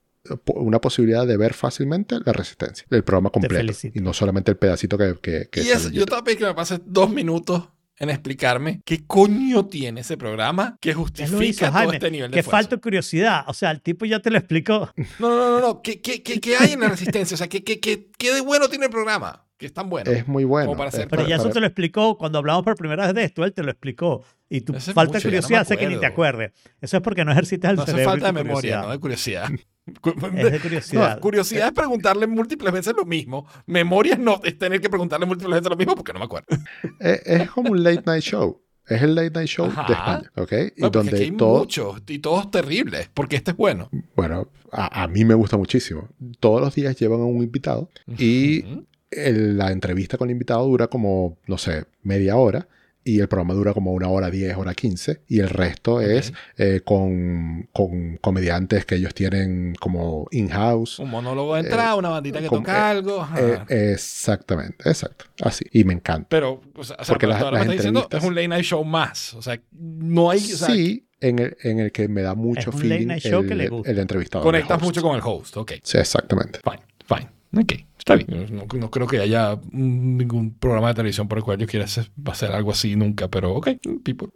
una 0.55 0.81
posibilidad 0.81 1.27
de 1.27 1.37
ver 1.37 1.55
fácilmente 1.55 2.17
la 2.25 2.33
resistencia, 2.33 2.87
el 2.91 3.03
programa 3.05 3.31
completo. 3.31 3.73
Y 3.95 4.01
no 4.01 4.13
solamente 4.13 4.51
el 4.51 4.57
pedacito 4.59 4.99
que, 4.99 5.17
que, 5.21 5.49
que 5.51 5.63
y 5.63 5.69
eso, 5.71 5.89
yo 5.91 6.05
te 6.05 6.11
voy 6.11 6.21
a 6.21 6.25
pedir 6.25 6.39
que 6.39 6.45
me 6.45 6.55
pases 6.55 6.81
dos 6.85 7.11
minutos 7.11 7.69
en 7.97 8.09
explicarme 8.11 8.81
qué 8.85 9.07
coño 9.07 9.67
tiene 9.67 10.01
ese 10.01 10.17
programa 10.17 10.79
que 10.81 10.95
justifica 10.95 11.45
hizo, 11.45 11.61
todo 11.67 11.73
Jaime. 11.73 11.95
este 11.95 12.11
nivel 12.11 12.31
de 12.31 12.35
que 12.35 12.41
esfuerzo. 12.41 12.69
falta 12.71 12.77
curiosidad. 12.83 13.45
O 13.47 13.53
sea, 13.55 13.71
el 13.71 13.83
tipo 13.83 14.07
ya 14.07 14.21
te 14.21 14.31
lo 14.31 14.39
explicó. 14.39 14.91
No, 15.19 15.29
no, 15.29 15.51
no, 15.51 15.61
no. 15.61 15.83
¿Qué, 15.83 16.01
qué, 16.01 16.23
qué, 16.23 16.41
qué 16.41 16.57
hay 16.57 16.73
en 16.73 16.81
la 16.81 16.89
resistencia? 16.89 17.35
O 17.35 17.39
sea, 17.39 17.49
¿qué, 17.49 17.63
qué, 17.63 17.79
qué, 17.79 18.11
qué 18.17 18.33
de 18.33 18.41
bueno 18.41 18.69
tiene 18.69 18.87
el 18.87 18.91
programa? 18.91 19.47
Que 19.61 19.67
es 19.67 19.73
tan 19.75 19.89
bueno. 19.91 20.11
Es 20.11 20.27
muy 20.27 20.43
bueno. 20.45 20.67
Como 20.69 20.79
para 20.79 20.89
hacer- 20.89 21.07
Pero 21.07 21.29
ya 21.29 21.37
eso 21.37 21.45
para- 21.45 21.55
te 21.55 21.61
lo 21.61 21.67
explicó 21.67 22.17
cuando 22.17 22.39
hablamos 22.39 22.65
por 22.65 22.75
primera 22.77 23.05
vez 23.07 23.15
de 23.15 23.25
esto. 23.25 23.45
Él 23.45 23.53
te 23.53 23.63
lo 23.63 23.71
explicó. 23.71 24.25
Y 24.49 24.63
tu 24.63 24.75
Hace 24.75 24.93
falta 24.95 25.13
de 25.13 25.19
ya 25.21 25.25
no 25.27 25.31
curiosidad 25.31 25.61
hace 25.61 25.77
que 25.77 25.87
ni 25.87 26.01
te 26.01 26.07
acuerdes. 26.07 26.53
Eso 26.81 26.97
es 26.97 27.03
porque 27.03 27.25
no 27.25 27.31
ejercitas 27.33 27.71
el 27.71 27.77
no 27.77 27.83
hace 27.83 27.93
cerebro. 27.93 28.11
falta 28.11 28.31
y 28.31 28.33
de 28.33 28.43
memoria, 28.43 28.83
curiosidad. 28.83 28.83
no 28.87 28.91
de 28.93 28.99
curiosidad. 28.99 29.51
Es 30.37 30.53
de 30.53 30.61
curiosidad. 30.61 31.15
No, 31.17 31.21
curiosidad 31.21 31.67
es 31.69 31.73
preguntarle 31.73 32.27
múltiples 32.27 32.73
veces 32.73 32.95
lo 32.97 33.05
mismo. 33.05 33.47
Memoria 33.67 34.17
no 34.17 34.41
es 34.45 34.57
tener 34.57 34.81
que 34.81 34.89
preguntarle 34.89 35.27
múltiples 35.27 35.57
veces 35.57 35.69
lo 35.71 35.77
mismo 35.77 35.95
porque 35.97 36.13
no 36.13 36.21
me 36.21 36.25
acuerdo. 36.25 36.47
es, 37.01 37.23
es 37.27 37.51
como 37.51 37.71
un 37.73 37.83
late 37.83 38.03
night 38.07 38.23
show. 38.23 38.63
Es 38.89 39.03
el 39.03 39.15
late 39.15 39.31
night 39.31 39.47
show 39.49 39.67
Ajá. 39.67 39.85
de 39.87 39.93
España, 39.93 40.33
¿ok? 40.37 40.53
Y 40.77 40.81
No, 40.83 40.91
donde 40.91 41.13
aquí 41.13 41.23
hay 41.25 41.31
todo, 41.33 41.59
muchos 41.61 42.03
y 42.09 42.19
todos 42.19 42.51
terribles, 42.51 43.09
porque 43.15 43.37
este 43.37 43.53
es 43.53 43.57
bueno. 43.57 43.89
bueno, 44.17 44.49
a, 44.73 45.03
a 45.05 45.07
mí 45.07 45.25
me 45.25 45.35
gusta 45.35 45.57
muchísimo. 45.57 46.09
Todos 46.41 46.61
los 46.61 46.75
días 46.75 46.97
llevan 46.99 47.21
a 47.21 47.25
un 47.25 47.43
invitado 47.43 47.89
y 48.19 48.65
Ujú. 48.65 48.87
El- 49.11 49.57
la 49.59 49.71
entrevista 49.73 50.17
con 50.19 50.29
el 50.29 50.33
invitado 50.33 50.65
dura 50.67 50.87
como, 50.89 51.39
no 51.47 51.59
sé, 51.59 51.85
media 52.03 52.37
hora 52.37 52.69
y 53.03 53.19
el 53.21 53.29
programa 53.29 53.55
dura 53.55 53.73
como 53.73 53.93
una 53.95 54.09
hora 54.09 54.31
diez, 54.31 54.55
hora 54.59 54.75
quince 54.75 55.23
y 55.27 55.41
el 55.41 55.49
resto 55.49 56.03
es 56.03 56.35
eh, 56.59 56.83
con, 56.85 57.67
con 57.73 58.19
comediantes 58.19 58.85
que 58.85 58.97
ellos 58.97 59.15
tienen 59.15 59.75
como 59.81 60.27
in-house. 60.33 60.99
Un 60.99 61.09
monólogo 61.11 61.55
de 61.55 61.61
entrada, 61.63 61.95
una 61.97 62.11
bandita 62.11 62.41
que 62.41 62.47
como- 62.49 62.61
toca 62.61 62.77
eh, 62.77 62.91
algo. 62.91 63.27
Eh, 63.39 63.93
exactamente, 63.95 64.89
exacto. 64.89 65.25
Así. 65.43 65.65
Y 65.73 65.85
me 65.85 65.95
encanta. 65.95 66.29
pero, 66.29 66.61
o 66.77 66.85
sea, 66.85 66.97
porque 67.09 67.27
pero 67.27 67.33
las- 67.33 67.41
las 67.53 67.61
estás 67.63 67.73
diciendo, 67.73 68.01
entrevistas- 68.01 68.23
es 68.23 68.29
un 68.29 68.35
late 68.35 68.49
night 68.49 68.65
show 68.65 68.85
más. 68.85 69.33
O 69.35 69.41
sea, 69.43 69.59
no 69.73 70.31
hay. 70.31 70.39
O 70.39 70.57
sea, 70.57 70.69
sí, 70.69 71.07
en 71.21 71.39
el, 71.39 71.57
en 71.63 71.79
el 71.81 71.93
que 71.93 72.07
me 72.09 72.21
da 72.23 72.35
mucho 72.35 72.61
Es 72.61 72.67
un 72.69 72.73
late 72.75 72.89
feeling 72.89 73.07
night 73.09 73.23
show 73.23 73.41
el, 73.43 73.49
que 73.49 73.55
le 73.55 73.69
gusta. 73.71 73.91
el 73.91 73.99
entrevistador. 73.99 74.45
conectas 74.45 74.81
mucho 74.83 75.01
con 75.03 75.17
el 75.17 75.23
host. 75.25 75.57
Ok, 75.57 75.73
Sí, 75.83 75.97
exactamente. 75.99 76.61
fine, 76.63 76.83
fine. 77.07 77.31
Ok, 77.63 77.73
está 78.01 78.17
bien. 78.17 78.47
No, 78.51 78.67
no 78.79 78.91
creo 78.91 79.07
que 79.07 79.19
haya 79.21 79.59
ningún 79.73 80.55
programa 80.59 80.89
de 80.89 80.95
televisión 80.95 81.29
por 81.29 81.39
el 81.39 81.45
cual 81.45 81.59
yo 81.59 81.67
quiera 81.67 81.85
hacer, 81.87 82.11
algo 82.53 82.73
así 82.73 82.97
nunca, 82.97 83.29
pero 83.29 83.53
ok, 83.55 83.69
people. 84.03 84.29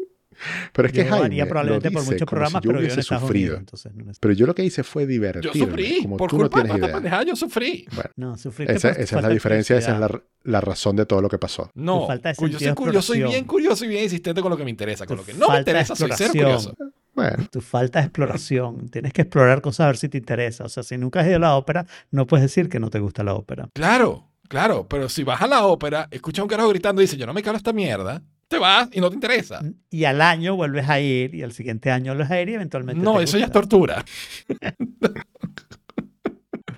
Pero 0.73 0.89
es 0.89 0.93
que 0.93 1.05
Yo 1.05 1.11
Jaime 1.11 1.27
haría 1.27 1.45
lo 1.45 1.49
probablemente 1.51 1.91
por 1.93 2.03
dice 2.03 2.13
muchos 2.15 2.29
programas, 2.29 2.63
si 2.63 2.67
yo 2.69 2.73
pero 2.75 2.81
yo 2.83 3.03
sufrido. 3.03 3.55
Unidos. 3.55 3.61
Entonces 3.61 3.95
no, 3.95 4.13
Pero 4.21 4.35
yo 4.35 4.47
lo 4.47 4.55
que 4.55 4.65
hice 4.65 4.83
fue 4.83 5.05
Yo 5.05 5.09
divertirme. 5.09 5.59
sufrí. 5.67 6.03
como 6.03 6.17
Por 6.17 6.31
tú 6.31 6.37
no 6.39 6.43
culpa 6.51 6.59
de 6.59 6.65
tienes 6.71 6.79
idea. 6.81 7.23
yo 7.23 7.37
sufrí. 7.37 7.87
Bueno, 7.95 8.11
no, 8.17 8.35
esa, 8.35 8.91
esa 8.91 9.17
es 9.17 9.23
la 9.23 9.29
diferencia, 9.29 9.77
esa 9.79 9.95
es 9.95 10.01
la, 10.01 10.23
la 10.43 10.61
razón 10.61 10.97
de 10.97 11.07
todo 11.07 11.23
lo 11.23 11.29
que 11.29 11.39
pasó. 11.39 11.71
No, 11.75 12.09
yo, 12.49 12.59
soy, 12.59 12.93
yo 12.93 13.01
soy 13.03 13.23
bien 13.23 13.45
curioso 13.45 13.85
y 13.85 13.89
bien 13.89 14.03
insistente 14.03 14.43
con 14.43 14.51
lo 14.51 14.57
que 14.57 14.65
me 14.65 14.71
interesa. 14.71 15.07
Con 15.07 15.17
Tu 15.17 15.23
lo 15.23 15.27
que 15.27 15.35
no 15.35 15.49
me 15.51 15.59
interesa, 15.59 15.95
soy 15.95 16.11
cero 16.17 16.31
exploración. 16.33 16.75
curioso. 16.75 16.95
Bueno, 17.15 17.47
Tu 17.51 17.61
falta 17.61 18.01
de 18.01 18.07
exploración. 18.07 18.89
Tienes 18.89 19.13
que 19.13 19.23
explorar 19.23 19.61
cosas 19.61 19.85
a 19.85 19.87
ver 19.89 19.97
si 19.97 20.09
te 20.09 20.19
interesa. 20.19 20.65
O 20.65 20.69
sea, 20.69 20.83
si 20.83 20.99
nunca 20.99 21.21
has 21.21 21.27
ido 21.27 21.37
a 21.37 21.41
la 21.41 21.57
ópera, 21.57 21.87
no 22.11 22.27
puedes 22.27 22.43
decir 22.43 22.69
que 22.69 22.81
no 22.81 22.91
te 22.91 22.99
gusta 22.99 23.23
la 23.23 23.35
ópera. 23.35 23.69
Claro, 23.73 24.29
claro, 24.49 24.87
pero 24.89 25.09
si 25.09 25.23
vas 25.23 25.41
a 25.43 25.47
la 25.47 25.67
ópera, 25.67 26.09
escuchas 26.11 26.41
a 26.41 26.43
un 26.45 26.49
carajo 26.49 26.69
gritando 26.71 27.01
y 27.01 27.05
dices, 27.05 27.19
yo 27.19 27.27
no 27.27 27.33
me 27.33 27.43
calo 27.43 27.57
esta 27.57 27.73
mierda, 27.73 28.23
te 28.49 28.59
vas 28.59 28.89
y 28.93 29.01
no 29.01 29.09
te 29.11 29.15
interesa. 29.15 29.63
Y 29.91 30.05
al 30.05 30.21
año 30.21 30.57
vuelves 30.57 30.89
a 30.89 31.01
ir, 31.01 31.35
y 31.35 31.43
al 31.43 31.53
siguiente 31.53 31.91
año 31.91 32.13
vuelves 32.13 32.31
a 32.31 32.41
ir, 32.41 32.49
y 32.49 32.55
eventualmente. 32.55 33.03
No, 33.03 33.19
te 33.19 33.25
eso 33.25 33.39
ya 33.39 33.47
es 33.47 33.53
tortura. 33.53 34.05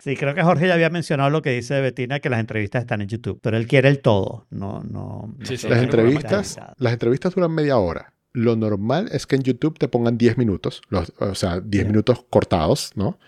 Sí, 0.06 0.14
creo 0.14 0.36
que 0.36 0.42
Jorge 0.44 0.68
ya 0.68 0.74
había 0.74 0.88
mencionado 0.88 1.30
lo 1.30 1.42
que 1.42 1.50
dice 1.50 1.80
Betina, 1.80 2.20
que 2.20 2.30
las 2.30 2.38
entrevistas 2.38 2.82
están 2.82 3.02
en 3.02 3.08
YouTube. 3.08 3.40
Pero 3.42 3.56
él 3.56 3.66
quiere 3.66 3.88
el 3.88 3.98
todo. 3.98 4.46
No, 4.50 4.80
no. 4.88 5.34
no 5.36 5.44
Sí, 5.44 5.56
sí, 5.56 5.68
las 5.68 5.82
entrevistas, 5.82 6.60
las 6.76 6.92
entrevistas 6.92 7.34
duran 7.34 7.50
media 7.50 7.76
hora. 7.78 8.12
Lo 8.36 8.54
normal 8.54 9.08
es 9.12 9.26
que 9.26 9.36
en 9.36 9.42
YouTube 9.42 9.78
te 9.78 9.88
pongan 9.88 10.18
10 10.18 10.36
minutos, 10.36 10.82
los- 10.90 11.12
o 11.18 11.34
sea, 11.34 11.60
10 11.60 11.84
Ya. 11.84 11.88
minutos 11.90 12.24
cortados, 12.28 12.92
¿no? 12.94 13.18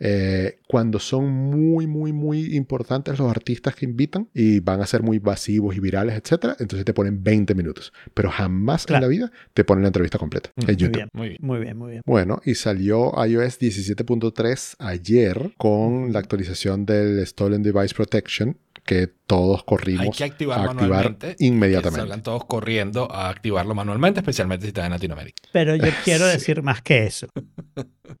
Eh, 0.00 0.58
cuando 0.68 0.98
son 0.98 1.28
muy, 1.30 1.86
muy, 1.86 2.12
muy 2.12 2.54
importantes 2.56 3.18
los 3.18 3.28
artistas 3.30 3.74
que 3.74 3.84
invitan 3.84 4.28
y 4.32 4.60
van 4.60 4.80
a 4.80 4.86
ser 4.86 5.02
muy 5.02 5.20
masivos 5.20 5.76
y 5.76 5.80
virales, 5.80 6.16
etcétera, 6.16 6.56
entonces 6.60 6.84
te 6.84 6.94
ponen 6.94 7.22
20 7.22 7.54
minutos. 7.54 7.92
Pero 8.14 8.30
jamás 8.30 8.86
Claro. 8.86 8.98
en 8.98 9.02
la 9.02 9.08
vida 9.08 9.32
te 9.52 9.64
ponen 9.64 9.82
la 9.82 9.88
entrevista 9.88 10.16
completa 10.18 10.50
Mm, 10.56 10.60
en 10.60 10.66
Muy 10.66 10.76
YouTube. 10.76 10.96
bien, 10.96 11.08
Muy 11.12 11.28
bien. 11.28 11.38
muy 11.42 11.58
bien, 11.60 11.76
muy 11.76 11.90
bien. 11.90 12.02
Bueno, 12.06 12.40
y 12.44 12.54
salió 12.54 13.12
iOS 13.26 13.58
17.3 13.58 14.76
ayer 14.78 15.52
con 15.58 16.12
la 16.12 16.20
actualización 16.20 16.86
del 16.86 17.24
Stolen 17.26 17.62
Device 17.62 17.94
Protection 17.94 18.56
que 18.84 19.08
todos 19.26 19.64
corrimos 19.64 20.02
Hay 20.06 20.10
que 20.12 20.24
activar, 20.24 20.58
a 20.58 20.62
activar 20.64 20.82
manualmente. 20.88 21.36
Que 21.36 21.44
inmediatamente. 21.46 22.00
salgan 22.00 22.22
todos 22.22 22.44
corriendo 22.44 23.10
a 23.10 23.28
activarlo 23.30 23.74
manualmente, 23.74 24.20
especialmente 24.20 24.64
si 24.66 24.68
estás 24.68 24.84
en 24.84 24.92
Latinoamérica. 24.92 25.42
Pero 25.52 25.74
yo 25.76 25.86
quiero 26.04 26.26
Sí. 26.26 26.32
decir 26.32 26.62
más 26.62 26.82
que 26.82 27.04
eso. 27.06 27.26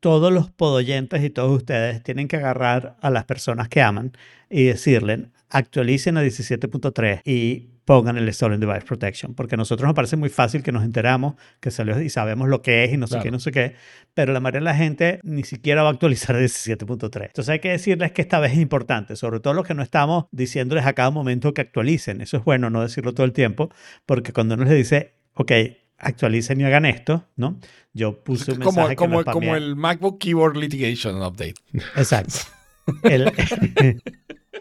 Todos 0.00 0.32
los 0.32 0.50
podoyentes 0.50 1.22
y 1.22 1.30
todos 1.30 1.56
ustedes 1.56 2.02
tienen 2.02 2.28
que 2.28 2.36
agarrar 2.36 2.96
a 3.00 3.10
las 3.10 3.24
personas 3.24 3.68
que 3.68 3.82
aman 3.82 4.12
y 4.50 4.64
decirle, 4.64 5.26
actualicen 5.50 6.16
a 6.16 6.22
17.3 6.22 7.20
y 7.24 7.68
pongan 7.84 8.16
el 8.16 8.32
Stolen 8.32 8.60
Device 8.60 8.82
Protection, 8.86 9.34
porque 9.34 9.56
a 9.56 9.58
nosotros 9.58 9.86
nos 9.86 9.94
parece 9.94 10.16
muy 10.16 10.28
fácil 10.30 10.62
que 10.62 10.72
nos 10.72 10.84
enteramos 10.84 11.34
que 11.60 11.70
salió 11.70 12.00
y 12.00 12.08
sabemos 12.08 12.48
lo 12.48 12.62
que 12.62 12.84
es 12.84 12.92
y 12.92 12.96
no 12.96 13.06
sé 13.06 13.12
Claro. 13.16 13.24
qué, 13.24 13.30
no 13.30 13.38
sé 13.40 13.52
qué, 13.52 13.74
pero 14.14 14.32
la 14.32 14.40
mayoría 14.40 14.60
de 14.60 14.64
la 14.64 14.74
gente 14.74 15.20
ni 15.22 15.42
siquiera 15.44 15.82
va 15.82 15.90
a 15.90 15.92
actualizar 15.92 16.34
a 16.36 16.40
17.3. 16.40 17.26
Entonces 17.26 17.48
hay 17.50 17.58
que 17.60 17.70
decirles 17.70 18.12
que 18.12 18.22
esta 18.22 18.38
vez 18.40 18.52
es 18.52 18.58
importante, 18.58 19.16
sobre 19.16 19.40
todo 19.40 19.54
los 19.54 19.66
que 19.66 19.74
no 19.74 19.82
estamos 19.82 20.24
diciéndoles 20.32 20.86
a 20.86 20.92
cada 20.94 21.10
momento 21.10 21.52
que 21.52 21.60
actualicen. 21.60 22.20
Eso 22.20 22.38
es 22.38 22.44
bueno 22.44 22.70
no 22.70 22.80
decirlo 22.82 23.12
todo 23.12 23.26
el 23.26 23.32
tiempo, 23.32 23.70
porque 24.06 24.32
cuando 24.32 24.54
uno 24.54 24.64
les 24.64 24.74
dice, 24.74 25.14
ok, 25.34 25.52
actualicen 25.98 26.60
y 26.60 26.64
hagan 26.64 26.84
esto, 26.86 27.26
¿no? 27.36 27.58
Yo 27.92 28.22
puse 28.24 28.52
un 28.52 28.58
Como, 28.58 28.72
mensaje 28.72 28.90
que 28.90 28.96
como, 28.96 29.22
lo 29.22 29.32
como 29.32 29.54
el 29.56 29.76
MacBook 29.76 30.18
Keyboard 30.18 30.56
Litigation 30.56 31.16
Update. 31.22 31.54
Exacto. 31.96 32.34
El- 33.04 33.32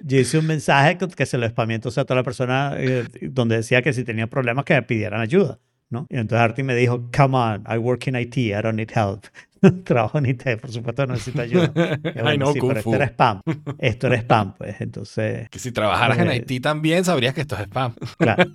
yo 0.01 0.19
hice 0.19 0.37
un 0.37 0.47
mensaje 0.47 0.97
que- 0.97 1.07
se 1.25 1.37
lo 1.37 1.45
entonces 1.75 1.97
a 1.99 2.05
toda 2.05 2.19
la 2.21 2.23
persona 2.23 2.73
eh, 2.77 3.05
donde 3.21 3.57
decía 3.57 3.81
que 3.81 3.93
si 3.93 4.03
tenía 4.03 4.27
problemas 4.27 4.65
que 4.65 4.73
me 4.73 4.81
pidieran 4.83 5.21
ayuda, 5.21 5.59
¿no? 5.89 6.07
Y 6.09 6.17
entonces 6.17 6.43
Artie 6.43 6.63
me 6.63 6.75
dijo, 6.75 7.09
come 7.15 7.37
on, 7.37 7.63
I 7.69 7.77
work 7.77 8.07
in 8.07 8.15
IT, 8.15 8.37
I 8.37 8.51
don't 8.61 8.75
need 8.75 8.91
help. 8.95 9.25
Trabajo 9.83 10.17
en 10.17 10.25
IT, 10.27 10.43
por 10.61 10.71
supuesto 10.71 11.05
no 11.05 11.13
necesito 11.13 11.41
ayuda. 11.41 11.71
Y 12.03 12.19
I 12.19 12.21
bueno, 12.21 12.45
know 12.45 12.53
sí, 12.53 12.59
Kung 12.59 12.69
pero 12.69 12.79
esto 12.79 12.95
era 12.95 13.05
spam. 13.07 13.41
Esto 13.79 14.07
era 14.07 14.17
spam, 14.17 14.53
pues. 14.55 14.81
Entonces, 14.81 15.49
Que 15.49 15.59
si 15.59 15.71
trabajaras 15.71 16.17
en 16.19 16.27
Eh, 16.27 16.31
Haití 16.31 16.59
también 16.59 17.03
sabrías 17.05 17.33
que 17.33 17.41
esto 17.41 17.55
es 17.55 17.61
spam. 17.63 17.93
claro. 18.17 18.45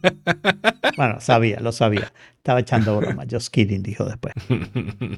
Bueno, 0.97 1.21
sabía, 1.21 1.61
lo 1.61 1.73
sabía. 1.73 2.13
Estaba 2.37 2.61
echando 2.61 2.97
broma. 2.97 3.25
Just 3.31 3.53
kidding, 3.53 3.83
dijo 3.83 4.05
después. 4.05 4.33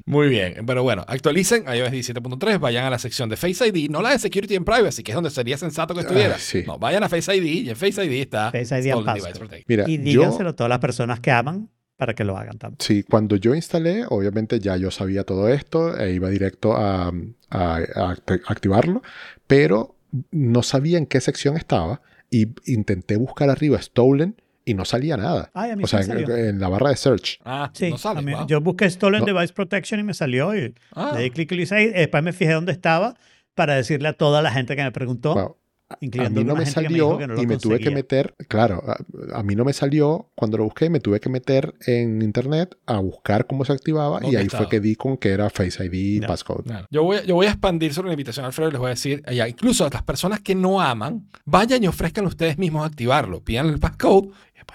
Muy 0.07 0.29
bien, 0.29 0.65
pero 0.67 0.83
bueno, 0.83 1.05
actualicen 1.07 1.65
iOS 1.65 1.91
17.3, 1.93 2.59
vayan 2.59 2.85
a 2.85 2.91
la 2.91 2.99
sección 2.99 3.29
de 3.29 3.37
Face 3.37 3.67
ID, 3.67 3.89
no 3.91 4.03
la 4.03 4.11
de 4.11 4.19
Security 4.19 4.57
and 4.57 4.67
Privacy, 4.67 5.03
que 5.03 5.13
es 5.13 5.15
donde 5.15 5.31
sería 5.31 5.57
sensato 5.57 5.95
que 5.95 6.01
estuviera. 6.01 6.35
Ah, 6.37 6.39
sí. 6.39 6.65
No, 6.67 6.79
vayan 6.79 7.05
a 7.05 7.09
Face 7.09 7.35
ID 7.35 7.45
y 7.67 7.71
en 7.71 7.77
Face 7.77 8.05
ID 8.05 8.21
está 8.21 8.51
Face 8.51 8.79
ID 8.79 8.93
and. 8.93 9.65
Mira, 9.67 9.85
Y 9.87 9.97
yo, 9.99 10.23
díganselo 10.23 10.51
a 10.51 10.57
todas 10.57 10.69
las 10.71 10.79
personas 10.81 11.21
que 11.21 11.31
aman 11.31 11.69
para 12.01 12.15
que 12.15 12.25
lo 12.25 12.37
hagan 12.37 12.59
también. 12.59 12.79
sí, 12.81 13.05
cuando 13.05 13.37
yo 13.37 13.55
instalé, 13.55 14.05
obviamente 14.09 14.59
ya 14.59 14.77
yo 14.77 14.91
sabía 14.91 15.23
todo 15.25 15.49
esto 15.49 15.97
e 15.99 16.13
iba 16.15 16.29
directo 16.31 16.75
a, 16.77 17.09
a- 17.09 17.13
a 17.51 18.15
act- 18.17 18.43
activarlo, 18.49 19.03
pero 19.47 19.95
no 20.33 20.63
sabía 20.63 20.99
en 20.99 21.07
qué 21.07 21.21
sección 21.21 21.57
estaba 21.57 22.01
y 22.31 22.49
intenté 22.67 23.17
buscar 23.17 23.51
arriba 23.51 23.81
Stolen 23.81 24.35
y 24.65 24.75
no 24.75 24.85
salía 24.85 25.17
nada. 25.17 25.51
Ay, 25.55 25.71
a 25.73 25.77
mí 25.77 25.85
O 25.85 25.87
sea, 25.87 26.01
en, 26.01 26.07
salió. 26.07 26.37
en 26.37 26.59
la 26.61 26.69
barra 26.69 26.91
de 26.91 26.97
search. 26.97 27.39
Ah, 27.45 27.71
Sí, 27.75 27.91
no 27.91 27.99
sale. 27.99 28.23
mí- 28.23 28.33
wow. 28.33 28.47
yo 28.47 28.61
busqué 28.61 28.89
Stolen 28.91 29.21
No. 29.21 29.27
Device 29.27 29.53
Protection 29.53 30.01
y 30.01 30.03
me 30.03 30.15
salió 30.15 30.55
y 30.57 30.75
Ah, 30.95 31.13
le 31.17 31.23
di 31.25 31.31
clic 31.31 31.53
y 31.53 31.57
lo 31.57 31.63
hice 31.63 31.75
ahí. 31.77 31.91
Después 31.91 32.23
me 32.23 32.33
fijé 32.33 32.53
dónde 32.55 32.73
estaba 32.73 33.15
para 33.55 33.75
decirle 33.75 34.09
a 34.09 34.13
toda 34.15 34.43
la 34.43 34.51
gente 34.51 34.75
que 34.77 34.83
me 34.83 34.93
preguntó, 34.93 35.35
Wow. 35.35 35.57
A 35.91 35.97
mí 36.31 36.45
no 36.45 36.55
me 36.55 36.61
me 36.61 36.67
salió 36.67 37.19
no 37.19 37.27
lo 37.35 37.43
y 37.43 37.47
me 37.47 37.57
tuve 37.59 37.81
que 37.81 37.91
meter, 37.91 38.35
claro, 38.49 38.83
a, 38.87 39.39
a 39.39 39.43
mí 39.43 39.57
no 39.57 39.65
me 39.65 39.73
salió, 39.73 40.31
cuando 40.37 40.57
lo 40.59 40.65
busqué 40.65 40.89
me 40.89 41.01
tuve 41.01 41.19
que 41.19 41.29
meter 41.29 41.75
en 41.87 42.23
internet 42.23 42.77
a 42.87 42.99
buscar 42.99 43.47
cómo 43.47 43.65
se 43.65 43.73
activaba 43.73 44.19
y 44.19 44.23
¿Dónde 44.23 44.39
ahí 44.39 44.47
estaba? 44.47 44.65
fue 44.65 44.71
que 44.71 44.81
di 44.81 44.95
con 44.95 45.17
que 45.17 45.31
era 45.31 45.51
Face 45.51 45.85
ID 45.85 45.93
y 45.93 46.21
Ya. 46.21 46.29
passcode. 46.29 46.87
Yo, 46.91 47.03
voy, 47.03 47.17
a- 47.19 47.25
yo 47.25 47.35
voy 47.35 47.47
a 47.47 47.51
expandir 47.51 47.93
sobre 47.93 48.09
la 48.09 48.15
invitación 48.15 48.47
Alfredo 48.47 48.69
y 48.69 48.73
les 48.73 48.79
voy 48.79 48.87
a 48.87 48.91
decir, 48.91 49.23
ya, 49.33 49.49
incluso 49.49 49.85
a 49.85 49.91
las 49.91 50.03
personas 50.05 50.41
que 50.41 50.55
no 50.55 50.81
aman, 50.81 51.29
vayan 51.45 51.83
y 51.83 51.89
ofrezcan 51.89 52.25
ustedes 52.27 52.57
mismos 52.57 52.87
activarlo. 52.87 53.43
Pidan 53.43 53.67
el 53.67 53.79
passcode. 53.81 54.29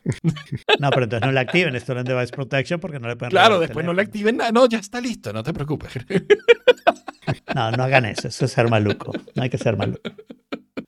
No, 0.79 0.89
pero 0.89 1.05
entonces 1.05 1.25
no 1.25 1.31
le 1.31 1.39
activen 1.39 1.79
Stolen 1.79 2.03
Device 2.03 2.33
Protection 2.33 2.79
porque 2.79 2.99
no 2.99 3.07
le 3.07 3.15
pueden 3.15 3.31
Claro, 3.31 3.59
después 3.59 3.85
no 3.85 3.93
le 3.93 4.01
activen 4.01 4.37
nada. 4.37 4.51
No, 4.51 4.67
ya 4.67 4.77
está 4.79 4.99
listo, 4.99 5.31
no 5.31 5.41
te 5.41 5.53
preocupes. 5.53 5.93
No, 7.55 7.71
no 7.71 7.83
hagan 7.83 8.05
eso. 8.05 8.27
Eso 8.27 8.45
es 8.45 8.51
ser 8.51 8.69
maluco. 8.69 9.13
No 9.35 9.43
hay 9.43 9.49
que 9.49 9.57
ser 9.57 9.77
maluco. 9.77 10.01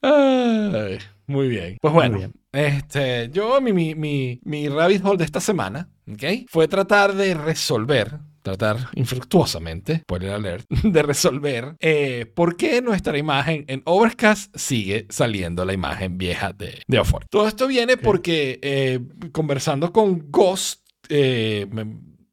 Ay, 0.01 0.99
muy 1.27 1.47
bien. 1.49 1.77
Pues 1.81 1.93
bueno, 1.93 2.17
bien. 2.17 2.33
este, 2.51 3.29
yo, 3.31 3.59
mi, 3.61 3.73
mi, 3.73 3.95
mi, 3.95 4.39
mi 4.43 4.69
rabbit 4.69 5.03
hole 5.05 5.17
de 5.17 5.23
esta 5.25 5.39
semana, 5.41 5.89
¿ok? 6.11 6.23
Fue 6.49 6.67
tratar 6.67 7.13
de 7.15 7.33
resolver, 7.33 8.19
tratar 8.41 8.77
infructuosamente, 8.93 9.99
spoiler 9.99 10.31
alert, 10.31 10.65
de 10.83 11.01
resolver 11.03 11.75
eh, 11.79 12.25
por 12.33 12.55
qué 12.55 12.81
nuestra 12.81 13.17
imagen 13.17 13.65
en 13.67 13.81
Overcast 13.85 14.55
sigue 14.55 15.05
saliendo 15.09 15.65
la 15.65 15.73
imagen 15.73 16.17
vieja 16.17 16.53
de, 16.53 16.81
de. 16.87 17.03
Todo 17.29 17.47
esto 17.47 17.67
viene 17.67 17.97
porque 17.97 18.59
eh, 18.61 18.99
conversando 19.31 19.91
con 19.91 20.31
Ghost, 20.31 20.81
eh, 21.09 21.67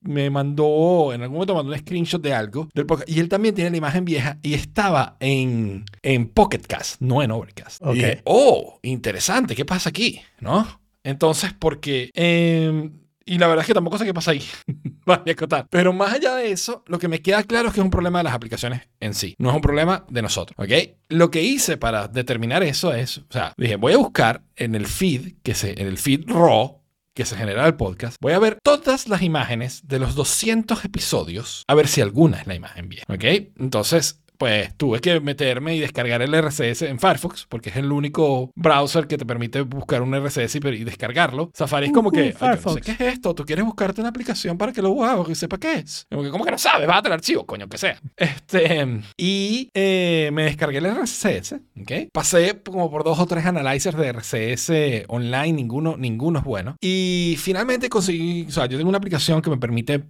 me, 0.04 0.30
mandó, 0.30 1.12
en 1.12 1.22
algún 1.22 1.36
momento 1.36 1.54
mandó 1.54 1.72
un 1.72 1.78
screenshot 1.78 2.22
de 2.22 2.32
algo 2.32 2.68
del 2.74 2.86
podcast, 2.86 3.08
y 3.08 3.20
él 3.20 3.28
también 3.28 3.54
tiene 3.54 3.70
la 3.70 3.76
imagen 3.76 4.04
vieja 4.04 4.38
y 4.42 4.54
estaba 4.54 5.16
en, 5.20 5.84
en 6.02 6.28
Pocket 6.28 6.62
Cast, 6.66 7.00
no 7.00 7.22
en 7.22 7.30
Overcast. 7.30 7.82
Ok. 7.82 7.94
Y 7.94 7.98
dije, 7.98 8.22
oh, 8.24 8.78
interesante, 8.82 9.54
¿qué 9.54 9.64
pasa 9.64 9.88
aquí? 9.90 10.20
¿No? 10.40 10.80
Entonces, 11.02 11.52
porque... 11.58 12.10
eh, 12.14 12.90
y 13.26 13.38
la 13.38 13.46
verdad 13.46 13.62
es 13.62 13.66
que 13.66 13.74
tampoco 13.74 13.98
sé 13.98 14.04
qué 14.04 14.12
pasa 14.12 14.32
ahí. 14.32 14.42
Vale, 15.06 15.32
acotar. 15.32 15.66
Pero 15.70 15.92
más 15.92 16.12
allá 16.12 16.34
de 16.34 16.50
eso, 16.50 16.84
lo 16.86 16.98
que 16.98 17.08
me 17.08 17.22
queda 17.22 17.42
claro 17.42 17.68
es 17.68 17.74
que 17.74 17.80
es 17.80 17.84
un 17.84 17.90
problema 17.90 18.18
de 18.18 18.24
las 18.24 18.34
aplicaciones 18.34 18.82
en 19.00 19.14
sí. 19.14 19.34
No 19.38 19.50
es 19.50 19.56
un 19.56 19.62
problema 19.62 20.04
de 20.10 20.22
nosotros. 20.22 20.54
¿Ok? 20.58 20.96
Lo 21.08 21.30
que 21.30 21.42
hice 21.42 21.76
para 21.76 22.08
determinar 22.08 22.62
eso 22.62 22.92
es, 22.92 23.18
o 23.18 23.26
sea, 23.30 23.54
dije, 23.56 23.76
voy 23.76 23.94
a 23.94 23.98
buscar 23.98 24.42
en 24.56 24.74
el 24.74 24.86
feed, 24.86 25.36
que 25.42 25.54
se, 25.54 25.80
en 25.80 25.86
el 25.86 25.98
feed 25.98 26.24
raw, 26.26 26.80
que 27.14 27.24
se 27.24 27.36
genera 27.36 27.66
el 27.66 27.76
podcast, 27.76 28.16
voy 28.20 28.32
a 28.32 28.38
ver 28.38 28.58
todas 28.62 29.08
las 29.08 29.22
imágenes 29.22 29.86
de 29.86 29.98
los 29.98 30.14
200 30.14 30.84
episodios, 30.84 31.64
a 31.68 31.74
ver 31.74 31.88
si 31.88 32.00
alguna 32.00 32.40
es 32.40 32.46
la 32.46 32.54
imagen 32.54 32.88
vieja. 32.88 33.06
¿Ok? 33.08 33.24
Entonces, 33.58 34.20
pues 34.38 34.74
tuve 34.76 35.00
que 35.00 35.20
meterme 35.20 35.76
y 35.76 35.80
descargar 35.80 36.22
el 36.22 36.34
RCS 36.34 36.82
en 36.82 36.98
Firefox, 36.98 37.46
porque 37.48 37.70
es 37.70 37.76
el 37.76 37.90
único 37.92 38.50
browser 38.54 39.06
que 39.06 39.16
te 39.18 39.24
permite 39.26 39.60
buscar 39.62 40.02
un 40.02 40.14
RCS 40.14 40.56
y, 40.56 40.58
y 40.68 40.84
descargarlo. 40.84 41.50
Safari 41.54 41.86
es 41.86 41.92
como 41.92 42.08
Ujú, 42.08 42.16
que, 42.16 42.34
"Ay, 42.40 42.56
yo 42.56 42.62
no 42.64 42.72
sé 42.74 42.80
qué 42.80 42.90
es 42.92 43.00
esto, 43.00 43.34
tú 43.34 43.44
quieres 43.44 43.64
buscarte 43.64 44.00
una 44.00 44.10
aplicación 44.10 44.58
para 44.58 44.72
que 44.72 44.82
lo 44.82 45.02
haga, 45.04 45.24
que 45.24 45.34
sepa 45.34 45.58
qué 45.58 45.74
es. 45.74 46.06
Como 46.10 46.22
que, 46.22 46.30
¿cómo 46.30 46.44
que 46.44 46.50
no 46.50 46.58
sabes? 46.58 46.86
Bájate 46.86 47.08
el 47.08 47.14
archivo, 47.14 47.46
coño, 47.46 47.68
que 47.68 47.78
sea. 47.78 47.98
Este, 48.16 48.86
y 49.16 49.68
eh, 49.74 50.30
me 50.32 50.44
descargué 50.44 50.78
el 50.78 50.86
RCS, 50.86 51.54
¿ok? 51.80 52.10
Pasé 52.12 52.60
como 52.64 52.90
por 52.90 53.04
dos 53.04 53.18
o 53.18 53.26
tres 53.26 53.46
analyzers 53.46 53.96
de 53.96 54.08
RCS 54.08 55.04
online, 55.08 55.52
ninguno, 55.52 55.96
ninguno 55.96 56.38
es 56.40 56.44
bueno. 56.44 56.76
Y 56.80 57.36
finalmente 57.38 57.88
conseguí, 57.88 58.46
o 58.48 58.50
sea, 58.50 58.66
yo 58.66 58.76
tengo 58.76 58.88
una 58.88 58.98
aplicación 58.98 59.42
que 59.42 59.50
me 59.50 59.56
permite 59.58 60.04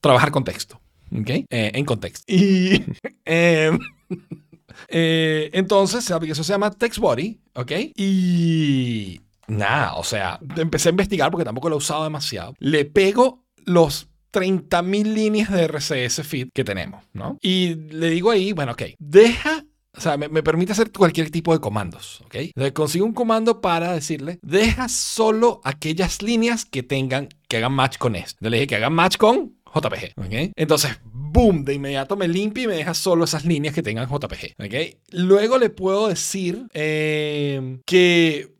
trabajar 0.00 0.30
con 0.30 0.44
texto. 0.44 0.80
¿Ok? 1.18 1.30
Eh, 1.30 1.46
en 1.50 1.84
contexto. 1.84 2.24
Y 2.26 2.82
eh, 3.24 3.70
eh, 4.88 5.50
entonces 5.52 6.08
la 6.10 6.16
aplicación 6.16 6.44
se 6.44 6.52
llama 6.52 6.70
TextBody, 6.70 7.40
¿ok? 7.54 7.72
Y 7.96 9.20
nada, 9.46 9.94
o 9.94 10.04
sea, 10.04 10.40
empecé 10.56 10.88
a 10.88 10.90
investigar 10.90 11.30
porque 11.30 11.44
tampoco 11.44 11.68
lo 11.68 11.76
he 11.76 11.78
usado 11.78 12.04
demasiado. 12.04 12.54
Le 12.58 12.84
pego 12.84 13.44
los 13.64 14.08
30.000 14.32 15.14
líneas 15.14 15.50
de 15.52 15.68
RCS 15.68 16.26
feed 16.26 16.48
que 16.52 16.64
tenemos, 16.64 17.04
¿no? 17.12 17.38
Y 17.40 17.74
le 17.74 18.10
digo 18.10 18.30
ahí, 18.30 18.52
bueno, 18.52 18.72
ok, 18.72 18.82
deja 18.98 19.64
o 19.96 20.00
sea, 20.00 20.16
me, 20.16 20.28
me 20.28 20.42
permite 20.42 20.72
hacer 20.72 20.90
cualquier 20.90 21.30
tipo 21.30 21.52
de 21.52 21.60
comandos, 21.60 22.20
¿ok? 22.24 22.34
Entonces 22.34 22.72
consigo 22.72 23.06
un 23.06 23.12
comando 23.12 23.60
para 23.60 23.92
decirle, 23.92 24.40
deja 24.42 24.88
solo 24.88 25.60
aquellas 25.62 26.20
líneas 26.20 26.64
que 26.64 26.82
tengan, 26.82 27.28
que 27.48 27.58
hagan 27.58 27.72
match 27.72 27.98
con 27.98 28.16
esto. 28.16 28.38
Entonces 28.40 28.50
le 28.50 28.56
dije 28.56 28.66
que 28.66 28.76
hagan 28.76 28.92
match 28.92 29.16
con 29.16 29.54
JPG, 29.74 30.12
¿ok? 30.16 30.52
Entonces, 30.56 30.92
boom, 31.04 31.64
de 31.64 31.74
inmediato 31.74 32.16
me 32.16 32.28
limpia 32.28 32.64
y 32.64 32.66
me 32.68 32.74
deja 32.74 32.94
solo 32.94 33.24
esas 33.24 33.44
líneas 33.44 33.74
que 33.74 33.82
tengan 33.82 34.08
JPG, 34.08 34.54
¿ok? 34.64 34.96
Luego 35.10 35.58
le 35.58 35.70
puedo 35.70 36.08
decir 36.08 36.66
eh, 36.72 37.80
que 37.86 38.54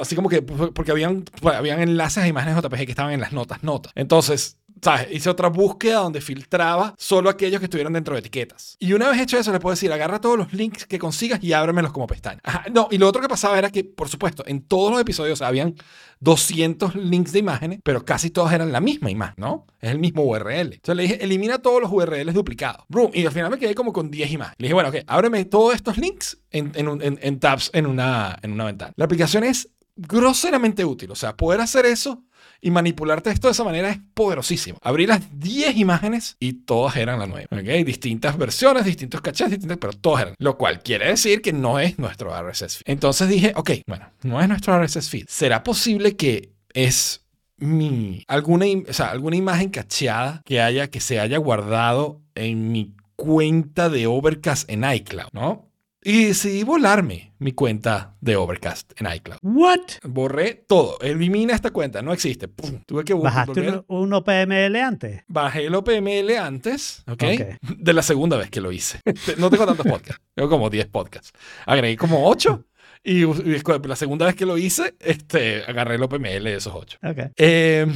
así 0.00 0.16
como 0.16 0.28
que 0.28 0.42
porque 0.42 0.90
habían, 0.90 1.24
habían 1.42 1.80
enlaces 1.80 2.24
a 2.24 2.28
imágenes 2.28 2.62
JPG 2.62 2.84
que 2.84 2.90
estaban 2.90 3.12
en 3.12 3.20
las 3.20 3.32
notas, 3.32 3.62
notas. 3.62 3.92
Entonces, 3.94 4.58
¿sabes? 4.82 5.08
Hice 5.10 5.30
otra 5.30 5.48
búsqueda 5.48 5.98
donde 5.98 6.20
filtraba 6.20 6.94
solo 6.98 7.28
aquellos 7.30 7.58
que 7.60 7.66
estuvieran 7.66 7.92
dentro 7.92 8.14
de 8.14 8.20
etiquetas. 8.20 8.76
Y 8.78 8.92
una 8.92 9.08
vez 9.10 9.20
hecho 9.20 9.38
eso, 9.38 9.52
le 9.52 9.60
puedo 9.60 9.72
decir, 9.74 9.92
agarra 9.92 10.20
todos 10.20 10.38
los 10.38 10.52
links 10.52 10.86
que 10.86 10.98
consigas 10.98 11.42
y 11.42 11.52
ábremelos 11.52 11.92
como 11.92 12.06
pestaña. 12.06 12.40
Ajá, 12.44 12.64
no, 12.72 12.88
y 12.90 12.98
lo 12.98 13.08
otro 13.08 13.20
que 13.22 13.28
pasaba 13.28 13.58
era 13.58 13.70
que, 13.70 13.84
por 13.84 14.08
supuesto, 14.08 14.42
en 14.46 14.62
todos 14.62 14.90
los 14.92 15.00
episodios 15.00 15.42
habían 15.42 15.74
200 16.20 16.94
links 16.96 17.32
de 17.32 17.38
imágenes, 17.38 17.80
pero 17.82 18.04
casi 18.04 18.30
todos 18.30 18.52
eran 18.52 18.72
la 18.72 18.80
misma 18.80 19.10
imagen, 19.10 19.34
¿no? 19.38 19.66
Es 19.80 19.90
el 19.90 19.98
mismo 19.98 20.22
URL. 20.24 20.74
Entonces 20.74 20.96
le 20.96 21.02
dije, 21.02 21.24
elimina 21.24 21.58
todos 21.58 21.80
los 21.80 21.90
URLs 21.90 22.34
duplicados. 22.34 22.84
Boom, 22.88 23.10
y 23.14 23.24
al 23.24 23.32
final 23.32 23.50
me 23.50 23.58
quedé 23.58 23.74
como 23.74 23.92
con 23.92 24.10
10 24.10 24.30
imágenes. 24.32 24.56
Le 24.58 24.64
dije, 24.66 24.74
bueno, 24.74 24.90
ok, 24.90 24.96
ábreme 25.06 25.44
todos 25.46 25.74
estos 25.74 25.96
links 25.98 26.38
en, 26.50 26.72
en 26.74 26.88
en- 27.02 27.18
en 27.22 27.40
tabs 27.40 27.70
en 27.72 27.86
una, 27.86 28.38
en 28.42 28.52
una 28.52 28.66
ventana. 28.66 28.92
La 28.96 29.06
aplicación 29.06 29.44
es 29.44 29.68
groseramente 29.96 30.84
útil. 30.84 31.10
O 31.10 31.14
sea, 31.14 31.36
poder 31.36 31.60
hacer 31.60 31.86
eso 31.86 32.22
y 32.60 32.70
manipular 32.70 33.22
texto 33.22 33.48
de 33.48 33.52
esa 33.52 33.64
manera 33.64 33.90
es 33.90 33.98
poderosísimo. 34.14 34.78
Abrí 34.82 35.06
las 35.06 35.20
10 35.38 35.76
imágenes 35.76 36.36
y 36.40 36.52
todas 36.52 36.96
eran 36.96 37.18
la 37.18 37.26
nueva. 37.26 37.48
¿ok? 37.50 37.84
Distintas 37.84 38.36
versiones, 38.36 38.84
distintos 38.84 39.20
cachés, 39.20 39.50
distintas, 39.50 39.78
pero 39.78 39.92
todas 39.92 40.22
eran. 40.22 40.34
Lo 40.38 40.56
cual 40.56 40.82
quiere 40.82 41.08
decir 41.08 41.42
que 41.42 41.52
no 41.52 41.78
es 41.78 41.98
nuestro 41.98 42.30
RSS 42.30 42.78
feed. 42.78 42.92
Entonces 42.92 43.28
dije, 43.28 43.52
ok, 43.56 43.70
bueno, 43.86 44.10
no 44.22 44.40
es 44.40 44.48
nuestro 44.48 44.80
RSS 44.82 45.08
feed. 45.08 45.26
¿Será 45.28 45.62
posible 45.62 46.16
que 46.16 46.52
es 46.72 47.24
mi 47.56 48.24
alguna, 48.26 48.66
o 48.88 48.92
sea, 48.92 49.10
alguna 49.10 49.36
imagen 49.36 49.68
cacheada 49.68 50.42
que 50.44 50.60
haya 50.60 50.88
que 50.88 51.00
se 51.00 51.20
haya 51.20 51.38
guardado 51.38 52.20
en 52.34 52.72
mi 52.72 52.94
cuenta 53.16 53.90
de 53.90 54.06
Overcast 54.06 54.70
en 54.70 54.90
iCloud, 54.90 55.28
¿no? 55.32 55.69
Y 56.02 56.24
decidí 56.26 56.62
volarme 56.64 57.34
mi 57.38 57.52
cuenta 57.52 58.16
de 58.22 58.36
Overcast 58.36 58.92
en 58.98 59.12
iCloud. 59.12 59.38
¿What? 59.42 59.80
Borré 60.02 60.54
todo. 60.66 60.98
Elimina 61.00 61.54
esta 61.54 61.70
cuenta. 61.72 62.00
No 62.00 62.12
existe. 62.14 62.48
Pum. 62.48 62.80
Tuve 62.86 63.04
que 63.04 63.12
¿Bajaste 63.12 63.52
volver- 63.52 63.84
un, 63.88 64.12
OPML 64.14 64.76
antes? 64.76 65.22
Bajé 65.28 65.66
el 65.66 65.74
OPML 65.74 66.38
antes, 66.38 67.02
¿ok? 67.06 67.22
Ok. 67.22 67.72
De 67.76 67.92
la 67.92 68.00
segunda 68.02 68.38
vez 68.38 68.48
que 68.50 68.60
lo 68.62 68.72
hice. 68.72 69.00
No 69.38 69.50
tengo 69.50 69.66
tantos 69.66 69.86
podcasts. 69.86 70.22
Tengo 70.34 70.48
como 70.48 70.70
10 70.70 70.86
podcasts. 70.88 71.32
Agregué 71.66 71.96
como 71.98 72.26
8 72.28 72.64
y, 73.02 73.24
y 73.24 73.62
la 73.84 73.96
segunda 73.96 74.26
vez 74.26 74.34
que 74.34 74.44
lo 74.44 74.58
hice, 74.58 74.94
este, 75.00 75.62
agarré 75.64 75.94
el 75.94 76.02
OPML 76.02 76.44
de 76.44 76.56
esos 76.56 76.74
8. 76.74 76.98
Ok. 77.02 77.18
Eh, 77.36 77.86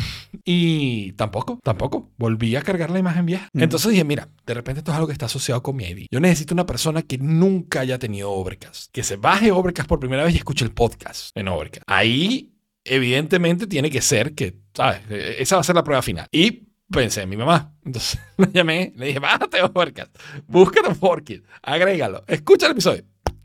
y 0.44 1.12
tampoco, 1.12 1.60
tampoco. 1.62 2.10
Volví 2.16 2.56
a 2.56 2.62
cargar 2.62 2.90
la 2.90 2.98
imagen 2.98 3.26
vieja. 3.26 3.48
Mm. 3.52 3.62
Entonces 3.62 3.90
dije, 3.90 4.04
mira, 4.04 4.28
de 4.46 4.54
repente 4.54 4.80
esto 4.80 4.90
es 4.92 4.96
algo 4.96 5.06
que 5.06 5.12
está 5.12 5.26
asociado 5.26 5.62
con 5.62 5.76
mi 5.76 5.84
ID. 5.84 6.06
Yo 6.10 6.20
necesito 6.20 6.54
una 6.54 6.66
persona 6.66 7.02
que 7.02 7.18
nunca 7.18 7.80
haya 7.80 7.98
tenido 7.98 8.30
Overcast. 8.30 8.90
Que 8.92 9.02
se 9.02 9.16
baje 9.16 9.52
Overcast 9.52 9.88
por 9.88 10.00
primera 10.00 10.24
vez 10.24 10.34
y 10.34 10.38
escuche 10.38 10.64
el 10.64 10.72
podcast 10.72 11.36
en 11.36 11.48
Overcast. 11.48 11.84
Ahí, 11.86 12.54
evidentemente, 12.82 13.66
tiene 13.66 13.90
que 13.90 14.00
ser 14.00 14.34
que, 14.34 14.56
¿sabes? 14.72 15.00
Eh, 15.10 15.36
Esa 15.38 15.56
va 15.56 15.60
a 15.60 15.64
ser 15.64 15.74
la 15.74 15.84
prueba 15.84 16.00
final. 16.00 16.26
Y 16.32 16.68
pensé 16.90 17.22
en 17.22 17.28
mi 17.28 17.36
mamá. 17.36 17.74
Entonces 17.84 18.18
la 18.38 18.50
llamé, 18.50 18.92
le 18.96 19.06
dije, 19.06 19.18
bájate 19.18 19.62
Overcast, 19.62 20.16
búscate 20.46 20.94
Forkit, 20.94 21.44
agrégalo, 21.62 22.24
escucha 22.26 22.66
el 22.66 22.72
episodio. 22.72 23.04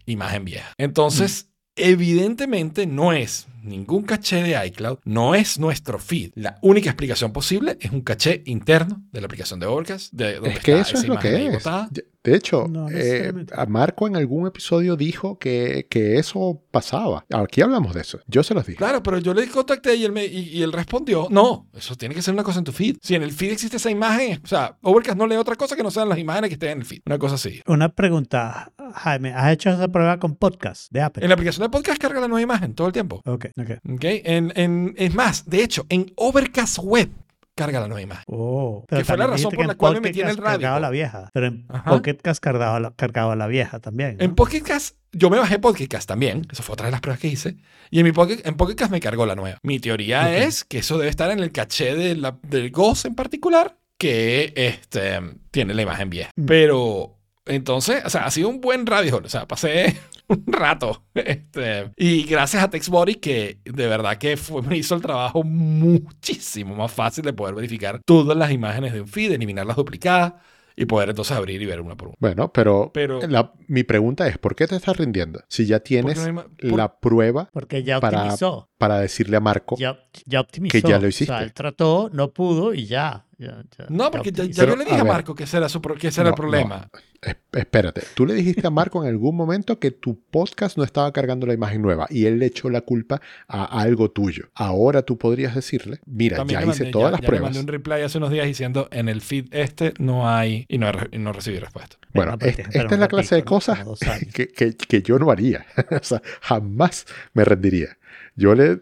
Imagen 0.10 0.46
vieja. 0.46 0.74
Entonces, 0.78 1.50
evidentemente 1.76 2.86
no 2.86 3.14
es 3.14 3.48
ningún 3.64 4.04
caché 4.04 4.42
de 4.44 4.66
iCloud, 4.68 5.00
no 5.06 5.36
es 5.36 5.60
nuestro 5.60 6.00
feed. 6.00 6.32
La 6.36 6.58
única 6.62 6.90
explicación 6.90 7.32
posible 7.32 7.78
es 7.80 7.92
un 7.92 8.02
caché 8.02 8.42
interno 8.46 9.02
de 9.12 9.22
la 9.22 9.26
aplicación 9.26 9.60
de 9.60 9.66
Overcast, 9.66 10.14
de 10.14 10.36
donde 10.36 10.50
Es 10.52 10.60
que 10.60 10.72
está 10.80 10.82
eso 10.82 10.98
esa 10.98 11.04
es 11.04 11.08
lo 11.10 11.20
que 11.20 11.46
es. 11.48 11.54
botada. 11.54 11.90
De 12.22 12.36
hecho, 12.36 12.68
No 12.70 12.88
eh, 12.92 13.32
a 13.56 13.66
Marco 13.66 14.06
en 14.06 14.18
algún 14.18 14.46
episodio 14.46 14.98
dijo 14.98 15.40
que, 15.40 15.88
que 15.90 16.18
eso 16.20 16.62
pasaba. 16.70 17.26
Aquí 17.32 17.62
hablamos 17.62 17.94
de 17.96 18.02
eso. 18.02 18.20
Yo 18.28 18.44
se 18.44 18.54
los 18.54 18.66
dije. 18.66 18.78
Claro, 18.78 19.02
pero 19.02 19.20
yo 19.20 19.34
le 19.34 19.48
contacté 19.48 19.96
y 19.96 20.04
él, 20.04 20.12
me, 20.12 20.26
y, 20.26 20.50
y 20.50 20.62
él 20.62 20.74
respondió, 20.74 21.28
no, 21.32 21.70
eso 21.74 21.96
tiene 21.96 22.14
que 22.14 22.22
ser 22.22 22.34
una 22.34 22.44
cosa 22.44 22.60
en 22.60 22.66
tu 22.66 22.74
feed. 22.74 22.98
Si 23.02 23.16
en 23.16 23.24
el 23.24 23.32
feed 23.32 23.54
existe 23.54 23.78
esa 23.78 23.90
imagen, 23.90 24.42
o 24.44 24.48
sea, 24.48 24.78
Overcast 24.82 25.18
no 25.18 25.28
lee 25.28 25.38
otra 25.38 25.56
cosa 25.56 25.78
que 25.78 25.82
no 25.82 25.92
sean 25.92 26.10
las 26.10 26.20
imágenes 26.20 26.50
que 26.50 26.56
estén 26.56 26.72
en 26.72 26.80
el 26.80 26.86
feed. 26.86 27.02
Una 27.06 27.18
cosa 27.18 27.36
así. 27.36 27.62
Una 27.68 27.88
pregunta, 27.90 28.74
Jaime. 28.96 29.34
¿Has 29.34 29.54
hecho 29.54 29.70
esa 29.70 29.88
prueba 29.88 30.20
con 30.20 30.36
podcast 30.36 30.92
de 30.92 31.02
Apple? 31.02 31.24
En 31.24 31.30
la 31.30 31.36
aplicación 31.36 31.64
de 31.66 31.70
podcast 31.70 32.02
carga 32.02 32.20
la 32.20 32.28
nueva 32.28 32.42
imagen 32.42 32.74
todo 32.76 32.88
el 32.88 32.94
tiempo. 32.94 33.22
Ok, 33.26 33.46
ok. 33.58 33.94
¿Ok? 33.94 34.04
En, 34.04 34.52
en- 34.56 34.94
es 34.98 35.14
más, 35.14 35.50
de 35.50 35.64
hecho, 35.64 35.86
en 35.90 36.12
Overcast 36.16 36.80
Web 36.80 37.10
carga 37.56 37.82
la 37.82 37.88
nueva 37.90 38.02
imagen. 38.02 38.24
Oh, 38.28 38.86
Que 38.88 39.04
fue 39.04 39.18
la 39.18 39.28
razón 39.28 39.52
por 39.52 39.66
la 39.68 39.76
cual 39.76 39.96
me 39.96 40.00
metí 40.02 40.22
en 40.22 40.30
el 40.30 40.38
radio. 40.38 40.80
la 40.80 40.90
vieja, 40.90 41.30
pero 41.34 41.48
en 41.48 41.66
Ajá. 41.68 41.92
Pocket 41.92 42.16
Cast 42.22 42.42
cargaba 42.42 42.80
la, 42.80 42.92
cargaba 42.92 43.36
la 43.36 43.48
vieja 43.48 43.80
también. 43.82 44.16
¿no? 44.18 44.24
En 44.24 44.34
Pocket 44.34 44.62
Cast, 44.62 44.96
yo 45.12 45.30
me 45.30 45.38
bajé 45.38 45.60
Pocket 45.60 45.88
Cast 45.90 46.08
también. 46.08 46.48
Eso 46.50 46.64
fue 46.64 46.72
otra 46.74 46.86
de 46.86 46.92
las 46.94 47.02
pruebas 47.02 47.20
que 47.20 47.28
hice. 47.28 47.58
Y 47.92 48.00
en, 48.00 48.06
mi 48.06 48.14
Pocket, 48.14 48.40
en 48.46 48.56
Pocket 48.56 48.76
Cast 48.76 48.92
me 48.94 49.02
cargó 49.02 49.26
la 49.26 49.36
nueva. 49.36 49.58
Mi 49.64 49.80
teoría 49.82 50.22
Ok. 50.22 50.28
es 50.48 50.64
que 50.64 50.78
eso 50.78 50.98
debe 50.98 51.10
estar 51.10 51.32
en 51.32 51.40
el 51.40 51.52
caché 51.52 51.96
de 51.96 52.16
la, 52.16 52.40
del 52.44 52.72
Ghost 52.72 53.06
en 53.08 53.16
particular, 53.16 53.78
que 53.98 54.54
este, 54.56 55.20
tiene 55.52 55.74
la 55.74 55.82
imagen 55.82 56.10
vieja. 56.10 56.32
Mm. 56.38 56.46
Pero 56.46 57.19
entonces, 57.50 58.04
o 58.06 58.10
sea, 58.10 58.26
ha 58.26 58.32
sido 58.32 58.48
un 58.50 58.62
buen 58.62 58.86
radio. 58.86 59.22
O 59.24 59.28
sea, 59.30 59.48
pasé 59.48 59.98
un 60.28 60.44
rato. 60.48 61.04
Este, 61.14 61.92
y 61.98 62.24
gracias 62.24 62.64
a 62.64 62.70
TextBody, 62.70 63.16
que 63.16 63.60
de 63.66 63.88
verdad 63.88 64.18
que 64.18 64.38
fue, 64.38 64.62
me 64.62 64.78
hizo 64.78 64.96
el 64.96 65.02
trabajo 65.02 65.44
muchísimo 65.44 66.76
más 66.76 66.92
fácil 66.92 67.24
de 67.26 67.34
poder 67.34 67.56
verificar 67.56 68.02
todas 68.06 68.38
las 68.38 68.52
imágenes 68.52 68.94
de 68.94 69.02
un 69.02 69.08
feed, 69.08 69.32
eliminar 69.32 69.66
las 69.66 69.76
duplicadas 69.76 70.34
y 70.76 70.86
poder 70.86 71.10
entonces 71.10 71.36
abrir 71.36 71.62
y 71.62 71.66
ver 71.66 71.82
una 71.82 71.96
por 71.98 72.08
una. 72.10 72.16
Bueno, 72.20 72.54
pero, 72.54 72.92
Pero- 72.94 73.20
la- 73.28 73.52
mi 73.68 73.84
pregunta 73.84 74.28
es, 74.28 74.38
¿por 74.38 74.56
qué 74.56 74.66
te 74.66 74.76
estás 74.78 74.96
rindiendo? 74.96 75.42
Si 75.50 75.66
ya 75.66 75.82
tienes 75.82 76.18
Porque 76.18 76.20
no 76.20 76.26
hay 76.42 76.46
ma- 76.48 76.56
por- 76.70 76.78
la 76.78 77.00
prueba 77.00 77.50
Porque 77.52 77.84
ya 77.84 78.00
para- 78.00 78.20
optimizó. 78.22 78.69
Para 78.80 78.98
decirle 79.00 79.38
a 79.38 79.42
Marco, 79.42 79.76
Ya, 79.78 80.00
ya 80.26 80.40
optimizó. 80.40 80.72
Que 80.72 80.82
ya 80.82 80.98
lo 80.98 81.06
O 81.06 81.10
hiciste. 81.10 81.32
sea, 81.34 81.44
él 81.44 81.54
trató, 81.54 82.10
no 82.12 82.32
pudo 82.32 82.74
y 82.74 82.88
ya. 82.88 83.26
ya- 83.38 83.64
ya- 83.78 83.86
No, 83.90 84.10
porque 84.10 84.32
ya, 84.32 84.46
yo 84.46 84.76
le 84.76 84.86
dije 84.86 84.98
a. 84.98 85.04
Marco 85.04 85.36
que 85.36 85.44
ese 85.44 85.58
era, 85.58 85.70
su, 85.70 85.82
que 85.82 86.08
ese 86.08 86.22
era 86.22 86.30
el 86.30 86.32
No, 86.32 86.36
problema. 86.36 86.90
Es- 87.22 87.36
espérate, 87.54 88.02
tú 88.16 88.26
le 88.26 88.34
dijiste 88.34 88.66
a 88.66 88.70
Marco 88.70 89.02
en 89.04 89.10
algún 89.10 89.36
momento 89.36 89.78
que 89.80 89.92
tu 89.92 90.20
podcast 90.32 90.78
no 90.78 90.84
estaba 90.86 91.12
cargando 91.12 91.46
la 91.46 91.54
imagen 91.54 91.82
nueva 91.82 92.08
y 92.10 92.26
él 92.26 92.40
le 92.40 92.46
echó 92.48 92.70
la 92.70 92.82
culpa 92.82 93.22
a 93.50 93.66
algo 93.82 94.10
tuyo. 94.12 94.46
Ahora 94.56 95.02
tú 95.04 95.18
podrías 95.18 95.56
decirle, 95.56 96.00
mira, 96.06 96.38
También 96.38 96.62
ya 96.62 96.66
hice 96.68 96.84
mandé- 96.86 96.92
todas 96.92 97.08
ya- 97.08 97.12
las 97.12 97.20
ya 97.20 97.22
le 97.24 97.28
pruebas. 97.28 97.48
mandé 97.48 97.60
un 97.60 97.68
reply 97.68 98.02
hace 98.02 98.18
unos 98.18 98.32
días 98.32 98.46
diciendo 98.46 98.88
en 98.92 99.10
el 99.10 99.20
feed 99.22 99.48
este 99.52 99.94
no 100.00 100.30
hay 100.30 100.66
y 100.70 100.78
no, 100.78 100.90
y 101.12 101.18
no 101.18 101.34
recibí 101.34 101.60
respuesta. 101.60 101.98
Bueno, 102.14 102.38
esta, 102.40 102.62
es 102.94 103.00
la 103.00 103.08
clase 103.10 103.36
de 103.36 103.42
¿no? 103.42 103.46
cosas 103.46 103.80
que, 104.34 104.48
que- 104.48 104.76
que 104.76 105.02
yo 105.02 105.20
no 105.20 105.32
haría. 105.32 105.66
o 105.92 106.04
sea, 106.04 106.22
jamás 106.42 107.06
me 107.34 107.44
rendiría. 107.46 107.98
Yo 108.40 108.56
le... 108.56 108.82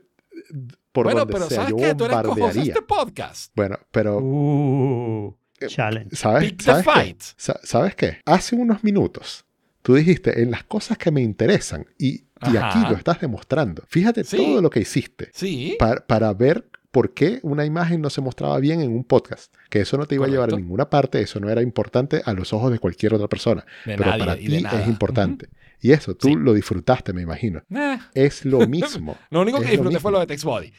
Por 0.91 1.05
bueno, 1.05 1.19
donde 1.21 1.33
pero 1.33 1.47
sea, 1.47 1.57
¿sabes 1.57 1.71
yo 1.71 1.77
qué? 1.77 1.95
Tú 1.95 2.05
eres 2.05 2.17
bombardearía. 2.23 2.63
este 2.73 2.81
podcast. 2.81 3.51
Bueno, 3.55 3.77
pero... 3.91 4.17
Uh, 4.19 5.35
Eh, 5.59 5.67
challenge. 5.67 6.15
¿Sabes, 6.15 6.43
Pick 6.51 6.57
the 6.59 6.63
¿sabes 6.65 6.85
qué? 6.85 6.91
fight. 6.91 7.21
Sa- 7.35 7.59
¿Sabes 7.63 7.95
qué? 7.95 8.17
Hace 8.25 8.55
unos 8.55 8.83
minutos 8.83 9.43
tú 9.81 9.95
dijiste 9.95 10.41
en 10.43 10.51
las 10.51 10.63
cosas 10.65 10.97
que 10.97 11.09
me 11.11 11.21
interesan 11.21 11.85
y, 11.97 12.25
y 12.51 12.57
aquí 12.61 12.79
lo 12.89 12.95
estás 12.95 13.19
demostrando. 13.21 13.83
Fíjate 13.87 14.23
Sí. 14.23 14.37
todo 14.37 14.61
lo 14.61 14.69
que 14.69 14.81
hiciste 14.81 15.29
Sí. 15.33 15.75
para, 15.79 16.05
para 16.05 16.33
ver 16.33 16.69
por 16.91 17.13
qué 17.13 17.39
una 17.43 17.65
imagen 17.65 18.01
no 18.01 18.09
se 18.09 18.21
mostraba 18.21 18.59
bien 18.59 18.81
en 18.81 18.91
un 18.91 19.03
podcast. 19.03 19.53
Que 19.69 19.81
eso 19.81 19.97
no 19.97 20.05
te 20.05 20.15
iba 20.15 20.25
a 20.25 20.29
llevar 20.29 20.53
a 20.53 20.57
ninguna 20.57 20.89
parte, 20.89 21.21
eso 21.21 21.39
no 21.39 21.49
era 21.49 21.61
importante 21.61 22.21
a 22.25 22.33
los 22.33 22.53
ojos 22.53 22.71
de 22.71 22.79
cualquier 22.79 23.13
otra 23.13 23.27
persona. 23.27 23.65
De 23.85 23.95
pero 23.97 24.05
nadie 24.09 24.19
para 24.19 24.35
ti 24.37 24.55
es 24.55 24.87
importante. 24.87 25.49
Y 25.79 25.91
eso, 25.91 26.15
tú 26.15 26.29
Sí. 26.29 26.35
lo 26.35 26.53
disfrutaste, 26.53 27.13
me 27.13 27.21
imagino. 27.21 27.61
Eh, 27.69 27.97
Es 28.13 28.45
lo 28.45 28.59
mismo. 28.67 29.17
lo 29.29 29.41
único 29.41 29.59
que 29.59 29.65
lo 29.65 29.71
disfruté 29.71 29.99
fue 29.99 30.11
lo 30.11 30.19
de 30.19 30.27
TextBody. 30.27 30.73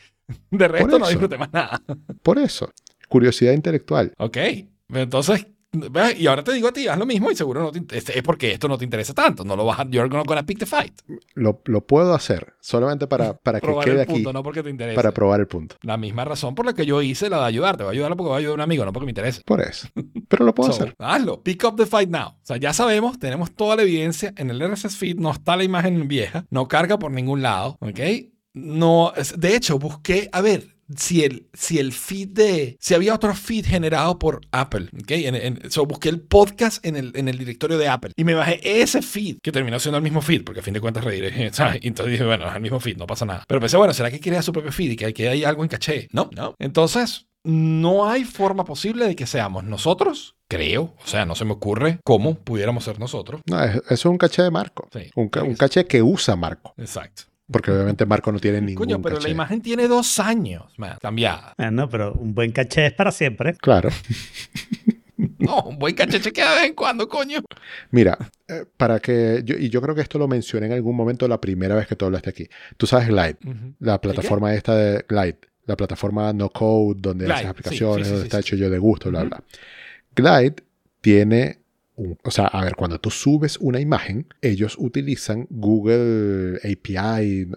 De 0.50 0.68
resto 0.68 0.98
no 0.98 1.08
disfruté 1.08 1.38
más 1.38 1.52
nada. 1.52 1.80
Por 2.22 2.38
eso, 2.38 2.70
curiosidad 3.08 3.52
intelectual. 3.52 4.12
Ok. 4.18 4.36
Entonces, 4.90 5.46
y 6.18 6.26
ahora 6.26 6.42
te 6.42 6.52
digo 6.52 6.68
a 6.68 6.72
ti, 6.72 6.88
haz 6.88 6.98
lo 6.98 7.04
mismo 7.04 7.30
y 7.30 7.36
seguro 7.36 7.60
no 7.62 7.70
te 7.70 7.78
in- 7.78 7.86
es 7.90 8.22
porque 8.22 8.52
esto 8.52 8.68
no 8.68 8.78
te 8.78 8.84
interesa 8.84 9.12
tanto. 9.14 9.44
No 9.44 9.54
lo 9.54 9.64
vas 9.66 9.80
a, 9.80 9.84
you're 9.88 10.08
not 10.08 10.26
gonna 10.26 10.44
pick 10.46 10.58
the 10.58 10.66
fight. 10.66 10.94
Lo, 11.34 11.60
lo 11.66 11.86
puedo 11.86 12.14
hacer 12.14 12.54
solamente 12.60 13.06
para, 13.06 13.34
para 13.36 13.60
que 13.60 13.66
Probar 13.66 13.84
quede 13.84 13.94
el 13.96 14.00
aquí, 14.00 14.12
punto, 14.14 14.32
no 14.32 14.42
porque 14.42 14.62
te 14.62 14.70
interese. 14.70 14.96
para 14.96 15.12
probar 15.12 15.40
el 15.40 15.46
punto. 15.46 15.76
La 15.82 15.96
misma 15.96 16.24
razón 16.24 16.54
por 16.54 16.64
la 16.66 16.72
que 16.72 16.86
yo 16.86 17.02
hice 17.02 17.28
la 17.28 17.38
de 17.40 17.44
ayudarte. 17.46 17.82
Voy 17.84 17.90
a 17.90 17.92
ayudarlo 17.92 18.16
porque 18.16 18.28
voy 18.28 18.36
a 18.36 18.38
ayudar 18.38 18.52
a 18.52 18.54
un 18.54 18.60
amigo, 18.62 18.84
no 18.84 18.92
porque 18.92 19.04
me 19.06 19.10
interese. 19.10 19.42
Por 19.44 19.60
eso. 19.60 19.88
Pero 20.28 20.44
lo 20.44 20.54
puedo 20.54 20.72
So, 20.72 20.82
hacer. 20.84 20.94
hazlo. 20.98 21.42
Pick 21.42 21.64
up 21.64 21.76
the 21.76 21.86
fight 21.86 22.08
now. 22.08 22.28
O 22.28 22.40
sea, 22.42 22.56
ya 22.56 22.72
sabemos, 22.72 23.18
tenemos 23.18 23.54
toda 23.54 23.76
la 23.76 23.82
evidencia. 23.82 24.32
En 24.36 24.50
el 24.50 24.60
RSS 24.60 24.96
feed 24.96 25.16
no 25.18 25.30
está 25.30 25.56
la 25.56 25.64
imagen 25.64 26.08
vieja, 26.08 26.46
no 26.50 26.66
carga 26.68 26.98
por 26.98 27.10
ningún 27.12 27.42
lado, 27.42 27.76
¿ok? 27.80 28.00
No, 28.54 29.12
de 29.36 29.54
hecho, 29.54 29.78
busqué, 29.78 30.28
a 30.32 30.40
ver, 30.40 30.77
si 30.96 31.24
el, 31.24 31.48
si 31.52 31.78
el 31.78 31.92
feed 31.92 32.28
de, 32.28 32.76
si 32.80 32.94
había 32.94 33.14
otro 33.14 33.34
feed 33.34 33.66
generado 33.66 34.18
por 34.18 34.40
Apple, 34.52 34.88
¿ok? 35.02 35.10
En, 35.10 35.34
en- 35.34 35.70
so, 35.70 35.84
busqué 35.86 36.08
el 36.08 36.20
podcast 36.20 36.84
en 36.86 36.96
el, 36.96 37.12
en 37.14 37.28
el 37.28 37.38
directorio 37.38 37.78
de 37.78 37.88
Apple 37.88 38.12
y 38.16 38.24
me 38.24 38.34
bajé 38.34 38.60
ese 38.80 39.02
feed, 39.02 39.38
que 39.42 39.52
terminó 39.52 39.78
siendo 39.80 39.96
el 39.98 40.02
mismo 40.04 40.22
feed, 40.22 40.44
porque 40.44 40.60
a 40.60 40.62
fin 40.62 40.74
de 40.74 40.80
cuentas 40.80 41.04
rediré, 41.04 41.52
¿sabes? 41.52 41.78
Y 41.82 41.88
entonces 41.88 42.12
dije, 42.12 42.24
bueno, 42.24 42.48
es 42.48 42.54
el 42.54 42.62
mismo 42.62 42.80
feed, 42.80 42.96
no 42.96 43.06
pasa 43.06 43.24
nada. 43.26 43.44
Pero 43.46 43.60
pensé, 43.60 43.76
bueno, 43.76 43.92
¿será 43.92 44.10
que 44.10 44.20
crea 44.20 44.42
su 44.42 44.52
propio 44.52 44.72
feed 44.72 44.92
y 44.92 44.96
que, 44.96 45.12
que 45.12 45.28
hay 45.28 45.44
algo 45.44 45.62
en 45.62 45.68
caché? 45.68 46.08
No, 46.12 46.30
no. 46.34 46.54
Entonces, 46.58 47.26
no 47.44 48.08
hay 48.08 48.24
forma 48.24 48.64
posible 48.64 49.06
de 49.06 49.16
que 49.16 49.26
seamos 49.26 49.64
nosotros, 49.64 50.34
creo, 50.48 50.94
o 51.02 51.06
sea, 51.06 51.24
no 51.24 51.34
se 51.34 51.44
me 51.44 51.52
ocurre 51.52 52.00
cómo 52.04 52.34
pudiéramos 52.34 52.84
ser 52.84 52.98
nosotros. 52.98 53.40
No, 53.46 53.62
es- 53.62 53.76
eso 53.76 53.84
es 53.94 54.04
un 54.06 54.18
caché 54.18 54.42
de 54.42 54.50
Marco. 54.50 54.88
Sí, 54.92 55.10
un, 55.14 55.28
ca- 55.28 55.44
un 55.44 55.54
caché 55.54 55.86
que 55.86 56.02
usa 56.02 56.34
Marco. 56.36 56.74
Exacto. 56.76 57.24
Porque 57.50 57.70
obviamente 57.70 58.04
Marco 58.04 58.30
no 58.30 58.38
tiene 58.38 58.60
ningún 58.60 58.84
Coño, 58.86 59.00
pero 59.00 59.16
caché. 59.16 59.28
la 59.28 59.32
imagen 59.32 59.62
tiene 59.62 59.88
dos 59.88 60.18
años, 60.18 60.72
man, 60.76 60.98
cambiada. 61.00 61.54
Ah, 61.56 61.70
no, 61.70 61.88
pero 61.88 62.12
un 62.12 62.34
buen 62.34 62.52
caché 62.52 62.86
es 62.86 62.92
para 62.92 63.10
siempre. 63.10 63.54
Claro. 63.54 63.90
No, 65.38 65.62
un 65.62 65.78
buen 65.78 65.94
caché 65.94 66.20
chequea 66.20 66.50
de 66.50 66.56
vez 66.56 66.64
en 66.66 66.74
cuando, 66.74 67.08
coño. 67.08 67.40
Mira, 67.90 68.16
eh, 68.46 68.64
para 68.76 69.00
que... 69.00 69.42
Yo, 69.44 69.56
y 69.56 69.68
yo 69.68 69.82
creo 69.82 69.94
que 69.94 70.00
esto 70.00 70.18
lo 70.18 70.28
mencioné 70.28 70.66
en 70.66 70.72
algún 70.72 70.94
momento 70.94 71.26
la 71.26 71.40
primera 71.40 71.74
vez 71.74 71.88
que 71.88 71.96
tú 71.96 72.04
hablaste 72.04 72.30
aquí. 72.30 72.48
Tú 72.76 72.86
sabes 72.86 73.08
Glide, 73.08 73.36
la 73.80 74.00
plataforma 74.00 74.54
esta 74.54 74.76
de 74.76 75.04
Glide, 75.08 75.38
la 75.66 75.76
plataforma 75.76 76.32
no 76.32 76.50
code 76.50 77.00
donde 77.00 77.24
Glide, 77.24 77.34
haces 77.34 77.48
aplicaciones, 77.48 77.98
sí, 77.98 78.04
sí, 78.04 78.10
donde 78.10 78.22
sí, 78.22 78.26
está 78.26 78.42
sí. 78.42 78.48
hecho 78.48 78.56
yo 78.56 78.70
de 78.70 78.78
gusto, 78.78 79.10
bla, 79.10 79.24
bla. 79.24 79.42
Glide 80.14 80.56
tiene... 81.00 81.58
un- 81.98 82.16
o 82.24 82.30
sea, 82.30 82.46
a 82.46 82.64
ver, 82.64 82.74
cuando 82.76 82.98
tú 83.00 83.10
subes 83.10 83.58
una 83.58 83.80
imagen, 83.80 84.26
ellos 84.40 84.76
utilizan 84.78 85.46
Google 85.50 86.58
API, 86.64 87.50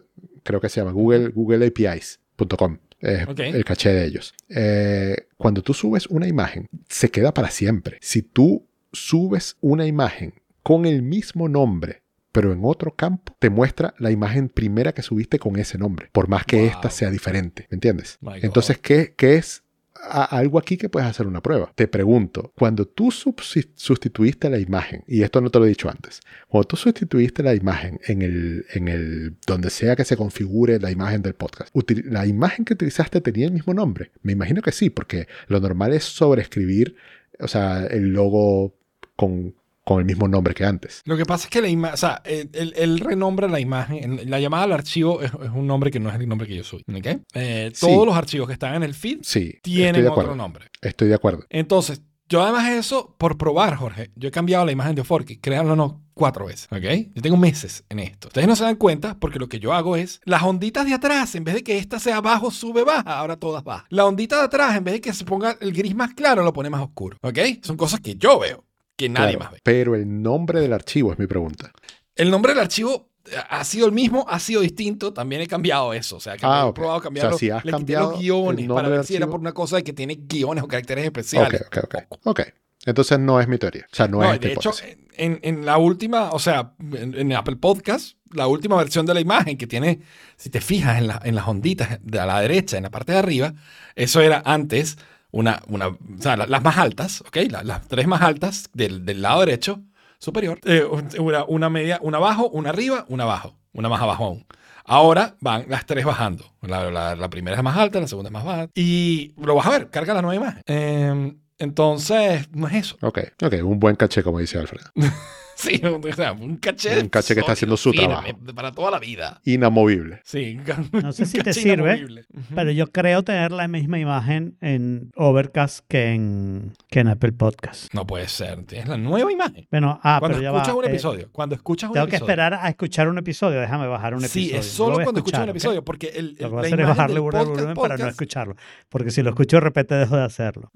creo 0.43 0.59
que 0.59 0.69
se 0.69 0.81
llama 0.81 0.91
Google, 0.91 1.30
Google 1.30 1.65
APIs.com. 1.68 2.77
Es 2.99 3.27
el 3.39 3.65
caché 3.65 3.89
de 3.93 4.05
ellos. 4.05 4.34
Eh, 4.49 5.15
cuando 5.38 5.63
tú 5.63 5.73
subes 5.73 6.05
una 6.07 6.27
imagen, 6.27 6.68
se 6.88 7.09
queda 7.09 7.34
para 7.34 7.49
siempre. 7.49 7.97
Si 8.01 8.22
tú 8.22 8.68
subes 8.91 9.57
una 9.61 9.88
imagen 9.88 10.35
con 10.61 10.85
el 10.85 11.01
mismo 11.01 11.49
nombre, 11.49 12.03
pero 12.31 12.53
en 12.53 12.61
otro 12.63 12.95
campo, 12.95 13.35
te 13.39 13.49
muestra 13.49 13.93
la 13.97 14.11
imagen 14.11 14.49
primera 14.49 14.93
que 14.93 15.01
subiste 15.01 15.39
con 15.39 15.57
ese 15.57 15.77
nombre, 15.80 16.09
por 16.11 16.27
más 16.30 16.45
que 16.45 16.57
Wow. 16.57 16.65
esta 16.68 16.89
sea 16.91 17.09
diferente. 17.09 17.68
¿Me 17.72 17.76
entiendes? 17.76 18.18
My 18.22 18.34
God. 18.34 18.45
Entonces, 18.45 18.77
¿qué, 18.77 19.15
qué 19.18 19.35
es 19.35 19.63
a- 20.03 20.26
algo 20.38 20.57
aquí 20.60 20.78
que 20.78 20.90
puedes 20.90 21.07
hacer 21.10 21.28
una 21.28 21.41
prueba? 21.41 21.72
Te 21.76 21.88
pregunto, 21.88 22.52
cuando 22.57 22.86
tú 22.86 23.11
sustituiste 23.11 24.49
la 24.49 24.60
imagen, 24.60 25.03
y 25.07 25.22
esto 25.23 25.41
no 25.41 25.49
te 25.49 25.60
lo 25.60 25.65
he 25.65 25.69
dicho 25.69 25.90
antes, 25.90 26.22
cuando 26.48 26.68
tú 26.68 26.76
sustituiste 26.76 27.44
la 27.44 27.53
imagen 27.56 27.99
en 28.07 28.22
el, 28.22 28.65
en 28.73 28.88
el 28.88 29.36
donde 29.45 29.69
sea 29.69 29.95
que 29.95 30.06
se 30.06 30.18
configure 30.18 30.80
la 30.80 30.91
imagen 30.91 31.22
del 31.22 31.34
podcast, 31.36 31.73
¿la 32.06 32.26
imagen 32.26 32.65
que 32.65 32.73
utilizaste 32.73 33.22
tenía 33.22 33.45
el 33.48 33.53
mismo 33.53 33.73
nombre? 33.73 34.11
Me 34.22 34.34
imagino 34.34 34.61
que 34.61 34.72
sí, 34.72 34.90
porque 34.90 35.28
lo 35.48 35.60
normal 35.60 35.94
es 35.94 36.03
sobreescribir, 36.03 36.95
o 37.40 37.48
sea, 37.48 37.86
el 37.86 38.10
logo 38.14 38.76
con, 39.15 39.53
con 39.83 39.99
el 39.99 40.05
mismo 40.05 40.27
nombre 40.27 40.53
que 40.53 40.63
antes. 40.65 41.01
Lo 41.05 41.17
que 41.17 41.25
pasa 41.25 41.45
es 41.45 41.49
que 41.49 41.61
la 41.61 41.67
imagen, 41.67 41.93
o 41.93 41.97
sea, 41.97 42.21
él, 42.25 42.49
él- 42.53 42.73
él 42.77 42.99
renombra 42.99 43.47
la 43.47 43.59
imagen, 43.59 44.19
en- 44.19 44.29
la 44.29 44.39
llamada 44.39 44.63
al 44.63 44.71
archivo 44.73 45.21
es, 45.21 45.31
es 45.31 45.49
un 45.53 45.65
nombre 45.67 45.89
que 45.91 45.99
no 45.99 46.09
es 46.09 46.15
el 46.15 46.27
nombre 46.27 46.47
que 46.47 46.55
yo 46.55 46.63
soy. 46.63 46.83
¿ok? 46.87 47.07
Eh, 47.33 47.71
Sí. 47.73 47.85
Todos 47.87 48.05
los 48.05 48.15
archivos 48.15 48.47
que 48.47 48.53
están 48.53 48.75
en 48.75 48.83
el 48.83 48.93
feed 48.93 49.19
Sí, 49.23 49.55
tienen 49.63 50.07
otro 50.07 50.35
nombre. 50.35 50.67
Estoy 50.81 51.07
de 51.07 51.15
acuerdo. 51.15 51.45
Entonces, 51.49 52.01
yo 52.29 52.41
además 52.41 52.65
de 52.69 52.77
eso, 52.77 53.15
por 53.17 53.37
probar, 53.37 53.75
Jorge, 53.75 54.11
yo 54.15 54.29
he 54.29 54.31
cambiado 54.31 54.65
la 54.65 54.71
imagen 54.71 54.95
de 54.95 55.03
Forky, 55.03 55.37
créanlo 55.37 55.73
o 55.73 55.75
no, 55.75 56.05
cuatro 56.13 56.45
veces, 56.45 56.67
¿ok? 56.71 57.11
Yo 57.15 57.21
tengo 57.21 57.35
meses 57.35 57.83
en 57.89 57.99
esto. 57.99 58.27
Ustedes 58.29 58.47
no 58.47 58.55
se 58.55 58.63
dan 58.63 58.77
cuenta 58.77 59.19
porque 59.19 59.37
lo 59.39 59.49
que 59.49 59.59
yo 59.59 59.73
hago 59.73 59.97
es, 59.97 60.21
las 60.23 60.43
onditas 60.43 60.85
de 60.85 60.93
atrás, 60.93 61.35
en 61.35 61.43
vez 61.43 61.55
de 61.55 61.63
que 61.63 61.77
esta 61.77 61.99
sea 61.99 62.17
abajo, 62.17 62.49
sube, 62.51 62.83
baja, 62.85 63.17
ahora 63.19 63.35
todas 63.35 63.63
bajan. 63.65 63.85
La 63.89 64.05
ondita 64.05 64.37
de 64.37 64.43
atrás, 64.45 64.77
en 64.77 64.83
vez 64.85 64.93
de 64.93 65.01
que 65.01 65.11
se 65.13 65.25
ponga 65.25 65.57
el 65.59 65.73
gris 65.73 65.93
más 65.95 66.13
claro, 66.13 66.43
lo 66.43 66.53
pone 66.53 66.69
más 66.69 66.81
oscuro, 66.81 67.17
¿ok? 67.21 67.39
Son 67.63 67.75
cosas 67.75 67.99
que 67.99 68.15
yo 68.15 68.39
veo, 68.39 68.63
que 69.02 69.10
nadie 69.10 69.36
Claro, 69.36 69.40
más 69.40 69.52
ve. 69.53 69.60
Pero 69.64 69.95
el 69.95 70.22
nombre 70.22 70.60
del 70.61 70.73
archivo 70.73 71.11
es 71.14 71.19
mi 71.19 71.28
pregunta. 71.28 71.72
El 72.15 72.30
nombre 72.32 72.53
del 72.53 72.61
archivo 72.61 73.10
eh, 73.26 73.36
ha 73.49 73.64
sido 73.64 73.86
el 73.86 73.91
mismo, 73.91 74.26
ha 74.30 74.40
sido 74.40 74.61
distinto, 74.61 75.14
también 75.14 75.41
he 75.41 75.48
cambiado 75.48 75.94
eso, 75.94 76.18
o 76.18 76.19
sea, 76.19 76.38
que 76.38 76.45
Ah, 76.45 76.64
he 76.65 76.69
ok. 76.69 76.76
probado 76.76 76.98
O 76.98 76.99
sea, 77.02 77.03
cambiarlo. 77.07 77.38
si 77.38 77.49
has 77.49 77.64
le 77.65 77.73
quité 77.73 77.94
los 77.94 78.19
guiones 78.19 78.68
para 78.68 78.90
ver 78.90 79.03
si 79.06 79.15
era 79.15 79.28
por 79.28 79.40
una 79.40 79.53
cosa 79.53 79.76
de 79.78 79.84
que 79.84 79.94
tiene 79.94 80.15
guiones 80.19 80.64
o 80.64 80.68
caracteres 80.68 81.06
especiales. 81.06 81.61
ok, 81.68 81.78
ok. 81.84 81.95
Ok. 82.26 82.41
Entonces 82.84 83.19
no 83.19 83.40
es 83.40 83.48
mi 83.48 83.60
teoría. 83.60 83.86
O 83.91 83.95
sea, 83.95 84.07
no, 84.07 84.18
No, 84.18 84.23
es 84.26 84.34
esta 84.34 84.48
de 84.48 84.53
hecho, 84.53 84.69
hipótesis. 84.72 84.98
en, 85.18 85.40
en 85.44 85.65
la 85.68 85.78
última, 85.78 86.32
o 86.32 86.40
sea, 86.40 86.73
en, 86.80 87.14
en 87.15 87.32
Apple 87.34 87.57
Podcast, 87.57 88.18
la 88.32 88.48
última 88.48 88.76
versión 88.78 89.06
de 89.06 89.14
la 89.14 89.19
imagen 89.22 89.56
que 89.56 89.68
tiene, 89.68 89.99
si 90.36 90.49
te 90.49 90.61
fijas 90.61 90.98
en, 90.98 91.06
la- 91.07 91.22
en 91.23 91.36
las 91.36 91.48
onditas 91.48 91.99
de 92.02 92.19
a 92.19 92.26
la 92.26 92.41
derecha, 92.41 92.78
en 92.78 92.84
la 92.84 92.90
parte 92.90 93.11
de 93.11 93.19
arriba, 93.19 93.53
eso 93.95 94.19
era 94.19 94.41
antes 94.45 94.98
una, 95.31 95.61
una 95.67 95.87
o 95.87 95.97
sea, 96.19 96.37
la- 96.37 96.45
las 96.47 96.63
más 96.63 96.77
altas, 96.77 97.21
¿ok? 97.21 97.37
La- 97.49 97.63
las 97.63 97.87
tres 97.87 98.07
más 98.07 98.21
altas 98.21 98.69
del, 98.73 99.05
del 99.05 99.21
lado 99.21 99.39
derecho 99.41 99.81
superior, 100.19 100.59
eh, 100.65 100.83
una, 101.19 101.43
una 101.45 101.69
media, 101.69 101.99
una 102.01 102.17
abajo, 102.17 102.49
una 102.49 102.69
arriba, 102.69 103.05
una 103.09 103.23
abajo, 103.23 103.55
una 103.73 103.89
más 103.89 104.01
abajo 104.01 104.25
aún. 104.25 104.45
Ahora 104.83 105.35
van 105.41 105.65
las 105.69 105.85
tres 105.85 106.05
bajando. 106.05 106.43
La, 106.61 106.89
la- 106.91 107.15
la 107.15 107.29
primera 107.29 107.55
es 107.57 107.63
más 107.63 107.77
alta, 107.77 107.99
la 107.99 108.07
segunda 108.07 108.29
es 108.29 108.33
más 108.33 108.43
baja. 108.43 108.67
Y 108.75 109.33
lo 109.37 109.55
vas 109.55 109.65
a 109.67 109.69
ver, 109.71 109.89
carga 109.89 110.13
la 110.13 110.21
nueva 110.21 110.35
imagen. 110.35 110.61
Eh, 110.65 111.33
entonces, 111.59 112.49
no 112.51 112.67
es 112.67 112.73
eso. 112.73 112.97
Ok, 113.01 113.19
ok. 113.43 113.53
Un 113.63 113.79
buen 113.79 113.95
caché, 113.95 114.23
como 114.23 114.39
dice 114.39 114.57
Alfred. 114.57 114.81
Sí, 115.61 115.80
o 115.84 116.14
sea, 116.14 116.32
un 116.32 116.57
caché. 116.57 116.99
Un 117.02 117.10
caché 117.10 117.36
que 117.36 117.41
está 117.41 117.52
haciendo 117.52 117.78
su 117.78 117.91
firme 117.91 118.07
trabajo. 118.07 118.30
Para 118.56 118.72
toda 118.72 118.90
la 118.90 118.98
vida. 118.99 119.40
Inamovible. 119.45 120.19
Sí. 120.23 120.57
No 120.91 121.11
sé 121.11 121.28
si 121.28 121.38
te 121.40 121.53
sirve, 121.53 121.73
inamovible. 121.98 122.26
Pero 122.56 122.72
yo 122.72 122.88
creo 122.88 123.22
tener 123.22 123.52
la 123.52 123.68
misma 123.68 123.99
imagen 123.99 124.57
en 124.61 125.11
Overcast 125.15 125.86
que 125.88 126.14
en, 126.14 126.73
que 126.90 127.02
en 127.02 127.10
Apple 127.10 127.34
Podcast. 127.34 127.94
No 127.94 128.07
puede 128.07 128.28
ser. 128.28 128.64
Tienes 128.64 128.88
la 128.88 128.98
nueva 128.98 129.32
imagen. 129.32 129.68
Bueno, 129.69 129.99
ah, 130.03 130.18
cuando 130.19 130.40
pero 130.40 130.52
ya 130.52 130.57
escuchas 130.57 130.73
va. 130.73 130.78
un 130.80 130.86
eh, 130.86 130.88
episodio. 130.90 131.30
cuando 131.32 131.56
escuchas 131.56 131.90
un 131.90 131.94
tengo 131.94 132.07
que 132.07 132.15
episodio. 132.15 132.32
esperar 132.32 132.53
a 132.56 132.69
escuchar 132.69 133.07
un 133.07 133.18
episodio. 133.19 133.60
Déjame 133.61 133.86
bajar 133.88 134.14
un 134.15 134.22
episodio. 134.26 134.45
Sí, 134.49 134.56
es 134.56 134.65
solo 134.65 134.95
cuando 135.03 135.19
escuchas 135.19 135.44
un 135.44 135.49
episodio. 135.49 135.84
Porque 135.86 136.07
el, 136.07 136.18
el- 136.18 136.32
Lo 136.32 136.38
que 136.38 136.48
voy 136.48 136.57
a 136.57 136.61
hacer 136.68 136.82
es 136.82 136.88
bajarle 136.88 137.15
el 137.18 137.22
podcast, 137.22 137.48
volumen 137.49 137.73
para 137.76 137.98
no 137.98 138.07
escucharlo. 138.07 138.56
Porque 138.90 139.11
si 139.11 139.22
lo 139.22 139.30
escucho 139.30 139.57
de 139.57 139.61
repente 139.61 139.94
dejo 139.95 140.15
de 140.18 140.23
hacerlo. 140.23 140.72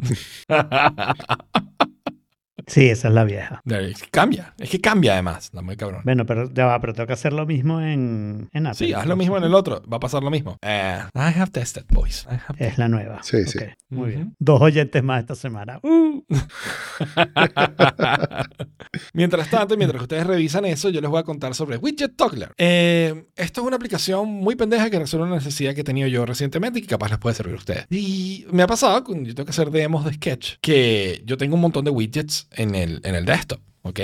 Sí, 2.68 2.90
esa 2.90 3.10
es 3.10 3.14
la 3.14 3.24
vieja. 3.24 3.62
cambia. 4.12 4.54
Es 4.58 4.70
que 4.70 4.82
cambia 4.82 5.14
además. 5.14 5.52
La 5.54 5.62
muy 5.62 5.76
cabrón. 5.76 6.02
Bueno, 6.04 6.26
pero 6.26 6.52
ya 6.54 6.66
va, 6.66 6.80
pero 6.80 6.94
tengo 6.94 7.08
que 7.08 7.14
hacer 7.14 7.34
lo 7.34 7.46
mismo 7.46 7.82
en, 7.82 8.50
en 8.54 8.68
Apple. 8.68 8.88
Sí, 8.88 8.94
haz 8.94 9.06
lo 9.06 9.16
mismo 9.16 9.38
en 9.38 9.44
el 9.44 9.54
otro. 9.54 9.84
Va 9.92 9.98
a 9.98 10.00
pasar 10.00 10.24
lo 10.24 10.32
mismo. 10.32 10.58
Eh, 10.62 11.00
I 11.14 11.40
have 11.40 11.52
tested, 11.52 11.86
boys. 11.90 12.26
I 12.30 12.36
have 12.48 12.66
Es 12.66 12.78
la 12.78 12.88
nueva. 12.88 13.22
Sí, 13.24 13.46
sí. 13.46 13.60
Muy 13.90 14.12
bien. 14.12 14.36
Dos 14.40 14.62
oyentes 14.62 15.04
más 15.04 15.22
esta 15.22 15.36
semana. 15.36 15.80
Uh. 15.84 16.24
mientras 19.14 19.50
tanto, 19.50 19.74
y 19.74 19.78
mientras 19.78 20.02
ustedes 20.02 20.26
revisan 20.26 20.66
eso, 20.66 20.90
yo 20.90 21.02
les 21.02 21.10
voy 21.10 21.20
a 21.20 21.24
contar 21.24 21.54
sobre 21.56 21.78
Widget 21.78 22.16
Toggler. 22.16 22.52
Eh, 22.58 23.26
esto 23.36 23.62
es 23.62 23.68
una 23.68 23.76
aplicación 23.76 24.30
muy 24.30 24.56
pendeja 24.56 24.90
que 24.90 25.00
resuelve 25.00 25.28
una 25.28 25.36
necesidad 25.36 25.74
que 25.74 25.82
he 25.82 25.86
tenido 25.86 26.08
yo 26.08 26.26
recientemente 26.26 26.80
y 26.80 26.82
que 26.82 26.88
capaz 26.88 27.10
les 27.10 27.20
puede 27.20 27.36
servir 27.36 27.56
a 27.56 27.58
ustedes. 27.58 27.86
Y 27.90 28.46
me 28.52 28.64
ha 28.64 28.68
pasado, 28.68 29.04
cuando 29.04 29.28
yo 29.28 29.36
tengo 29.36 29.46
que 29.46 29.52
hacer 29.52 29.72
demos 29.72 30.06
de 30.06 30.14
Sketch, 30.14 30.56
que 30.62 31.22
yo 31.26 31.38
tengo 31.38 31.56
un 31.56 31.62
montón 31.62 31.86
de 31.86 31.92
widgets 31.92 32.48
en 32.56 32.76
el, 32.76 33.02
en 33.04 33.16
el 33.16 33.26
desktop. 33.26 33.60
¿Ok? 33.84 34.00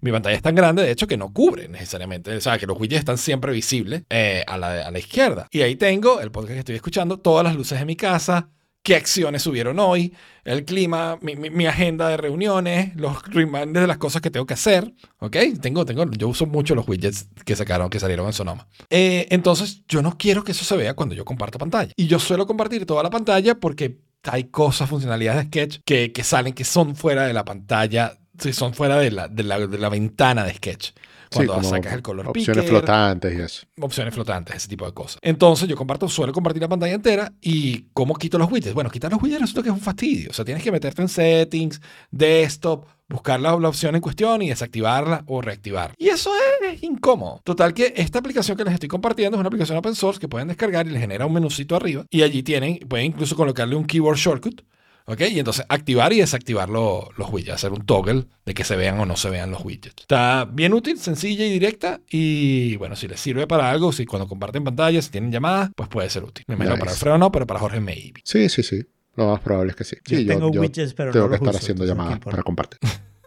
Mi 0.00 0.10
pantalla 0.10 0.36
es 0.36 0.40
tan 0.42 0.54
grande, 0.54 0.82
de 0.82 0.90
hecho, 0.90 1.06
que 1.06 1.18
no 1.18 1.34
cubre 1.34 1.68
necesariamente. 1.68 2.34
O 2.34 2.40
sea, 2.40 2.56
que 2.56 2.66
los 2.66 2.80
widgets 2.80 3.00
están 3.00 3.18
siempre 3.18 3.52
visibles 3.52 4.04
eh, 4.08 4.42
a, 4.46 4.56
la, 4.56 4.86
a 4.86 4.90
la 4.90 4.98
izquierda. 4.98 5.46
Y 5.50 5.60
ahí 5.60 5.76
tengo 5.76 6.20
el 6.20 6.30
podcast 6.30 6.54
que 6.54 6.58
estoy 6.60 6.76
escuchando, 6.76 7.18
todas 7.18 7.44
las 7.44 7.54
luces 7.54 7.78
de 7.78 7.84
mi 7.84 7.94
casa, 7.94 8.48
qué 8.82 8.96
acciones 8.96 9.42
subieron 9.42 9.78
hoy, 9.80 10.14
el 10.44 10.64
clima, 10.64 11.18
mi, 11.20 11.36
mi- 11.36 11.50
mi 11.50 11.66
agenda 11.66 12.08
de 12.08 12.16
reuniones, 12.16 12.96
los 12.96 13.22
reminders 13.24 13.82
de 13.82 13.86
las 13.86 13.98
cosas 13.98 14.22
que 14.22 14.30
tengo 14.30 14.46
que 14.46 14.54
hacer, 14.54 14.94
¿ok? 15.18 15.36
Tengo, 15.60 15.84
tengo, 15.84 16.10
yo 16.12 16.26
uso 16.28 16.46
mucho 16.46 16.74
los 16.74 16.88
widgets 16.88 17.28
que 17.44 17.54
sacaron, 17.54 17.90
que 17.90 18.00
salieron 18.00 18.26
en 18.28 18.32
Sonoma. 18.32 18.66
Eh, 18.88 19.26
entonces, 19.28 19.82
yo 19.88 20.00
no 20.00 20.16
quiero 20.16 20.42
que 20.42 20.52
eso 20.52 20.64
se 20.64 20.74
vea 20.78 20.94
cuando 20.94 21.14
yo 21.14 21.26
comparto 21.26 21.58
pantalla. 21.58 21.92
Y 21.96 22.06
yo 22.06 22.18
suelo 22.18 22.46
compartir 22.46 22.86
toda 22.86 23.02
la 23.02 23.10
pantalla 23.10 23.56
porque 23.56 23.98
hay 24.24 24.44
cosas, 24.44 24.88
funcionalidades 24.88 25.42
de 25.42 25.46
Sketch 25.48 25.80
que, 25.84 26.12
que 26.12 26.24
salen, 26.24 26.52
que 26.52 26.64
son 26.64 26.96
fuera 26.96 27.26
de 27.26 27.32
la 27.32 27.44
pantalla, 27.44 28.18
son 28.52 28.74
fuera 28.74 28.98
de 28.98 29.10
la, 29.10 29.28
de 29.28 29.42
la, 29.42 29.66
de 29.66 29.78
la 29.78 29.88
ventana 29.88 30.44
de 30.44 30.54
Sketch. 30.54 30.92
Sí, 31.30 31.36
Cuando 31.36 31.54
como 31.54 31.68
sacas 31.68 31.92
el 31.92 32.02
color 32.02 32.28
opciones 32.28 32.64
picker, 32.64 32.68
flotantes 32.80 33.38
y 33.38 33.42
eso. 33.42 33.66
opciones 33.80 34.14
flotantes, 34.14 34.56
ese 34.56 34.68
tipo 34.68 34.86
de 34.86 34.92
cosas. 34.92 35.18
Entonces 35.22 35.68
yo 35.68 35.76
comparto, 35.76 36.08
suelo 36.08 36.32
compartir 36.32 36.62
la 36.62 36.68
pantalla 36.68 36.94
entera 36.94 37.32
y 37.40 37.82
¿cómo 37.92 38.14
quito 38.14 38.38
los 38.38 38.50
widgets? 38.50 38.74
Bueno, 38.74 38.90
quitar 38.90 39.10
los 39.12 39.22
widgets 39.22 39.42
resulta 39.42 39.62
que 39.62 39.68
es 39.68 39.74
un 39.74 39.80
fastidio. 39.80 40.30
O 40.30 40.32
sea, 40.32 40.44
tienes 40.44 40.62
que 40.64 40.72
meterte 40.72 41.02
en 41.02 41.08
settings, 41.08 41.80
desktop, 42.10 42.86
buscar 43.08 43.40
la, 43.40 43.58
la 43.58 43.68
opción 43.68 43.94
en 43.94 44.00
cuestión 44.00 44.42
y 44.42 44.48
desactivarla 44.48 45.24
o 45.26 45.40
reactivar. 45.40 45.94
Y 45.98 46.08
eso 46.08 46.30
es 46.70 46.82
incómodo. 46.82 47.40
Total 47.44 47.72
que 47.74 47.92
esta 47.96 48.18
aplicación 48.18 48.56
que 48.56 48.64
les 48.64 48.74
estoy 48.74 48.88
compartiendo 48.88 49.36
es 49.36 49.40
una 49.40 49.48
aplicación 49.48 49.78
open 49.78 49.94
source 49.94 50.20
que 50.20 50.28
pueden 50.28 50.48
descargar 50.48 50.86
y 50.86 50.90
les 50.90 51.00
genera 51.00 51.26
un 51.26 51.32
menucito 51.32 51.76
arriba 51.76 52.04
y 52.10 52.22
allí 52.22 52.42
tienen, 52.42 52.78
pueden 52.88 53.06
incluso 53.06 53.36
colocarle 53.36 53.76
un 53.76 53.84
keyboard 53.84 54.16
shortcut. 54.18 54.62
¿Ok? 55.10 55.22
Y 55.30 55.38
entonces 55.38 55.64
activar 55.70 56.12
y 56.12 56.18
desactivar 56.20 56.68
lo- 56.68 57.08
los 57.16 57.30
widgets, 57.32 57.54
hacer 57.54 57.72
un 57.72 57.84
toggle 57.86 58.26
de 58.44 58.52
que 58.54 58.62
se 58.62 58.76
vean 58.76 59.00
o 59.00 59.06
no 59.06 59.16
se 59.16 59.30
vean 59.30 59.50
los 59.50 59.64
widgets. 59.64 60.02
Está 60.02 60.44
bien 60.44 60.74
útil, 60.74 60.98
sencilla 60.98 61.46
y 61.46 61.50
directa. 61.50 62.00
Y 62.10 62.76
bueno, 62.76 62.94
si 62.94 63.08
les 63.08 63.18
sirve 63.18 63.46
para 63.46 63.70
algo, 63.70 63.90
si 63.92 64.04
cuando 64.04 64.28
comparten 64.28 64.64
pantalla, 64.64 65.00
si 65.00 65.10
tienen 65.10 65.32
llamadas, 65.32 65.70
pues 65.74 65.88
puede 65.88 66.10
ser 66.10 66.24
útil. 66.24 66.44
Me 66.46 66.54
imagino 66.56 66.74
Nice. 66.74 66.80
para 66.80 66.92
Alfredo 66.92 67.18
no, 67.18 67.32
pero 67.32 67.46
para 67.46 67.58
Jorge 67.60 67.80
maybe. 67.80 68.20
Sí, 68.24 68.48
sí, 68.50 68.62
sí. 68.62 68.82
Lo 69.16 69.30
más 69.30 69.40
probable 69.40 69.70
es 69.70 69.76
que 69.76 69.84
sí. 69.84 69.96
Yo 70.06 70.18
Sí, 70.18 70.26
tengo 70.26 70.48
widgets, 70.50 70.92
pero 70.94 71.10
tengo 71.10 71.26
no 71.26 71.32
que 71.32 71.38
los 71.38 71.48
estar 71.48 71.54
uso, 71.54 71.58
haciendo 71.64 71.84
entonces, 71.84 72.04
¿qué 72.04 72.10
llamadas 72.10 72.24
para 72.24 72.42
compartir. 72.42 72.78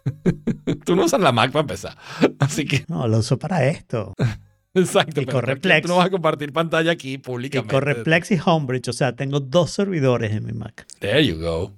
Tú 0.85 0.95
no 0.95 1.05
usas 1.05 1.19
la 1.19 1.31
Mac 1.31 1.51
para 1.51 1.61
empezar. 1.61 1.97
Así 2.39 2.65
que, 2.65 2.85
No, 2.87 3.07
lo 3.07 3.17
uso 3.19 3.37
para 3.39 3.65
esto. 3.67 4.13
exacto. 4.81 5.21
Y 5.21 5.25
pero 5.25 5.37
corre 5.37 5.47
¿por 5.53 5.55
qué 5.55 5.61
Plex. 5.61 5.81
Tú 5.83 5.87
no 5.89 5.97
vas 5.97 6.07
a 6.07 6.09
compartir 6.09 6.53
pantalla 6.53 6.91
aquí 6.91 7.13
Y 7.13 7.17
públicamente. 7.17 7.73
corre 7.73 7.95
Plex 7.95 8.31
y 8.31 8.39
Homebridge. 8.43 8.87
O 8.89 8.93
sea, 8.93 9.15
tengo 9.15 9.39
dos 9.39 9.71
servidores 9.71 10.31
en 10.31 10.45
mi 10.45 10.53
Mac. 10.53 10.85
There 10.99 11.25
you 11.25 11.37
go. 11.39 11.73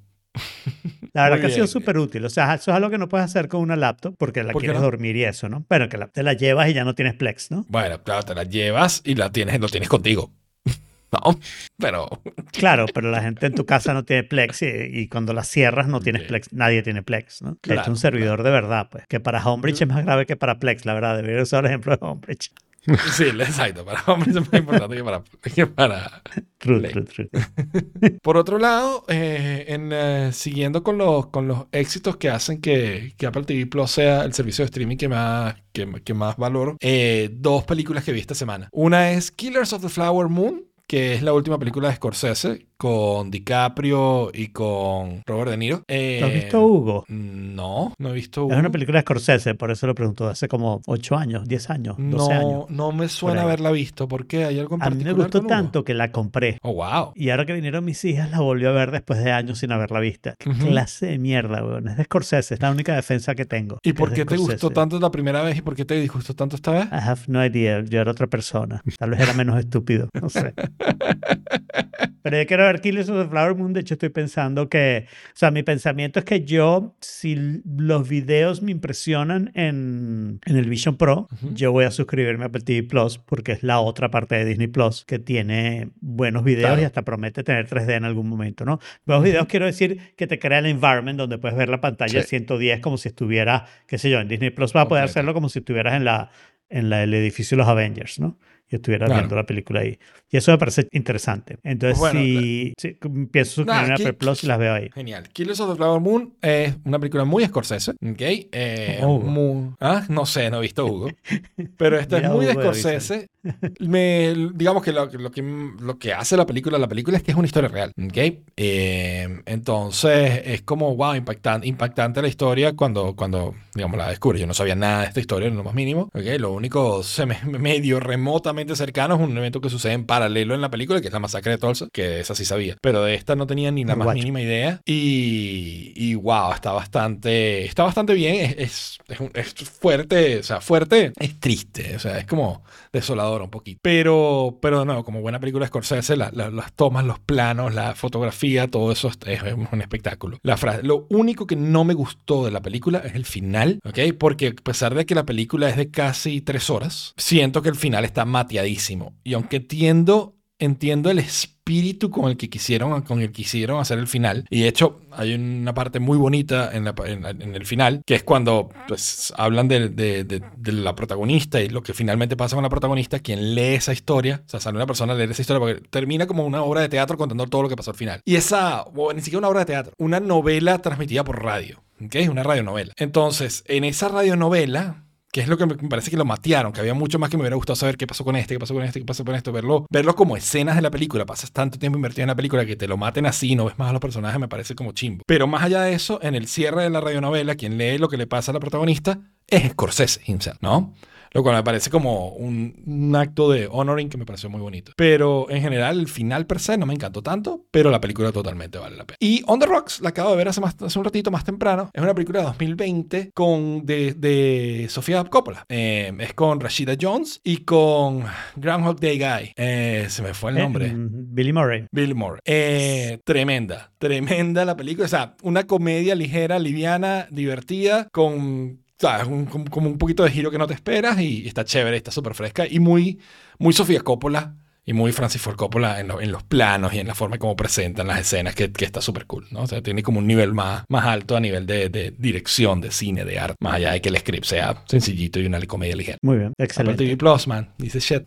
La 1.14 1.24
verdad 1.24 1.38
Muy 1.38 1.42
que 1.42 1.48
ha 1.52 1.56
sido 1.56 1.68
súper 1.68 1.98
útil. 2.00 2.26
O 2.26 2.30
sea, 2.30 2.56
eso 2.56 2.72
es 2.72 2.76
algo 2.78 2.90
que 2.90 2.98
no 2.98 3.08
puedes 3.08 3.26
hacer 3.26 3.48
con 3.48 3.62
una 3.62 3.76
laptop 3.76 4.16
porque 4.18 4.44
la 4.44 4.52
¿Por 4.54 4.62
quieres 4.62 4.80
no? 4.80 4.86
dormir 4.86 5.16
y 5.16 5.26
eso, 5.26 5.48
¿no? 5.48 5.64
Bueno, 5.70 5.88
que 5.90 5.98
la- 5.98 6.08
te 6.08 6.24
la 6.24 6.34
llevas 6.34 6.70
y 6.70 6.74
ya 6.74 6.84
no 6.84 6.96
tienes 6.96 7.14
Plex, 7.14 7.52
¿no? 7.52 7.66
Bueno, 7.70 8.02
claro, 8.04 8.24
te 8.24 8.34
la 8.34 8.44
llevas 8.44 9.02
y 9.06 9.14
la 9.16 9.32
tienes, 9.32 9.60
lo 9.60 9.68
tienes 9.70 9.90
contigo. 9.90 10.32
No, 11.14 11.40
pero 11.78 12.10
Claro, 12.52 12.88
pero 12.92 13.12
la 13.12 13.22
gente 13.22 13.46
en 13.46 13.54
tu 13.54 13.68
casa 13.68 13.94
no 13.94 14.04
tiene 14.04 14.24
Plex 14.24 14.64
y, 14.64 14.66
y 14.66 15.08
cuando 15.08 15.32
la 15.34 15.44
cierras 15.44 15.88
no 15.88 16.00
tienes 16.00 16.24
Sí. 16.24 16.28
Plex. 16.30 16.52
Nadie 16.54 16.82
tiene 16.82 17.04
Plex, 17.04 17.44
¿no? 17.44 17.52
De 17.52 17.58
Claro, 17.62 17.82
hecho, 17.82 17.92
un 17.92 17.98
servidor 17.98 18.42
de 18.42 18.50
verdad, 18.50 18.88
pues. 18.90 19.04
Que 19.08 19.20
para 19.20 19.46
Homebridge 19.46 19.84
es 19.84 19.88
más 19.88 20.04
grave 20.04 20.26
que 20.26 20.36
para 20.36 20.58
Plex, 20.58 20.86
la 20.88 20.96
verdad. 20.96 21.16
Debería 21.18 21.44
usar 21.44 21.66
el 21.66 21.70
ejemplo 21.70 21.96
de 21.96 22.04
Homebridge. 22.04 22.50
sí, 23.14 23.26
exacto. 23.26 23.86
Para 23.86 24.04
hombres 24.08 24.36
es 24.36 24.42
más 24.52 24.60
importante 24.60 24.96
que 24.96 25.04
para, 25.04 25.24
que 25.56 25.68
para 25.68 26.22
True, 26.64 26.88
true, 26.90 27.04
true. 27.04 27.30
Por 28.22 28.38
otro 28.38 28.58
lado, 28.58 29.04
eh, 29.10 29.66
en, 29.68 29.92
eh, 29.92 30.30
siguiendo 30.32 30.82
con 30.82 30.98
los, 30.98 31.28
con 31.28 31.46
los 31.46 31.66
éxitos 31.74 32.16
que 32.16 32.30
hacen 32.30 32.62
que, 32.62 33.14
que 33.18 33.26
Apple 33.26 33.44
TV 33.44 33.66
Plus 33.66 33.92
sea 33.92 34.24
el 34.24 34.34
servicio 34.34 34.64
de 34.64 34.68
streaming 34.68 34.96
que 34.96 35.10
más, 35.10 35.56
que, 35.74 35.92
que 36.04 36.14
más 36.14 36.38
valoro, 36.38 36.78
eh, 36.80 37.30
dos 37.34 37.66
películas 37.66 38.06
que 38.06 38.14
vi 38.14 38.22
esta 38.22 38.34
semana. 38.34 38.70
Una 38.72 39.12
es 39.12 39.30
Killers 39.32 39.74
of 39.74 39.82
the 39.82 39.90
Flower 39.90 40.30
Moon, 40.30 40.64
que 40.88 41.16
es 41.16 41.22
la 41.22 41.34
última 41.34 41.60
película 41.60 41.90
de 41.90 41.96
Scorsese, 41.96 42.68
con 42.84 43.32
DiCaprio 43.32 44.30
y 44.34 44.50
con 44.50 45.22
Robert 45.26 45.52
De 45.52 45.56
Niro. 45.58 45.84
Eh, 45.88 46.18
¿Lo 46.20 46.28
has 46.28 46.34
visto, 46.34 46.66
Hugo? 46.66 47.06
No, 47.08 47.94
no 47.98 48.10
he 48.10 48.14
visto 48.14 48.42
Es 48.48 48.52
una 48.58 48.60
Hugo. 48.64 48.72
película 48.74 48.98
de 48.98 49.04
Scorsese, 49.04 49.56
por 49.56 49.72
eso 49.72 49.88
lo 49.88 49.96
preguntó 49.96 50.28
hace 50.28 50.50
como 50.50 50.82
8 50.88 51.16
años, 51.16 51.48
10 51.48 51.70
años, 51.70 51.96
12 51.98 52.34
No, 52.34 52.40
años. 52.40 52.66
no 52.70 52.92
me 52.92 53.08
suena 53.08 53.44
haberla 53.44 53.72
visto. 53.72 54.10
¿Por 54.10 54.28
qué? 54.28 54.44
¿Hay 54.44 54.60
algo 54.60 54.76
en 54.76 54.84
A 54.84 54.90
mí 54.90 55.02
me 55.02 55.14
gustó 55.14 55.38
Hugo? 55.40 55.48
tanto 55.48 55.86
que 55.86 55.94
la 55.94 56.12
compré. 56.12 56.58
Oh, 56.62 56.74
wow. 56.74 57.14
Y 57.16 57.30
ahora 57.30 57.46
que 57.46 57.54
vinieron 57.54 57.86
mis 57.86 58.04
hijas, 58.04 58.30
la 58.32 58.42
volvió 58.42 58.68
a 58.72 58.74
ver 58.74 58.92
después 58.92 59.24
de 59.24 59.32
años 59.32 59.60
sin 59.60 59.72
haberla 59.72 60.02
vista. 60.02 60.36
Qué 60.38 60.52
clase 60.52 61.06
de 61.06 61.20
mierda, 61.20 61.64
weón. 61.64 61.88
Es 61.88 61.96
de 61.96 62.04
Scorsese, 62.04 62.56
es 62.56 62.62
la 62.62 62.70
única 62.70 62.94
defensa 62.96 63.34
que 63.34 63.46
tengo. 63.46 63.78
¿Y 63.82 63.94
por 63.94 64.12
qué 64.12 64.26
te 64.26 64.36
gustó 64.36 64.72
tanto 64.72 65.00
la 65.00 65.10
primera 65.10 65.42
vez 65.42 65.58
y 65.58 65.62
por 65.62 65.74
qué 65.78 65.86
te 65.86 65.96
disgustó 66.02 66.34
tanto 66.36 66.58
esta 66.58 66.72
vez? 66.72 66.86
I 66.88 66.96
have 67.08 67.22
no 67.28 67.46
idea. 67.46 67.82
Yo 67.82 68.02
era 68.02 68.12
otra 68.12 68.28
persona. 68.28 68.82
Tal 69.00 69.12
vez 69.12 69.22
era 69.22 69.32
menos 69.32 69.58
estúpido. 69.58 70.10
No 70.22 70.28
sé. 70.28 70.54
Pero 72.24 72.38
yo 72.38 72.48
quiero 72.48 72.64
ver 72.64 72.82
Killers 72.82 73.10
of 73.10 73.22
the 73.22 73.30
Flower 73.30 73.54
Moon. 73.56 73.74
De 73.74 73.82
hecho, 73.82 73.94
estoy 73.94 74.10
pensando 74.10 74.70
que. 74.70 75.06
O 75.28 75.32
sea, 75.36 75.52
mi 75.52 75.62
pensamiento 75.62 76.18
es 76.20 76.26
que 76.26 76.44
yo, 76.46 76.96
si 77.02 77.36
los 77.66 78.10
videos 78.10 78.62
me 78.64 78.72
impresionan 78.72 79.52
en, 79.54 80.40
en 80.46 80.56
el 80.56 80.70
Vision 80.70 80.98
Pro, 80.98 81.28
Ujú. 81.32 81.54
yo 81.54 81.72
voy 81.72 81.86
a 81.86 81.92
suscribirme 81.92 82.46
a 82.46 82.48
Apple 82.48 82.62
TV 82.62 82.84
Plus 82.88 83.18
porque 83.20 83.52
es 83.52 83.62
la 83.64 83.80
otra 83.80 84.10
parte 84.10 84.36
de 84.36 84.46
Disney 84.46 84.68
Plus 84.68 85.06
que 85.06 85.20
tiene 85.20 85.90
buenos 86.02 86.44
videos 86.44 86.68
Claro. 86.70 86.82
y 86.82 86.86
hasta 86.86 87.02
promete 87.04 87.44
tener 87.44 87.68
3D 87.68 87.94
en 87.98 88.06
algún 88.06 88.28
momento, 88.30 88.66
¿no? 88.66 88.80
Buenos 89.06 89.24
videos 89.26 89.46
quiero 89.48 89.66
decir 89.66 90.00
que 90.16 90.26
te 90.26 90.40
crea 90.40 90.60
el 90.60 90.66
environment 90.68 91.18
donde 91.18 91.38
puedes 91.38 91.58
ver 91.58 91.70
la 91.70 91.82
pantalla 91.82 92.22
Sí. 92.22 92.28
110 92.30 92.80
como 92.80 92.98
si 92.98 93.10
estuviera, 93.10 93.66
qué 93.88 93.98
sé 93.98 94.10
yo, 94.10 94.20
en 94.22 94.28
Disney 94.30 94.50
Plus 94.50 94.74
va 94.76 94.82
a 94.82 94.88
poder 94.88 95.02
Completo. 95.04 95.12
hacerlo 95.20 95.34
como 95.34 95.50
si 95.50 95.60
estuvieras 95.60 95.96
en 95.96 96.06
la 96.06 96.30
en 96.70 96.90
la, 96.90 97.04
el 97.04 97.14
edificio 97.14 97.56
de 97.56 97.60
los 97.64 97.68
Avengers, 97.70 98.20
¿no? 98.20 98.40
Y 98.74 98.78
estuvieras 98.78 99.06
Claro. 99.08 99.22
viendo 99.22 99.36
la 99.36 99.46
película 99.46 99.82
ahí. 99.82 100.00
Y 100.32 100.38
eso 100.38 100.52
me 100.52 100.58
parece 100.58 100.88
interesante. 100.92 101.60
Entonces, 101.62 102.00
Bueno, 102.00 102.20
sí, 102.20 102.74
sí, 102.76 102.98
pienso 103.32 103.52
suscribirme 103.52 103.82
Nada, 103.90 103.92
a 103.92 103.96
Apple 103.98 104.14
Plus 104.14 104.44
y 104.44 104.48
las 104.48 104.58
veo 104.58 104.74
ahí. 104.74 104.90
Genial. 104.92 105.30
Killers 105.30 105.60
of 105.60 105.70
the 105.70 105.76
Flower 105.76 106.02
Moon 106.02 106.34
es 106.42 106.76
una 106.84 106.98
película 106.98 107.24
muy 107.24 107.46
Scorsese, 107.46 107.92
¿ok? 107.92 108.18
Eh, 108.20 109.00
Hugo. 109.04 109.20
muy- 109.20 109.76
¿Ah? 109.80 110.04
No 110.10 110.26
sé, 110.26 110.50
no 110.50 110.58
he 110.58 110.62
visto 110.62 110.88
Hugo. 110.88 111.10
Pero 111.78 112.00
esta 112.00 112.18
es 112.18 112.28
muy 112.32 112.48
de. 112.48 112.54
Scorsese. 112.54 113.28
Me, 113.82 114.34
digamos 114.56 114.82
que 114.82 114.92
lo, 114.92 115.06
lo 115.06 115.30
que 115.30 115.44
lo 115.44 116.00
que 116.00 116.14
hace 116.14 116.36
la 116.36 116.48
película, 116.48 116.80
la 116.80 116.88
película 116.88 117.18
es 117.18 117.24
que 117.24 117.30
es 117.30 117.38
una 117.38 117.46
historia 117.46 117.70
real, 117.70 117.92
¿ok? 118.04 118.18
Eh, 118.58 119.42
entonces 119.46 120.42
es 120.46 120.62
como, 120.64 120.96
wow, 120.96 121.14
impactante, 121.14 121.68
impactante 121.68 122.22
la 122.24 122.28
historia 122.28 122.74
cuando, 122.74 123.16
cuando, 123.16 123.54
digamos, 123.76 123.98
la 123.98 124.10
descubre. 124.10 124.40
Yo 124.40 124.48
no 124.48 124.54
sabía 124.54 124.76
nada 124.76 125.02
de 125.02 125.08
esta 125.08 125.20
historia, 125.20 125.48
en 125.48 125.56
lo 125.56 125.64
más 125.64 125.74
mínimo, 125.74 126.10
¿ok? 126.14 126.24
Lo 126.40 126.52
único 126.52 127.04
se 127.04 127.26
me, 127.26 127.40
medio 127.46 128.00
remotamente 128.00 128.76
cercano 128.76 129.16
es 129.16 129.22
un 129.22 129.38
evento 129.38 129.62
que 129.62 129.70
sucede 129.70 129.94
en 129.94 130.06
paralelo 130.06 130.54
en 130.56 130.62
la 130.62 130.70
película, 130.70 131.02
que 131.02 131.08
es 131.08 131.14
la 131.14 131.20
masacre 131.20 131.52
de 131.54 131.58
Tulsa, 131.58 131.88
que 131.92 132.20
esa 132.20 132.36
sí 132.36 132.46
sabía. 132.46 132.76
Pero 132.82 133.04
de 133.04 133.16
esta 133.16 133.36
no 133.36 133.48
tenía 133.48 133.72
ni 133.72 133.84
la 133.86 133.96
más 133.96 134.06
Guacho. 134.06 134.18
mínima 134.20 134.42
idea. 134.42 134.82
Y, 134.86 135.94
y 135.96 136.16
wow, 136.16 136.54
está 136.54 136.72
bastante, 136.72 137.66
está 137.66 137.84
bastante 137.84 138.14
bien. 138.14 138.36
Es, 138.36 138.56
es, 138.58 138.98
es 139.08 139.20
un- 139.20 139.32
es 139.34 139.54
fuerte, 139.54 140.40
o 140.40 140.44
sea, 140.44 140.62
fuerte, 140.62 141.14
es 141.20 141.40
triste, 141.40 141.96
o 141.96 142.00
sea, 142.00 142.18
es 142.18 142.26
como 142.26 142.64
desolador 142.92 143.42
un 143.42 143.50
poquito. 143.50 143.80
Pero, 143.82 144.58
pero 144.62 144.86
no, 144.86 145.04
como 145.04 145.22
buena 145.22 145.40
película 145.40 145.64
de 145.66 145.68
Scorsese, 145.68 146.16
la- 146.16 146.32
la- 146.34 146.50
las 146.50 146.74
tomas, 146.74 147.06
los 147.06 147.20
planos, 147.20 147.74
la 147.74 147.96
fotografía, 147.96 148.68
todo 148.68 148.92
eso 148.92 149.08
es, 149.10 149.18
es 149.26 149.42
un 149.72 149.82
espectáculo. 149.82 150.38
La 150.44 150.58
frase, 150.58 150.84
lo 150.84 151.06
único 151.10 151.48
que 151.48 151.56
no 151.56 151.84
me 151.84 151.94
gustó 151.94 152.46
de 152.46 152.52
la 152.52 152.62
película 152.62 153.00
es 153.00 153.16
el 153.16 153.26
final, 153.26 153.63
¿ok? 153.86 154.00
Porque 154.18 154.48
a 154.48 154.64
pesar 154.64 154.94
de 154.96 155.06
que 155.06 155.16
la 155.16 155.26
película 155.26 155.70
es 155.70 155.78
de 155.78 155.90
casi 155.92 156.42
tres 156.42 156.70
horas, 156.70 157.14
siento 157.18 157.62
que 157.62 157.70
el 157.70 157.76
final 157.76 158.06
está 158.06 158.26
mateadísimo. 158.26 159.14
Y 159.24 159.34
aunque 159.34 159.58
entiendo 159.58 160.36
entiendo 160.60 161.10
el 161.10 161.20
espíritu 161.20 162.10
con 162.10 162.30
el 162.30 162.38
que 162.38 162.50
quisieron 162.50 163.02
con 163.02 163.20
el 163.20 163.28
que 163.28 163.34
quisieron 163.34 163.82
hacer 163.82 163.98
el 164.00 164.08
final 164.08 164.46
y 164.50 164.62
de 164.62 164.68
hecho 164.70 165.02
hay 165.12 165.34
una 165.34 165.74
parte 165.74 166.00
muy 166.00 166.18
bonita 166.18 166.70
en, 166.74 166.86
la- 166.86 166.94
en 167.06 167.26
en 167.26 167.56
el 167.56 167.66
final 167.66 168.02
que 168.06 168.16
es 168.16 168.24
cuando 168.24 168.70
pues 168.88 169.34
hablan 169.36 169.68
de, 169.68 169.90
de- 169.90 170.24
de- 170.24 170.42
de 170.56 170.72
la 170.72 170.96
protagonista 170.96 171.60
y 171.60 171.70
lo 171.70 171.82
que 171.84 171.94
finalmente 171.94 172.38
pasa 172.38 172.56
con 172.56 172.64
la 172.64 172.70
protagonista 172.70 173.20
quien 173.20 173.56
lee 173.56 173.74
esa 173.76 173.92
historia 173.94 174.42
o 174.46 174.50
sea 174.50 174.60
sale 174.60 174.78
una 174.78 174.86
persona 174.86 175.14
a 175.14 175.16
leer 175.16 175.32
esa 175.32 175.42
historia 175.42 175.60
porque 175.60 175.82
termina 175.90 176.28
como 176.28 176.46
una 176.46 176.62
obra 176.64 176.82
de 176.82 176.90
teatro 176.90 177.18
contando 177.18 177.48
todo 177.48 177.64
lo 177.64 177.70
que 177.70 177.76
pasó 177.76 177.92
al 177.92 177.98
final 177.98 178.22
y 178.24 178.36
esa 178.36 178.84
o 178.84 179.12
ni 179.12 179.22
siquiera 179.22 179.40
una 179.40 179.50
obra 179.50 179.62
de 179.62 179.66
teatro 179.66 179.94
una 179.98 180.20
novela 180.20 180.78
transmitida 180.82 181.24
por 181.26 181.44
radio 181.44 181.84
¿ok? 182.06 182.30
una 182.30 182.44
radionovela 182.44 182.94
entonces 182.98 183.64
en 183.68 183.84
esa 183.84 184.10
radionovela 184.10 185.04
que 185.34 185.42
es 185.42 185.48
lo 185.48 185.58
que 185.58 185.66
me 185.66 185.76
parece 185.90 186.12
que 186.12 186.18
lo 186.18 186.26
matearon, 186.26 186.72
que 186.72 186.80
había 186.80 186.94
mucho 186.94 187.18
más 187.18 187.32
que 187.32 187.38
me 187.38 187.42
hubiera 187.42 187.56
gustado 187.56 187.76
saber 187.76 187.98
qué 187.98 188.06
pasó 188.06 188.24
con 188.24 188.36
este, 188.36 188.54
qué 188.54 188.60
pasó 188.60 188.76
con 188.76 188.84
este, 188.84 189.00
qué 189.00 189.06
pasó 189.06 189.26
con 189.26 189.34
esto, 189.34 189.52
verlo, 189.52 189.88
verlo 189.90 190.16
como 190.16 190.38
escenas 190.38 190.76
de 190.76 190.84
la 190.84 190.92
película, 190.92 191.26
pasas 191.26 191.52
tanto 191.52 191.80
tiempo 191.80 191.98
invertido 191.98 192.22
en 192.22 192.28
la 192.28 192.36
película 192.36 192.68
que 192.68 192.76
te 192.76 192.88
lo 192.88 192.98
maten 192.98 193.26
así, 193.26 193.56
no 193.56 193.66
ves 193.66 193.80
más 193.80 193.90
a 193.90 193.94
los 193.94 194.00
personajes, 194.00 194.40
me 194.40 194.48
parece 194.48 194.76
como 194.76 194.92
chimbo. 194.92 195.24
Pero 195.26 195.48
más 195.48 195.64
allá 195.64 195.82
de 195.82 195.96
eso, 195.96 196.20
en 196.22 196.36
el 196.36 196.48
cierre 196.48 196.84
de 196.84 196.92
la 196.92 197.02
radionovela, 197.02 197.56
quien 197.56 197.80
lee 197.80 197.98
lo 197.98 198.10
que 198.10 198.18
le 198.18 198.28
pasa 198.28 198.52
a 198.52 198.54
la 198.54 198.60
protagonista 198.60 199.22
es 199.48 199.72
Scorsese 199.72 200.22
himself, 200.28 200.58
¿no? 200.62 200.94
Lo 201.34 201.44
cual 201.44 201.56
me 201.56 201.64
parece 201.64 201.90
como 201.90 202.30
un, 202.30 202.82
un 202.86 203.16
acto 203.16 203.52
de 203.52 203.68
honoring 203.70 204.10
que 204.10 204.18
me 204.18 204.26
pareció 204.26 204.50
muy 204.50 204.62
bonito. 204.62 204.94
Pero 204.96 205.50
en 205.50 205.62
general, 205.62 206.00
el 206.00 206.08
final 206.08 206.46
per 206.46 206.60
se 206.60 206.78
no 206.78 206.86
me 206.86 206.94
encantó 206.94 207.22
tanto, 207.22 207.66
pero 207.72 207.90
la 207.90 208.00
película 208.00 208.32
totalmente 208.32 208.78
vale 208.78 208.96
la 208.96 209.06
pena. 209.06 209.18
Y 209.20 209.44
On 209.48 209.60
the 209.60 209.66
Rocks, 209.66 210.02
la 210.02 210.10
acabo 210.10 210.32
de 210.32 210.38
ver 210.38 210.48
hace, 210.48 210.62
más, 210.62 210.76
hace 210.82 211.00
un 211.00 211.06
ratito 211.06 211.32
más 211.32 211.44
temprano. 211.44 211.90
Es 211.94 212.02
una 212.02 212.14
película 212.14 212.40
de 212.40 212.46
2020 212.46 213.32
con, 213.34 213.86
de, 213.86 214.14
de 214.14 214.88
Sofía 214.90 215.24
Coppola. 215.24 215.66
Eh, 215.70 216.12
es 216.20 216.34
con 216.34 216.60
Rashida 216.60 216.96
Jones 217.00 217.42
y 217.44 217.58
con 217.58 218.24
Groundhog 218.56 219.00
Day 219.00 219.18
Guy. 219.18 219.54
Eh, 219.56 220.06
se 220.10 220.22
me 220.22 220.34
fue 220.34 220.52
el 220.52 220.58
nombre. 220.58 220.88
Eh, 220.88 220.94
mm, 220.94 221.34
Billy 221.34 221.54
Murray. 221.54 221.88
Bill 221.92 222.16
Moore. 222.16 222.40
Eh, 222.46 223.20
tremenda, 223.24 223.92
tremenda 223.98 224.66
la 224.66 224.76
película. 224.76 225.06
O 225.06 225.10
sea, 225.10 225.36
una 225.42 225.66
comedia 225.66 226.16
ligera, 226.16 226.60
liviana, 226.60 227.28
divertida, 227.32 228.08
con 228.12 228.83
¿sabes? 229.08 229.28
Un- 229.28 229.46
como, 229.46 229.90
un 229.90 229.98
poquito 229.98 230.24
de 230.24 230.32
giro 230.32 230.50
que 230.50 230.58
no 230.58 230.66
te 230.68 230.74
esperas 230.74 231.20
y 231.20 231.48
está 231.48 231.64
chévere, 231.66 231.98
está 231.98 232.10
súper 232.12 232.34
fresca 232.34 232.66
y 232.68 232.80
muy, 232.80 233.20
muy 233.60 233.74
Sofía 233.74 234.02
Coppola 234.02 234.56
y 234.86 234.92
muy 234.92 235.14
Francis 235.14 235.42
Ford 235.42 235.56
Coppola 235.56 236.00
en, 236.02 236.08
lo- 236.10 236.20
en 236.20 236.32
los 236.32 236.44
planos 236.44 236.94
y 236.94 237.00
en 237.00 237.08
la 237.08 237.16
forma 237.16 237.38
como 237.38 237.56
presentan 237.56 238.08
las 238.08 238.20
escenas, 238.20 238.54
que, 238.56 238.70
que 238.72 238.84
está 238.86 239.00
súper 239.02 239.26
cool, 239.26 239.46
¿no? 239.52 239.62
O 239.62 239.68
sea, 239.68 239.82
tiene 239.82 240.04
como 240.04 240.20
un 240.20 240.28
nivel 240.28 240.54
más, 240.54 240.84
más 240.90 241.06
alto 241.06 241.38
a 241.38 241.40
nivel 241.40 241.66
de, 241.66 241.88
de 241.90 242.14
dirección, 242.18 242.82
de 242.82 242.92
cine, 242.92 243.24
de 243.24 243.40
arte, 243.40 243.56
más 243.62 243.76
allá 243.76 243.92
de 243.94 244.02
que 244.02 244.10
el 244.10 244.18
script 244.18 244.44
sea 244.46 244.84
sencillito 244.88 245.40
y 245.40 245.46
una 245.46 245.62
comedia 245.66 245.96
ligera. 245.96 246.18
Muy 246.22 246.36
bien, 246.38 246.48
Apple 246.50 246.66
excelente. 246.66 247.04
TV 247.06 247.16
Plus, 247.18 247.48
man, 247.48 247.70
dice 247.78 248.00
shit. 248.02 248.24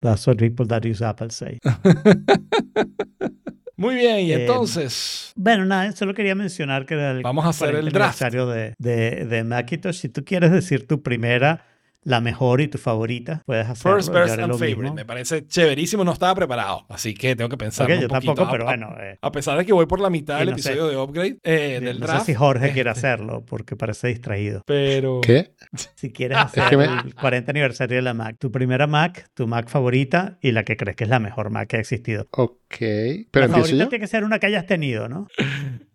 That's 0.00 0.26
what 0.26 0.36
people 0.38 0.66
that 0.66 0.82
use 0.84 1.04
Apple 1.04 1.30
say. 1.30 1.58
Muy 3.78 3.94
bien, 3.94 4.20
y 4.26 4.32
Eh, 4.32 4.40
entonces... 4.42 5.32
Bueno, 5.36 5.64
nada, 5.64 5.92
solo 5.92 6.12
quería 6.12 6.34
mencionar 6.34 6.84
que 6.84 6.94
era 6.94 7.12
el 7.12 7.22
Vamos 7.22 7.46
a 7.46 7.50
hacer 7.50 7.68
40 7.70 7.86
el 7.86 7.92
draft. 7.92 8.20
aniversario 8.22 8.46
de, 8.48 8.74
de, 8.78 9.24
de 9.24 9.44
Macintosh. 9.44 9.94
Si 10.00 10.08
tú 10.08 10.24
quieres 10.24 10.50
decir 10.52 10.86
tu 10.86 11.02
primera, 11.02 11.64
la 12.08 12.20
mejor 12.22 12.60
y 12.62 12.68
tu 12.68 12.78
favorita, 12.78 13.42
puedes 13.44 13.66
hacerlo. 13.68 13.96
First, 13.98 14.12
best 14.12 14.38
and 14.38 14.52
favorite. 14.54 14.76
mismo. 14.80 14.94
Me 14.94 15.04
parece 15.04 15.46
chéverísimo. 15.46 16.04
No 16.04 16.12
estaba 16.12 16.34
preparado. 16.34 16.86
Así 16.88 17.12
que 17.14 17.36
tengo 17.36 17.50
que 17.50 17.58
pensar 17.58 17.86
Ok, 17.86 17.96
un 17.96 18.00
yo 18.02 18.08
poquito. 18.08 18.34
tampoco, 18.34 18.48
A- 18.48 18.50
pero 18.52 18.62
a- 18.64 18.66
bueno. 18.66 18.96
eh, 18.98 19.18
A 19.20 19.30
pesar 19.30 19.58
de 19.58 19.66
que 19.66 19.72
voy 19.74 19.84
por 19.86 20.00
la 20.00 20.08
mitad 20.08 20.38
del 20.38 20.50
no 20.50 20.58
sé. 20.58 20.70
episodio 20.70 20.88
de 20.90 20.96
Upgrade, 20.96 21.38
eh, 21.44 21.80
del 21.82 22.00
no 22.00 22.06
draft. 22.06 22.20
sé 22.20 22.32
si 22.32 22.34
Jorge 22.34 22.64
este, 22.64 22.74
quiere 22.74 22.90
hacerlo, 22.90 23.44
porque 23.44 23.76
parece 23.76 24.08
distraído. 24.08 24.62
Pero. 24.66 25.20
¿Qué? 25.20 25.52
Si 25.96 26.10
quieres 26.12 26.38
Ah, 26.38 26.42
hacer 26.42 26.62
es 26.64 26.70
que 26.70 26.76
me- 26.78 26.84
el 26.84 27.14
40 27.14 27.50
aniversario 27.50 27.96
de 27.96 28.02
la 28.02 28.14
Mac, 28.14 28.36
tu 28.38 28.50
primera 28.50 28.86
Mac, 28.86 29.28
tu 29.34 29.46
Mac 29.46 29.68
favorita 29.68 30.38
y 30.40 30.52
la 30.52 30.64
que 30.64 30.76
crees 30.78 30.96
que 30.96 31.04
es 31.04 31.10
la 31.10 31.18
mejor 31.20 31.50
Mac 31.50 31.68
que 31.68 31.76
ha 31.76 31.80
existido. 31.80 32.26
Ok. 32.30 32.58
Pero 32.78 33.46
la 33.46 33.48
favorita 33.48 33.76
yo. 33.84 33.88
tiene 33.88 34.00
que 34.00 34.06
ser 34.08 34.24
una 34.24 34.38
que 34.38 34.46
hayas 34.46 34.64
tenido, 34.66 35.08
¿no? 35.08 35.28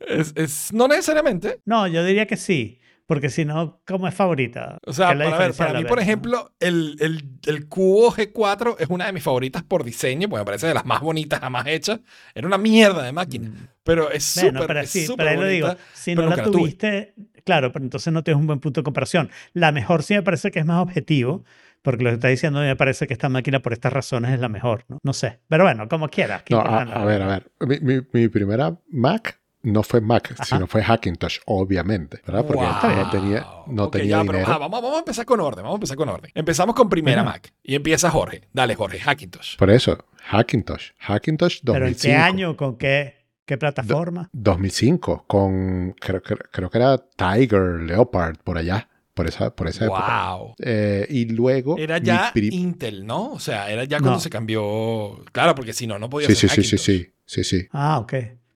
Es, 0.07 0.34
es- 0.35 0.72
no 0.73 0.88
necesariamente. 0.88 1.60
No, 1.65 1.88
yo 1.88 2.03
diría 2.06 2.27
que 2.27 2.38
sí. 2.38 2.80
Porque 3.05 3.30
si 3.30 3.45
no, 3.45 3.81
¿cómo 3.85 4.07
es 4.07 4.15
favorita? 4.15 4.77
O 4.85 4.91
sea, 4.93 5.07
¿Qué 5.07 5.13
es 5.13 5.19
la 5.19 5.23
para, 5.23 5.38
ver, 5.38 5.55
para 5.55 5.73
mí, 5.73 5.84
la 5.84 5.89
por 5.89 5.99
ejemplo, 5.99 6.53
el, 6.59 6.97
el, 6.99 7.23
el 7.45 7.67
cubo 7.69 8.11
G4 8.11 8.75
es 8.80 8.89
una 8.89 9.05
de 9.05 9.13
mis 9.13 9.23
favoritas 9.23 9.63
por 9.63 9.84
diseño, 9.84 10.27
porque 10.27 10.41
me 10.41 10.45
parece 10.45 10.67
de 10.67 10.73
las 10.73 10.85
más 10.85 11.01
bonitas 11.01 11.39
jamás 11.39 11.67
hechas. 11.67 12.01
Era 12.35 12.47
una 12.47 12.57
mierda 12.57 13.03
de 13.03 13.13
máquina, 13.13 13.49
pero 13.84 14.11
es 14.11 14.23
Bueno, 14.35 14.59
súper 14.59 14.67
pero 14.67 14.85
sí, 14.85 15.05
súper 15.05 15.25
pero 15.27 15.30
ahí 15.31 15.38
lo 15.38 15.45
digo, 15.47 15.67
si 15.93 16.15
no 16.15 16.27
la 16.27 16.35
tuve. 16.38 16.51
tuviste, 16.51 17.13
claro, 17.45 17.71
pero 17.71 17.85
entonces 17.85 18.11
no 18.11 18.23
tienes 18.23 18.41
un 18.41 18.47
buen 18.47 18.59
punto 18.59 18.81
de 18.81 18.84
comparación. 18.84 19.30
La 19.53 19.71
mejor 19.71 20.03
sí 20.03 20.13
me 20.15 20.23
parece 20.23 20.51
que 20.51 20.59
es 20.59 20.65
más 20.65 20.81
objetivo, 20.81 21.43
porque 21.81 22.03
lo 22.03 22.09
que 22.09 22.15
está 22.15 22.27
diciendo 22.30 22.59
me 22.59 22.75
parece 22.75 23.07
que 23.07 23.13
esta 23.13 23.30
máquina 23.30 23.61
por 23.61 23.73
estas 23.73 23.93
razones 23.93 24.31
es 24.34 24.39
la 24.39 24.49
mejor, 24.49 24.85
¿no? 24.89 24.97
No 25.03 25.13
sé, 25.13 25.39
pero 25.47 25.63
bueno, 25.65 25.88
como 25.88 26.09
quieras. 26.09 26.43
¿qué 26.43 26.55
No, 26.55 26.61
a, 26.61 26.80
a 26.80 26.85
no? 26.85 27.05
ver, 27.05 27.21
a 27.21 27.27
ver. 27.27 27.51
Mi, 27.61 27.80
mi- 27.80 28.01
mi 28.11 28.27
primera 28.30 28.77
Mac 28.89 29.39
no 29.64 29.81
fue 29.84 30.02
Mac, 30.02 30.31
Ajá. 30.34 30.44
sino 30.45 30.68
fue 30.68 30.84
Hackintosh, 30.84 31.40
obviamente, 31.45 32.22
¿verdad? 32.27 32.45
Porque 32.45 32.64
Wow. 32.64 32.73
no 33.03 33.10
tenía, 33.10 33.48
no 33.68 33.90
tenía 33.90 34.18
ya, 34.18 34.23
pero, 34.26 34.40
ajá, 34.44 34.57
vamos, 34.57 34.81
vamos 34.81 34.95
a 34.98 34.99
empezar 34.99 35.26
con 35.26 35.40
orden, 35.40 35.64
vamos 35.64 35.76
a 35.76 35.77
empezar 35.77 35.98
con 35.98 36.10
orden. 36.10 36.31
Empezamos 36.35 36.76
con 36.76 36.90
primera. 36.90 37.23
Mac 37.23 37.53
y 37.64 37.76
empieza 37.76 38.10
Jorge. 38.11 38.48
Dale, 38.53 38.76
Jorge, 38.76 38.99
Hackintosh. 38.99 39.57
Por 39.57 39.69
eso, 39.69 39.98
Hackintosh. 40.26 40.91
Hackintosh 40.99 41.60
2005. 41.64 41.73
¿Pero 41.73 41.88
en 41.88 41.95
qué 41.95 42.15
año? 42.15 42.57
¿Con 42.57 42.77
qué, 42.77 43.26
qué 43.45 43.57
plataforma? 43.57 44.30
2005, 44.34 45.26
con, 45.27 45.95
creo, 45.99 46.22
creo- 46.22 46.38
creo 46.52 46.69
que 46.69 46.77
era 46.77 46.98
Tiger, 46.98 47.81
Leopard, 47.81 48.38
por 48.44 48.57
allá, 48.57 48.90
por 49.14 49.27
esa, 49.27 49.56
por 49.56 49.68
esa 49.68 49.85
época. 49.85 50.34
Wow. 50.35 50.56
Eh, 50.60 51.06
y 51.10 51.26
luego... 51.26 51.77
Era 51.77 51.99
ya 51.99 52.31
Intel, 52.35 53.06
¿no? 53.06 53.31
O 53.31 53.40
sea, 53.40 53.69
era 53.69 53.84
ya 53.85 53.99
cuando 53.99 54.18
No. 54.18 54.19
se 54.19 54.30
cambió. 54.30 55.23
Claro, 55.31 55.56
porque 55.56 55.72
si 55.73 55.88
no, 55.88 55.99
no 55.99 56.10
podía 56.10 56.27
Sí, 56.27 56.35
ser 56.35 56.49
sí, 56.49 56.64
sí, 56.64 56.77
sí, 56.77 56.77
sí, 56.77 57.14
sí, 57.26 57.44
sí. 57.44 57.68
Ah, 57.72 57.99
ok. 57.99 58.14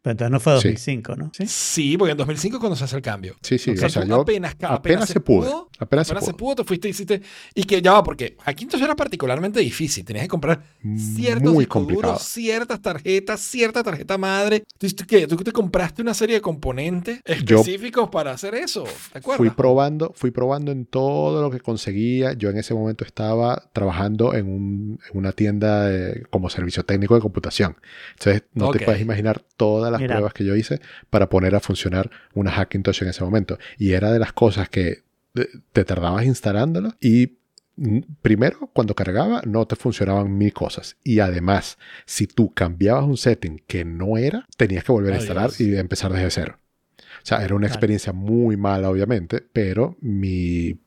Pero 0.07 0.11
entonces 0.13 0.31
no 0.31 0.39
fue 0.39 0.53
Sí. 0.61 0.69
2005, 0.69 1.15
¿no? 1.17 1.31
¿Sí? 1.33 1.45
Sí, 1.47 1.97
porque 1.97 2.11
en 2.13 2.17
2005 2.17 2.55
es 2.55 2.59
cuando 2.61 2.75
se 2.77 2.85
hace 2.85 2.95
el 2.95 3.01
cambio. 3.01 3.35
Sí, 3.41 3.57
sí, 3.57 3.71
O 3.71 3.75
sea, 3.77 3.87
o 3.87 3.89
sea, 3.89 4.05
yo 4.05 4.21
apenas, 4.21 4.53
apenas, 4.53 4.71
apenas 4.79 5.09
se 5.09 5.19
pudo. 5.19 5.69
Apenas 5.79 6.07
se 6.07 6.13
Apenas 6.13 6.25
se 6.25 6.31
pudo. 6.33 6.37
pudo, 6.37 6.55
te 6.55 6.63
fuiste 6.63 6.87
y 6.87 6.91
hiciste. 6.91 7.21
Y 7.55 7.63
que 7.63 7.81
ya 7.81 7.93
va, 7.93 8.03
porque 8.03 8.35
Hackintosh 8.43 8.81
era 8.81 8.95
particularmente 8.95 9.59
difícil. 9.59 10.03
Tenías 10.05 10.23
que 10.25 10.29
comprar 10.29 10.63
ciertos 10.97 11.53
Muy 11.53 11.63
discos 11.65 11.81
complicado. 11.81 12.13
duros, 12.13 12.27
ciertas 12.27 12.81
tarjetas, 12.81 13.39
cierta 13.41 13.83
tarjeta 13.83 14.17
madre. 14.17 14.63
¿Tú, 14.77 14.87
tú 14.89 15.03
qué? 15.07 15.27
¿Tú 15.27 15.35
te 15.37 15.51
compraste 15.51 16.01
una 16.01 16.13
serie 16.13 16.35
de 16.35 16.41
componentes 16.41 17.21
Yo- 17.45 17.59
específicos 17.59 18.09
para 18.09 18.31
hacer 18.31 18.55
eso? 18.55 18.85
¿Te 19.11 19.19
acuerdas? 19.19 19.37
Fui 19.37 19.49
probando, 19.49 20.11
fui 20.15 20.31
probando 20.31 20.71
en 20.71 20.85
todo 20.85 21.41
lo 21.41 21.51
que 21.51 21.59
conseguía. 21.59 22.33
Yo 22.33 22.49
en 22.49 22.57
ese 22.57 22.73
momento 22.73 23.05
estaba 23.05 23.69
trabajando 23.73 24.33
en, 24.33 24.47
un- 24.47 24.99
en 25.11 25.17
una 25.17 25.31
tienda 25.31 25.85
de- 25.85 26.23
como 26.29 26.49
servicio 26.49 26.83
técnico 26.83 27.15
de 27.15 27.21
computación. 27.21 27.77
Entonces, 28.17 28.43
no 28.53 28.71
te 28.71 28.79
puedes 28.83 29.01
imaginar 29.01 29.43
todas 29.57 29.91
las 29.91 30.01
Mira. 30.01 30.15
pruebas 30.15 30.33
que 30.33 30.45
yo 30.45 30.55
hice 30.55 30.79
para 31.09 31.29
poner 31.29 31.55
a 31.55 31.59
funcionar 31.59 32.09
una 32.33 32.51
Hackintosh 32.51 33.03
en 33.03 33.09
ese 33.09 33.23
momento. 33.23 33.57
Y 33.77 33.91
era 33.91 34.11
de 34.11 34.19
las 34.19 34.33
cosas 34.33 34.69
que 34.69 35.05
te 35.71 35.85
tardabas 35.85 36.25
instalándolo 36.25 36.93
y 36.99 37.37
primero 38.21 38.69
cuando 38.73 38.95
cargaba 38.95 39.41
no 39.45 39.65
te 39.67 39.75
funcionaban 39.75 40.35
mil 40.37 40.53
cosas. 40.53 40.97
Y 41.03 41.19
además 41.19 41.77
si 42.05 42.27
tú 42.27 42.53
cambiabas 42.53 43.05
un 43.05 43.17
setting 43.17 43.61
que 43.67 43.85
no 43.85 44.17
era 44.17 44.45
tenías 44.57 44.83
que 44.83 44.91
volver 44.91 45.13
a 45.13 45.17
instalar 45.17 45.45
Adiós. 45.45 45.61
y 45.61 45.77
empezar 45.77 46.11
desde 46.11 46.31
cero. 46.31 46.59
O 46.97 47.25
sea 47.25 47.43
era 47.43 47.55
una 47.55 47.67
experiencia 47.67 48.13
muy 48.13 48.57
mala 48.57 48.89
obviamente 48.89 49.43
pero 49.53 49.97
mi 50.01 50.79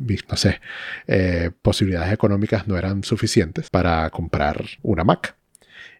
mis, 0.00 0.28
no 0.28 0.36
sé 0.36 0.60
eh, 1.06 1.50
posibilidades 1.62 2.12
económicas 2.12 2.68
no 2.68 2.76
eran 2.76 3.02
suficientes 3.04 3.70
para 3.70 4.08
comprar 4.10 4.64
una 4.82 5.02
Mac 5.02 5.34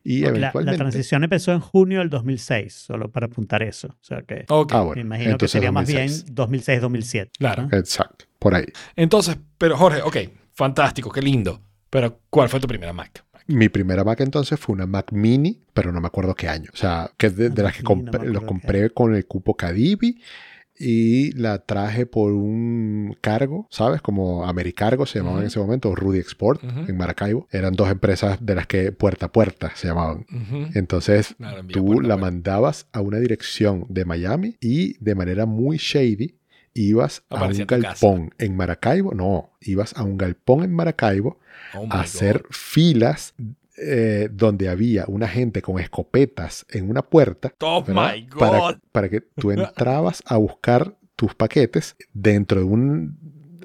y 0.04 0.22
Porque 0.22 0.38
la, 0.40 0.46
la 0.46 0.50
eventualmente 0.50 0.76
transición 0.78 1.24
empezó 1.24 1.52
en 1.52 1.60
junio 1.60 2.00
del 2.00 2.10
2006, 2.10 2.72
solo 2.72 3.10
para 3.10 3.26
apuntar 3.26 3.62
eso. 3.62 3.88
O 3.88 3.98
sea 4.04 4.22
que 4.22 4.44
Ok, 4.48 4.72
ah 4.72 4.78
me 4.80 4.84
bueno 4.84 5.00
imagino 5.02 5.26
que 5.26 5.32
entonces 5.32 5.50
sería 5.52 5.72
más 5.72 5.86
2006. 5.86 6.24
bien 6.24 6.36
2006-2007. 6.36 7.30
claro. 7.38 7.68
exacto 7.72 8.24
por 8.38 8.54
ahí 8.54 8.66
Entonces, 8.96 9.36
pero 9.58 9.76
Jorge, 9.76 10.02
ok, 10.02 10.16
fantástico, 10.52 11.10
qué 11.10 11.22
lindo. 11.22 11.60
Pero, 11.90 12.20
¿cuál 12.30 12.48
fue 12.48 12.58
tu 12.58 12.66
primera 12.66 12.92
Mac? 12.92 13.24
Mi 13.46 13.68
primera 13.68 14.02
Mac 14.04 14.20
entonces 14.20 14.58
fue 14.58 14.74
una 14.74 14.86
Mac 14.86 15.12
Mini, 15.12 15.60
pero 15.74 15.92
no 15.92 16.00
me 16.00 16.06
acuerdo 16.06 16.34
qué 16.34 16.48
año. 16.48 16.70
O 16.72 16.76
sea, 16.76 17.10
que 17.16 17.28
de, 17.30 17.50
de 17.50 17.62
las 17.62 17.76
que 17.76 17.82
Mini, 17.82 17.94
no 17.96 18.02
me 18.04 18.10
compré, 18.10 18.16
acuerdo 18.20 18.32
lo 18.32 18.40
qué 18.40 18.46
compré 18.46 18.90
con 18.90 19.14
el 19.14 19.26
cupo 19.26 19.54
Cadivi 19.56 20.20
y 20.78 21.32
la 21.32 21.58
traje 21.58 22.06
por 22.06 22.32
un 22.32 23.16
cargo, 23.20 23.66
¿sabes? 23.70 24.00
Como 24.02 24.44
Americargo 24.46 25.06
se 25.06 25.18
llamaba 25.18 25.36
en 25.36 25.42
Ujú. 25.44 25.46
ese 25.48 25.58
momento, 25.60 25.90
o 25.90 25.94
Rudy 25.94 26.18
Export 26.18 26.62
en 26.64 26.96
Maracaibo. 26.96 27.46
Eran 27.50 27.74
dos 27.74 27.90
empresas 27.90 28.38
de 28.44 28.54
las 28.54 28.66
que 28.66 28.90
puerta 28.92 29.26
a 29.26 29.32
puerta 29.32 29.70
se 29.74 29.88
llamaban. 29.88 30.26
Entonces, 30.74 31.34
Claro, 31.36 31.62
tú 31.66 32.00
la 32.00 32.16
mandabas 32.16 32.86
a 32.92 33.00
una 33.00 33.18
dirección 33.18 33.86
de 33.88 34.04
Miami 34.04 34.56
y 34.60 34.96
de 35.02 35.14
manera 35.14 35.46
muy 35.46 35.76
shady 35.76 36.36
ibas 36.74 37.22
a 37.28 37.44
un 37.44 37.50
en 37.60 37.66
casa. 37.66 37.76
galpón 37.88 38.34
en 38.38 38.56
Maracaibo. 38.56 39.12
No, 39.14 39.50
ibas 39.60 39.94
a 39.96 40.02
un 40.04 40.16
galpón 40.16 40.64
en 40.64 40.72
Maracaibo 40.72 41.38
Oh 41.74 41.86
a 41.90 42.00
hacer 42.00 42.38
God. 42.42 42.50
filas 42.50 43.34
eh, 43.76 44.28
donde 44.30 44.68
había 44.68 45.04
una 45.08 45.28
gente 45.28 45.62
con 45.62 45.78
escopetas 45.78 46.66
en 46.68 46.90
una 46.90 47.02
puerta 47.02 47.54
Oh 47.60 47.82
my 47.88 48.26
God. 48.28 48.38
para, 48.38 48.80
para 48.92 49.08
que 49.08 49.20
tú 49.20 49.50
entrabas 49.52 50.22
a 50.26 50.36
buscar 50.36 50.96
tus 51.16 51.34
paquetes 51.34 51.96
dentro 52.12 52.60
de 52.60 52.66
un, 52.66 53.18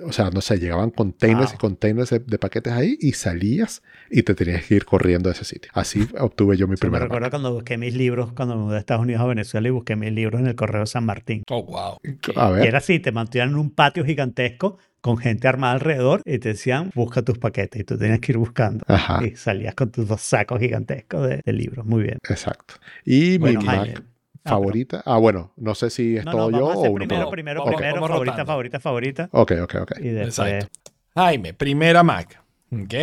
o 0.08 0.14
sea, 0.14 0.30
no 0.32 0.42
sé, 0.42 0.58
llegaban 0.60 0.92
containers 0.92 1.52
Wow. 1.52 1.56
y 1.56 1.58
containers 1.58 2.10
de, 2.10 2.20
de 2.20 2.40
paquetes 2.40 2.74
ahí 2.74 2.98
y 3.00 3.14
salías 3.14 3.84
y 4.10 4.24
te 4.24 4.34
tenías 4.36 4.66
que 4.66 4.76
ir 4.76 4.86
corriendo 4.86 5.30
a 5.30 5.34
ese 5.34 5.44
sitio. 5.46 5.72
Así 5.76 6.08
obtuve 6.20 6.58
yo 6.58 6.68
mi 6.68 6.78
Sí, 6.78 6.88
me 6.90 6.92
primera 6.92 7.06
recuerdo 7.06 7.26
Mac. 7.26 7.32
cuando 7.32 7.54
busqué 7.54 7.78
mis 7.78 7.94
libros, 7.96 8.32
cuando 8.34 8.56
me 8.56 8.64
mudé 8.64 8.78
a 8.78 8.80
Estados 8.80 9.04
Unidos 9.04 9.22
a 9.22 9.26
Venezuela 9.26 9.68
y 9.68 9.72
busqué 9.72 9.96
mis 9.96 10.12
libros 10.12 10.40
en 10.42 10.48
el 10.48 10.56
Correo 10.56 10.86
San 10.86 11.06
Martín. 11.06 11.44
Oh, 11.50 11.64
wow. 11.64 11.98
A 12.36 12.50
Y 12.50 12.54
ver, 12.54 12.68
era 12.68 12.78
así, 12.80 13.00
te 13.00 13.12
mantenían 13.12 13.50
en 13.50 13.56
un 13.56 13.72
patio 13.72 14.06
gigantesco 14.06 14.78
con 15.02 15.18
gente 15.18 15.48
armada 15.48 15.74
alrededor 15.74 16.22
y 16.26 16.40
te 16.40 16.50
decían, 16.50 16.92
busca 16.96 17.22
tus 17.22 17.38
paquetes 17.38 17.82
y 17.82 17.84
tú 17.84 17.98
tenías 17.98 18.20
que 18.20 18.32
ir 18.34 18.38
buscando. 18.38 18.84
ajá, 18.88 19.24
Y 19.26 19.36
salías 19.36 19.76
con 19.76 19.92
tus 19.92 20.08
dos 20.08 20.22
sacos 20.22 20.60
gigantescos 20.60 21.28
de, 21.30 21.42
de 21.46 21.54
libros. 21.54 21.86
Muy 21.86 22.04
bien. 22.04 22.18
exacto. 22.28 22.76
Y 23.06 23.38
Bueno, 23.38 23.62
mi. 23.62 23.66
Mac 23.68 24.04
favorita, 24.48 25.04
ah, 25.06 25.18
bueno, 25.18 25.54
no 25.58 25.76
sé 25.76 25.90
si 25.90 26.18
es 26.18 26.26
No, 26.26 26.32
todo 26.32 26.52
no, 26.52 26.58
yo 26.60 26.68
o 26.68 26.82
uno 26.82 26.96
primero, 26.96 27.30
primero, 27.30 27.64
primero, 27.66 28.08
favorita, 28.08 28.46
favorita, 28.46 28.80
favorita. 28.80 29.30
Ok, 29.32 29.52
ok, 29.64 29.76
ok. 29.82 29.92
Y 30.00 30.10
después, 30.10 30.40
Exacto. 30.40 30.68
Jaime, 31.16 31.54
primera 31.54 32.04
Mac. 32.04 32.42
¿Ok? 32.72 32.94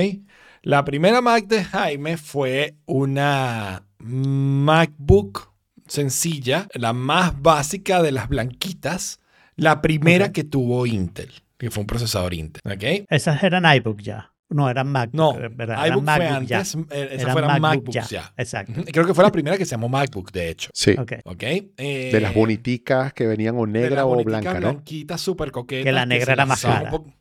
La 0.63 0.85
primera 0.85 1.21
Mac 1.21 1.47
de 1.47 1.65
Jaime 1.65 2.17
fue 2.17 2.77
una 2.87 3.83
MacBook 3.99 5.53
sencilla, 5.87 6.69
la 6.75 6.93
más 6.93 7.41
básica 7.41 8.03
de 8.03 8.13
las 8.13 8.29
blanquitas, 8.29 9.21
la 9.57 9.83
primera 9.83 10.33
que 10.33 10.45
tuvo 10.45 10.87
Intel, 10.87 11.33
que 11.59 11.71
fue 11.71 11.83
un 11.83 11.87
procesador 11.87 12.35
Intel. 12.35 12.63
¿Ok? 12.65 13.07
esas 13.11 13.43
eran 13.43 13.65
iBook 13.77 14.01
ya. 14.01 14.34
No, 14.51 14.69
eran 14.71 14.89
MacBook. 14.89 15.15
No, 15.15 15.33
¿verdad? 15.57 15.85
Eran 15.87 15.99
iBook 15.99 16.05
fue 16.05 16.19
MacBook 16.19 16.47
ya. 16.49 16.57
antes, 16.59 16.75
eh, 16.75 17.09
esas 17.13 17.21
Eran 17.23 17.33
fueron 17.33 17.51
MacBook 17.61 17.87
MacBooks 17.87 18.11
ya. 18.11 18.33
Exacto. 18.37 18.73
Creo 18.93 19.07
que 19.07 19.15
fue 19.15 19.25
la 19.25 19.33
primera 19.33 19.57
que 19.57 19.65
se 19.65 19.71
llamó 19.73 19.89
MacBook, 19.89 20.31
de 20.33 20.51
hecho. 20.51 20.71
Sí, 20.75 20.95
Ok. 20.99 21.13
¿Ok? 21.25 21.43
Eh, 21.43 22.11
de 22.13 22.21
las 22.21 22.35
boniticas 22.35 23.13
que 23.15 23.27
venían 23.27 23.57
o 23.59 23.67
de 23.67 23.73
negra 23.73 24.07
o 24.07 24.23
blanca, 24.23 24.55
¿no? 24.55 24.73
blanquitas, 24.73 25.21
súper 25.21 25.51
coquetas. 25.51 25.85
Que 25.85 25.93
la 25.93 26.07
negra 26.07 26.35
era 26.35 26.47
más 26.47 26.61
cara. 26.63 26.85
un 26.85 26.91
poco- 26.91 27.13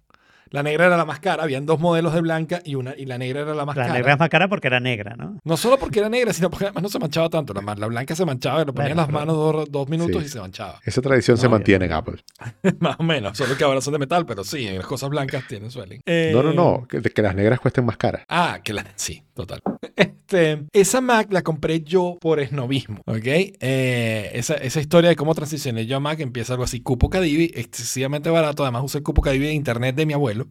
La 0.53 0.63
negra 0.63 0.85
era 0.85 0.95
la 0.97 1.03
más 1.03 1.19
cara. 1.19 1.43
Habían 1.43 1.65
dos 1.65 1.79
modelos 1.79 2.13
de 2.13 2.21
blanca 2.21 2.61
y, 2.63 2.75
una, 2.75 2.93
y 2.95 3.05
la 3.05 3.17
negra 3.17 3.41
era 3.41 3.53
la 3.55 3.65
más 3.65 3.75
La 3.75 3.83
cara. 3.83 3.93
negra 3.95 4.13
es 4.13 4.19
más 4.19 4.29
cara 4.29 4.47
porque 4.47 4.67
era 4.67 4.79
negra, 4.79 5.15
¿no? 5.17 5.37
No 5.43 5.57
solo 5.57 5.77
porque 5.79 5.99
era 5.99 6.09
negra, 6.09 6.31
sino 6.31 6.49
porque 6.49 6.65
además 6.65 6.83
no 6.83 6.89
se 6.89 6.99
manchaba 6.99 7.27
tanto. 7.29 7.53
La, 7.53 7.73
la 7.75 7.87
blanca 7.87 8.15
se 8.15 8.23
manchaba, 8.23 8.59
le 8.59 8.65
ponían 8.71 8.95
Bueno, 8.95 9.01
las 9.01 9.09
manos 9.11 9.35
dos, 9.35 9.71
dos 9.71 9.89
minutos 9.89 10.21
Sí. 10.21 10.27
y 10.27 10.29
se 10.29 10.39
manchaba. 10.39 10.79
Esa 10.85 11.01
tradición 11.01 11.37
se 11.37 11.45
No, 11.47 11.51
mantiene 11.51 11.85
en 11.85 11.91
Apple. 11.93 12.23
Más 12.79 12.95
o 12.99 13.03
menos. 13.03 13.35
Solo 13.37 13.57
que 13.57 13.63
ahora 13.63 13.81
son 13.81 13.93
de 13.93 13.99
metal, 13.99 14.25
pero 14.27 14.43
sí, 14.43 14.67
en 14.67 14.77
las 14.77 14.85
cosas 14.85 15.09
blancas 15.09 15.43
tienen 15.47 15.71
suelen. 15.71 16.01
No, 16.05 16.43
no, 16.43 16.53
no, 16.53 16.87
que, 16.87 17.01
que 17.01 17.21
las 17.23 17.33
negras 17.35 17.59
cuesten 17.59 17.83
más 17.85 17.97
caras. 17.97 18.21
Ah, 18.29 18.59
que 18.63 18.73
la. 18.73 18.85
Sí, 18.95 19.23
total. 19.33 19.61
Este, 19.95 20.63
esa 20.73 21.01
Mac 21.01 21.27
la 21.31 21.43
compré 21.43 21.81
yo 21.81 22.17
por 22.19 22.39
esnovismo, 22.39 23.01
¿ok? 23.05 23.21
Eh, 23.25 24.31
esa, 24.33 24.55
esa 24.55 24.79
historia 24.79 25.09
de 25.11 25.15
cómo 25.15 25.35
transicioné 25.35 25.85
yo 25.85 25.97
a 25.97 25.99
Mac 25.99 26.19
empieza 26.21 26.53
algo 26.53 26.63
así. 26.63 26.81
Cupo 26.81 27.09
Cadivi, 27.09 27.51
excesivamente 27.53 28.31
barato. 28.31 28.63
Además, 28.63 28.81
usé 28.83 28.97
el 28.99 29.03
Cupo 29.03 29.21
Cadivi 29.21 29.45
de 29.47 29.53
internet 29.53 29.95
de 29.95 30.05
mi 30.07 30.13
abuelo. 30.13 30.42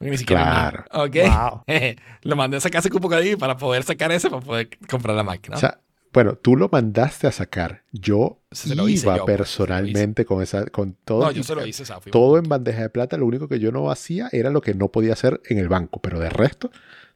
Ni 0.00 0.18
siquiera 0.18 0.42
Claro. 0.42 0.84
mío, 0.92 1.04
¿Ok? 1.04 1.32
Wow. 1.32 1.62
Lo 2.22 2.36
mandé 2.36 2.56
a 2.56 2.60
sacar 2.60 2.80
ese 2.80 2.90
Cupo 2.90 3.08
Cadivi 3.08 3.36
para 3.36 3.56
poder 3.56 3.82
sacar 3.84 4.10
ese 4.12 4.30
para 4.30 4.42
poder 4.42 4.68
comprar 4.90 5.14
la 5.16 5.22
máquina. 5.22 5.56
O 5.56 5.60
sea, 5.60 5.78
bueno, 6.12 6.34
tú 6.34 6.56
lo 6.56 6.68
mandaste 6.70 7.26
a 7.26 7.32
sacar. 7.32 7.84
Yo 7.92 8.40
Se 8.50 8.74
lo 8.74 8.86
hice 8.88 9.06
iba 9.06 9.16
yo, 9.18 9.24
pues, 9.24 9.36
personalmente 9.38 10.24
con 10.26 10.42
esa, 10.42 10.66
con 10.66 10.94
todo. 11.04 11.24
no, 11.24 11.30
yo 11.30 11.42
se 11.42 11.54
lo 11.54 11.64
hice, 11.64 11.84
o 11.84 11.86
sea, 11.86 12.00
fui- 12.00 12.12
Todo 12.12 12.36
en 12.36 12.44
bandeja 12.48 12.82
de 12.82 12.90
plata. 12.90 13.16
Lo 13.16 13.24
único 13.26 13.48
que 13.48 13.58
yo 13.60 13.72
no 13.72 13.90
hacía 13.90 14.28
era 14.32 14.50
lo 14.50 14.60
que 14.60 14.74
no 14.74 14.88
podía 14.88 15.14
hacer 15.14 15.40
en 15.46 15.58
el 15.58 15.68
banco, 15.68 16.00
pero 16.02 16.18
de 16.20 16.28
resto, 16.28 16.70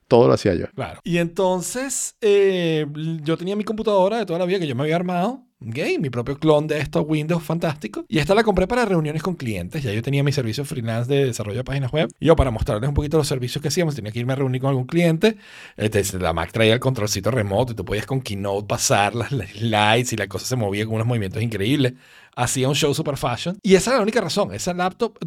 todo 0.08 0.28
lo 0.28 0.34
hacía 0.34 0.54
yo. 0.54 0.66
Claro. 0.74 1.00
Y 1.04 1.18
entonces 1.18 2.16
eh, 2.22 2.86
yo 3.22 3.36
tenía 3.36 3.56
mi 3.56 3.64
computadora 3.64 4.16
de 4.18 4.24
toda 4.26 4.38
la 4.38 4.46
vida 4.46 4.60
que 4.60 4.66
yo 4.66 4.74
me 4.76 4.84
había 4.84 4.96
armado 4.96 5.42
¿ok? 5.60 5.98
Mi 6.00 6.10
propio 6.10 6.38
clon 6.38 6.66
de 6.66 6.78
estos 6.78 7.04
Windows 7.06 7.42
fantástico. 7.42 8.04
Y 8.08 8.18
esta 8.18 8.34
la 8.34 8.44
compré 8.44 8.66
para 8.66 8.84
reuniones 8.84 9.22
con 9.22 9.34
clientes. 9.34 9.82
Ya 9.82 9.92
yo 9.92 10.02
tenía 10.02 10.22
mi 10.22 10.32
servicio 10.32 10.64
freelance 10.64 11.12
de 11.12 11.26
desarrollo 11.26 11.58
de 11.58 11.64
páginas 11.64 11.92
web. 11.92 12.08
Y 12.20 12.26
yo 12.26 12.36
para 12.36 12.50
mostrarles 12.50 12.88
un 12.88 12.94
poquito 12.94 13.16
los 13.16 13.28
servicios 13.28 13.62
que 13.62 13.68
hacíamos, 13.68 13.94
tenía 13.94 14.12
que 14.12 14.18
irme 14.18 14.32
a 14.32 14.36
reunir 14.36 14.60
con 14.60 14.70
algún 14.70 14.86
cliente. 14.86 15.36
Este, 15.76 16.18
la 16.18 16.32
Mac 16.32 16.52
traía 16.52 16.74
el 16.74 16.80
controlcito 16.80 17.30
remoto 17.30 17.72
y 17.72 17.76
tú 17.76 17.84
podías 17.84 18.06
con 18.06 18.20
Keynote 18.20 18.66
pasar 18.66 19.14
las, 19.14 19.32
las 19.32 19.50
slides 19.50 20.12
y 20.12 20.16
la 20.16 20.28
cosa 20.28 20.46
se 20.46 20.56
movía 20.56 20.84
con 20.84 20.94
unos 20.94 21.06
movimientos 21.06 21.42
increíbles. 21.42 21.94
Hacía 22.34 22.68
un 22.68 22.74
show 22.74 22.92
super 22.92 23.16
fashion. 23.16 23.58
Y 23.62 23.76
esa 23.76 23.90
era 23.90 23.98
la 23.98 24.02
única 24.02 24.20
razón. 24.20 24.52
Esa 24.52 24.74
laptop 24.74 25.18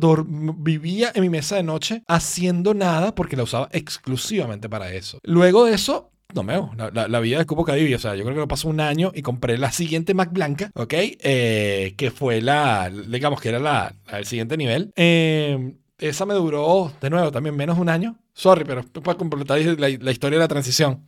vivía 0.58 1.12
en 1.16 1.22
mi 1.24 1.30
mesa 1.30 1.56
de 1.56 1.64
noche 1.64 2.04
haciendo 2.08 2.76
nada 2.76 3.16
porque 3.16 3.36
la 3.36 3.44
usaba 3.44 3.68
exclusivamente 3.72 4.70
para 4.70 4.94
eso. 4.94 5.18
Luego 5.24 5.66
de 5.66 5.74
eso, 5.74 6.12
no 6.34 6.44
me 6.44 6.54
la, 6.54 6.92
la, 6.94 7.08
la 7.08 7.20
vida 7.20 7.40
de 7.40 7.46
Cupo 7.46 7.66
Cadivi. 7.66 7.94
O 7.94 8.00
sea, 8.00 8.16
yo 8.16 8.24
creo 8.24 8.36
que 8.36 8.42
no 8.42 8.48
pasó 8.48 8.70
un 8.70 8.80
año 8.80 9.12
y 9.14 9.22
compré 9.22 9.58
la 9.58 9.72
siguiente 9.72 10.14
Mac 10.14 10.32
blanca, 10.32 10.72
¿ok? 10.76 10.94
Eh, 10.94 11.96
que 11.98 12.12
fue 12.12 12.42
la, 12.42 12.90
digamos 12.90 13.42
que 13.42 13.50
era 13.50 13.60
la, 13.60 13.96
el 14.12 14.26
siguiente 14.26 14.58
nivel. 14.58 14.92
Eh, 14.96 15.76
esa 15.98 16.26
me 16.26 16.34
duró, 16.36 16.92
de 17.02 17.10
nuevo, 17.10 17.32
también 17.32 17.56
menos 17.56 17.78
de 17.78 17.82
un 17.82 17.90
año. 17.90 18.18
Sorry, 18.34 18.64
pero 18.64 18.84
para 19.04 19.18
completar 19.18 19.60
la, 19.60 19.90
la 19.90 20.12
historia 20.12 20.38
de 20.38 20.44
la 20.44 20.48
transición. 20.48 21.06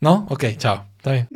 ¿No? 0.00 0.26
Ok, 0.30 0.44
chao. 0.56 0.86
Está 0.96 1.12
bien. 1.12 1.28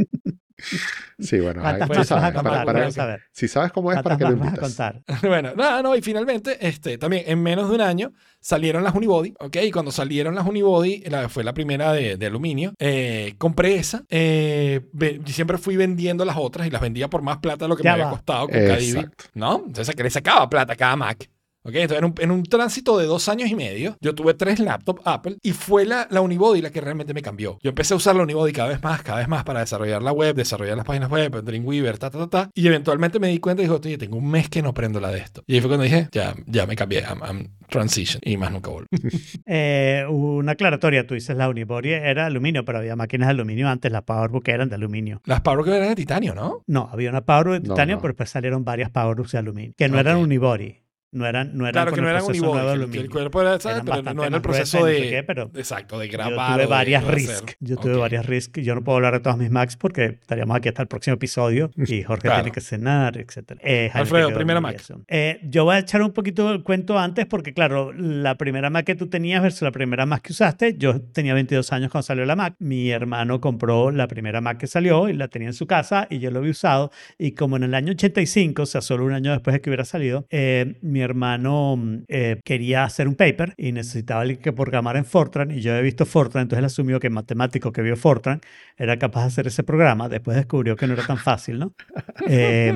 Sí, 1.18 1.38
bueno, 1.38 1.60
¿Cuántas 1.62 1.88
tú 1.88 1.94
sabes, 2.04 2.08
para- 2.08 2.32
contar? 2.34 2.66
para- 2.66 2.78
Quiero 2.80 2.90
saber. 2.92 3.22
si 3.30 3.46
sabes 3.48 3.70
cómo 3.72 3.92
es, 3.92 4.02
¿para 4.02 4.16
¿Cuántas 4.16 4.18
qué 4.18 4.34
lo 4.36 4.38
invitas? 4.44 4.58
contar? 4.58 5.02
bueno, 5.22 5.52
nada, 5.54 5.82
no, 5.82 5.94
y 5.94 6.02
finalmente, 6.02 6.56
este, 6.66 6.98
también 6.98 7.24
en 7.26 7.42
menos 7.42 7.68
de 7.68 7.74
un 7.76 7.80
año 7.80 8.12
salieron 8.40 8.82
las 8.82 8.94
Unibody, 8.94 9.32
¿ok? 9.38 9.56
Y 9.62 9.70
cuando 9.70 9.92
salieron 9.92 10.34
las 10.34 10.46
Unibody, 10.46 11.02
la, 11.06 11.28
fue 11.28 11.44
la 11.44 11.54
primera 11.54 11.92
de, 11.92 12.16
de 12.16 12.26
aluminio, 12.26 12.74
eh, 12.78 13.34
compré 13.38 13.76
esa, 13.76 14.02
eh, 14.10 14.80
ve- 14.92 15.20
siempre 15.26 15.56
fui 15.58 15.76
vendiendo 15.76 16.24
las 16.24 16.36
otras 16.36 16.66
y 16.66 16.70
las 16.70 16.80
vendía 16.82 17.08
por 17.08 17.22
más 17.22 17.38
plata 17.38 17.64
de 17.66 17.68
lo 17.68 17.76
que 17.76 17.84
Ya 17.84 17.90
me 17.90 17.94
había 17.94 18.04
va. 18.06 18.10
costado 18.10 18.48
con 18.48 18.56
Exacto. 18.56 19.24
¿no? 19.34 19.62
Entonces 19.66 19.94
que 19.94 20.02
le 20.02 20.10
sacaba 20.10 20.48
plata 20.50 20.72
a 20.72 20.76
cada 20.76 20.96
Mac. 20.96 21.28
¿Ok? 21.64 21.74
Entonces, 21.74 21.98
en 21.98 22.04
un, 22.04 22.14
en 22.18 22.30
un 22.30 22.42
tránsito 22.44 22.98
de 22.98 23.06
dos 23.06 23.28
años 23.28 23.50
y 23.50 23.54
medio, 23.54 23.96
yo 24.00 24.14
tuve 24.14 24.34
tres 24.34 24.60
laptops 24.60 25.02
Apple 25.04 25.36
y 25.42 25.52
fue 25.52 25.84
la, 25.84 26.06
la 26.10 26.20
Unibody 26.20 26.60
la 26.60 26.70
que 26.70 26.80
realmente 26.80 27.14
me 27.14 27.22
cambió. 27.22 27.58
Yo 27.62 27.70
empecé 27.70 27.94
a 27.94 27.96
usar 27.96 28.16
la 28.16 28.22
Unibody 28.22 28.52
cada 28.52 28.68
vez 28.68 28.82
más, 28.82 29.02
cada 29.02 29.18
vez 29.18 29.28
más 29.28 29.44
para 29.44 29.60
desarrollar 29.60 30.02
la 30.02 30.12
web, 30.12 30.34
desarrollar 30.34 30.76
las 30.76 30.86
páginas 30.86 31.10
web, 31.10 31.42
Dreamweaver, 31.42 31.98
ta, 31.98 32.10
ta, 32.10 32.18
ta, 32.18 32.28
ta. 32.28 32.50
Y 32.54 32.66
eventualmente 32.66 33.18
me 33.18 33.28
di 33.28 33.38
cuenta 33.38 33.62
y 33.62 33.66
dije, 33.66 33.78
oye, 33.82 33.98
tengo 33.98 34.16
un 34.16 34.30
mes 34.30 34.48
que 34.48 34.62
no 34.62 34.74
prendo 34.74 35.00
la 35.00 35.10
de 35.10 35.18
esto. 35.18 35.42
Y 35.46 35.54
ahí 35.54 35.60
fue 35.60 35.68
cuando 35.68 35.84
dije, 35.84 36.08
ya, 36.12 36.34
ya 36.46 36.66
me 36.66 36.76
cambié, 36.76 37.02
I'm, 37.02 37.20
I'm 37.22 37.48
transition. 37.68 38.20
Y 38.24 38.36
más 38.36 38.52
nunca 38.52 38.70
volví. 38.70 38.88
Eh, 39.46 40.04
una 40.08 40.52
aclaratoria, 40.52 41.06
tú 41.06 41.14
dices 41.14 41.36
la 41.36 41.48
Unibody 41.48 41.92
era 41.92 42.26
aluminio, 42.26 42.64
pero 42.64 42.78
había 42.78 42.96
máquinas 42.96 43.28
de 43.28 43.32
aluminio 43.32 43.68
antes, 43.68 43.92
las 43.92 44.02
PowerBook 44.02 44.48
eran 44.48 44.68
de 44.68 44.74
aluminio. 44.76 45.20
Las 45.24 45.42
PowerBook 45.42 45.68
eran 45.68 45.88
de 45.88 45.94
titanio, 45.96 46.34
¿no? 46.34 46.62
No, 46.66 46.88
había 46.90 47.10
una 47.10 47.24
PowerBook 47.24 47.54
de 47.54 47.60
titanio, 47.68 47.96
no. 47.96 48.00
pero 48.00 48.12
después 48.12 48.30
salieron 48.30 48.64
varias 48.64 48.90
PowerBooks 48.90 49.32
de 49.32 49.38
aluminio, 49.38 49.72
que 49.76 49.88
no 49.88 49.98
eran 49.98 50.16
Unibody, 50.16 50.83
no 51.14 51.26
eran, 51.26 51.56
no 51.56 51.64
eran 51.66 51.72
Claro 51.72 51.92
que 51.94 52.00
no 52.02 52.08
eran 52.10 52.26
de 52.26 52.90
que 52.90 52.98
el- 52.98 53.08
cuerpo 53.10 53.40
era, 53.40 53.58
¿sabes? 53.60 53.76
Eran 53.76 53.84
Pero 53.86 53.96
bastante 53.96 54.14
no 54.16 54.24
era 54.24 54.36
el 54.36 54.42
proceso 54.42 54.78
y 54.78 54.80
no 54.80 54.86
de... 54.86 54.98
sé 54.98 55.10
qué, 55.10 55.22
pero 55.22 55.50
exacto, 55.54 55.98
de 55.98 56.06
Yo 56.08 56.12
grabar. 56.12 56.46
tuve 56.52 56.54
o 56.56 56.58
de- 56.58 56.66
varias 56.66 57.06
de 57.06 57.12
hacer. 57.12 57.56
Yo 57.60 57.76
tuve 57.76 57.94
Ok. 57.94 58.00
varias 58.00 58.26
RISC. 58.26 58.58
Yo 58.60 58.74
no 58.74 58.82
puedo 58.84 58.96
hablar 58.96 59.14
de 59.14 59.20
todas 59.20 59.38
mis 59.38 59.50
Macs 59.50 59.76
porque 59.76 60.04
estaríamos 60.20 60.56
aquí 60.56 60.68
hasta 60.68 60.82
el 60.82 60.88
próximo 60.88 61.14
episodio 61.14 61.70
y 61.76 62.02
Jorge 62.02 62.22
Claro. 62.28 62.42
tiene 62.42 62.52
que 62.52 62.60
cenar, 62.60 63.16
etc. 63.16 63.58
Eh, 63.62 63.90
Alfredo, 63.94 64.32
primera 64.34 64.60
Mac. 64.60 64.82
Eh, 65.08 65.40
yo 65.44 65.64
voy 65.64 65.76
a 65.76 65.78
echar 65.78 66.02
un 66.02 66.12
poquito 66.12 66.50
el 66.52 66.62
cuento 66.62 66.98
antes 66.98 67.26
porque, 67.26 67.54
claro, 67.54 67.92
la 67.92 68.36
primera 68.36 68.70
Mac 68.70 68.84
que 68.84 68.94
tú 68.94 69.08
tenías 69.08 69.42
versus 69.42 69.62
la 69.62 69.70
primera 69.72 70.04
Mac 70.06 70.22
que 70.22 70.32
usaste, 70.32 70.74
yo 70.76 71.00
tenía 71.00 71.34
22 71.34 71.72
años 71.72 71.90
cuando 71.90 72.02
salió 72.04 72.24
la 72.24 72.36
Mac. 72.36 72.54
Mi 72.58 72.90
hermano 72.90 73.40
compró 73.40 73.90
la 73.90 74.08
primera 74.08 74.40
Mac 74.40 74.58
que 74.58 74.66
salió 74.66 75.08
y 75.08 75.12
la 75.12 75.28
tenía 75.28 75.48
en 75.48 75.54
su 75.54 75.66
casa 75.66 76.06
y 76.10 76.18
yo 76.18 76.30
lo 76.30 76.40
había 76.40 76.50
usado. 76.50 76.90
Y 77.18 77.32
como 77.32 77.56
en 77.56 77.62
el 77.62 77.74
año 77.74 77.92
85, 77.92 78.62
o 78.62 78.66
sea, 78.66 78.80
solo 78.80 79.04
un 79.04 79.12
año 79.12 79.30
después 79.32 79.54
de 79.54 79.60
que 79.60 79.70
hubiera 79.70 79.84
salido, 79.84 80.26
eh, 80.30 80.76
mi 80.82 81.03
hermano 81.04 81.76
mm, 81.76 82.04
eh, 82.08 82.40
quería 82.44 82.84
hacer 82.84 83.08
un 83.08 83.14
paper 83.14 83.54
y 83.56 83.72
necesitaba 83.72 84.22
alguien 84.22 84.40
que 84.40 84.52
programara 84.52 84.98
en 84.98 85.04
Fortran 85.04 85.50
y 85.50 85.60
yo 85.60 85.74
he 85.74 85.82
visto 85.82 86.06
Fortran, 86.06 86.42
entonces 86.42 86.58
él 86.60 86.64
asumió 86.64 87.00
que 87.00 87.08
el 87.08 87.12
matemático 87.12 87.72
que 87.72 87.82
vio 87.82 87.96
Fortran 87.96 88.40
era 88.76 88.98
capaz 88.98 89.22
de 89.22 89.26
hacer 89.28 89.46
ese 89.46 89.62
programa. 89.62 90.08
Después 90.08 90.36
descubrió 90.36 90.76
que 90.76 90.86
no 90.86 90.94
era 90.94 91.06
tan 91.06 91.18
fácil, 91.18 91.58
¿no? 91.58 91.74
Eh, 92.26 92.72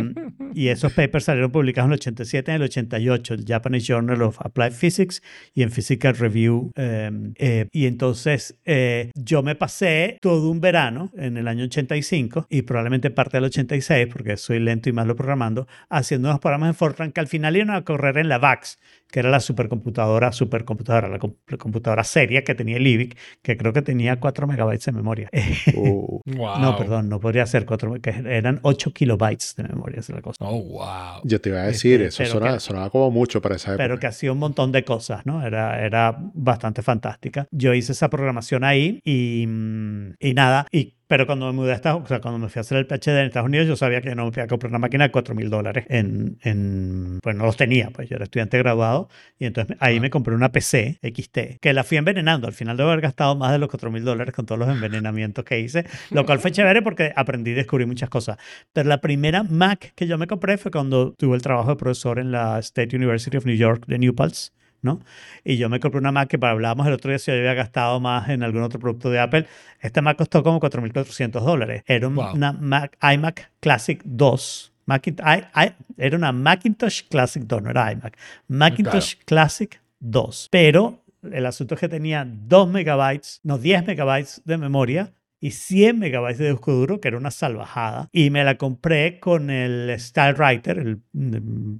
y 0.54 0.68
esos 0.68 0.92
papers 0.92 1.24
salieron 1.24 1.50
publicados 1.50 1.86
en 1.86 1.92
el 1.92 1.98
87 1.98 2.50
y 2.50 2.54
en 2.54 2.60
el 2.60 2.68
88, 2.68 3.34
el 3.34 3.44
Japanese 3.46 3.86
Journal 3.86 4.22
of 4.22 4.38
Applied 4.40 4.72
Physics 4.72 5.22
y 5.54 5.62
en 5.62 5.70
Physical 5.70 6.16
Review. 6.16 6.70
eh, 6.76 7.10
eh, 7.38 7.68
y 7.72 7.86
entonces 7.86 8.58
eh, 8.64 9.10
yo 9.14 9.42
me 9.42 9.54
pasé 9.54 10.18
todo 10.20 10.50
un 10.50 10.60
verano 10.60 11.10
en 11.16 11.36
el 11.36 11.48
año 11.48 11.64
85 11.64 12.46
y 12.50 12.62
probablemente 12.62 13.10
parte 13.10 13.38
del 13.38 13.44
86, 13.44 14.08
porque 14.12 14.36
soy 14.36 14.58
lento 14.60 14.88
y 14.88 14.92
malo 14.92 15.16
programando, 15.16 15.66
haciendo 15.88 16.28
unos 16.28 16.40
programas 16.40 16.68
en 16.68 16.74
Fortran 16.74 17.12
que 17.12 17.20
al 17.20 17.26
final 17.26 17.56
iban 17.56 17.70
a 17.70 17.84
correr 17.84 18.17
en 18.20 18.28
la 18.28 18.38
VAX, 18.38 18.78
que 19.10 19.20
era 19.20 19.30
la 19.30 19.40
supercomputadora, 19.40 20.32
supercomputadora, 20.32 21.08
la, 21.08 21.18
com- 21.18 21.34
la 21.46 21.56
computadora 21.56 22.04
seria 22.04 22.44
que 22.44 22.54
tenía 22.54 22.76
el 22.76 22.86
IBIC, 22.86 23.16
que 23.42 23.56
creo 23.56 23.72
que 23.72 23.80
tenía 23.82 24.20
4 24.20 24.46
megabytes 24.46 24.84
de 24.86 24.92
memoria. 24.92 25.30
Uh, 25.74 26.20
Wow. 26.26 26.58
No, 26.60 26.76
perdón, 26.76 27.08
no 27.08 27.18
podría 27.20 27.46
ser 27.46 27.64
4, 27.64 27.94
que 28.02 28.10
eran 28.10 28.60
8 28.62 28.92
kilobytes 28.92 29.54
de 29.56 29.62
memoria, 29.64 30.00
es 30.00 30.08
la 30.10 30.20
cosa. 30.20 30.44
Oh, 30.44 30.60
wow. 30.62 31.22
yo 31.24 31.40
te 31.40 31.48
iba 31.48 31.60
a 31.62 31.66
decir, 31.66 32.02
Este, 32.02 32.24
eso 32.24 32.34
sonaba, 32.34 32.54
que- 32.54 32.60
sonaba 32.60 32.90
como 32.90 33.10
mucho 33.10 33.40
para 33.40 33.56
esa 33.56 33.70
época. 33.72 33.84
pero 33.84 33.98
que 33.98 34.06
hacía 34.08 34.30
un 34.32 34.38
montón 34.38 34.70
de 34.72 34.84
cosas, 34.84 35.24
¿no? 35.24 35.44
Era, 35.46 35.82
era 35.84 36.16
bastante 36.34 36.82
fantástica. 36.82 37.46
Yo 37.50 37.72
hice 37.72 37.92
esa 37.92 38.10
programación 38.10 38.62
ahí 38.64 39.00
y, 39.04 39.46
mm, 39.48 40.14
y 40.20 40.34
nada, 40.34 40.66
y, 40.70 40.96
pero 41.08 41.26
cuando 41.26 41.46
me 41.46 41.52
mudé 41.52 41.72
a 41.72 41.74
Estados 41.74 42.02
o 42.04 42.06
sea, 42.06 42.20
cuando 42.20 42.38
me 42.38 42.48
fui 42.48 42.60
a 42.60 42.62
hacer 42.62 42.78
el 42.78 42.86
PhD 42.86 43.18
en 43.18 43.26
Estados 43.26 43.46
Unidos, 43.48 43.66
yo 43.66 43.74
sabía 43.76 44.00
que 44.00 44.14
no 44.14 44.26
me 44.26 44.32
fui 44.32 44.42
a 44.42 44.46
comprar 44.46 44.70
una 44.70 44.78
máquina 44.78 45.04
de 45.04 45.10
4 45.10 45.34
mil 45.34 45.50
dólares 45.50 45.84
en, 45.88 46.38
en, 46.42 47.18
pues 47.22 47.34
no 47.34 47.44
los 47.44 47.56
tenía, 47.56 47.90
pues 47.90 48.08
yo 48.08 48.16
era 48.16 48.24
estudiante 48.24 48.58
graduado 48.58 49.08
y 49.38 49.46
entonces 49.46 49.76
ahí 49.80 49.96
Ah. 49.96 50.00
me 50.00 50.10
compré 50.10 50.34
una 50.34 50.52
PC 50.52 50.98
XT, 51.02 51.58
que 51.60 51.72
la 51.72 51.82
fui 51.82 51.96
envenenando, 51.96 52.46
al 52.46 52.52
final 52.52 52.76
de 52.76 52.82
haber 52.84 53.00
gastado 53.00 53.34
más 53.34 53.50
de 53.52 53.58
los 53.58 53.68
4 53.68 53.90
mil 53.90 54.04
dólares 54.04 54.34
con 54.34 54.46
todos 54.46 54.58
los 54.58 54.68
envenenamientos 54.68 55.44
que 55.44 55.58
hice, 55.58 55.84
lo 56.10 56.24
cual 56.24 56.38
fue 56.38 56.52
chévere 56.52 56.82
porque 56.82 57.12
aprendí 57.16 57.50
y 57.50 57.54
descubrí 57.54 57.86
muchas 57.86 58.10
cosas. 58.10 58.36
Pero 58.72 58.88
la 58.88 59.00
primera 59.00 59.42
Mac 59.42 59.92
que 59.94 60.06
yo 60.06 60.18
me 60.18 60.26
compré 60.26 60.58
fue 60.58 60.70
cuando 60.70 61.14
tuve 61.14 61.34
el 61.36 61.42
trabajo 61.42 61.70
de 61.70 61.76
profesor 61.76 62.18
en 62.18 62.30
la 62.32 62.58
State 62.58 62.94
University 62.94 63.36
of 63.36 63.46
New 63.46 63.56
York 63.56 63.84
de 63.86 63.98
New 63.98 64.14
Paltz, 64.14 64.52
¿no? 64.82 65.00
Y 65.44 65.56
yo 65.56 65.68
me 65.68 65.80
compré 65.80 65.98
una 66.00 66.12
Mac 66.12 66.28
que 66.28 66.38
para 66.38 66.52
hablábamos 66.52 66.86
el 66.86 66.92
otro 66.92 67.10
día 67.10 67.18
si 67.18 67.30
yo 67.30 67.36
había 67.38 67.54
gastado 67.54 68.00
más 68.00 68.28
en 68.28 68.42
algún 68.42 68.62
otro 68.62 68.78
producto 68.78 69.10
de 69.10 69.20
Apple. 69.20 69.46
Esta 69.80 70.02
Mac 70.02 70.16
costó 70.16 70.42
como 70.42 70.60
4.400 70.60 71.42
dólares. 71.44 71.82
Era 71.86 72.08
Wow. 72.08 72.34
una 72.34 72.52
Mac, 72.52 72.96
iMac 73.02 73.50
Classic 73.60 74.00
2. 74.04 74.72
Macint- 74.86 75.20
i- 75.20 75.66
i- 75.66 75.74
era 75.98 76.16
una 76.16 76.32
Macintosh 76.32 77.02
Classic 77.10 77.42
2, 77.42 77.62
no 77.62 77.70
era 77.70 77.92
iMac. 77.92 78.16
Macintosh 78.48 79.16
Classic 79.26 79.80
2. 80.00 80.48
Pero 80.50 81.02
el 81.30 81.44
asunto 81.44 81.74
es 81.74 81.80
que 81.80 81.88
tenía 81.88 82.26
2 82.26 82.68
megabytes, 82.70 83.40
no 83.42 83.58
10 83.58 83.86
megabytes 83.86 84.40
de 84.44 84.56
memoria 84.56 85.12
y 85.40 85.52
100 85.52 85.98
megabytes 85.98 86.38
de 86.38 86.50
disco 86.50 86.72
duro, 86.72 87.00
que 87.00 87.08
era 87.08 87.16
una 87.16 87.30
salvajada. 87.30 88.08
Y 88.12 88.30
me 88.30 88.44
la 88.44 88.56
compré 88.56 89.20
con 89.20 89.50
el 89.50 89.94
StyleWriter, 89.98 90.78
el 90.78 91.00
mm, 91.12 91.76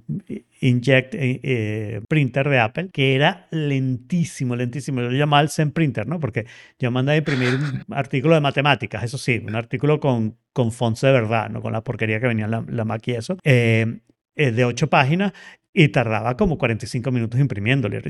Inject 0.61 1.15
eh, 1.15 1.39
eh, 1.43 2.01
printer 2.07 2.49
de 2.49 2.59
Apple, 2.59 2.89
que 2.91 3.15
era 3.15 3.47
lentísimo, 3.51 4.55
lentísimo. 4.55 5.01
Yo 5.01 5.09
lo 5.09 5.17
llamaba 5.17 5.41
el 5.41 5.49
Zen 5.49 5.71
Printer, 5.71 6.07
¿no? 6.07 6.19
Porque 6.19 6.45
yo 6.79 6.91
mandaba 6.91 7.15
a 7.15 7.17
imprimir 7.17 7.49
un 7.55 7.85
artículo 7.95 8.35
de 8.35 8.41
matemáticas, 8.41 9.03
eso 9.03 9.17
sí, 9.17 9.41
un 9.45 9.55
artículo 9.55 9.99
con, 9.99 10.37
con 10.53 10.71
fonts 10.71 11.01
de 11.01 11.11
verdad, 11.11 11.49
no 11.49 11.61
con 11.61 11.73
la 11.73 11.83
porquería 11.83 12.19
que 12.19 12.27
venía 12.27 12.45
en 12.45 12.51
la, 12.51 12.65
la 12.67 12.85
Mac 12.85 13.07
y 13.07 13.11
eso. 13.11 13.37
Eh, 13.43 13.99
eh, 14.35 14.51
de 14.51 14.65
ocho 14.65 14.87
páginas 14.87 15.33
y 15.71 15.89
tardaba 15.89 16.35
como 16.35 16.57
45 16.57 17.11
minutos 17.11 17.39
imprimiéndole. 17.39 18.01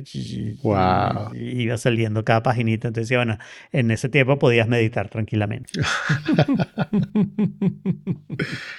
Wow. 0.64 1.36
Y 1.36 1.64
iba 1.64 1.78
saliendo 1.78 2.24
cada 2.24 2.42
paginita. 2.42 2.88
Entonces, 2.88 3.10
decía, 3.10 3.20
bueno, 3.20 3.38
en 3.72 3.92
ese 3.92 4.10
tiempo 4.10 4.40
podías 4.40 4.68
meditar 4.68 5.10
tranquilamente. 5.10 5.74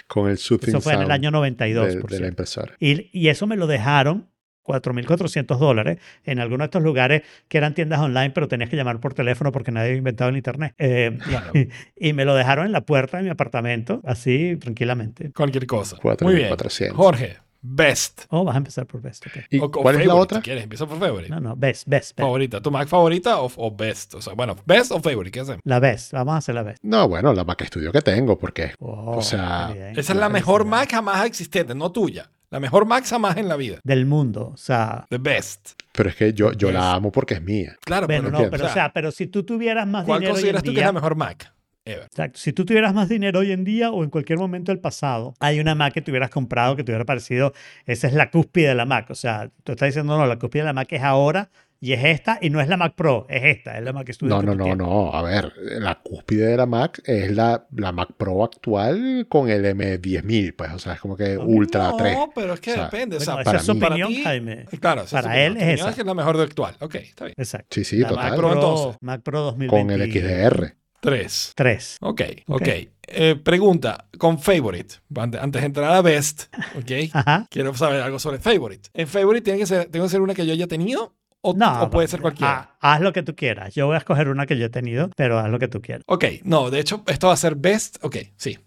con 0.06 0.30
el 0.30 0.38
soothing 0.38 0.70
Eso 0.70 0.80
fue 0.80 0.94
en 0.94 1.02
el 1.02 1.10
año 1.10 1.30
92, 1.30 1.94
de, 1.94 2.00
por 2.00 2.10
de 2.10 2.20
la 2.20 2.28
impresora. 2.28 2.74
Y, 2.80 3.10
y 3.12 3.28
eso 3.28 3.46
me 3.46 3.56
lo 3.56 3.66
dejaron 3.66 4.30
4.400 4.70 5.58
dólares 5.58 5.98
en 6.24 6.38
algunos 6.38 6.60
de 6.60 6.64
estos 6.66 6.82
lugares 6.82 7.22
que 7.48 7.58
eran 7.58 7.74
tiendas 7.74 8.00
online, 8.00 8.30
pero 8.30 8.48
tenías 8.48 8.70
que 8.70 8.76
llamar 8.76 9.00
por 9.00 9.14
teléfono 9.14 9.52
porque 9.52 9.72
nadie 9.72 9.88
había 9.88 9.98
inventado 9.98 10.30
el 10.30 10.36
internet. 10.36 10.74
Eh, 10.78 11.18
Claro. 11.24 11.52
y 11.96 12.12
me 12.12 12.24
lo 12.24 12.34
dejaron 12.34 12.66
en 12.66 12.72
la 12.72 12.82
puerta 12.82 13.16
de 13.18 13.24
mi 13.24 13.30
apartamento, 13.30 14.00
así 14.04 14.56
tranquilamente. 14.60 15.32
Cualquier 15.32 15.66
cosa. 15.66 15.96
Cuatro 16.00 16.24
Muy 16.26 16.34
mil 16.34 16.40
bien. 16.42 16.48
cuatrocientos. 16.50 16.96
Jorge, 16.96 17.36
best. 17.62 18.22
Oh, 18.30 18.44
vas 18.44 18.54
a 18.54 18.58
empezar 18.58 18.86
por 18.86 19.02
Best. 19.02 19.26
ok. 19.26 19.32
¿Y 19.50 19.58
O- 19.58 19.64
o 19.64 19.70
cuál 19.70 19.96
es 19.96 20.06
la 20.06 20.12
favorite, 20.12 20.22
otra? 20.22 20.38
Si 20.38 20.42
quieres, 20.42 20.62
empieza 20.64 20.86
por 20.86 20.98
favorite. 20.98 21.28
No, 21.30 21.40
no, 21.40 21.56
Best, 21.56 21.86
Best, 21.86 22.10
Best. 22.16 22.20
Favorita. 22.20 22.60
¿Tu 22.60 22.70
Mac 22.70 22.88
favorita 22.88 23.40
o, 23.40 23.50
o 23.56 23.70
best? 23.76 24.14
O 24.14 24.22
sea, 24.22 24.32
bueno, 24.34 24.56
best 24.64 24.92
o 24.92 25.00
favorite, 25.00 25.30
¿qué 25.30 25.40
hacemos? 25.40 25.60
La 25.64 25.78
Best, 25.78 26.12
vamos 26.12 26.34
a 26.34 26.36
hacer 26.38 26.54
la 26.54 26.62
Best. 26.62 26.82
No, 26.82 27.08
bueno, 27.08 27.32
la 27.34 27.44
Mac 27.44 27.62
Studio 27.64 27.92
que 27.92 28.00
tengo, 28.02 28.38
porque 28.38 28.72
Oh, 28.78 29.16
O 29.18 29.22
sea, 29.22 29.70
bien, 29.74 29.98
Esa 29.98 30.12
es 30.12 30.18
la 30.18 30.28
mejor. 30.28 30.64
Mac 30.64 30.90
jamás 30.90 31.26
existente, 31.26 31.74
no 31.74 31.92
tuya. 31.92 32.30
La 32.50 32.58
mejor 32.60 32.84
Mac 32.86 33.04
jamás 33.06 33.36
en 33.36 33.48
la 33.48 33.56
vida. 33.56 33.78
Del 33.84 34.06
mundo, 34.06 34.50
o 34.54 34.56
sea... 34.56 35.06
The 35.08 35.18
best. 35.18 35.70
pero 35.92 36.08
es 36.08 36.16
que 36.16 36.32
yo, 36.32 36.52
yo 36.52 36.68
Yes. 36.68 36.74
la 36.74 36.94
amo 36.94 37.12
porque 37.12 37.34
es 37.34 37.42
mía. 37.42 37.76
Claro, 37.84 38.06
Bueno, 38.06 38.22
pero, 38.24 38.32
no, 38.32 38.38
entiendo. 38.38 38.56
pero 38.56 38.70
o 38.70 38.72
sea, 38.74 38.92
pero 38.92 39.10
si 39.12 39.26
tú 39.28 39.44
tuvieras 39.44 39.86
más 39.86 40.04
¿cuál 40.04 40.20
dinero 40.20 40.34
hoy 40.34 40.40
en 40.40 40.42
consideras 40.54 40.62
tú 40.62 40.70
que 40.70 40.70
es 40.70 40.76
día- 40.76 40.86
la 40.86 40.92
mejor 40.92 41.14
Mac? 41.16 41.54
ever. 41.84 42.04
Exacto. 42.04 42.38
Si 42.38 42.52
tú 42.52 42.64
tuvieras 42.66 42.92
más 42.92 43.08
dinero 43.08 43.38
hoy 43.40 43.52
en 43.52 43.64
día 43.64 43.90
o 43.90 44.04
en 44.04 44.10
cualquier 44.10 44.38
momento 44.38 44.70
del 44.72 44.80
pasado, 44.80 45.34
hay 45.40 45.60
una 45.60 45.74
Mac 45.74 45.94
que 45.94 46.02
te 46.02 46.10
hubieras 46.10 46.30
comprado 46.30 46.76
que 46.76 46.84
te 46.84 46.92
hubiera 46.92 47.04
parecido, 47.06 47.52
esa 47.86 48.06
es 48.08 48.14
la 48.14 48.30
cúspide 48.30 48.68
de 48.68 48.74
la 48.74 48.84
Mac. 48.84 49.08
O 49.10 49.14
sea, 49.14 49.50
tú 49.64 49.72
estás 49.72 49.86
diciendo, 49.88 50.16
no, 50.18 50.26
la 50.26 50.38
cúspide 50.38 50.62
de 50.62 50.66
la 50.66 50.72
Mac 50.72 50.88
es 50.92 51.02
ahora 51.02 51.50
y 51.80 51.92
es 51.94 52.04
esta 52.04 52.38
y 52.42 52.50
no 52.50 52.60
es 52.60 52.68
la 52.68 52.76
Mac 52.76 52.94
Pro, 52.94 53.26
es 53.28 53.42
esta, 53.56 53.78
es 53.78 53.82
la 53.84 53.92
Mac 53.92 54.10
Studio. 54.12 54.34
No, 54.34 54.40
que 54.40 54.46
no, 54.46 54.54
no, 54.54 54.76
no. 54.76 55.12
A 55.14 55.22
ver, 55.22 55.52
la 55.56 55.94
cúspide 56.02 56.46
de 56.46 56.56
la 56.58 56.66
Mac 56.66 57.00
es 57.06 57.30
la, 57.32 57.66
la 57.74 57.90
Mac 57.92 58.10
Pro 58.16 58.44
actual 58.44 59.26
con 59.28 59.48
el 59.48 59.64
M10000, 59.64 60.54
pues, 60.56 60.72
o 60.72 60.78
sea, 60.78 60.92
es 60.94 61.00
como 61.00 61.16
que 61.16 61.38
Ultra 61.38 61.90
no, 61.90 61.96
3. 61.96 62.16
pero 62.34 62.54
es 62.54 62.60
que 62.60 62.72
O 62.72 62.74
sea, 62.74 62.84
depende. 62.84 63.16
o 63.16 63.18
Bueno, 63.18 63.32
sea, 63.32 63.40
esa 63.40 63.44
para 63.44 63.58
es 63.58 63.64
su 63.64 63.74
mí- 63.74 63.82
opinión, 63.84 64.08
ti- 64.08 64.22
Jaime. 64.22 64.66
Claro, 64.80 65.02
esa 65.02 65.22
Para 65.22 65.40
es 65.40 65.46
él 65.46 65.52
opinión. 65.52 65.74
es 65.74 65.80
esa. 65.80 65.94
que 65.94 66.00
es 66.02 66.06
la 66.06 66.14
mejor 66.14 66.36
de 66.36 66.42
actual. 66.44 66.76
Ok, 66.80 66.94
está 66.96 67.24
bien. 67.24 67.34
Exacto. 67.38 67.66
Sí, 67.70 67.84
sí, 67.84 67.98
la 67.98 68.08
total. 68.08 68.30
Mac 68.30 68.38
Pro, 68.38 68.52
entonces. 68.52 68.96
Mac 69.00 69.22
Pro 69.22 69.38
Con 69.56 69.58
2023. 69.86 70.24
el 70.24 70.52
XDR. 70.60 70.74
Tres. 71.00 71.96
Ok. 72.02 72.20
Ok, 72.46 72.60
ok. 72.60 72.68
Eh, 73.12 73.36
pregunta 73.42 74.06
con 74.18 74.38
Favorite. 74.38 74.96
Ante- 75.16 75.38
Antes 75.38 75.62
de 75.62 75.66
entrar 75.66 75.92
a 75.92 76.02
Best, 76.02 76.54
ok. 76.76 77.10
Ajá. 77.14 77.46
Quiero 77.50 77.74
saber 77.74 78.02
algo 78.02 78.18
sobre 78.18 78.38
Favorite. 78.38 78.90
¿En 78.92 79.08
Favorite 79.08 79.42
tiene 79.42 79.58
que 79.58 79.66
ser, 79.66 79.86
tengo 79.86 80.04
que 80.04 80.10
ser 80.10 80.20
una 80.20 80.34
que 80.34 80.46
yo 80.46 80.52
haya 80.52 80.66
tenido 80.66 81.14
o, 81.42 81.54
No, 81.54 81.82
o 81.84 81.90
puede 81.90 82.08
ser 82.08 82.20
cualquiera? 82.20 82.70
ah, 82.80 82.94
haz 82.94 83.00
lo 83.00 83.12
que 83.12 83.22
tú 83.22 83.34
quieras. 83.34 83.74
Yo 83.74 83.86
voy 83.86 83.94
a 83.94 83.98
escoger 83.98 84.28
una 84.28 84.46
que 84.46 84.58
yo 84.58 84.66
he 84.66 84.70
tenido, 84.70 85.10
pero 85.16 85.38
haz 85.38 85.48
lo 85.50 85.58
que 85.58 85.68
tú 85.68 85.80
quieras. 85.80 86.02
Ok, 86.06 86.24
no, 86.44 86.70
de 86.70 86.80
hecho, 86.80 87.02
esto 87.06 87.28
va 87.28 87.34
a 87.34 87.36
ser 87.36 87.54
Best. 87.56 87.98
Ok, 88.02 88.16
sí. 88.36 88.58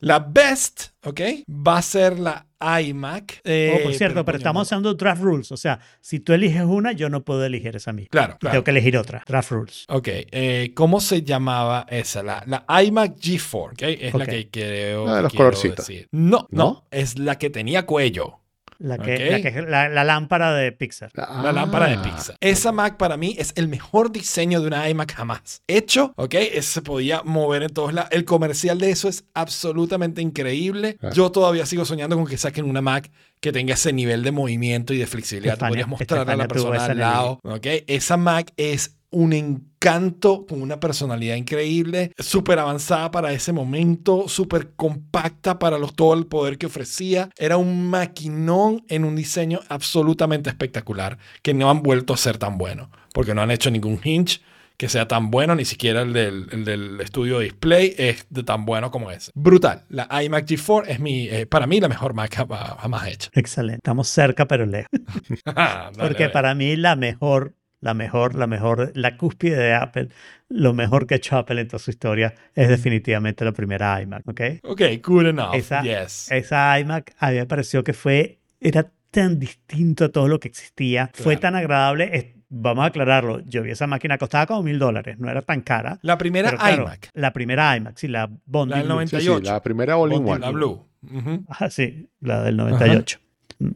La 0.00 0.18
Best, 0.18 0.88
ok, 1.02 1.20
va 1.48 1.78
a 1.78 1.82
ser 1.82 2.18
la 2.18 2.46
iMac. 2.82 3.40
eh, 3.44 3.78
oh, 3.80 3.82
por 3.84 3.94
cierto, 3.94 4.22
pero 4.22 4.36
coño, 4.36 4.42
estamos 4.42 4.60
no. 4.60 4.62
usando 4.64 4.94
draft 4.94 5.22
rules. 5.22 5.50
O 5.50 5.56
sea, 5.56 5.80
si 6.00 6.20
tú 6.20 6.34
eliges 6.34 6.62
una, 6.62 6.92
yo 6.92 7.08
no 7.08 7.24
puedo 7.24 7.42
elegir 7.44 7.74
esa 7.74 7.92
misma. 7.94 8.10
Claro, 8.10 8.36
claro. 8.38 8.52
Tengo 8.52 8.64
que 8.64 8.70
elegir 8.70 8.98
otra. 8.98 9.24
Draft 9.26 9.50
rules. 9.50 9.84
Ok, 9.88 10.08
eh, 10.10 10.72
¿cómo 10.74 11.00
se 11.00 11.22
llamaba 11.22 11.86
esa? 11.88 12.22
La, 12.22 12.44
la 12.46 12.82
iMac 12.82 13.16
G4, 13.16 13.72
¿ok? 13.72 13.82
Es 13.82 14.12
la 14.14 14.24
Ok. 14.24 14.30
que 14.30 14.50
creo 14.50 15.06
La 15.06 15.12
de 15.12 15.16
que 15.18 15.22
los 15.22 15.32
quiero 15.32 15.44
colorcitos. 15.46 15.86
decir. 15.86 16.08
No, 16.12 16.46
no, 16.50 16.64
¿No? 16.64 16.84
es 16.90 17.18
la 17.18 17.38
que 17.38 17.48
tenía 17.48 17.86
cuello. 17.86 18.40
La, 18.82 18.98
que, 18.98 19.30
la, 19.30 19.40
que- 19.40 19.62
la- 19.62 19.88
la 19.88 20.02
lámpara 20.02 20.52
de 20.54 20.72
Pixar. 20.72 21.10
La 21.14 21.52
lámpara 21.52 21.86
de 21.86 21.98
Pixar. 21.98 22.36
Esa 22.40 22.72
Mac 22.72 22.96
para 22.96 23.16
mí 23.16 23.36
es 23.38 23.52
el 23.54 23.68
mejor 23.68 24.10
diseño 24.10 24.60
de 24.60 24.66
una 24.66 24.88
iMac 24.90 25.14
jamás. 25.14 25.62
Hecho, 25.68 26.12
¿ok? 26.16 26.34
Es- 26.34 26.66
se 26.66 26.82
podía 26.82 27.22
mover 27.24 27.62
en 27.62 27.70
todos 27.72 27.92
lados. 27.94 28.10
El 28.12 28.24
comercial 28.24 28.78
de 28.78 28.90
eso 28.90 29.08
es 29.08 29.24
absolutamente 29.34 30.20
increíble. 30.20 30.96
Ah. 31.00 31.10
Yo 31.14 31.30
todavía 31.30 31.64
sigo 31.66 31.84
soñando 31.84 32.16
con 32.16 32.26
que 32.26 32.36
saquen 32.38 32.64
una 32.68 32.80
Mac 32.80 33.10
que 33.40 33.52
tenga 33.52 33.74
ese 33.74 33.92
nivel 33.92 34.22
de 34.24 34.32
movimiento 34.32 34.92
y 34.94 34.98
de 34.98 35.06
flexibilidad. 35.06 35.52
Tú 35.58 35.64
Estefania- 35.64 35.70
podrías 35.86 35.88
mostrarle 35.88 36.32
a 36.32 36.36
la 36.36 36.48
persona 36.48 36.84
al 36.84 36.98
lado. 36.98 37.40
¿ok? 37.44 37.66
Esa 37.86 38.16
Mac 38.16 38.52
es 38.56 38.96
un 39.12 39.32
encanto 39.32 40.46
con 40.46 40.62
una 40.62 40.80
personalidad 40.80 41.36
increíble, 41.36 42.12
súper 42.18 42.58
avanzada 42.58 43.10
para 43.10 43.32
ese 43.32 43.52
momento, 43.52 44.26
súper 44.28 44.70
compacta 44.74 45.58
para 45.58 45.78
los, 45.78 45.94
todo 45.94 46.14
el 46.14 46.26
poder 46.26 46.58
que 46.58 46.66
ofrecía. 46.66 47.28
Era 47.36 47.56
un 47.56 47.88
maquinón 47.90 48.84
en 48.88 49.04
un 49.04 49.14
diseño 49.16 49.60
absolutamente 49.68 50.50
espectacular 50.50 51.18
que 51.42 51.54
no 51.54 51.70
han 51.70 51.82
vuelto 51.82 52.14
a 52.14 52.16
ser 52.16 52.38
tan 52.38 52.58
bueno, 52.58 52.90
porque 53.12 53.34
no 53.34 53.42
han 53.42 53.50
hecho 53.50 53.70
ningún 53.70 54.00
hinge 54.02 54.40
que 54.78 54.88
sea 54.88 55.06
tan 55.06 55.30
bueno, 55.30 55.54
ni 55.54 55.64
siquiera 55.64 56.02
el 56.02 56.12
del, 56.12 56.48
el 56.50 56.64
del 56.64 57.00
estudio 57.00 57.38
display 57.38 57.94
es 57.98 58.26
de 58.30 58.42
tan 58.42 58.64
bueno 58.64 58.90
como 58.90 59.12
ese. 59.12 59.30
Brutal. 59.34 59.84
La 59.90 60.08
iMac 60.24 60.44
G4 60.46 60.84
es 60.88 60.98
mi, 60.98 61.28
eh, 61.28 61.46
para 61.46 61.68
mí 61.68 61.78
la 61.78 61.88
mejor 61.88 62.14
Mac 62.14 62.34
jama- 62.34 62.78
jamás 62.80 63.06
hecha. 63.06 63.30
Excelente. 63.34 63.76
Estamos 63.76 64.08
cerca, 64.08 64.48
pero 64.48 64.66
lejos. 64.66 64.88
Dale, 65.44 65.92
Porque 65.98 66.28
para 66.30 66.54
mí 66.56 66.74
la 66.76 66.96
mejor, 66.96 67.54
la 67.82 67.92
mejor, 67.94 68.34
la 68.36 68.46
mejor, 68.46 68.92
la 68.94 69.16
cúspide 69.18 69.56
de 69.58 69.74
Apple, 69.74 70.08
lo 70.48 70.72
mejor 70.72 71.06
que 71.06 71.14
ha 71.14 71.16
hecho 71.18 71.36
Apple 71.36 71.60
en 71.60 71.68
toda 71.68 71.78
su 71.80 71.90
historia 71.90 72.32
es 72.54 72.68
definitivamente 72.68 73.44
la 73.44 73.52
primera 73.52 74.00
iMac, 74.00 74.26
¿ok? 74.26 74.40
Ok, 74.62 74.82
good 75.04 75.26
enough. 75.26 75.54
Esa- 75.54 75.82
yes. 75.82 76.30
Esa 76.30 76.78
iMac 76.80 77.14
a 77.18 77.30
mí 77.30 77.36
me 77.36 77.46
pareció 77.46 77.82
que 77.84 77.92
fue, 77.92 78.38
era 78.60 78.90
tan 79.10 79.38
distinto 79.38 80.06
a 80.06 80.08
todo 80.08 80.28
lo 80.28 80.40
que 80.40 80.48
existía, 80.48 81.10
fue 81.12 81.34
Claro. 81.36 81.40
tan 81.40 81.56
agradable. 81.56 82.10
es- 82.16 82.26
vamos 82.54 82.84
a 82.84 82.88
aclararlo, 82.88 83.40
yo 83.46 83.62
vi 83.62 83.70
esa 83.70 83.86
máquina, 83.86 84.18
costaba 84.18 84.44
como 84.46 84.62
mil 84.62 84.78
dólares, 84.78 85.18
no 85.18 85.30
era 85.30 85.40
tan 85.42 85.62
cara. 85.62 85.98
La 86.02 86.18
primera 86.18 86.50
claro, 86.52 86.82
iMac. 86.82 87.08
La 87.14 87.32
primera 87.32 87.74
iMac, 87.78 87.96
sí, 87.96 88.08
la 88.08 88.28
Bondi 88.44 88.72
La 88.72 88.76
del 88.76 88.86
Blue. 88.86 88.94
90. 88.94 89.16
Sí, 89.18 89.22
sí, 89.22 89.28
98. 89.28 89.52
la 89.54 89.62
primera 89.62 89.96
All 89.96 90.12
in 90.12 90.28
One. 90.28 90.38
La 90.38 90.50
Blue. 90.50 90.86
Ujú. 91.10 91.44
Ah, 91.48 91.70
sí, 91.70 92.08
la 92.20 92.42
del 92.42 92.56
98. 92.58 93.18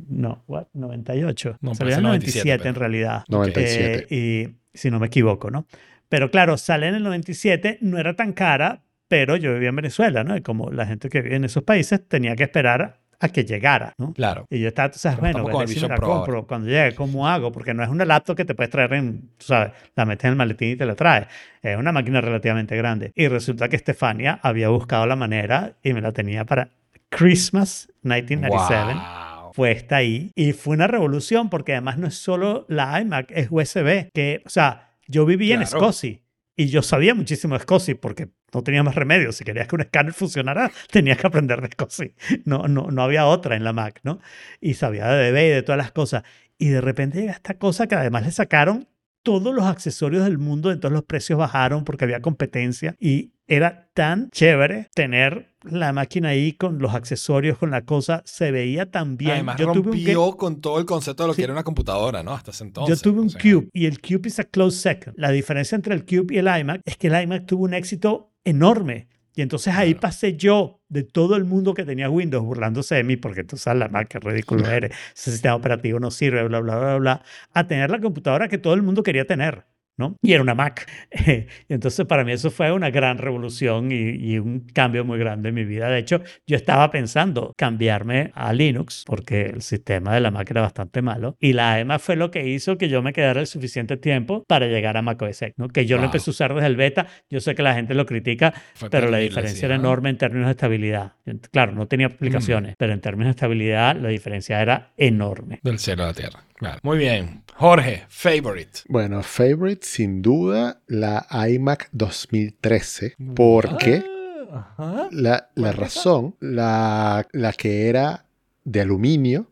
No, 0.08 0.42
what? 0.46 0.66
98. 0.74 1.58
No, 1.60 1.74
Salió 1.74 1.96
en 1.96 2.02
97, 2.02 2.46
97 2.48 2.58
pero- 2.58 2.68
en 2.70 2.74
realidad. 2.74 3.24
97. 3.28 4.06
Eh, 4.10 4.14
y 4.14 4.56
si 4.78 4.90
no 4.90 4.98
me 4.98 5.06
equivoco, 5.06 5.50
¿no? 5.50 5.66
Pero 6.08 6.30
claro, 6.30 6.56
sale 6.56 6.88
en 6.88 6.94
el 6.96 7.02
97, 7.02 7.78
no 7.80 7.98
era 7.98 8.14
tan 8.14 8.32
cara, 8.32 8.82
pero 9.08 9.36
yo 9.36 9.52
vivía 9.54 9.70
en 9.70 9.76
Venezuela, 9.76 10.24
¿no? 10.24 10.36
Y 10.36 10.40
como 10.40 10.70
la 10.70 10.86
gente 10.86 11.08
que 11.08 11.20
vive 11.22 11.36
en 11.36 11.44
esos 11.44 11.62
países 11.62 12.06
tenía 12.08 12.36
que 12.36 12.44
esperar 12.44 12.98
a 13.18 13.28
que 13.30 13.44
llegara, 13.44 13.94
¿no? 13.96 14.12
Claro. 14.12 14.44
Y 14.50 14.60
yo 14.60 14.68
estaba, 14.68 14.90
tú 14.90 14.98
sabes, 14.98 15.18
bueno, 15.18 15.38
si 15.66 15.80
me 15.80 15.88
la 15.88 15.94
ahora. 15.94 16.06
compro 16.06 16.46
cuando 16.46 16.68
llegue, 16.68 16.94
¿cómo 16.94 17.26
hago? 17.26 17.50
Porque 17.50 17.72
no 17.72 17.82
es 17.82 17.88
una 17.88 18.04
laptop 18.04 18.36
que 18.36 18.44
te 18.44 18.54
puedes 18.54 18.70
traer 18.70 18.92
en, 18.92 19.30
tú 19.38 19.46
sabes, 19.46 19.72
la 19.94 20.04
metes 20.04 20.24
en 20.26 20.30
el 20.32 20.36
maletín 20.36 20.68
y 20.72 20.76
te 20.76 20.84
la 20.84 20.94
traes. 20.94 21.26
Es 21.62 21.78
una 21.78 21.92
máquina 21.92 22.20
relativamente 22.20 22.76
grande. 22.76 23.12
Y 23.14 23.28
resulta 23.28 23.68
que 23.70 23.76
Estefania 23.76 24.38
había 24.42 24.68
buscado 24.68 25.06
la 25.06 25.16
manera 25.16 25.72
y 25.82 25.94
me 25.94 26.02
la 26.02 26.12
tenía 26.12 26.44
para 26.44 26.68
Christmas 27.08 27.88
1997 28.02 28.92
Wow. 28.92 29.25
Puesta 29.56 29.96
ahí 29.96 30.30
y 30.34 30.52
fue 30.52 30.76
una 30.76 30.86
revolución 30.86 31.48
porque 31.48 31.72
además 31.72 31.96
no 31.96 32.06
es 32.06 32.14
solo 32.14 32.66
la 32.68 33.00
iMac, 33.00 33.30
es 33.30 33.48
USB, 33.50 34.10
que, 34.12 34.42
o 34.44 34.50
sea, 34.50 34.92
yo 35.08 35.24
vivía 35.24 35.54
en. 35.54 35.66
SCSI 35.66 36.22
y 36.56 36.66
yo 36.66 36.82
sabía 36.82 37.14
muchísimo 37.14 37.58
de 37.58 37.64
SCSI 37.64 37.94
porque 37.94 38.28
no 38.52 38.62
tenía 38.62 38.82
más 38.82 38.94
remedio. 38.94 39.32
Si 39.32 39.44
querías 39.44 39.66
que 39.66 39.74
un 39.74 39.80
escáner 39.80 40.12
funcionara, 40.12 40.70
tenías 40.90 41.18
que 41.18 41.26
aprender 41.26 41.62
de 41.62 41.68
SCSI. 41.68 42.14
No, 42.44 42.68
no, 42.68 42.90
no 42.90 43.02
había 43.02 43.26
otra 43.26 43.56
en 43.56 43.64
la 43.64 43.72
Mac, 43.72 44.00
¿no? 44.04 44.20
Y 44.60 44.74
sabía 44.74 45.08
de 45.08 45.32
DB 45.32 45.38
y 45.38 45.48
de 45.48 45.62
todas 45.62 45.78
las 45.78 45.90
cosas. 45.90 46.22
Y 46.58 46.68
de 46.68 46.82
repente 46.82 47.20
llega 47.20 47.32
esta 47.32 47.54
cosa 47.54 47.86
que 47.86 47.94
además 47.94 48.24
le 48.24 48.32
sacaron 48.32 48.88
todos 49.22 49.54
los 49.54 49.64
accesorios 49.64 50.24
del 50.24 50.38
mundo, 50.38 50.70
entonces 50.70 50.94
los 50.94 51.04
precios 51.04 51.38
bajaron 51.38 51.84
porque 51.84 52.04
había 52.04 52.20
competencia 52.20 52.94
y 53.00 53.32
era 53.48 53.89
tan 53.94 54.28
chévere 54.31 54.89
tener 54.94 55.55
la 55.62 55.93
máquina 55.93 56.31
ahí 56.31 56.52
con 56.52 56.78
los 56.78 56.94
accesorios, 56.94 57.59
con 57.59 57.70
la 57.70 57.82
cosa, 57.82 58.23
se 58.24 58.51
veía 58.51 58.90
tan 58.90 59.16
bien. 59.16 59.32
Además, 59.32 59.56
yo 59.59 59.66
tuve 59.73 59.78
un, 59.90 59.97
rompió 59.97 60.36
con 60.36 60.60
todo 60.60 60.78
el 60.78 60.85
concepto 60.85 61.23
de 61.24 61.28
lo 61.28 61.32
Sí. 61.35 61.39
que 61.39 61.44
era 61.44 61.52
una 61.52 61.64
computadora, 61.64 62.23
¿no? 62.23 62.32
Hasta 62.35 62.51
ese 62.51 62.64
entonces. 62.64 62.98
yo 63.01 63.02
tuve 63.10 63.20
un 63.20 63.27
o 63.27 63.31
sea, 63.31 63.40
Cube 63.40 63.68
y 63.73 63.86
el 63.86 64.01
Cube 64.01 64.28
es 64.28 64.39
a 64.39 64.44
close 64.44 64.78
second. 64.78 65.14
La 65.18 65.31
diferencia 65.31 65.74
entre 65.77 65.94
el 65.94 66.05
Cube 66.05 66.35
y 66.35 66.39
el 66.39 66.47
iMac 66.47 66.81
es 66.85 66.97
que 66.97 67.06
el 67.09 67.23
iMac 67.23 67.47
tuvo 67.47 67.64
un 67.64 67.74
éxito 67.74 68.32
enorme. 68.44 69.09
Y 69.35 69.43
entonces 69.43 69.74
ahí 69.74 69.90
Claro. 69.93 70.01
pasé 70.01 70.36
yo 70.36 70.81
de 70.89 71.02
todo 71.02 71.36
el 71.36 71.44
mundo 71.44 71.74
que 71.74 71.85
tenía 71.85 72.09
Windows 72.09 72.43
burlándose 72.44 72.94
de 72.94 73.05
mí 73.05 73.16
porque 73.16 73.44
tú 73.44 73.59
sabes 73.59 73.81
la 73.81 73.89
Mac, 73.89 74.09
qué 74.09 74.18
ridículo 74.18 74.66
eres, 74.66 74.93
ese 75.14 75.31
sistema 75.32 75.55
operativo 75.56 76.01
no 76.01 76.10
sirve, 76.10 76.43
bla, 76.48 76.60
bla, 76.60 76.78
bla, 76.78 76.97
bla, 76.97 77.23
a 77.52 77.66
tener 77.66 77.90
la 77.90 78.01
computadora 78.01 78.48
que 78.48 78.56
todo 78.56 78.73
el 78.73 78.82
mundo 78.82 79.02
quería 79.02 79.27
tener. 79.27 79.66
¿No? 79.97 80.16
Y 80.23 80.32
era 80.32 80.43
una 80.43 80.55
Mac. 80.55 80.86
entonces 81.68 82.06
para 82.06 82.24
mí 82.24 82.32
eso 82.32 82.51
fue 82.51 82.73
una 82.73 82.90
gran 82.90 83.18
revolución 83.18 83.90
y, 83.93 84.10
y 84.10 84.39
un 84.39 84.60
cambio 84.73 85.05
muy 85.05 85.18
grande 85.18 85.48
en 85.51 85.55
mi 85.55 85.64
vida. 85.64 85.89
De 85.89 85.98
hecho, 85.98 86.23
yo 86.47 86.56
estaba 86.56 86.90
pensando 86.90 87.52
cambiarme 87.56 88.31
a 88.35 88.52
Linux 88.52 89.05
porque 89.06 89.43
el 89.47 89.62
sistema 89.62 90.14
de 90.14 90.20
la 90.20 90.31
Mac 90.31 90.51
era 90.51 90.60
bastante 90.62 91.02
malo. 91.02 91.36
Y 91.40 91.52
la 91.52 91.78
EMA 91.81 91.98
fue 91.98 92.16
lo 92.16 92.31
que 92.31 92.47
hizo 92.48 92.77
que 92.78 92.89
yo 92.89 93.02
me 93.02 93.12
quedara 93.12 93.40
el 93.40 93.47
suficiente 93.47 93.97
tiempo 93.97 94.44
para 94.47 94.66
llegar 94.66 94.97
a 94.97 95.02
Mac 95.02 95.20
OS 95.23 95.43
X, 95.43 95.55
¿no? 95.56 95.68
Que 95.68 95.86
yo 95.86 95.97
lo 95.97 96.02
Wow. 96.02 96.06
empecé 96.06 96.31
a 96.31 96.32
usar 96.32 96.55
desde 96.55 96.66
el 96.68 96.77
beta. 96.77 97.06
Yo 97.31 97.40
sé 97.40 97.55
que 97.55 97.62
la 97.62 97.74
gente 97.74 97.94
lo 97.94 98.06
critica, 98.06 98.55
fue 98.74 98.90
pero 98.90 99.10
la 99.10 99.18
diferencia 99.18 99.66
era 99.66 99.77
¿no? 99.77 99.82
enorme 99.85 100.10
en 100.10 100.18
términos 100.18 100.47
de 100.47 100.51
estabilidad. 100.52 101.14
Claro, 101.51 101.73
no 101.73 101.89
tenía 101.89 102.06
aplicaciones, 102.06 102.74
pero 102.78 102.93
en 102.93 103.01
términos 103.01 103.28
de 103.28 103.31
estabilidad 103.39 103.97
la 103.97 104.09
diferencia 104.09 104.60
era 104.62 104.93
enorme. 104.97 105.59
Del 105.62 105.78
cielo 105.78 106.05
a 106.05 106.09
la 106.09 106.14
tierra. 106.14 106.44
Claro. 106.56 106.78
Muy 106.82 106.98
bien. 106.98 107.42
Jorge, 107.54 108.04
favorite. 108.08 108.80
Bueno, 108.88 109.22
favorite 109.22 109.86
sin 109.86 110.22
duda 110.22 110.80
la 110.86 111.26
iMac 111.48 111.88
2013. 111.92 113.14
¿Por 113.34 113.76
qué? 113.78 114.02
Ah. 114.50 115.08
La, 115.10 115.50
la 115.54 115.72
razón, 115.72 116.36
la, 116.40 117.26
la 117.32 117.52
que 117.52 117.88
era 117.88 118.26
de 118.64 118.80
aluminio, 118.80 119.50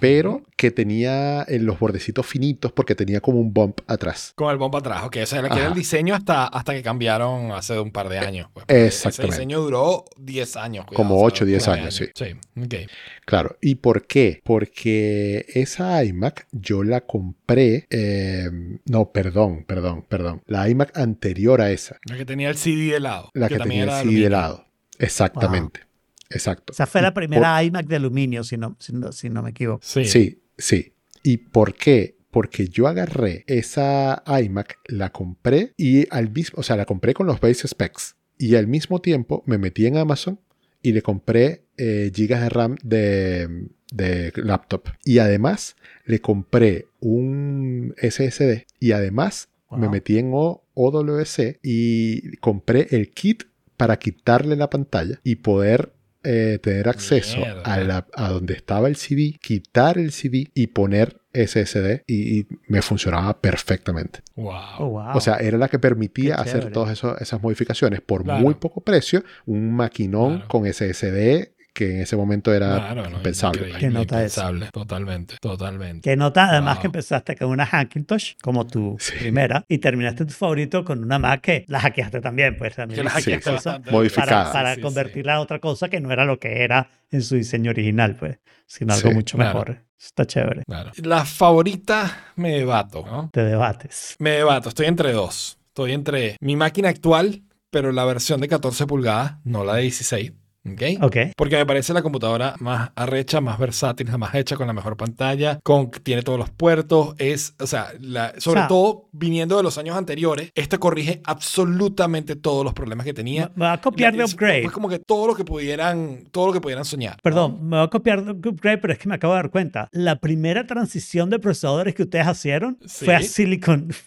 pero 0.00 0.42
que 0.56 0.70
tenía 0.70 1.44
en 1.46 1.66
los 1.66 1.78
bordecitos 1.78 2.26
finitos 2.26 2.72
porque 2.72 2.94
tenía 2.94 3.20
como 3.20 3.40
un 3.40 3.52
bump 3.52 3.80
atrás. 3.86 4.32
Con 4.34 4.50
el 4.50 4.56
bomba 4.56 4.78
atrás, 4.78 5.02
ok. 5.04 5.18
O 5.22 5.26
sea, 5.26 5.42
que 5.42 5.46
era 5.58 5.66
el 5.66 5.74
diseño 5.74 6.14
hasta, 6.14 6.46
hasta 6.46 6.72
que 6.72 6.82
cambiaron 6.82 7.52
hace 7.52 7.78
un 7.78 7.90
par 7.90 8.08
de 8.08 8.18
años. 8.18 8.48
Pues, 8.52 8.64
porque 8.66 8.86
Ese 8.86 9.08
Exactamente. 9.08 9.36
diseño 9.36 9.60
duró 9.60 10.04
10 10.18 10.56
años. 10.56 10.86
cuidado, 10.86 10.96
Como 10.96 11.16
o 11.16 11.18
sea, 11.20 11.26
8 11.26 11.44
o 11.44 11.46
10 11.46 11.66
nueve 11.66 11.80
años, 11.82 11.94
sí. 11.94 12.06
Sí, 12.14 12.24
ok. 12.60 12.90
Claro. 13.26 13.56
¿Y 13.60 13.74
por 13.76 14.06
qué? 14.06 14.40
Porque 14.44 15.44
esa 15.54 16.02
iMac 16.04 16.46
yo 16.52 16.82
la 16.82 17.02
compré. 17.02 17.86
eh, 17.90 18.48
no, 18.86 19.10
perdón, 19.12 19.64
perdón, 19.66 20.04
perdón. 20.08 20.42
La 20.46 20.68
iMac 20.68 20.96
anterior 20.96 21.60
a 21.60 21.70
esa. 21.70 21.98
La 22.08 22.16
que 22.16 22.24
tenía 22.24 22.48
el 22.48 22.56
CD 22.56 22.92
de 22.92 23.00
lado. 23.00 23.30
La 23.34 23.48
que, 23.48 23.58
también 23.58 23.82
tenía 23.86 24.00
el 24.00 24.08
CD 24.08 24.20
de 24.20 24.26
aluminio. 24.26 24.30
lado. 24.30 24.64
Exactamente. 24.98 25.80
Exacto. 26.30 26.72
Esa 26.72 26.86
fue 26.86 27.00
Y 27.00 27.04
la 27.04 27.14
por- 27.14 27.22
primera 27.22 27.62
iMac 27.62 27.86
de 27.86 27.96
aluminio, 27.96 28.44
si 28.44 28.56
no, 28.56 28.76
si 28.80 28.92
no, 28.92 29.12
si 29.12 29.30
no 29.30 29.42
me 29.42 29.50
equivoco. 29.50 29.80
Sí. 29.84 30.04
Sí, 30.04 30.42
sí. 30.58 30.92
¿Y 31.22 31.36
por 31.38 31.74
qué? 31.74 32.16
Porque 32.30 32.66
yo 32.68 32.88
agarré 32.88 33.44
esa 33.46 34.22
iMac, 34.42 34.78
la 34.86 35.10
compré 35.10 35.72
y 35.76 36.06
al 36.12 36.30
mismo, 36.32 36.58
o 36.60 36.62
sea, 36.62 36.76
la 36.76 36.84
compré 36.84 37.14
con 37.14 37.26
los 37.26 37.40
base 37.40 37.68
specs. 37.68 38.16
Y 38.36 38.56
al 38.56 38.66
mismo 38.66 39.00
tiempo 39.00 39.44
me 39.46 39.58
metí 39.58 39.86
en 39.86 39.96
Amazon 39.96 40.40
y 40.82 40.92
le 40.92 41.02
compré 41.02 41.62
eh, 41.76 42.10
gigas 42.12 42.42
de 42.42 42.48
RAM 42.48 42.76
de, 42.82 43.68
de 43.92 44.32
laptop. 44.36 44.88
Y 45.04 45.18
además 45.18 45.76
le 46.04 46.20
compré 46.20 46.86
un 47.00 47.94
SSD 48.02 48.66
y 48.80 48.90
además 48.92 49.48
me 49.70 49.88
metí 49.88 50.18
en 50.18 50.30
O- 50.34 50.62
OWC 50.74 51.58
y 51.62 52.36
compré 52.36 52.86
el 52.90 53.10
kit 53.10 53.44
para 53.76 53.98
quitarle 53.98 54.54
la 54.56 54.70
pantalla 54.70 55.20
y 55.24 55.36
poder 55.36 55.92
eh, 56.24 56.58
tener 56.62 56.88
acceso 56.88 57.38
Mierda. 57.38 57.62
a, 57.62 57.78
la- 57.80 58.06
a 58.14 58.28
donde 58.30 58.54
estaba 58.54 58.88
el 58.88 58.96
CD, 58.96 59.36
quitar 59.40 59.98
el 59.98 60.10
CD 60.12 60.48
y 60.54 60.66
poner 60.68 61.20
SSD 61.32 62.02
y, 62.06 62.38
y 62.40 62.46
me 62.68 62.80
funcionaba 62.80 63.40
perfectamente. 63.40 64.20
Wow. 64.36 64.54
Oh, 64.78 64.88
wow. 64.90 65.16
O 65.16 65.20
sea, 65.20 65.36
era 65.36 65.58
la 65.58 65.68
que 65.68 65.78
permitía 65.80 66.36
Qué 66.36 66.40
hacer 66.42 66.52
chévere. 66.60 66.70
todas 66.72 66.92
eso- 66.92 67.18
esas 67.18 67.42
modificaciones 67.42 68.00
por 68.00 68.22
Claro. 68.22 68.40
muy 68.40 68.54
poco 68.54 68.80
precio, 68.82 69.24
un 69.46 69.72
maquinón 69.74 70.34
Claro. 70.34 70.48
con 70.48 70.66
SSD 70.66 71.53
que 71.74 71.96
en 71.96 72.00
ese 72.02 72.16
momento 72.16 72.54
era 72.54 72.76
Claro, 72.76 73.10
no, 73.10 73.16
impensable. 73.18 73.72
¿Qué 73.78 73.90
nota 73.90 74.24
es? 74.24 74.36
impensable, 74.36 74.68
Totalmente, 74.72 75.36
totalmente. 75.40 76.08
Que 76.08 76.16
nota, 76.16 76.48
además 76.48 76.76
Wow. 76.76 76.80
que 76.82 76.86
empezaste 76.86 77.36
con 77.36 77.48
una 77.50 77.66
Hackintosh 77.66 78.34
como 78.40 78.66
tu 78.66 78.96
Sí. 79.00 79.12
primera 79.18 79.64
y 79.68 79.78
terminaste 79.78 80.24
tu 80.24 80.32
favorito 80.32 80.84
con 80.84 81.02
una 81.02 81.18
Mac 81.18 81.40
que 81.42 81.64
la 81.68 81.80
hackeaste 81.80 82.20
también, 82.20 82.56
pues 82.56 82.76
también 82.76 82.98
Que 83.00 83.04
la 83.04 83.10
hackeaste 83.10 83.42
cosas 83.50 83.64
bastante. 83.64 83.90
Modificada. 83.90 84.26
para, 84.44 84.52
para 84.52 84.68
Sí, 84.70 84.74
sí, 84.76 84.76
sí. 84.76 84.82
convertirla 84.82 85.34
a 85.34 85.40
otra 85.40 85.58
cosa 85.58 85.88
que 85.88 86.00
no 86.00 86.10
era 86.12 86.24
lo 86.24 86.38
que 86.38 86.62
era 86.62 86.88
en 87.10 87.22
su 87.22 87.34
diseño 87.34 87.70
original, 87.72 88.14
pues, 88.16 88.38
sino 88.66 88.94
algo 88.94 89.08
Sí, 89.10 89.14
mucho 89.14 89.36
claro. 89.36 89.58
mejor. 89.58 89.84
Está 90.00 90.26
chévere. 90.26 90.62
Claro. 90.66 90.92
La 91.02 91.24
favorita 91.24 92.32
me 92.36 92.50
debato, 92.58 93.04
¿no? 93.06 93.30
Te 93.32 93.42
debates. 93.42 94.16
Me 94.18 94.30
debato, 94.30 94.68
estoy 94.68 94.86
entre 94.86 95.12
dos. 95.12 95.58
Estoy 95.68 95.92
entre 95.92 96.36
mi 96.40 96.56
máquina 96.56 96.88
actual, 96.88 97.42
pero 97.70 97.90
la 97.90 98.04
versión 98.04 98.40
de 98.40 98.48
14 98.48 98.86
pulgadas, 98.86 99.38
no 99.44 99.64
la 99.64 99.74
de 99.76 99.82
16. 99.82 100.32
¿Ok? 100.66 100.82
Ok. 101.02 101.16
Porque 101.36 101.56
me 101.56 101.66
parece 101.66 101.92
la 101.92 102.02
computadora 102.02 102.54
más 102.58 102.90
arrecha, 102.96 103.40
más 103.40 103.58
versátil, 103.58 104.08
más 104.16 104.34
hecha, 104.34 104.56
con 104.56 104.66
la 104.66 104.72
mejor 104.72 104.96
pantalla, 104.96 105.60
con 105.62 105.90
tiene 105.90 106.22
todos 106.22 106.38
los 106.38 106.50
puertos, 106.50 107.14
es, 107.18 107.54
o 107.60 107.66
sea, 107.66 107.88
la- 108.00 108.32
sobre 108.38 108.60
O 108.60 108.62
sea- 108.62 108.68
todo 108.68 109.08
viniendo 109.12 109.56
de 109.56 109.62
los 109.62 109.76
años 109.78 109.96
anteriores, 109.96 110.50
esta 110.54 110.78
corrige 110.78 111.20
absolutamente 111.24 112.36
todos 112.36 112.64
los 112.64 112.72
problemas 112.74 113.04
que 113.04 113.12
tenía. 113.14 113.50
Me 113.54 113.64
va 113.66 113.74
a 113.74 113.80
copiar 113.80 114.16
de 114.16 114.24
Es- 114.24 114.32
upgrade. 114.32 114.62
Fue 114.62 114.72
como 114.72 114.88
que 114.88 114.98
todo 114.98 115.26
lo 115.26 115.34
que 115.34 115.44
pudieran, 115.44 116.24
todo 116.30 116.46
lo 116.48 116.52
que 116.52 116.60
pudieran 116.60 116.84
soñar. 116.84 117.16
¿no? 117.16 117.22
Perdón, 117.22 117.68
me 117.68 117.76
va 117.76 117.82
a 117.84 117.90
copiar 117.90 118.24
de 118.24 118.48
upgrade, 118.48 118.78
pero 118.78 118.92
es 118.92 118.98
que 118.98 119.08
me 119.08 119.14
acabo 119.16 119.34
de 119.34 119.38
dar 119.38 119.50
cuenta. 119.50 119.88
La 119.92 120.16
primera 120.16 120.66
transición 120.66 121.30
de 121.30 121.38
procesadores 121.38 121.94
que 121.94 122.02
ustedes 122.04 122.26
hicieron 122.28 122.78
Sí. 122.86 123.04
fue 123.04 123.14
a 123.16 123.20
Silicon. 123.22 123.88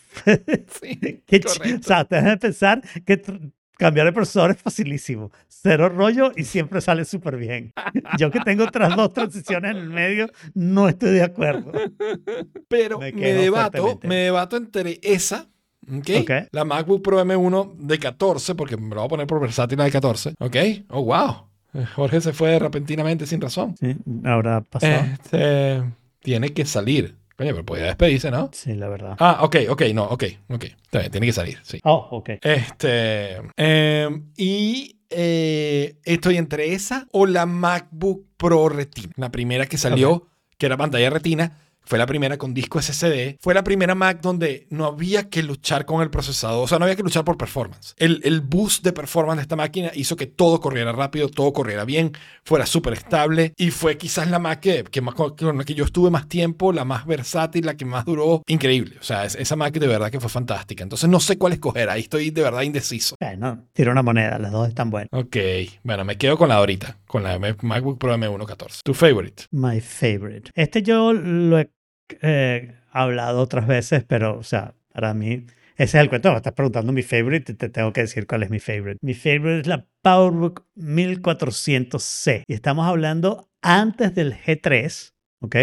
Sí, 0.82 1.22
Qué 1.28 1.40
correcto. 1.42 1.80
o 1.80 1.84
sea, 1.84 2.04
te 2.06 3.04
que 3.06 3.22
cambiar 3.78 4.08
de 4.08 4.14
procesador 4.14 4.52
es 4.52 4.58
facilísimo. 4.58 5.32
Cero 5.48 5.90
rollo 5.90 6.32
y 6.36 6.44
siempre 6.44 6.82
sale 6.82 7.06
súper 7.06 7.38
bien. 7.38 7.74
Yo 8.18 8.32
que 8.32 8.40
tengo 8.40 8.64
otras 8.64 8.96
dos 8.96 9.14
transiciones 9.14 9.72
en 9.72 9.78
el 9.78 9.90
medio, 9.90 10.30
no 10.54 10.90
estoy 10.90 11.12
de 11.12 11.24
acuerdo. 11.24 11.72
Pero 12.68 13.00
Me 13.00 13.12
debato, 13.12 14.00
me 14.04 14.16
debato 14.16 14.58
entre 14.58 15.00
esa, 15.02 15.48
¿ok? 15.92 16.10
Ok. 16.22 16.32
La 16.52 16.66
MacBook 16.66 17.02
Pro 17.02 17.24
M1 17.24 17.76
de 17.78 18.00
14, 18.00 18.56
porque 18.56 18.78
me 18.78 18.90
lo 18.90 18.96
voy 18.96 19.06
a 19.06 19.10
poner 19.10 19.28
por 19.28 19.40
versátil 19.40 19.78
la 19.78 19.86
de 19.86 19.92
14, 19.92 20.34
¿ok? 20.40 20.56
Oh, 20.90 21.04
wow. 21.04 21.48
Jorge 21.96 22.22
se 22.22 22.34
fue 22.34 22.58
repentinamente 22.60 23.26
sin 23.26 23.42
razón. 23.42 23.76
Sí, 23.80 23.96
Ahora 24.24 24.62
pasado. 24.62 25.06
Este, 25.14 25.84
tiene 26.22 26.54
que 26.54 26.66
salir. 26.66 27.16
Coño, 27.38 27.52
pero 27.52 27.66
podía 27.66 27.86
despedirse, 27.86 28.32
¿no? 28.32 28.50
Sí, 28.52 28.74
la 28.74 28.90
verdad. 28.90 29.16
Ah, 29.20 29.40
ok, 29.42 29.58
ok, 29.70 29.84
no, 29.94 30.06
ok, 30.06 30.24
ok. 30.50 30.64
Está 30.64 31.00
bien, 31.00 31.12
tiene 31.12 31.28
que 31.28 31.34
salir, 31.34 31.60
sí. 31.62 31.80
Oh, 31.84 32.08
ok. 32.12 32.32
Este, 32.42 33.38
em, 33.56 34.32
y 34.36 34.98
eh, 35.12 35.98
estoy 36.04 36.38
entre 36.38 36.74
esa 36.74 37.08
o 37.12 37.28
la 37.28 37.46
MacBook 37.46 38.26
Pro 38.38 38.70
Retina. 38.70 39.14
La 39.18 39.30
primera 39.30 39.68
que 39.68 39.78
salió, 39.78 40.28
que 40.58 40.66
era 40.66 40.78
pantalla 40.78 41.12
retina, 41.12 41.60
fue 41.88 41.98
la 41.98 42.06
primera 42.06 42.38
con 42.38 42.54
disco 42.54 42.82
SSD. 42.82 43.38
Fue 43.40 43.54
la 43.54 43.64
primera 43.64 43.96
Mac 43.96 44.20
donde 44.22 44.68
no 44.70 44.86
había 44.86 45.30
que 45.30 45.42
luchar 45.42 45.86
con 45.86 46.02
el 46.02 46.10
procesador. 46.10 46.64
O 46.64 46.68
sea, 46.68 46.78
no 46.80 46.86
había 46.86 46.96
que 46.96 47.04
luchar 47.04 47.24
por 47.24 47.38
performance. 47.38 47.96
El, 47.98 48.22
el 48.24 48.42
boost 48.42 48.84
de 48.84 48.94
performance 48.94 49.38
de 49.38 49.42
esta 49.44 49.56
máquina 49.56 49.92
hizo 49.96 50.16
que 50.16 50.28
todo 50.28 50.60
corriera 50.60 50.92
rápido, 50.92 51.30
todo 51.30 51.54
corriera 51.54 51.86
bien, 51.86 52.12
fuera 52.44 52.66
súper 52.66 52.94
estable. 52.94 53.54
Y 53.58 53.72
fue 53.72 53.98
quizás 53.98 54.30
la 54.30 54.40
Mac 54.40 54.60
que, 54.60 54.84
que 54.84 55.02
más, 55.02 55.16
con 55.16 55.58
la 55.58 55.64
que 55.64 55.74
yo 55.74 55.86
estuve 55.86 56.10
más 56.12 56.28
tiempo, 56.28 56.74
la 56.74 56.86
más 56.86 57.06
versátil, 57.06 57.66
la 57.66 57.76
que 57.78 57.86
más 57.86 58.06
duró. 58.06 58.44
Increíble. 58.48 58.98
O 59.00 59.04
sea, 59.04 59.26
es- 59.26 59.36
esa 59.36 59.56
Mac 59.56 59.74
de 59.74 59.88
verdad 59.88 60.12
que 60.12 60.20
fue 60.20 60.30
fantástica. 60.30 60.84
Entonces 60.84 61.10
no 61.10 61.20
sé 61.20 61.38
cuál 61.38 61.54
escoger. 61.54 61.90
Ahí 61.90 62.02
estoy 62.02 62.32
de 62.32 62.42
verdad 62.42 62.62
indeciso. 62.64 63.16
Bueno, 63.20 63.66
tiro 63.74 63.92
una 63.92 64.04
moneda, 64.04 64.38
las 64.40 64.52
dos 64.52 64.68
están 64.68 64.90
buenas. 64.90 65.10
Ok, 65.14 65.38
bueno, 65.84 66.04
me 66.04 66.18
quedo 66.18 66.38
con 66.38 66.50
la 66.50 66.56
de 66.56 66.60
ahorita, 66.60 66.98
con 67.08 67.24
la 67.24 67.40
MacBook 67.40 67.98
Pro 68.00 68.14
M1 68.18 68.46
14. 68.46 68.82
¿Tu 68.84 68.94
favorite? 68.94 69.46
My 69.52 69.80
favorite. 69.80 70.52
Este 70.56 70.82
yo 70.84 71.14
lo 71.14 71.60
he 71.60 71.70
eh, 72.22 72.76
hablado 72.92 73.42
otras 73.42 73.68
veces, 73.68 74.04
pero, 74.08 74.38
o 74.38 74.44
sea, 74.44 74.74
para 74.92 75.14
mí, 75.14 75.46
ese 75.78 75.98
es 75.98 76.02
el 76.02 76.10
cuento. 76.10 76.32
Me 76.32 76.38
estás 76.38 76.54
preguntando 76.54 76.92
mi 76.92 77.04
favorite 77.04 77.52
y 77.52 77.56
te 77.56 77.70
tengo 77.70 77.94
que 77.94 78.02
decir 78.02 78.26
cuál 78.26 78.44
es 78.44 78.50
mi 78.50 78.60
favorite. 78.60 78.98
Mi 79.02 79.14
favorite 79.14 79.60
es 79.62 79.68
la 79.68 79.86
PowerBook 80.02 80.66
1400C. 80.76 82.44
Y 82.48 82.54
estamos 82.54 82.88
hablando 82.88 83.50
antes 83.62 84.16
del 84.16 84.34
G3, 84.34 85.12
¿ok? 85.42 85.56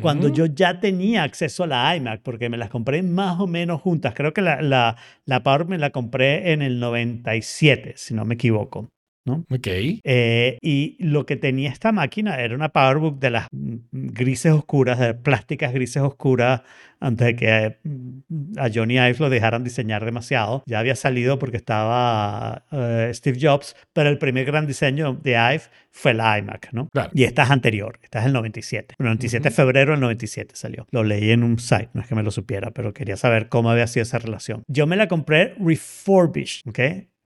Cuando 0.00 0.28
yo 0.28 0.46
ya 0.46 0.78
tenía 0.78 1.24
acceso 1.24 1.64
a 1.64 1.66
la 1.66 1.96
iMac, 1.96 2.22
porque 2.22 2.48
me 2.48 2.56
las 2.56 2.70
compré 2.70 3.02
más 3.02 3.40
o 3.40 3.48
menos 3.48 3.80
juntas. 3.80 4.14
Creo 4.14 4.32
que 4.32 4.42
la, 4.42 4.62
la, 4.62 4.96
la 5.24 5.42
Power 5.42 5.66
me 5.66 5.78
la 5.78 5.90
compré 5.90 6.52
en 6.52 6.62
el 6.62 6.78
97, 6.78 7.94
si 7.96 8.14
no 8.14 8.24
me 8.24 8.34
equivoco. 8.34 8.90
Ok. 9.24 9.66
Eh, 9.68 10.58
y 10.60 10.96
lo 10.98 11.26
que 11.26 11.36
tenía 11.36 11.70
esta 11.70 11.92
máquina 11.92 12.40
era 12.40 12.54
una 12.54 12.70
PowerBook 12.70 13.20
de 13.20 13.30
las 13.30 13.46
mm, 13.52 13.76
grises 13.90 14.52
oscuras, 14.52 14.98
de 14.98 15.14
plásticas 15.14 15.72
grises 15.72 16.02
oscuras, 16.02 16.62
antes 16.98 17.26
de 17.28 17.36
que 17.36 17.76
mm, 17.84 18.58
a 18.58 18.68
Johnny 18.72 18.94
Ive 18.94 19.16
lo 19.20 19.30
dejaran 19.30 19.62
diseñar 19.62 20.04
demasiado. 20.04 20.64
Ya 20.66 20.80
había 20.80 20.96
salido 20.96 21.38
porque 21.38 21.56
estaba 21.56 22.64
eh, 22.72 23.10
Steve 23.14 23.38
Jobs, 23.40 23.76
pero 23.92 24.08
el 24.08 24.18
primer 24.18 24.44
gran 24.44 24.66
diseño 24.66 25.14
de 25.14 25.32
Ive 25.32 25.62
fue 25.90 26.14
la 26.14 26.38
iMac, 26.38 26.70
¿no? 26.72 26.88
Claro. 26.88 27.10
Y 27.14 27.24
esta 27.24 27.44
es 27.44 27.50
anterior, 27.50 27.98
esta 28.02 28.20
es 28.20 28.26
el 28.26 28.32
97. 28.32 28.96
El 28.98 29.04
97 29.04 29.48
de 29.50 29.54
febrero 29.54 29.92
del 29.92 30.00
97 30.00 30.56
salió. 30.56 30.86
Lo 30.90 31.04
leí 31.04 31.30
en 31.30 31.44
un 31.44 31.58
site, 31.60 31.90
no 31.92 32.00
es 32.00 32.08
que 32.08 32.14
me 32.14 32.22
lo 32.24 32.30
supiera, 32.32 32.72
pero 32.72 32.92
quería 32.92 33.16
saber 33.16 33.48
cómo 33.48 33.70
había 33.70 33.86
sido 33.86 34.02
esa 34.02 34.18
relación. 34.18 34.62
Yo 34.66 34.86
me 34.88 34.96
la 34.96 35.06
compré 35.06 35.54
refurbished, 35.64 36.62
¿ok? 36.68 36.78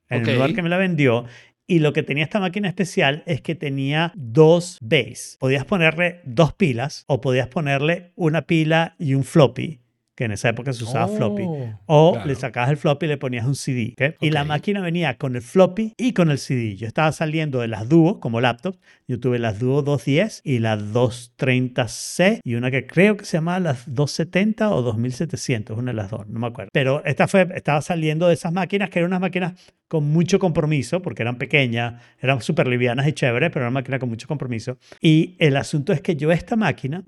En 0.09 0.23
Ok. 0.23 0.29
el 0.29 0.35
lugar 0.35 0.55
que 0.55 0.63
me 0.63 0.69
la 0.69 0.77
vendió. 0.77 1.25
Y 1.69 1.81
lo 1.81 1.93
que 1.93 2.03
tenía 2.05 2.25
esta 2.25 2.39
máquina 2.41 2.69
especial 2.69 3.23
es 3.27 3.41
que 3.41 3.55
tenía 3.57 4.13
dos 4.15 4.79
bays. 4.81 5.37
Podías 5.41 5.65
ponerle 5.65 6.21
dos 6.25 6.53
pilas 6.53 7.05
o 7.09 7.21
podías 7.21 7.49
ponerle 7.49 8.13
una 8.15 8.43
pila 8.43 8.95
y 9.01 9.15
un 9.15 9.25
floppy, 9.25 9.81
que 10.15 10.25
en 10.25 10.33
esa 10.33 10.49
época 10.49 10.73
se 10.73 10.85
usaba 10.85 11.09
floppy. 11.09 11.43
Oh, 11.45 11.71
O 11.87 12.13
claro. 12.13 12.29
le 12.29 12.35
sacabas 12.37 12.71
el 12.71 12.77
floppy 12.77 13.07
y 13.07 13.09
le 13.11 13.17
ponías 13.19 13.45
un 13.47 13.57
CD. 13.57 13.95
Y 14.21 14.31
la 14.31 14.45
máquina 14.45 14.81
venía 14.81 15.19
con 15.19 15.35
el 15.35 15.43
floppy 15.43 15.93
y 15.99 16.13
con 16.13 16.31
el 16.31 16.39
CD. 16.39 16.77
Yo 16.77 16.87
estaba 16.87 17.11
saliendo 17.13 17.61
de 17.61 17.69
las 17.69 17.89
Duo 17.89 18.21
como 18.21 18.41
laptop. 18.41 18.77
Yo 19.09 19.19
tuve 19.21 19.39
las 19.41 19.59
Duo 19.59 19.83
210 19.83 20.43
y 20.45 20.61
las 20.61 20.81
230C 20.85 22.41
y 22.45 22.55
una 22.55 22.71
que 22.71 22.87
creo 22.87 23.17
que 23.17 23.25
se 23.25 23.37
llamaba 23.39 23.61
las 23.61 23.93
270 23.93 24.71
o 24.71 24.83
2700, 24.83 25.77
una 25.77 25.91
de 25.91 25.97
las 25.97 26.11
dos, 26.11 26.27
no 26.29 26.39
me 26.39 26.47
acuerdo. 26.47 26.71
Pero 26.73 27.05
esta 27.05 27.29
fue, 27.29 27.49
estaba 27.55 27.81
saliendo 27.83 28.29
de 28.29 28.35
esas 28.35 28.53
máquinas 28.53 28.91
que 28.91 29.01
eran 29.01 29.11
unas 29.11 29.21
máquinas 29.21 29.53
con 29.89 30.05
mucho 30.11 30.39
compromiso 30.39 31.01
porque 31.03 31.23
eran 31.23 31.37
pequeñas, 31.39 32.03
eran 32.21 32.41
súper 32.43 32.67
livianas 32.67 33.07
y 33.07 33.13
chéveres, 33.13 33.51
pero 33.51 33.61
era 33.65 33.69
una 33.71 33.75
máquina 33.81 33.99
con 33.99 34.09
mucho 34.09 34.27
compromiso. 34.27 34.79
Y 35.01 35.37
el 35.39 35.57
asunto 35.57 35.93
es 35.93 36.01
que 36.01 36.17
yo 36.17 36.33
esta 36.33 36.57
máquina, 36.57 37.05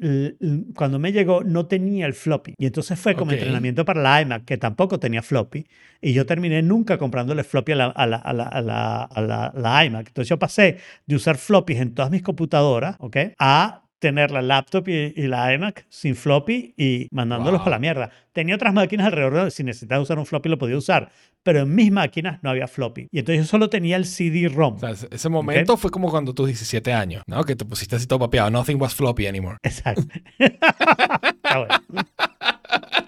cuando 0.74 0.98
me 0.98 1.12
llegó, 1.12 1.42
no 1.44 1.66
tenía 1.66 2.06
el 2.06 2.14
floppy. 2.14 2.54
Y 2.56 2.66
entonces 2.66 2.98
fue 2.98 3.14
como 3.14 3.32
entrenamiento 3.40 3.84
para 3.84 4.02
la 4.02 4.22
iMac, 4.22 4.44
que 4.44 4.56
tampoco 4.58 4.98
tenía 5.00 5.22
floppy. 5.22 5.66
Y 6.00 6.12
yo 6.12 6.26
terminé 6.26 6.62
nunca 6.62 6.98
comprándole 6.98 7.42
floppy 7.44 7.72
a 7.72 7.76
la, 7.76 7.86
a 7.86 8.06
la, 8.06 8.16
a 8.16 8.32
la, 8.32 8.44
a 8.44 8.60
la, 8.62 9.02
a 9.02 9.20
la- 9.20 9.52
la 9.56 9.84
iMac. 9.84 10.08
Entonces 10.08 10.28
yo 10.28 10.38
pasé 10.38 10.78
de 11.06 11.16
usar 11.16 11.36
floppies 11.36 11.80
en 11.80 11.94
todas 11.94 12.10
mis 12.10 12.22
computadoras, 12.22 12.96
¿ok? 13.00 13.16
A 13.38 13.82
tener 13.98 14.30
la 14.30 14.42
laptop 14.42 14.88
y, 14.88 15.12
y 15.16 15.26
la 15.26 15.52
iMac 15.52 15.86
sin 15.88 16.14
floppy 16.14 16.74
y 16.76 17.08
mandándolos 17.10 17.58
Wow. 17.60 17.64
para 17.64 17.76
la 17.76 17.80
mierda. 17.80 18.10
Tenía 18.32 18.54
otras 18.54 18.72
máquinas 18.72 19.06
alrededor, 19.06 19.50
si 19.50 19.64
necesitaba 19.64 20.00
usar 20.00 20.18
un 20.18 20.26
floppy 20.26 20.48
lo 20.48 20.58
podía 20.58 20.76
usar, 20.76 21.10
pero 21.42 21.60
en 21.60 21.74
mis 21.74 21.90
máquinas 21.90 22.38
no 22.42 22.50
había 22.50 22.68
floppy. 22.68 23.08
Y 23.10 23.18
entonces 23.18 23.44
yo 23.44 23.48
solo 23.50 23.68
tenía 23.68 23.96
el 23.96 24.04
CD-ROM. 24.04 24.76
O 24.76 24.78
sea, 24.78 24.90
ese- 25.10 25.28
momento 25.28 25.76
fue 25.76 25.90
como 25.90 26.10
cuando 26.10 26.32
tus 26.34 26.46
17 26.46 26.92
años, 26.92 27.22
¿no? 27.26 27.42
Que 27.44 27.56
te 27.56 27.64
pusiste 27.64 27.96
así 27.96 28.06
todo 28.06 28.20
papeado. 28.20 28.50
Nothing 28.50 28.80
was 28.80 28.94
floppy 28.94 29.26
anymore. 29.26 29.56
Exacto. 29.62 30.02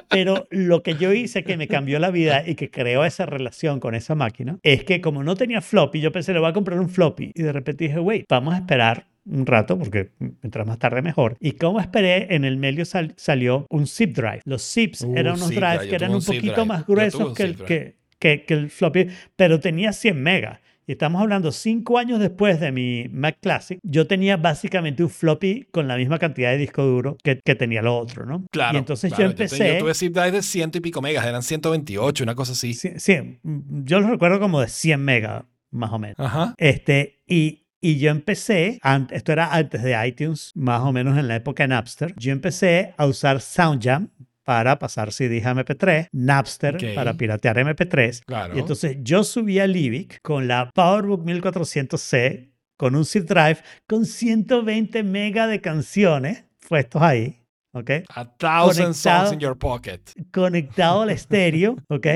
Pero 0.08 0.48
lo 0.50 0.82
que 0.82 0.96
yo 0.96 1.12
hice 1.12 1.44
que 1.44 1.56
me 1.56 1.68
cambió 1.68 2.00
la 2.00 2.10
vida 2.10 2.42
y 2.44 2.56
que 2.56 2.68
creó 2.68 3.04
esa 3.04 3.26
relación 3.26 3.78
con 3.78 3.94
esa 3.94 4.16
máquina 4.16 4.58
es 4.64 4.82
que 4.82 5.00
como 5.00 5.22
no 5.22 5.36
tenía 5.36 5.60
floppy, 5.60 6.00
yo 6.00 6.10
pensé, 6.10 6.32
le 6.32 6.40
voy 6.40 6.50
a 6.50 6.52
comprar 6.52 6.80
un 6.80 6.88
floppy. 6.88 7.30
Y 7.32 7.42
de 7.42 7.52
repente 7.52 7.84
dije, 7.84 8.00
wait, 8.00 8.24
vamos 8.28 8.54
a 8.54 8.56
esperar 8.58 9.06
un 9.26 9.46
rato 9.46 9.78
porque 9.78 10.10
mientras 10.18 10.66
más 10.66 10.78
tarde 10.78 11.02
mejor. 11.02 11.36
Y 11.40 11.52
como 11.52 11.80
esperé, 11.80 12.34
en 12.34 12.44
el 12.44 12.56
medio 12.56 12.84
sal- 12.84 13.14
salió 13.16 13.66
un 13.70 13.86
zip 13.86 14.14
drive. 14.16 14.40
Los 14.44 14.62
zips 14.62 15.02
Uh, 15.02 15.14
eran 15.16 15.34
unos 15.34 15.48
zip 15.48 15.58
drives 15.58 15.78
drive. 15.78 15.84
Yo 15.84 15.90
que 15.90 15.94
eran 15.96 16.14
un 16.14 16.22
poquito 16.24 16.52
drive. 16.54 16.66
más 16.66 16.80
Yo 16.80 16.94
gruesos 16.94 17.34
que 17.34 17.42
el 17.42 17.56
que... 17.56 17.96
que, 18.18 18.44
que 18.44 18.54
el 18.54 18.70
floppy, 18.70 19.06
pero 19.36 19.60
tenía 19.60 19.92
100 19.92 20.22
megas. 20.22 20.58
Y 20.86 20.92
estamos 20.92 21.22
hablando 21.22 21.52
cinco 21.52 21.98
años 21.98 22.18
después 22.18 22.58
de 22.58 22.72
mi 22.72 23.06
Mac 23.12 23.36
Classic, 23.40 23.78
yo 23.84 24.08
tenía 24.08 24.36
básicamente 24.36 25.04
un 25.04 25.08
floppy 25.10 25.68
con 25.70 25.86
la 25.86 25.96
misma 25.96 26.18
cantidad 26.18 26.50
de 26.50 26.56
disco 26.58 26.82
duro 26.84 27.16
que, 27.22 27.38
que 27.44 27.54
tenía 27.54 27.80
lo 27.80 27.96
otro, 27.96 28.26
¿no? 28.26 28.44
Claro. 28.50 28.76
Y 28.76 28.78
entonces 28.80 29.10
claro, 29.12 29.24
yo 29.24 29.30
empecé... 29.30 29.74
Yo, 29.74 29.78
tuve 29.84 29.94
zip 29.94 30.12
drive 30.12 30.32
de 30.32 30.42
ciento 30.42 30.78
y 30.78 30.80
pico 30.80 31.00
megas, 31.00 31.24
eran 31.24 31.42
128, 31.44 32.24
una 32.24 32.34
cosa 32.34 32.52
así. 32.52 32.74
Sí, 32.74 32.90
sí, 32.96 33.38
yo 33.44 34.00
lo 34.00 34.08
recuerdo 34.10 34.40
como 34.40 34.60
de 34.60 34.66
100 34.68 35.00
megas, 35.00 35.44
más 35.70 35.92
o 35.92 35.98
menos. 36.00 36.16
Ajá. 36.18 36.54
Este, 36.58 37.22
y, 37.28 37.68
y 37.80 37.98
yo 37.98 38.10
empecé, 38.10 38.78
esto 39.10 39.32
era 39.32 39.54
antes 39.54 39.82
de 39.82 40.06
iTunes, 40.06 40.52
más 40.54 40.80
o 40.82 40.92
menos 40.92 41.18
en 41.18 41.28
la 41.28 41.36
época 41.36 41.64
de 41.64 41.68
Napster, 41.68 42.14
yo 42.16 42.32
empecé 42.32 42.94
a 42.96 43.06
usar 43.06 43.40
SoundJam 43.40 44.08
para 44.44 44.78
pasar 44.78 45.12
CDs 45.12 45.46
a 45.46 45.54
MP3, 45.54 46.08
Napster 46.12 46.74
Ok. 46.76 46.94
para 46.94 47.14
piratear 47.14 47.56
MP3. 47.58 48.22
Claro. 48.26 48.56
Y 48.56 48.58
entonces 48.60 48.96
yo 49.02 49.22
subí 49.22 49.58
a 49.60 49.66
Livic 49.66 50.20
con 50.22 50.48
la 50.48 50.70
PowerBook 50.74 51.24
1400C, 51.24 52.50
con 52.76 52.94
un 52.96 53.04
zip 53.04 53.24
drive, 53.28 53.58
con 53.86 54.06
120 54.06 55.02
megas 55.02 55.48
de 55.50 55.60
canciones 55.60 56.44
puestos 56.68 57.00
ahí, 57.02 57.42
¿ok? 57.72 57.90
A 58.14 58.24
thousand 58.36 58.86
conectado- 58.88 58.92
songs 59.26 59.32
in 59.34 59.38
your 59.40 59.56
pocket. 59.58 60.00
conectado 60.32 61.02
al 61.02 61.10
estéreo, 61.10 61.76
¿ok? 61.88 62.06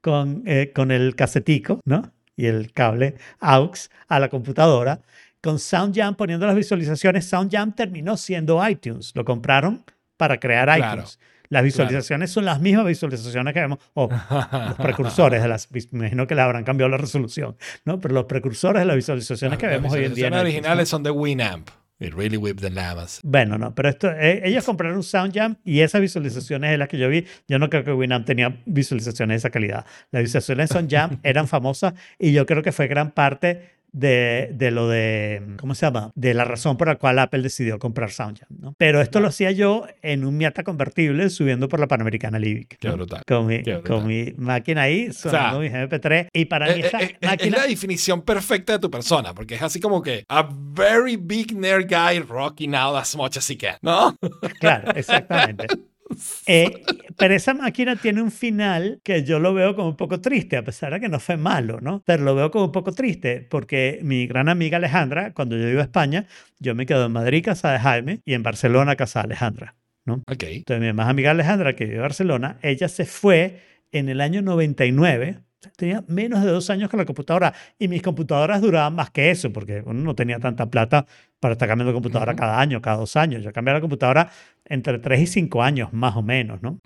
Con, 0.00 0.42
eh, 0.46 0.72
con 0.74 0.90
el 0.90 1.14
casetico, 1.16 1.80
¿no? 1.84 2.12
Y 2.38 2.46
el 2.46 2.72
cable 2.72 3.16
AUX 3.40 3.90
a 4.08 4.18
la 4.18 4.30
computadora. 4.30 5.00
Con 5.42 5.58
SoundJam 5.58 6.14
poniendo 6.14 6.46
las 6.46 6.56
visualizaciones. 6.56 7.28
SoundJam 7.28 7.72
terminó 7.74 8.16
siendo 8.16 8.66
iTunes. 8.66 9.12
Lo 9.14 9.24
compraron 9.26 9.84
para 10.16 10.38
crear 10.40 10.74
Claro, 10.74 11.02
iTunes. 11.02 11.18
Las 11.50 11.62
visualizaciones 11.64 12.30
son 12.30 12.44
las 12.44 12.60
mismas 12.60 12.86
visualizaciones 12.86 13.54
que 13.54 13.60
vemos, 13.60 13.78
o 13.94 14.08
los 14.10 14.74
precursores 14.76 15.40
de 15.42 15.48
las, 15.48 15.70
me 15.72 15.80
imagino 15.92 16.26
que 16.26 16.34
le 16.34 16.42
habrán 16.42 16.62
cambiado 16.62 16.90
la 16.90 16.98
resolución, 16.98 17.56
¿no? 17.84 17.98
Pero 18.00 18.14
los 18.14 18.24
precursores 18.26 18.80
de 18.80 18.86
las 18.86 18.96
visualizaciones 18.96 19.58
que 19.58 19.66
Las 19.66 19.76
vemos 19.76 19.92
hoy 19.92 20.04
en 20.04 20.14
día. 20.14 20.26
en 20.26 20.32
visualizaciones 20.32 20.38
iTunes, 20.38 20.44
¿no? 20.44 20.48
originales 20.70 20.88
son 20.90 21.02
de 21.02 21.10
Winamp. 21.10 21.68
It 22.00 22.14
really 22.14 22.36
whipped 22.36 22.60
the 22.60 22.70
llamas. 22.70 23.20
Bueno, 23.24 23.58
no, 23.58 23.74
pero 23.74 23.88
esto, 23.88 24.08
eh, 24.10 24.42
ellos 24.44 24.64
compraron 24.64 25.02
SoundJam 25.02 25.56
y 25.64 25.80
esas 25.80 26.00
visualizaciones 26.00 26.70
de 26.70 26.78
las 26.78 26.88
que 26.88 26.96
yo 26.96 27.08
vi, 27.08 27.26
yo 27.48 27.58
no 27.58 27.68
creo 27.68 27.82
que 27.82 27.92
Winamp 27.92 28.24
tenía 28.24 28.60
visualizaciones 28.66 29.34
de 29.34 29.38
esa 29.38 29.50
calidad. 29.50 29.84
Las 30.12 30.22
visualizaciones 30.22 30.68
de 30.68 30.74
SoundJam 30.74 31.18
eran 31.24 31.48
famosas 31.48 31.94
y 32.18 32.32
yo 32.32 32.46
creo 32.46 32.62
que 32.62 32.70
fue 32.70 32.86
gran 32.86 33.10
parte 33.10 33.77
de, 33.92 34.50
de 34.52 34.70
lo 34.70 34.88
de, 34.88 35.42
¿cómo 35.58 35.74
se 35.74 35.86
llama? 35.86 36.12
De 36.14 36.34
la 36.34 36.44
razón 36.44 36.76
por 36.76 36.88
la 36.88 36.96
cual 36.96 37.18
Apple 37.18 37.42
decidió 37.42 37.78
comprar 37.78 38.10
SoundJam, 38.10 38.48
¿no? 38.60 38.74
Pero 38.78 39.00
esto 39.00 39.20
lo 39.20 39.28
hacía 39.28 39.50
yo 39.50 39.86
en 40.02 40.24
un 40.24 40.36
Miata 40.36 40.62
convertible 40.62 41.30
subiendo 41.30 41.68
por 41.68 41.80
la 41.80 41.86
Panamericana 41.88 42.38
Livic. 42.38 42.76
Qué 42.78 42.90
brutal. 42.90 43.22
Con 43.26 43.46
mi, 43.46 43.62
Qué 43.62 43.74
brutal. 43.74 43.96
con 43.98 44.06
mi 44.06 44.34
máquina 44.36 44.82
ahí, 44.82 45.12
sonando 45.12 45.60
mis 45.60 45.72
MP3. 45.72 46.28
Y 46.32 46.44
para 46.44 46.66
mí 46.66 46.80
Eh, 46.80 46.86
esa 46.86 47.00
eh, 47.00 47.04
eh, 47.12 47.16
es 47.20 47.28
máquina... 47.28 47.56
la 47.58 47.66
definición 47.66 48.22
perfecta 48.22 48.74
de 48.74 48.78
tu 48.78 48.90
persona, 48.90 49.34
porque 49.34 49.54
es 49.56 49.62
así 49.62 49.80
como 49.80 50.02
que 50.02 50.24
a 50.28 50.48
very 50.52 51.16
big 51.16 51.56
nerd 51.56 51.86
guy 51.88 52.20
rocking 52.20 52.74
out 52.74 52.96
as 52.96 53.16
much 53.16 53.36
as 53.36 53.48
he 53.50 53.56
can, 53.56 53.76
¿no? 53.82 54.14
Claro, 54.60 54.92
exactamente. 54.94 55.66
Eh, 56.46 56.82
pero 57.16 57.34
esa 57.34 57.52
máquina 57.54 57.96
tiene 57.96 58.22
un 58.22 58.30
final 58.30 59.00
que 59.04 59.22
yo 59.24 59.38
lo 59.38 59.52
veo 59.52 59.74
como 59.74 59.88
un 59.88 59.96
poco 59.96 60.20
triste, 60.20 60.56
a 60.56 60.64
pesar 60.64 60.92
de 60.94 61.00
que 61.00 61.08
no 61.08 61.20
fue 61.20 61.36
malo, 61.36 61.80
¿no? 61.80 62.02
Pero 62.06 62.24
lo 62.24 62.34
veo 62.34 62.50
como 62.50 62.66
un 62.66 62.72
poco 62.72 62.92
triste 62.92 63.46
porque 63.48 64.00
mi 64.02 64.26
gran 64.26 64.48
amiga 64.48 64.78
Alejandra, 64.78 65.34
cuando 65.34 65.56
yo 65.56 65.68
iba 65.68 65.80
a 65.82 65.84
España, 65.84 66.26
yo 66.58 66.74
me 66.74 66.86
quedo 66.86 67.06
en 67.06 67.12
Madrid, 67.12 67.44
casa 67.44 67.72
de 67.72 67.78
Jaime, 67.78 68.20
y 68.24 68.34
en 68.34 68.42
Barcelona, 68.42 68.96
casa 68.96 69.20
de 69.20 69.24
Alejandra, 69.26 69.76
¿no? 70.04 70.22
Entonces 70.26 70.80
mi 70.80 70.92
más 70.92 71.08
amiga 71.08 71.32
Alejandra, 71.32 71.76
que 71.76 71.84
vive 71.84 71.96
en 71.96 72.02
Barcelona, 72.02 72.58
ella 72.62 72.88
se 72.88 73.04
fue 73.04 73.60
en 73.92 74.08
el 74.08 74.20
año 74.20 74.42
99. 74.42 75.40
Tenía 75.76 76.04
menos 76.06 76.44
de 76.44 76.50
dos 76.50 76.70
años 76.70 76.88
con 76.88 76.98
la 76.98 77.04
computadora 77.04 77.52
y 77.78 77.88
mis 77.88 78.00
computadoras 78.00 78.60
duraban 78.60 78.94
más 78.94 79.10
que 79.10 79.30
eso 79.30 79.52
porque 79.52 79.82
uno 79.84 80.00
no 80.02 80.14
tenía 80.14 80.38
tanta 80.38 80.70
plata 80.70 81.04
para 81.40 81.52
estar 81.52 81.68
cambiando 81.68 81.90
de 81.90 81.94
computadora 81.94 82.34
cada 82.36 82.60
año, 82.60 82.80
cada 82.80 82.98
dos 82.98 83.16
años. 83.16 83.42
Yo 83.42 83.52
cambiaba 83.52 83.78
la 83.78 83.80
computadora 83.80 84.30
entre 84.64 84.98
tres 84.98 85.20
y 85.20 85.26
cinco 85.26 85.62
años, 85.62 85.92
más 85.92 86.16
o 86.16 86.22
menos, 86.22 86.62
¿no? 86.62 86.80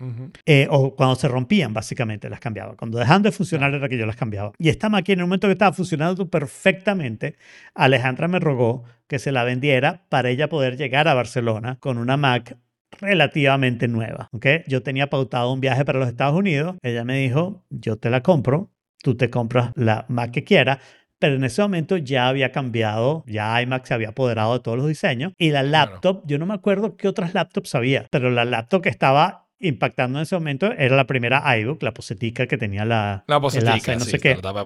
Eh, 0.45 0.67
o 0.69 0.95
cuando 0.95 1.15
se 1.15 1.27
rompían, 1.27 1.73
básicamente, 1.73 2.29
las 2.29 2.39
cambiaba. 2.39 2.75
Cuando 2.75 2.97
dejaban 2.97 3.21
de 3.23 3.31
funcionar 3.31 3.73
era 3.73 3.89
que 3.89 3.97
yo 3.97 4.05
las 4.05 4.15
cambiaba. 4.15 4.53
Y 4.57 4.69
esta 4.69 4.89
máquina, 4.89 5.19
en 5.19 5.23
un 5.23 5.29
momento 5.29 5.47
que 5.47 5.53
estaba 5.53 5.73
funcionando 5.73 6.29
perfectamente, 6.29 7.35
Alejandra 7.75 8.27
me 8.27 8.39
rogó 8.39 8.83
que 9.07 9.19
se 9.19 9.31
la 9.31 9.43
vendiera 9.43 10.05
para 10.09 10.29
ella 10.29 10.49
poder 10.49 10.77
llegar 10.77 11.07
a 11.07 11.13
Barcelona 11.13 11.77
con 11.79 11.97
una 11.97 12.17
Mac 12.17 12.57
relativamente 13.03 13.87
nueva. 13.87 14.29
¿ok? 14.31 14.45
Yo 14.67 14.81
tenía 14.83 15.09
pautado 15.09 15.51
un 15.51 15.59
viaje 15.61 15.85
para 15.85 15.99
los 15.99 16.07
Estados 16.07 16.35
Unidos. 16.35 16.75
Ella 16.81 17.03
me 17.03 17.17
dijo, 17.17 17.63
yo 17.69 17.97
te 17.97 18.09
la 18.09 18.21
compro, 18.21 18.71
tú 19.01 19.15
te 19.15 19.29
compras 19.29 19.71
la 19.75 20.05
Mac 20.07 20.31
que 20.31 20.43
quieras. 20.43 20.79
Pero 21.19 21.35
en 21.35 21.43
ese 21.45 21.61
momento 21.61 21.95
ya 21.95 22.27
había 22.27 22.51
cambiado, 22.51 23.23
ya 23.27 23.61
iMac 23.61 23.85
se 23.85 23.93
había 23.93 24.09
apoderado 24.09 24.55
de 24.55 24.59
todos 24.59 24.77
los 24.77 24.87
diseños. 24.87 25.31
Y 25.37 25.51
la 25.51 25.63
laptop, 25.63 26.23
yo 26.25 26.37
no 26.37 26.45
me 26.45 26.53
acuerdo 26.53 26.97
qué 26.97 27.07
otras 27.07 27.33
laptops 27.33 27.75
había, 27.75 28.07
pero 28.11 28.29
la 28.29 28.43
laptop 28.43 28.81
que 28.81 28.89
estaba 28.89 29.43
impactando 29.59 30.19
en 30.19 30.23
ese 30.23 30.35
momento 30.35 30.73
era 30.73 30.97
la 30.97 31.07
primera 31.07 31.41
iBook, 31.57 31.81
la 31.81 31.93
posetica 31.93 32.45
que 32.47 32.57
tenía 32.57 32.83
la, 32.83 33.23
La 33.27 33.39
posetica, 33.39 33.93
no 33.93 34.01
sí, 34.01 34.11
sé 34.11 34.19
qué. 34.19 34.35
la. 34.41 34.65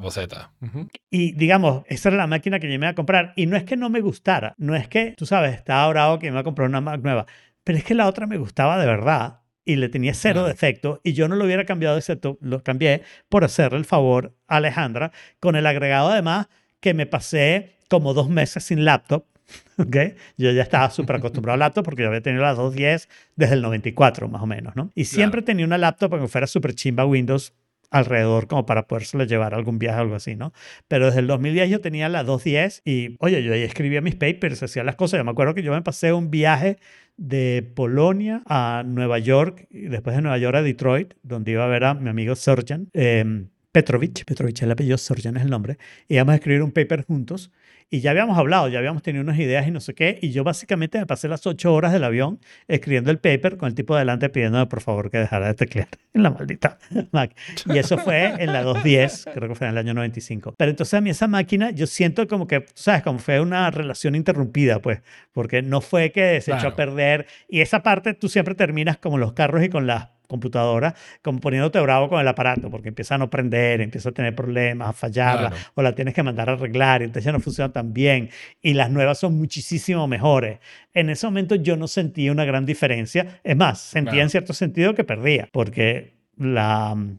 Y 1.12 1.34
digamos, 1.34 1.84
esa 1.88 2.10
era 2.10 2.18
la 2.18 2.26
máquina 2.28 2.60
que 2.60 2.66
yo 2.66 2.72
me 2.80 2.86
iba 2.86 2.90
a 2.90 2.96
comprar. 2.96 3.34
Y 3.36 3.46
no 3.46 3.56
es 3.56 3.64
que 3.64 3.78
no 3.78 3.92
me 3.92 4.02
gustara, 4.02 4.56
no 4.58 4.76
es 4.76 4.88
que, 4.88 5.14
tú 5.16 5.28
sabes, 5.28 5.54
estaba 5.54 5.88
bravo 5.90 6.18
que 6.18 6.26
me 6.26 6.32
iba 6.32 6.40
a 6.40 6.44
comprar 6.44 6.68
una 6.68 6.82
Mac 6.82 7.02
nueva, 7.04 7.28
pero 7.68 7.80
es 7.80 7.84
que 7.84 7.96
la 7.96 8.08
otra 8.08 8.28
me 8.28 8.38
gustaba 8.38 8.80
de 8.80 8.86
verdad 8.86 9.42
y 9.66 9.76
le 9.76 9.90
tenía 9.90 10.14
cero 10.14 10.46
defecto 10.46 11.02
y 11.04 11.12
yo 11.12 11.28
no 11.28 11.36
lo 11.36 11.44
hubiera 11.44 11.66
cambiado 11.66 11.98
excepto 11.98 12.38
lo 12.40 12.64
cambié 12.64 13.02
por 13.28 13.44
hacerle 13.44 13.78
el 13.78 13.84
favor 13.84 14.34
a 14.48 14.56
Alejandra 14.56 15.12
con 15.42 15.58
el 15.58 15.66
agregado 15.66 16.08
además 16.08 16.48
que 16.80 16.94
me 16.94 17.08
pasé 17.08 17.76
como 17.90 18.14
dos 18.14 18.30
meses 18.30 18.64
sin 18.64 18.86
laptop. 18.86 19.26
¿ok? 19.78 19.98
Yo 20.38 20.52
ya 20.52 20.62
estaba 20.62 20.90
súper 20.92 21.18
acostumbrado 21.18 21.56
a 21.56 21.58
laptop 21.58 21.84
porque 21.84 22.04
yo 22.04 22.08
había 22.08 22.22
tenido 22.22 22.42
la 22.44 22.54
210 22.54 23.10
desde 23.36 23.56
el 23.56 23.62
94 23.62 24.30
más 24.30 24.42
o 24.42 24.46
menos, 24.46 24.78
¿no? 24.78 24.90
Y 24.96 25.04
siempre 25.04 25.42
tenía 25.42 25.66
una 25.66 25.78
laptop 25.78 26.22
que 26.22 26.28
fuera 26.30 26.48
súper 26.48 26.74
chimba 26.74 27.06
Windows 27.06 27.54
alrededor 27.90 28.48
como 28.48 28.66
para 28.66 28.88
podérselo 28.88 29.24
llevar 29.24 29.54
a 29.54 29.58
algún 29.58 29.80
viaje 29.80 30.00
o 30.00 30.02
algo 30.02 30.16
así, 30.16 30.36
¿no? 30.36 30.54
Pero 30.88 31.08
desde 31.08 31.20
el 31.20 31.28
2010 31.28 31.70
yo 31.70 31.82
tenía 31.82 32.10
la 32.10 32.24
210 32.24 32.82
y, 32.86 33.16
oye, 33.20 33.44
yo 33.44 33.54
ahí 33.54 33.64
escribía 33.64 34.02
mis 34.02 34.16
papers, 34.16 34.62
hacía 34.64 34.84
las 34.84 34.96
cosas. 34.96 35.20
Yo 35.20 35.24
me 35.24 35.32
acuerdo 35.32 35.54
que 35.54 35.64
yo 35.64 35.72
me 35.72 35.82
pasé 35.82 36.14
un 36.14 36.30
viaje 36.30 36.78
de 37.18 37.70
Polonia 37.76 38.44
a 38.46 38.84
Nueva 38.86 39.20
York 39.20 39.68
y 39.70 39.88
después 39.88 40.16
de 40.16 40.22
Nueva 40.22 40.38
York 40.38 40.56
a 40.56 40.62
Detroit, 40.62 41.14
donde 41.24 41.52
iba 41.52 41.64
a 41.64 41.68
ver 41.68 41.84
a 41.86 41.94
mi 41.94 42.10
amigo 42.10 42.36
Sorjan 42.36 42.90
eh, 42.94 43.46
Petrovich. 43.72 44.26
Petrovich 44.26 44.58
es 44.58 44.64
el 44.64 44.72
apellido, 44.72 44.98
Sorjan 44.98 45.38
es 45.38 45.44
el 45.44 45.50
nombre. 45.50 45.78
Y 46.08 46.16
íbamos 46.16 46.34
a 46.34 46.36
escribir 46.36 46.64
un 46.64 46.72
paper 46.72 47.06
juntos. 47.06 47.52
Y 47.90 48.02
ya 48.02 48.12
habíamos 48.12 48.38
hablado, 48.38 48.68
ya 48.68 48.80
habíamos 48.80 49.02
tenido 49.02 49.24
unas 49.24 49.40
ideas 49.40 49.66
y 49.66 49.72
no 49.72 49.80
sé 49.80 49.94
qué. 49.94 50.20
Y 50.22 50.32
yo 50.32 50.44
básicamente 50.44 51.00
me 51.00 51.06
pasé 51.06 51.30
las 51.30 51.48
ocho 51.48 51.74
horas 51.74 51.94
del 51.94 52.04
avión 52.04 52.40
escribiendo 52.68 53.12
el 53.12 53.20
paper 53.20 53.56
con 53.56 53.68
el 53.70 53.76
tipo 53.76 53.96
delante 53.96 54.28
pidiéndome 54.30 54.66
por 54.66 54.82
favor 54.82 55.10
que 55.10 55.20
dejara 55.20 55.48
de 55.48 55.54
teclear 55.54 55.88
en 56.14 56.24
la 56.24 56.32
maldita 56.32 56.78
Mac. 57.12 57.34
Y 57.66 57.78
eso 57.78 57.98
fue 57.98 58.34
en 58.44 58.52
la 58.52 58.64
210, 58.64 59.30
creo 59.34 59.48
que 59.48 59.56
fue 59.56 59.68
en 59.68 59.72
el 59.72 59.78
año 59.78 59.94
95. 59.94 60.56
Pero 60.58 60.70
entonces 60.70 60.94
a 60.96 61.02
mí 61.02 61.10
esa 61.10 61.28
máquina, 61.28 61.72
yo 61.72 61.88
siento 61.88 62.28
como 62.28 62.46
que, 62.46 62.66
¿sabes? 62.74 63.04
Como 63.04 63.20
fue 63.20 63.40
una 63.40 63.72
relación 63.72 64.16
interrumpida, 64.16 64.80
pues, 64.80 65.02
porque 65.32 65.62
no 65.62 65.80
fue 65.80 66.12
que 66.12 66.42
se 66.42 66.54
echó 66.54 66.68
a 66.68 66.76
perder. 66.76 67.28
Y 67.48 67.62
esa 67.62 67.84
parte 67.84 68.14
tú 68.14 68.28
siempre 68.28 68.56
terminas 68.56 68.98
como 68.98 69.18
los 69.18 69.32
carros 69.32 69.64
y 69.64 69.70
con 69.70 69.88
las 69.88 70.10
computadoras, 70.28 70.94
como 71.22 71.40
poniéndote 71.40 71.80
bravo 71.80 72.10
con 72.10 72.20
el 72.22 72.28
aparato, 72.28 72.70
porque 72.70 72.90
empieza 72.90 73.16
a 73.16 73.18
no 73.18 73.30
prender, 73.30 73.82
empieza 73.82 74.10
a 74.10 74.12
tener 74.12 74.36
problemas, 74.36 74.90
a 74.90 74.94
fallarla, 74.94 75.50
Claro. 75.50 75.64
o 75.76 75.82
la 75.82 75.96
tienes 75.96 76.14
que 76.14 76.24
mandar 76.24 76.50
a 76.50 76.54
arreglar, 76.54 77.02
y 77.02 77.06
entonces 77.06 77.24
ya 77.26 77.32
no 77.32 77.40
funciona 77.40 77.72
tan 77.72 77.94
bien, 77.94 78.30
y 78.62 78.74
las 78.74 78.92
nuevas 78.92 79.18
son 79.20 79.38
muchísimo 79.38 80.08
mejores. 80.08 80.60
En 80.94 81.10
ese 81.10 81.26
momento 81.28 81.56
yo 81.56 81.78
no 81.78 81.88
sentía 81.88 82.32
una 82.32 82.46
gran 82.46 82.66
diferencia, 82.66 83.40
es 83.44 83.56
más, 83.56 83.80
sentía 83.80 84.12
Claro. 84.12 84.24
en 84.24 84.30
cierto 84.30 84.54
sentido 84.54 84.94
que 84.94 85.04
perdía, 85.04 85.48
porque 85.52 86.18
la 86.38 86.92
um, 86.94 87.18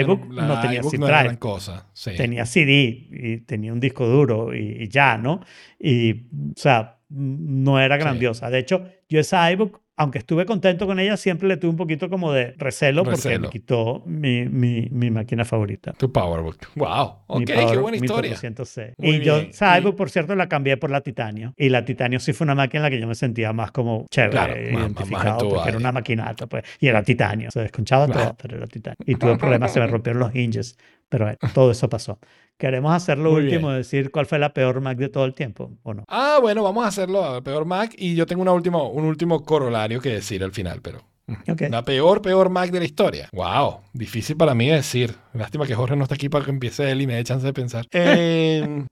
iBook 0.00 0.30
La 0.32 0.46
no 0.46 0.60
tenía 0.60 0.80
iBook 0.80 0.90
zip 0.90 1.00
no 1.00 1.06
era 1.08 1.16
drive 1.20 1.28
gran 1.28 1.36
cosa. 1.38 1.86
Sí. 1.94 2.10
tenía 2.16 2.44
CD 2.44 3.06
y 3.10 3.38
tenía 3.38 3.72
un 3.72 3.80
disco 3.80 4.06
duro 4.06 4.54
y, 4.54 4.82
y 4.82 4.88
ya, 4.88 5.16
¿no? 5.16 5.40
Y, 5.78 6.26
o 6.26 6.52
sea, 6.56 6.98
no 7.08 7.80
era 7.80 7.96
Sí. 7.96 8.02
grandiosa. 8.02 8.50
De 8.50 8.58
hecho, 8.58 8.84
yo 9.08 9.18
esa 9.20 9.50
iBook, 9.50 9.80
aunque 9.98 10.18
estuve 10.18 10.46
contento 10.46 10.86
con 10.86 10.98
ella, 11.00 11.16
siempre 11.16 11.48
le 11.48 11.56
tuve 11.56 11.70
un 11.72 11.76
poquito 11.76 12.08
como 12.08 12.32
de 12.32 12.54
recelo, 12.56 13.02
porque 13.04 13.16
Recelo. 13.16 13.40
me 13.40 13.48
quitó 13.50 14.02
mi, 14.06 14.46
mi, 14.48 14.88
mi 14.90 15.10
máquina 15.10 15.44
favorita. 15.44 15.92
Tu 15.92 16.10
PowerBook. 16.12 16.56
Wow. 16.76 17.16
Ok, 17.26 17.44
qué 17.44 17.54
Power 17.54 17.78
buena 17.80 17.96
historia. 17.98 18.34
1400C. 18.36 18.94
Muy 18.96 19.16
Y 19.16 19.20
yo, 19.20 19.36
bien. 19.36 19.50
esa 19.50 19.76
Y- 19.76 19.82
iBook, 19.82 19.96
por 19.96 20.08
cierto, 20.08 20.34
la 20.36 20.48
cambié 20.48 20.76
por 20.76 20.90
la 20.90 21.00
Titanio. 21.02 21.52
Y 21.56 21.68
la 21.68 21.84
Titanio 21.84 22.20
sí 22.20 22.32
fue 22.32 22.44
una 22.44 22.54
máquina 22.54 22.78
en 22.78 22.82
la 22.84 22.90
que 22.90 23.00
yo 23.00 23.06
me 23.06 23.14
sentía 23.14 23.52
más 23.52 23.72
como 23.72 24.06
chévere, 24.10 24.30
Claro, 24.30 24.54
más- 24.54 24.62
más- 24.62 24.72
más 24.72 24.80
identificado, 24.82 25.38
porque 25.40 25.54
era 25.56 25.62
área. 25.64 25.78
una 25.78 25.92
maquinata, 25.92 26.46
pues. 26.46 26.64
Y 26.80 26.86
era 26.88 27.02
Titanio. 27.02 27.50
Se 27.50 27.60
desconchaba 27.60 28.06
Claro. 28.06 28.20
todo, 28.22 28.36
pero 28.40 28.56
era 28.56 28.66
Titanio. 28.66 28.96
Y 29.04 29.16
tuve 29.16 29.36
problemas, 29.36 29.72
se 29.72 29.80
me 29.80 29.86
rompieron 29.88 30.20
los 30.20 30.34
hinges. 30.34 30.76
Pero 31.08 31.24
bueno, 31.24 31.38
todo 31.54 31.70
eso 31.70 31.88
pasó. 31.88 32.18
¿Queremos 32.58 32.92
hacer 32.92 33.18
lo 33.18 33.30
Muy 33.32 33.44
último, 33.44 33.68
bien. 33.68 33.78
decir 33.78 34.10
cuál 34.10 34.26
fue 34.26 34.38
la 34.38 34.52
peor 34.52 34.80
Mac 34.80 34.98
de 34.98 35.08
todo 35.08 35.24
el 35.24 35.34
tiempo 35.34 35.70
o 35.82 35.94
no? 35.94 36.04
Ah, 36.08 36.38
bueno, 36.40 36.62
vamos 36.62 36.84
a 36.84 36.88
hacerlo 36.88 37.24
a 37.24 37.40
peor 37.42 37.64
Mac 37.64 37.94
y 37.96 38.14
yo 38.16 38.26
tengo 38.26 38.42
una 38.42 38.52
última, 38.52 38.82
un 38.82 39.04
último 39.04 39.44
corolario 39.44 40.00
que 40.00 40.10
decir 40.10 40.42
al 40.42 40.52
final, 40.52 40.80
pero 40.82 41.00
Ok. 41.46 41.62
La 41.70 41.84
peor, 41.84 42.22
peor 42.22 42.48
Mac 42.48 42.70
de 42.70 42.78
la 42.78 42.86
historia. 42.86 43.28
Wow, 43.32 43.80
difícil 43.92 44.36
para 44.36 44.54
mí 44.54 44.68
decir. 44.68 45.14
Lástima 45.34 45.66
que 45.66 45.74
Jorge 45.74 45.94
no 45.94 46.04
está 46.04 46.14
aquí 46.14 46.28
para 46.30 46.44
que 46.44 46.50
empiece 46.50 46.90
él 46.90 47.02
y 47.02 47.06
me 47.06 47.14
dé 47.16 47.24
chance 47.24 47.46
de 47.46 47.52
pensar. 47.52 47.86
Eh, 47.92 48.84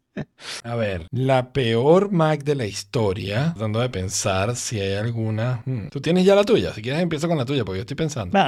a 0.65 0.75
ver, 0.77 1.07
la 1.11 1.53
peor 1.53 2.11
Mac 2.11 2.43
de 2.43 2.55
la 2.55 2.65
historia. 2.65 3.53
Tratando 3.53 3.81
de 3.81 3.91
pensar 3.91 4.57
si 4.57 4.81
hay 4.81 4.95
alguna. 4.95 5.63
Hmm. 5.67 5.89
Tú 5.91 6.01
tienes 6.01 6.25
ya 6.25 6.35
la 6.35 6.45
tuya. 6.45 6.73
Si 6.73 6.81
quieres, 6.81 7.03
empiezo 7.03 7.29
con 7.29 7.37
la 7.37 7.45
tuya, 7.45 7.65
porque 7.67 7.79
yo 7.79 7.83
estoy 7.83 7.97
pensando. 7.97 8.39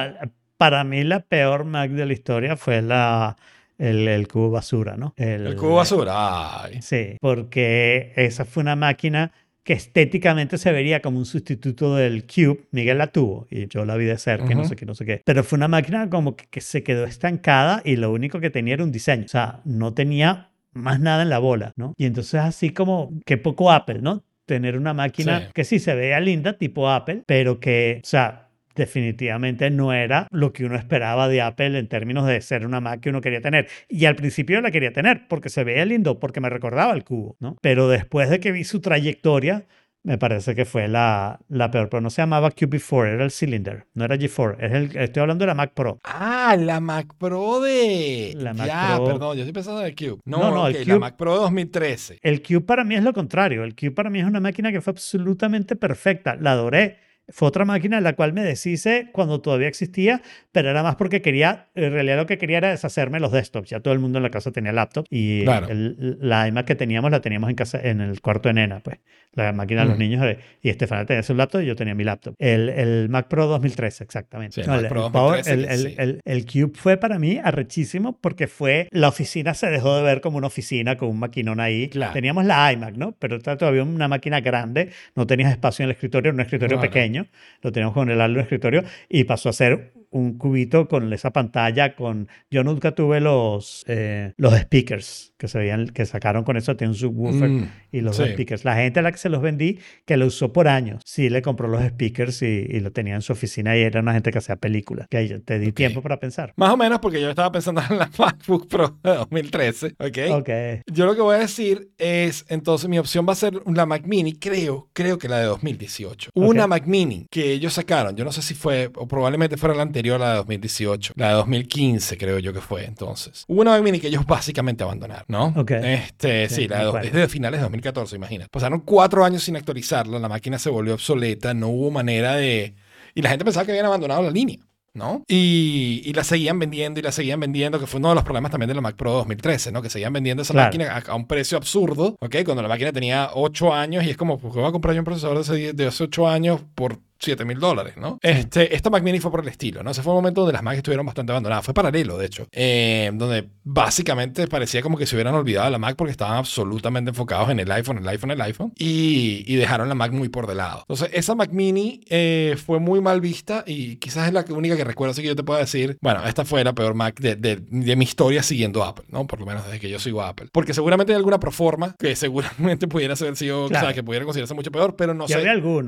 Para 0.57 0.82
mí 0.85 1.05
la 1.05 1.20
peor 1.20 1.65
Mac 1.65 1.90
de 1.90 2.07
la 2.07 2.12
historia 2.15 2.57
fue 2.57 2.81
la, 2.82 3.36
el, 3.79 4.07
el 4.09 4.29
cubo 4.29 4.51
basura, 4.51 4.97
¿no? 4.97 5.15
El 5.17 5.57
cubo 5.57 5.77
basura. 5.77 6.65
Ay. 6.65 6.83
Sí, 6.83 7.17
porque 7.21 8.13
esa 8.17 8.45
fue 8.45 8.63
una 8.63 8.77
máquina 8.77 9.33
que 9.63 9.75
estéticamente 9.75 10.57
se 10.57 10.73
vería 10.73 11.03
como 11.03 11.19
un 11.19 11.27
sustituto 11.27 11.95
del 11.95 12.25
Cube. 12.27 12.67
Miguel 12.71 12.97
la 12.99 13.09
tuvo 13.09 13.47
y 13.51 13.69
yo 13.69 13.85
la 13.85 13.97
vi 13.97 14.07
de 14.07 14.17
cerca 14.17 14.51
y 14.51 14.55
no 14.55 14.65
sé 14.65 14.77
qué, 14.77 14.87
no 14.87 14.95
sé 14.95 15.05
qué. 15.05 15.21
Pero 15.25 15.45
fue 15.45 15.57
una 15.59 15.69
máquina 15.69 16.09
como 16.09 16.37
que, 16.37 16.47
que 16.47 16.63
se 16.63 16.83
quedó 16.83 17.05
estancada 17.05 17.83
y 17.85 17.97
lo 17.97 18.11
único 18.11 18.41
que 18.41 18.49
tenía 18.49 18.75
era 18.75 18.85
un 18.85 18.93
diseño. 18.93 19.27
O 19.27 19.29
sea, 19.29 19.61
no 19.67 19.93
tenía 19.93 20.53
más 20.73 21.01
nada 21.01 21.23
en 21.23 21.29
la 21.29 21.39
bola, 21.39 21.73
¿no? 21.77 21.93
Y 21.99 22.07
entonces 22.07 22.41
así 22.41 22.71
como 22.71 23.11
que 23.27 23.37
poco 23.37 23.71
Apple, 23.71 23.99
¿no? 24.01 24.25
Tener 24.47 24.79
una 24.79 24.95
máquina 24.95 25.41
Sí. 25.41 25.47
que 25.53 25.65
sí 25.65 25.79
se 25.79 25.95
veía 25.95 26.19
linda, 26.21 26.55
tipo 26.55 26.89
Apple, 26.89 27.25
pero 27.27 27.61
que, 27.61 28.01
o 28.03 28.07
sea, 28.07 28.48
definitivamente 28.79 29.71
no 29.71 29.93
era 29.93 30.27
lo 30.31 30.53
que 30.53 30.65
uno 30.65 30.77
esperaba 30.77 31.29
de 31.29 31.43
Apple 31.43 31.79
en 31.79 31.89
términos 31.89 32.27
de 32.27 32.41
ser 32.41 32.65
una 32.65 32.81
Mac 32.81 33.01
que 33.01 33.11
uno 33.11 33.21
quería 33.21 33.41
tener. 33.41 33.69
Y 33.89 34.07
al 34.07 34.17
principio 34.17 34.61
la 34.61 34.71
quería 34.71 34.93
tener 34.93 35.29
porque 35.29 35.51
se 35.51 35.65
veía 35.65 35.85
lindo, 35.85 36.19
porque 36.19 36.41
me 36.41 36.49
recordaba 36.49 36.93
el 36.95 37.05
cubo, 37.05 37.37
¿no? 37.41 37.57
Pero 37.61 37.89
después 37.89 38.31
de 38.31 38.41
que 38.41 38.53
vi 38.53 38.65
su 38.65 38.81
trayectoria, 38.81 39.67
me 40.05 40.17
parece 40.17 40.55
que 40.55 40.65
fue 40.65 40.89
la, 40.89 41.41
la 41.49 41.71
peor. 41.71 41.89
Pero 41.91 42.01
no 42.01 42.09
se 42.09 42.23
llamaba 42.23 42.51
QB4, 42.53 43.15
era 43.15 43.25
el 43.25 43.31
Cylinder, 43.31 43.87
no 43.95 44.05
era 44.05 44.17
G4. 44.17 44.57
Es 44.61 44.73
el, 44.73 44.97
estoy 44.97 45.21
hablando 45.21 45.43
de 45.43 45.47
la 45.49 45.55
Mac 45.55 45.73
Pro. 45.75 45.99
Ah, 46.05 46.57
la 46.59 46.81
Mac 46.81 47.15
Pro 47.19 47.61
de. 47.61 48.33
La 48.37 48.55
Mac 48.55 48.67
ya, 48.69 48.93
Pro. 48.97 49.05
perdón, 49.05 49.37
yo 49.37 49.43
estoy 49.43 49.53
pensando 49.53 49.81
en 49.81 49.87
el 49.89 49.95
Cube. 49.97 50.21
No, 50.25 50.39
No, 50.51 50.67
el 50.69 50.75
la 50.75 50.85
Cube- 50.95 50.99
Mac 51.01 51.17
Pro 51.17 51.35
2013. 51.37 52.19
El 52.23 52.43
Cube 52.43 52.61
para 52.63 52.85
mí 52.85 52.95
es 52.95 53.03
lo 53.03 53.13
contrario. 53.13 53.65
El 53.65 53.75
Cube 53.75 53.91
para 53.91 54.09
mí 54.09 54.21
es 54.21 54.25
una 54.25 54.41
máquina 54.41 54.71
que 54.73 54.81
fue 54.81 54.93
absolutamente 54.93 55.77
perfecta. 55.77 56.37
La 56.41 56.53
adoré. 56.53 57.07
Fue 57.31 57.49
otra 57.49 57.65
máquina 57.65 57.99
en 57.99 58.05
la 58.05 58.15
cual 58.15 58.33
me 58.33 58.43
deshice 58.43 59.09
cuando 59.13 59.41
todavía 59.41 59.69
existía, 59.69 60.23
pero 60.53 60.71
era 60.71 60.83
más 60.83 60.97
porque 60.97 61.21
quería, 61.21 61.67
en 61.75 61.93
realidad 61.93 62.17
lo 62.17 62.27
que 62.27 62.39
quería 62.39 62.59
era 62.59 62.71
deshacerme 62.71 63.21
los 63.21 63.33
desktops. 63.33 63.69
Ya 63.71 63.81
todo 63.81 63.93
el 63.93 64.01
mundo 64.01 64.19
en 64.19 64.23
la 64.23 64.31
casa 64.31 64.51
tenía 64.51 64.73
laptop 64.73 65.05
y 65.11 65.45
Claro. 65.45 65.69
el- 65.69 66.19
la 66.21 66.49
iMac 66.49 66.67
que 66.67 66.75
teníamos 66.75 67.11
la 67.11 67.21
teníamos 67.21 67.51
en 67.51 67.57
casa, 67.57 67.79
en 67.83 68.01
el 68.01 68.21
cuarto 68.21 68.49
de 68.49 68.55
nena, 68.55 68.81
pues. 68.81 68.99
La 69.35 69.53
máquina 69.53 69.83
de 69.83 69.89
los 69.91 69.99
niños 69.99 70.25
y 70.63 70.69
Estefania 70.71 71.05
tenía 71.05 71.23
su 71.23 71.35
laptop 71.35 71.61
y 71.61 71.67
yo 71.67 71.77
tenía 71.77 71.95
mi 71.95 72.03
laptop. 72.03 72.35
El, 72.39 72.71
el 72.71 73.09
Mac 73.09 73.29
Pro 73.29 73.47
2013, 73.47 74.03
exactamente. 74.03 74.55
Sí, 74.55 74.61
el 74.63 74.67
No, 74.67 74.73
Mac 74.81 74.89
Pro 74.89 75.07
el 75.07 75.13
Power- 75.13 75.45
2013 75.45 76.21
el- 76.25 76.43
sí. 76.43 76.61
Cube 76.65 76.73
fue 76.75 76.97
para 76.97 77.19
mí 77.19 77.39
arrechísimo 77.45 78.19
porque 78.21 78.47
fue, 78.49 78.89
la 78.91 79.09
oficina 79.09 79.53
se 79.55 79.69
dejó 79.69 79.97
de 79.97 80.03
ver 80.03 80.23
como 80.23 80.39
una 80.39 80.47
oficina 80.47 80.97
con 80.97 81.11
un 81.11 81.19
maquinón 81.19 81.61
ahí. 81.61 81.89
Claro. 81.89 82.15
Teníamos 82.15 82.47
la 82.47 82.73
iMac, 82.73 82.97
¿no? 82.97 83.13
Pero 83.19 83.37
era 83.37 83.57
todavía 83.57 83.83
una 83.85 84.09
máquina 84.09 84.41
grande, 84.41 84.91
no 85.15 85.27
tenías 85.27 85.51
espacio 85.53 85.83
en 85.85 85.91
el 85.91 85.93
escritorio, 85.95 86.31
era 86.31 86.35
un 86.35 86.41
escritorio 86.41 86.79
Claro. 86.79 86.91
pequeño, 86.91 87.18
lo 87.62 87.73
teníamos 87.73 87.95
con 87.95 88.11
el 88.11 88.20
al 88.20 88.36
escritorio 88.36 88.85
y 89.09 89.24
pasó 89.24 89.49
a 89.49 89.53
ser 89.53 89.98
un 90.10 90.39
cubito 90.39 90.89
con 90.89 91.12
esa 91.12 91.32
pantalla 91.32 91.94
con 91.94 92.28
yo 92.51 92.64
nunca 92.64 92.93
tuve 92.94 93.20
los 93.20 93.85
eh, 93.89 94.32
los 94.36 94.55
speakers 94.59 95.35
que 95.36 95.48
se 95.48 95.59
veían 95.59 95.89
que 95.89 96.06
sacaron 96.06 96.44
con 96.44 96.56
eso 96.56 96.76
tiene 96.76 96.93
un 96.93 96.97
subwoofer 96.98 97.48
Mm, 97.51 97.68
y 97.93 98.01
los 98.01 98.16
sí. 98.16 98.24
speakers 98.24 98.64
la 98.64 98.74
gente 98.76 99.01
a 99.01 99.02
la 99.02 99.12
que 99.12 99.18
se 99.18 99.28
los 99.28 99.40
vendí 99.43 99.78
que 100.06 100.16
lo 100.16 100.26
usó 100.26 100.52
por 100.52 100.68
años 100.68 101.02
sí 101.05 101.28
le 101.30 101.43
compró 101.43 101.68
los 101.68 101.82
speakers 101.85 102.43
y, 102.43 102.47
y 102.47 102.80
lo 102.80 102.90
tenía 102.93 103.14
en 103.14 103.22
su 103.22 103.32
oficina 103.32 103.76
y 103.76 103.80
era 103.82 104.01
una 104.01 104.12
gente 104.12 104.30
que 104.30 104.39
hacía 104.39 104.56
películas 104.56 105.06
que 105.09 105.16
ahí 105.18 105.28
te 105.40 105.59
di 105.59 105.68
Ok. 105.68 105.74
tiempo 105.74 106.02
para 106.02 106.18
pensar 106.18 106.52
Más 106.56 106.70
o 106.72 106.76
menos 106.76 106.98
porque 107.01 107.20
yo 107.20 107.28
estaba 107.30 107.52
pensando 107.52 107.82
en 107.90 107.98
la 107.98 108.10
MacBook 108.18 108.66
Pro 108.68 108.98
de 109.02 109.10
2013, 109.14 109.94
¿ok? 109.98 110.18
ok 110.32 110.48
Yo 110.93 111.06
lo 111.06 111.14
que 111.14 111.20
voy 111.20 111.36
a 111.36 111.39
decir 111.40 111.90
es, 111.98 112.44
entonces 112.48 112.89
mi 112.89 112.98
opción 112.98 113.26
va 113.28 113.32
a 113.32 113.36
ser 113.36 113.55
la 113.72 113.86
Mac 113.86 114.05
Mini, 114.06 114.32
creo, 114.35 114.89
creo 114.93 115.18
que 115.18 115.28
la 115.28 115.39
de 115.39 115.47
2018. 115.47 116.30
Hubo 116.35 116.44
Ok. 116.47 116.51
Una 116.51 116.66
Mac 116.66 116.86
Mini 116.86 117.26
que 117.30 117.52
ellos 117.52 117.74
sacaron, 117.74 118.16
yo 118.16 118.24
no 118.24 118.32
sé 118.32 118.43
si 118.43 118.55
fue, 118.55 118.90
o 118.97 119.06
probablemente 119.06 119.56
fuera 119.56 119.74
la 119.74 119.82
anterior 119.82 119.98
a 120.16 120.18
la 120.18 120.30
de 120.30 120.36
2018, 120.36 121.12
la 121.16 121.28
de 121.28 121.35
2015 121.35 122.16
creo 122.18 122.39
yo 122.39 122.52
que 122.52 122.60
fue 122.60 122.85
entonces. 122.85 123.44
Hubo 123.48 123.60
una 123.62 123.80
Mini 123.80 124.01
que 124.01 124.09
ellos 124.09 124.24
básicamente 124.26 124.82
abandonaron, 124.85 125.24
¿no? 125.28 125.52
Ok. 125.56 125.70
Este, 125.72 126.48
sí, 126.48 126.55
Sí, 126.62 126.68
la 126.68 126.78
de, 126.82 126.89
acuerdo. 126.89 127.06
es 127.06 127.12
de 127.14 127.28
finales 127.28 127.59
de 127.60 127.62
2014, 127.62 128.16
imagínate. 128.16 128.48
Pasaron 128.51 128.80
cuatro 128.80 129.24
años 129.24 129.43
sin 129.44 129.56
actualizarla, 129.56 130.18
la 130.18 130.28
máquina 130.28 130.59
se 130.59 130.70
volvió 130.70 130.94
obsoleta, 130.94 131.55
no 131.55 131.68
hubo 131.68 131.90
manera 131.90 132.35
de... 132.36 132.74
Y 133.14 133.22
la 133.22 133.30
gente 133.30 133.44
pensaba 133.44 133.64
que 133.64 133.72
habían 133.72 133.86
abandonado 133.86 134.22
la 134.22 134.30
línea. 134.30 134.59
¿no? 134.94 135.22
Y, 135.28 136.02
y 136.05 136.12
la 136.12 136.24
seguían 136.24 136.59
vendiendo 136.59 136.98
y 136.98 137.05
la 137.05 137.12
seguían 137.12 137.39
vendiendo, 137.39 137.78
que 137.78 137.86
fue 137.86 137.98
uno 138.01 138.09
de 138.09 138.16
los 138.16 138.24
problemas 138.24 138.51
también 138.51 138.68
de 138.68 138.74
la 138.74 138.80
Mac 138.80 138.97
Pro 138.97 139.12
2013, 139.12 139.70
¿no? 139.70 139.80
Que 139.80 139.90
seguían 139.90 140.12
vendiendo 140.12 140.43
esa 140.43 140.52
Claro. 140.55 140.66
máquina 140.66 140.93
a, 141.06 141.12
a 141.12 141.14
un 141.14 141.28
precio 141.28 141.56
absurdo, 141.56 142.16
¿ok? 142.20 142.36
Cuando 142.44 142.62
la 142.62 142.68
máquina 142.68 142.90
tenía 142.90 143.30
8 143.35 143.72
años 143.72 144.02
y 144.05 144.10
es 144.10 144.16
como, 144.16 144.39
¿por 144.39 144.51
qué 144.52 144.59
voy 144.59 144.68
a 144.68 144.72
comprar 144.72 144.94
yo 144.97 145.01
un 145.01 145.05
procesador 145.05 145.36
de, 145.36 145.43
ese 145.43 145.72
de 145.72 145.86
hace 145.86 146.02
8 146.02 146.28
años 146.28 146.62
por 146.74 146.98
7 147.20 147.45
mil 147.45 147.59
dólares, 147.59 147.95
¿no? 147.97 148.19
Este, 148.23 148.74
esta 148.74 148.90
Mac 148.90 149.03
Mini 149.03 149.20
fue 149.20 149.31
por 149.31 149.40
el 149.43 149.49
estilo, 149.49 149.82
¿no? 149.82 149.90
Ese 149.90 150.03
fue 150.03 150.12
un 150.12 150.19
momento 150.19 150.40
donde 150.43 150.53
las 150.53 150.62
Macs 150.62 150.78
estuvieron 150.78 151.05
bastante 151.07 151.32
abandonadas. 151.32 151.65
Fue 151.65 151.74
paralelo, 151.74 152.16
de 152.19 152.27
hecho, 152.27 152.47
eh, 152.53 153.11
donde 153.15 153.49
básicamente 153.65 154.47
parecía 154.49 154.82
como 154.82 154.99
que 154.99 155.07
se 155.07 155.15
hubieran 155.16 155.35
olvidado 155.35 155.66
de 155.66 155.70
la 155.73 155.78
Mac 155.78 155.97
porque 155.97 156.11
estaban 156.11 156.36
absolutamente 156.36 157.11
enfocados 157.11 157.51
en 157.51 157.61
el 157.61 157.70
iPhone, 157.70 157.99
el 157.99 158.09
iPhone, 158.09 158.31
el 158.31 158.40
iPhone, 158.40 158.73
y, 158.77 159.45
y 159.47 159.57
dejaron 159.57 159.89
la 159.89 159.95
Mac 159.95 160.12
muy 160.12 160.28
por 160.28 160.47
de 160.47 160.55
lado. 160.55 160.81
Entonces, 160.81 161.11
esa 161.12 161.35
Mac 161.35 161.51
Mini 161.53 162.01
eh, 162.09 162.57
fue 162.65 162.81
muy 162.81 163.01
mal 163.01 163.20
vista 163.20 163.65
y 163.66 163.97
quizás 163.97 164.27
es 164.28 164.32
la 164.32 164.45
única 164.51 164.77
que 164.77 164.85
recuerdo, 164.85 165.12
así 165.12 165.23
que 165.23 165.28
yo 165.28 165.36
te 165.36 165.43
puedo 165.45 165.59
decir, 165.61 165.97
bueno, 166.01 166.24
esta 166.27 166.45
fue 166.45 166.62
la 166.65 166.74
peor 166.74 166.95
Mac 166.95 167.19
de, 167.20 167.36
de- 167.36 167.57
de 167.69 167.97
mi 167.97 168.05
historia 168.05 168.43
siguiendo 168.43 168.82
Apple, 168.85 169.05
¿no? 169.11 169.27
Por 169.27 169.40
lo 169.40 169.47
menos 169.47 169.65
desde 169.65 169.78
que 169.81 169.89
yo 169.89 169.99
sigo 169.99 170.23
a 170.23 170.28
Apple. 170.31 170.49
Porque 170.53 170.74
seguramente 170.74 171.12
hay 171.12 171.16
alguna 171.16 171.39
proforma 171.40 171.95
que 171.99 172.15
seguramente 172.16 172.89
pudiera 172.89 173.15
haber 173.15 173.36
sido, 173.36 173.65
o 173.65 173.69
Claro. 173.69 173.86
sea, 173.86 173.95
que 173.95 174.03
pudiera 174.03 174.24
considerarse 174.24 174.55
mucho 174.55 174.70
peor, 174.70 174.97
pero 174.97 175.15
no 175.15 175.27
sé 175.28 175.35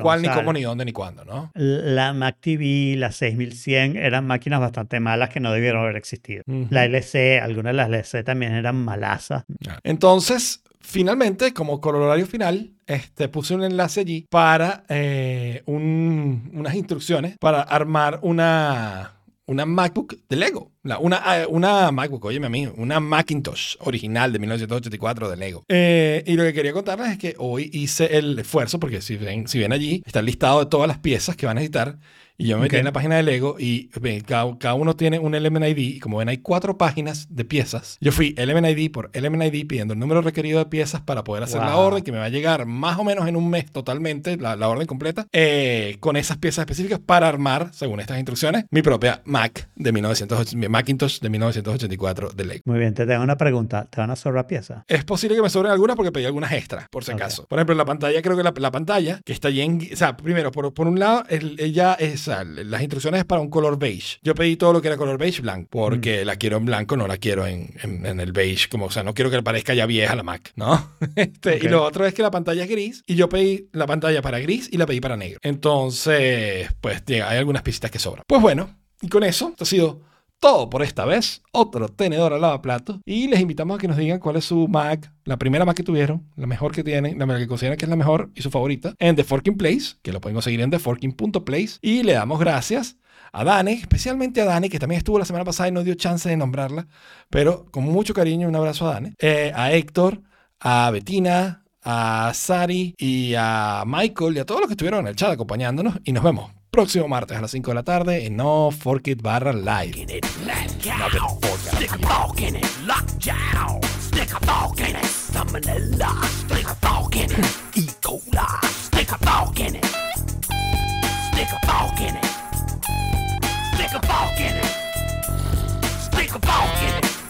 cuál, 0.03 0.19
o 0.19 0.23
ni 0.23 0.29
cómo, 0.29 0.53
ni 0.53 0.63
dónde, 0.63 0.85
ni 0.85 0.93
cuándo, 0.93 1.20
¿no? 1.25 1.51
La 1.55 2.13
Mac 2.13 2.37
TV, 2.41 2.95
la 2.97 3.13
6100 3.13 3.97
eran 3.97 4.27
máquinas 4.27 4.61
bastante 4.61 5.01
malas 5.01 5.29
que 5.31 5.41
no 5.41 5.53
debieron 5.53 5.83
haber 5.83 5.97
existido. 5.97 6.43
La 6.71 6.85
LC, 6.85 7.41
algunas 7.41 7.73
de 7.73 7.77
las 7.77 7.89
LC 7.89 8.23
también 8.25 8.53
eran 8.53 8.77
malazas. 8.77 9.45
Entonces, 9.83 10.63
finalmente, 10.81 11.53
como 11.53 11.81
corolario 11.81 12.27
final, 12.27 12.71
este, 12.87 13.29
puse 13.29 13.55
un 13.55 13.63
enlace 13.65 14.01
allí 14.01 14.27
para 14.31 14.85
eh, 14.89 15.63
un- 15.67 16.51
unas 16.55 16.75
instrucciones 16.75 17.37
para 17.39 17.61
armar 17.63 18.19
una, 18.23 19.13
una 19.47 19.67
MacBook 19.67 20.17
de 20.29 20.37
Lego. 20.37 20.73
La- 20.83 20.99
una, 20.99 21.23
eh, 21.43 21.47
una 21.47 21.91
MacBook, 21.93 22.25
óyeme 22.25 22.47
a 22.47 22.51
mí, 22.51 22.67
una 22.77 23.01
Macintosh 23.01 23.77
original 23.81 24.33
de 24.33 24.39
1984 24.39 25.29
de 25.29 25.37
Lego. 25.37 25.63
Eh, 25.69 26.23
y 26.27 26.35
lo 26.37 26.43
que 26.45 26.55
quería 26.55 26.73
contarles 26.73 27.11
es 27.11 27.19
que 27.19 27.35
hoy 27.39 27.69
hice 27.73 28.17
el 28.17 28.39
esfuerzo, 28.39 28.81
porque 28.81 29.03
si 29.03 29.17
ven, 29.17 29.47
si 29.47 29.59
ven 29.59 29.73
allí, 29.73 30.03
está 30.07 30.21
el 30.21 30.27
listado 30.27 30.61
de 30.61 30.67
todas 30.71 30.89
las 30.89 30.99
piezas 30.99 31.37
que 31.37 31.45
van 31.45 31.59
a 31.59 31.61
necesitar. 31.61 31.99
Y 32.39 32.47
yo 32.47 32.57
me 32.57 32.63
metí 32.63 32.77
en 32.77 32.87
la 32.87 32.93
página 32.93 33.17
de 33.17 33.23
Lego 33.23 33.57
y 33.59 33.89
cada, 34.27 34.57
cada 34.57 34.73
uno 34.73 34.97
tiene 34.97 35.19
un 35.19 35.35
Element 35.35 35.67
ID. 35.67 35.97
Y 35.97 36.01
como 36.01 36.17
ven, 36.17 36.31
hay 36.31 36.39
cuatro 36.39 36.79
páginas 36.79 37.27
de 37.29 37.45
piezas. 37.45 37.99
Yo 38.01 38.13
fui 38.13 38.35
Element 38.39 38.67
ID 38.67 38.91
por 38.91 39.11
Element 39.13 39.55
ID 39.55 39.67
pidiendo 39.67 39.93
el 39.93 40.01
número 40.01 40.23
requerido 40.23 40.59
de 40.59 40.65
piezas 40.65 41.03
para 41.03 41.23
poder 41.23 41.43
hacer 41.43 41.61
la 41.61 41.75
Wow. 41.75 41.85
orden, 41.85 42.03
que 42.03 42.13
me 42.13 42.17
va 42.19 42.25
a 42.25 42.29
llegar 42.31 42.65
más 42.65 42.99
o 42.99 43.05
menos 43.05 43.29
en 43.29 43.37
un 43.37 43.51
mes 43.51 43.71
totalmente, 43.71 44.39
la, 44.39 44.57
la 44.57 44.71
orden 44.71 44.87
completa, 44.87 45.27
eh, 45.35 45.99
con 46.01 46.17
esas 46.17 46.39
piezas 46.39 46.63
específicas 46.63 46.99
para 46.99 47.29
armar, 47.29 47.73
según 47.75 48.01
estas 48.01 48.17
instrucciones, 48.17 48.65
mi 48.71 48.81
propia 48.81 49.21
Mac 49.27 49.69
de 49.77 49.93
1980, 49.93 50.57
mi 50.57 50.65
Macintosh 50.71 51.21
de 51.21 51.29
1984 51.31 52.31
de 52.31 52.45
Lego. 52.45 52.63
Muy 52.65 52.79
bien, 52.79 52.95
te 52.95 53.07
tengo 53.07 53.23
una 53.23 53.37
pregunta. 53.37 53.87
¿Te 53.91 54.01
van 54.01 54.11
a 54.11 54.17
sobrar 54.17 54.47
piezas? 54.47 54.85
Es 54.89 55.05
posible 55.05 55.37
que 55.37 55.43
me 55.43 55.51
sobren 55.51 55.73
algunas 55.73 55.97
porque 55.97 56.13
pedí 56.13 56.25
algunas 56.25 56.53
extras, 56.53 56.87
por 56.91 57.05
si 57.05 57.13
acaso. 57.13 57.47
Por 57.49 57.59
ejemplo, 57.59 57.75
la 57.75 57.85
pantalla, 57.85 58.21
creo 58.23 58.37
que 58.37 58.43
la, 58.43 58.53
la 58.57 58.71
pantalla 58.71 59.21
que 59.25 59.33
está 59.33 59.49
allí 59.49 59.61
en... 59.61 59.81
O 59.93 59.97
sea, 59.97 60.17
primero, 60.17 60.51
por, 60.53 60.73
por 60.73 60.87
un 60.87 60.99
lado, 60.99 61.25
el- 61.29 61.57
ella 61.61 61.95
es, 61.95 62.27
las 62.29 62.81
instrucciones 62.83 63.19
es 63.21 63.25
para 63.25 63.41
un 63.41 63.51
color 63.51 63.79
beige. 63.79 64.19
Yo 64.23 64.35
pedí 64.35 64.57
todo 64.57 64.73
lo 64.73 64.81
que 64.83 64.89
era 64.89 64.97
color 64.97 65.19
beige 65.19 65.43
blanco 65.43 65.69
porque 65.71 66.25
la 66.25 66.37
quiero 66.37 66.57
en 66.57 66.65
blanco, 66.65 66.97
no 66.97 67.07
la 67.07 67.17
quiero 67.17 67.47
en, 67.47 67.71
en- 67.83 68.07
en 68.07 68.21
el 68.21 68.33
beige. 68.33 68.69
Como, 68.69 68.87
o 68.87 68.91
sea, 68.91 69.03
no 69.03 69.15
quiero 69.15 69.31
que 69.31 69.37
le 69.37 69.43
parezca 69.43 69.75
ya 69.75 69.87
vieja 69.87 70.15
la 70.15 70.23
Mac, 70.23 70.53
¿no? 70.57 70.93
Este. 71.17 71.59
Y 71.63 71.69
lo 71.69 71.83
otro 71.83 72.07
es 72.07 72.15
que 72.15 72.23
la 72.23 72.31
pantalla 72.31 72.63
es 72.63 72.69
gris 72.71 73.03
y 73.07 73.15
yo 73.17 73.29
pedí 73.29 73.69
la 73.73 73.87
pantalla 73.87 74.23
para 74.23 74.39
gris 74.39 74.69
y 74.71 74.77
la 74.79 74.87
pedí 74.87 75.01
para 75.01 75.17
negro. 75.17 75.39
Entonces, 75.43 76.69
pues 76.81 77.05
llega, 77.05 77.29
hay 77.31 77.39
algunas 77.39 77.63
piecitas 77.63 77.91
que 77.91 77.99
sobran. 77.99 78.23
Pues 78.27 78.41
bueno, 78.41 78.77
y 79.03 79.09
con 79.09 79.25
eso, 79.25 79.49
esto 79.51 79.65
ha 79.65 79.67
sido 79.67 80.01
todo 80.41 80.71
por 80.71 80.83
esta 80.83 81.05
vez. 81.05 81.43
Otro 81.53 81.89
tenedor 81.89 82.33
al 82.33 82.41
lavaplato. 82.41 83.01
Y 83.05 83.29
les 83.29 83.41
invitamos 83.41 83.77
a 83.77 83.79
que 83.79 83.87
nos 83.87 83.97
digan 83.97 84.19
cuál 84.19 84.37
es 84.37 84.47
su 84.47 84.67
Mac, 84.67 85.13
la 85.25 85.37
primera 85.37 85.65
Mac 85.65 85.77
que 85.77 85.83
tuvieron, 85.83 86.27
la 86.37 86.47
mejor 86.47 86.73
que 86.73 86.83
tienen, 86.83 87.19
la 87.19 87.39
que 87.39 87.47
consideran 87.47 87.79
que 87.79 87.85
es 87.85 87.91
la 87.91 87.97
mejor 87.97 88.31
y 88.35 88.43
su 88.43 88.51
favorita, 88.51 88.95
en 88.99 89.15
The 89.15 89.25
Forking 89.25 89.57
Place, 89.57 89.97
que 90.03 90.13
lo 90.13 90.21
pueden 90.21 90.35
conseguir 90.35 90.61
en 90.61 90.71
theforking.place. 90.71 91.79
Y 91.83 92.03
le 92.03 92.15
damos 92.15 92.41
gracias 92.41 92.97
a 93.33 93.45
Dani, 93.45 93.73
especialmente 93.73 94.41
a 94.41 94.47
Dani, 94.47 94.69
que 94.69 94.79
también 94.79 94.99
estuvo 94.99 95.19
la 95.19 95.25
semana 95.25 95.45
pasada 95.45 95.69
y 95.69 95.73
no 95.73 95.85
dio 95.85 95.95
chance 95.95 96.29
de 96.29 96.37
nombrarla, 96.37 96.89
pero 97.29 97.67
con 97.71 97.85
mucho 97.85 98.15
cariño 98.15 98.49
un 98.49 98.57
abrazo 98.57 98.89
a 98.89 98.95
Dani, 98.95 99.15
eh, 99.21 99.53
a 99.55 99.73
Héctor, 99.73 100.23
a 100.59 100.91
Betina, 100.91 101.65
a 101.83 102.33
Sari 102.35 102.95
y 102.99 103.35
a 103.37 103.85
Michael 103.87 104.37
y 104.37 104.41
a 104.41 104.47
todos 104.47 104.61
los 104.61 104.69
que 104.69 104.75
estuvieron 104.75 105.01
en 105.01 105.09
el 105.09 105.17
chat 105.17 105.31
acompañándonos 105.31 105.99
y 106.05 106.13
nos 106.13 106.25
vemos 106.25 106.51
próximo 106.71 107.09
martes 107.09 107.37
a 107.37 107.41
las 107.41 107.51
5 107.51 107.71
de 107.71 107.75
la 107.75 107.83
tarde 107.83 108.27
en 108.27 108.37
No 108.37 108.71
Fork 108.71 109.09
It 109.09 109.23
barra 109.23 109.53
live. 109.53 110.07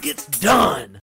It's 0.03 0.27
done. 0.41 1.00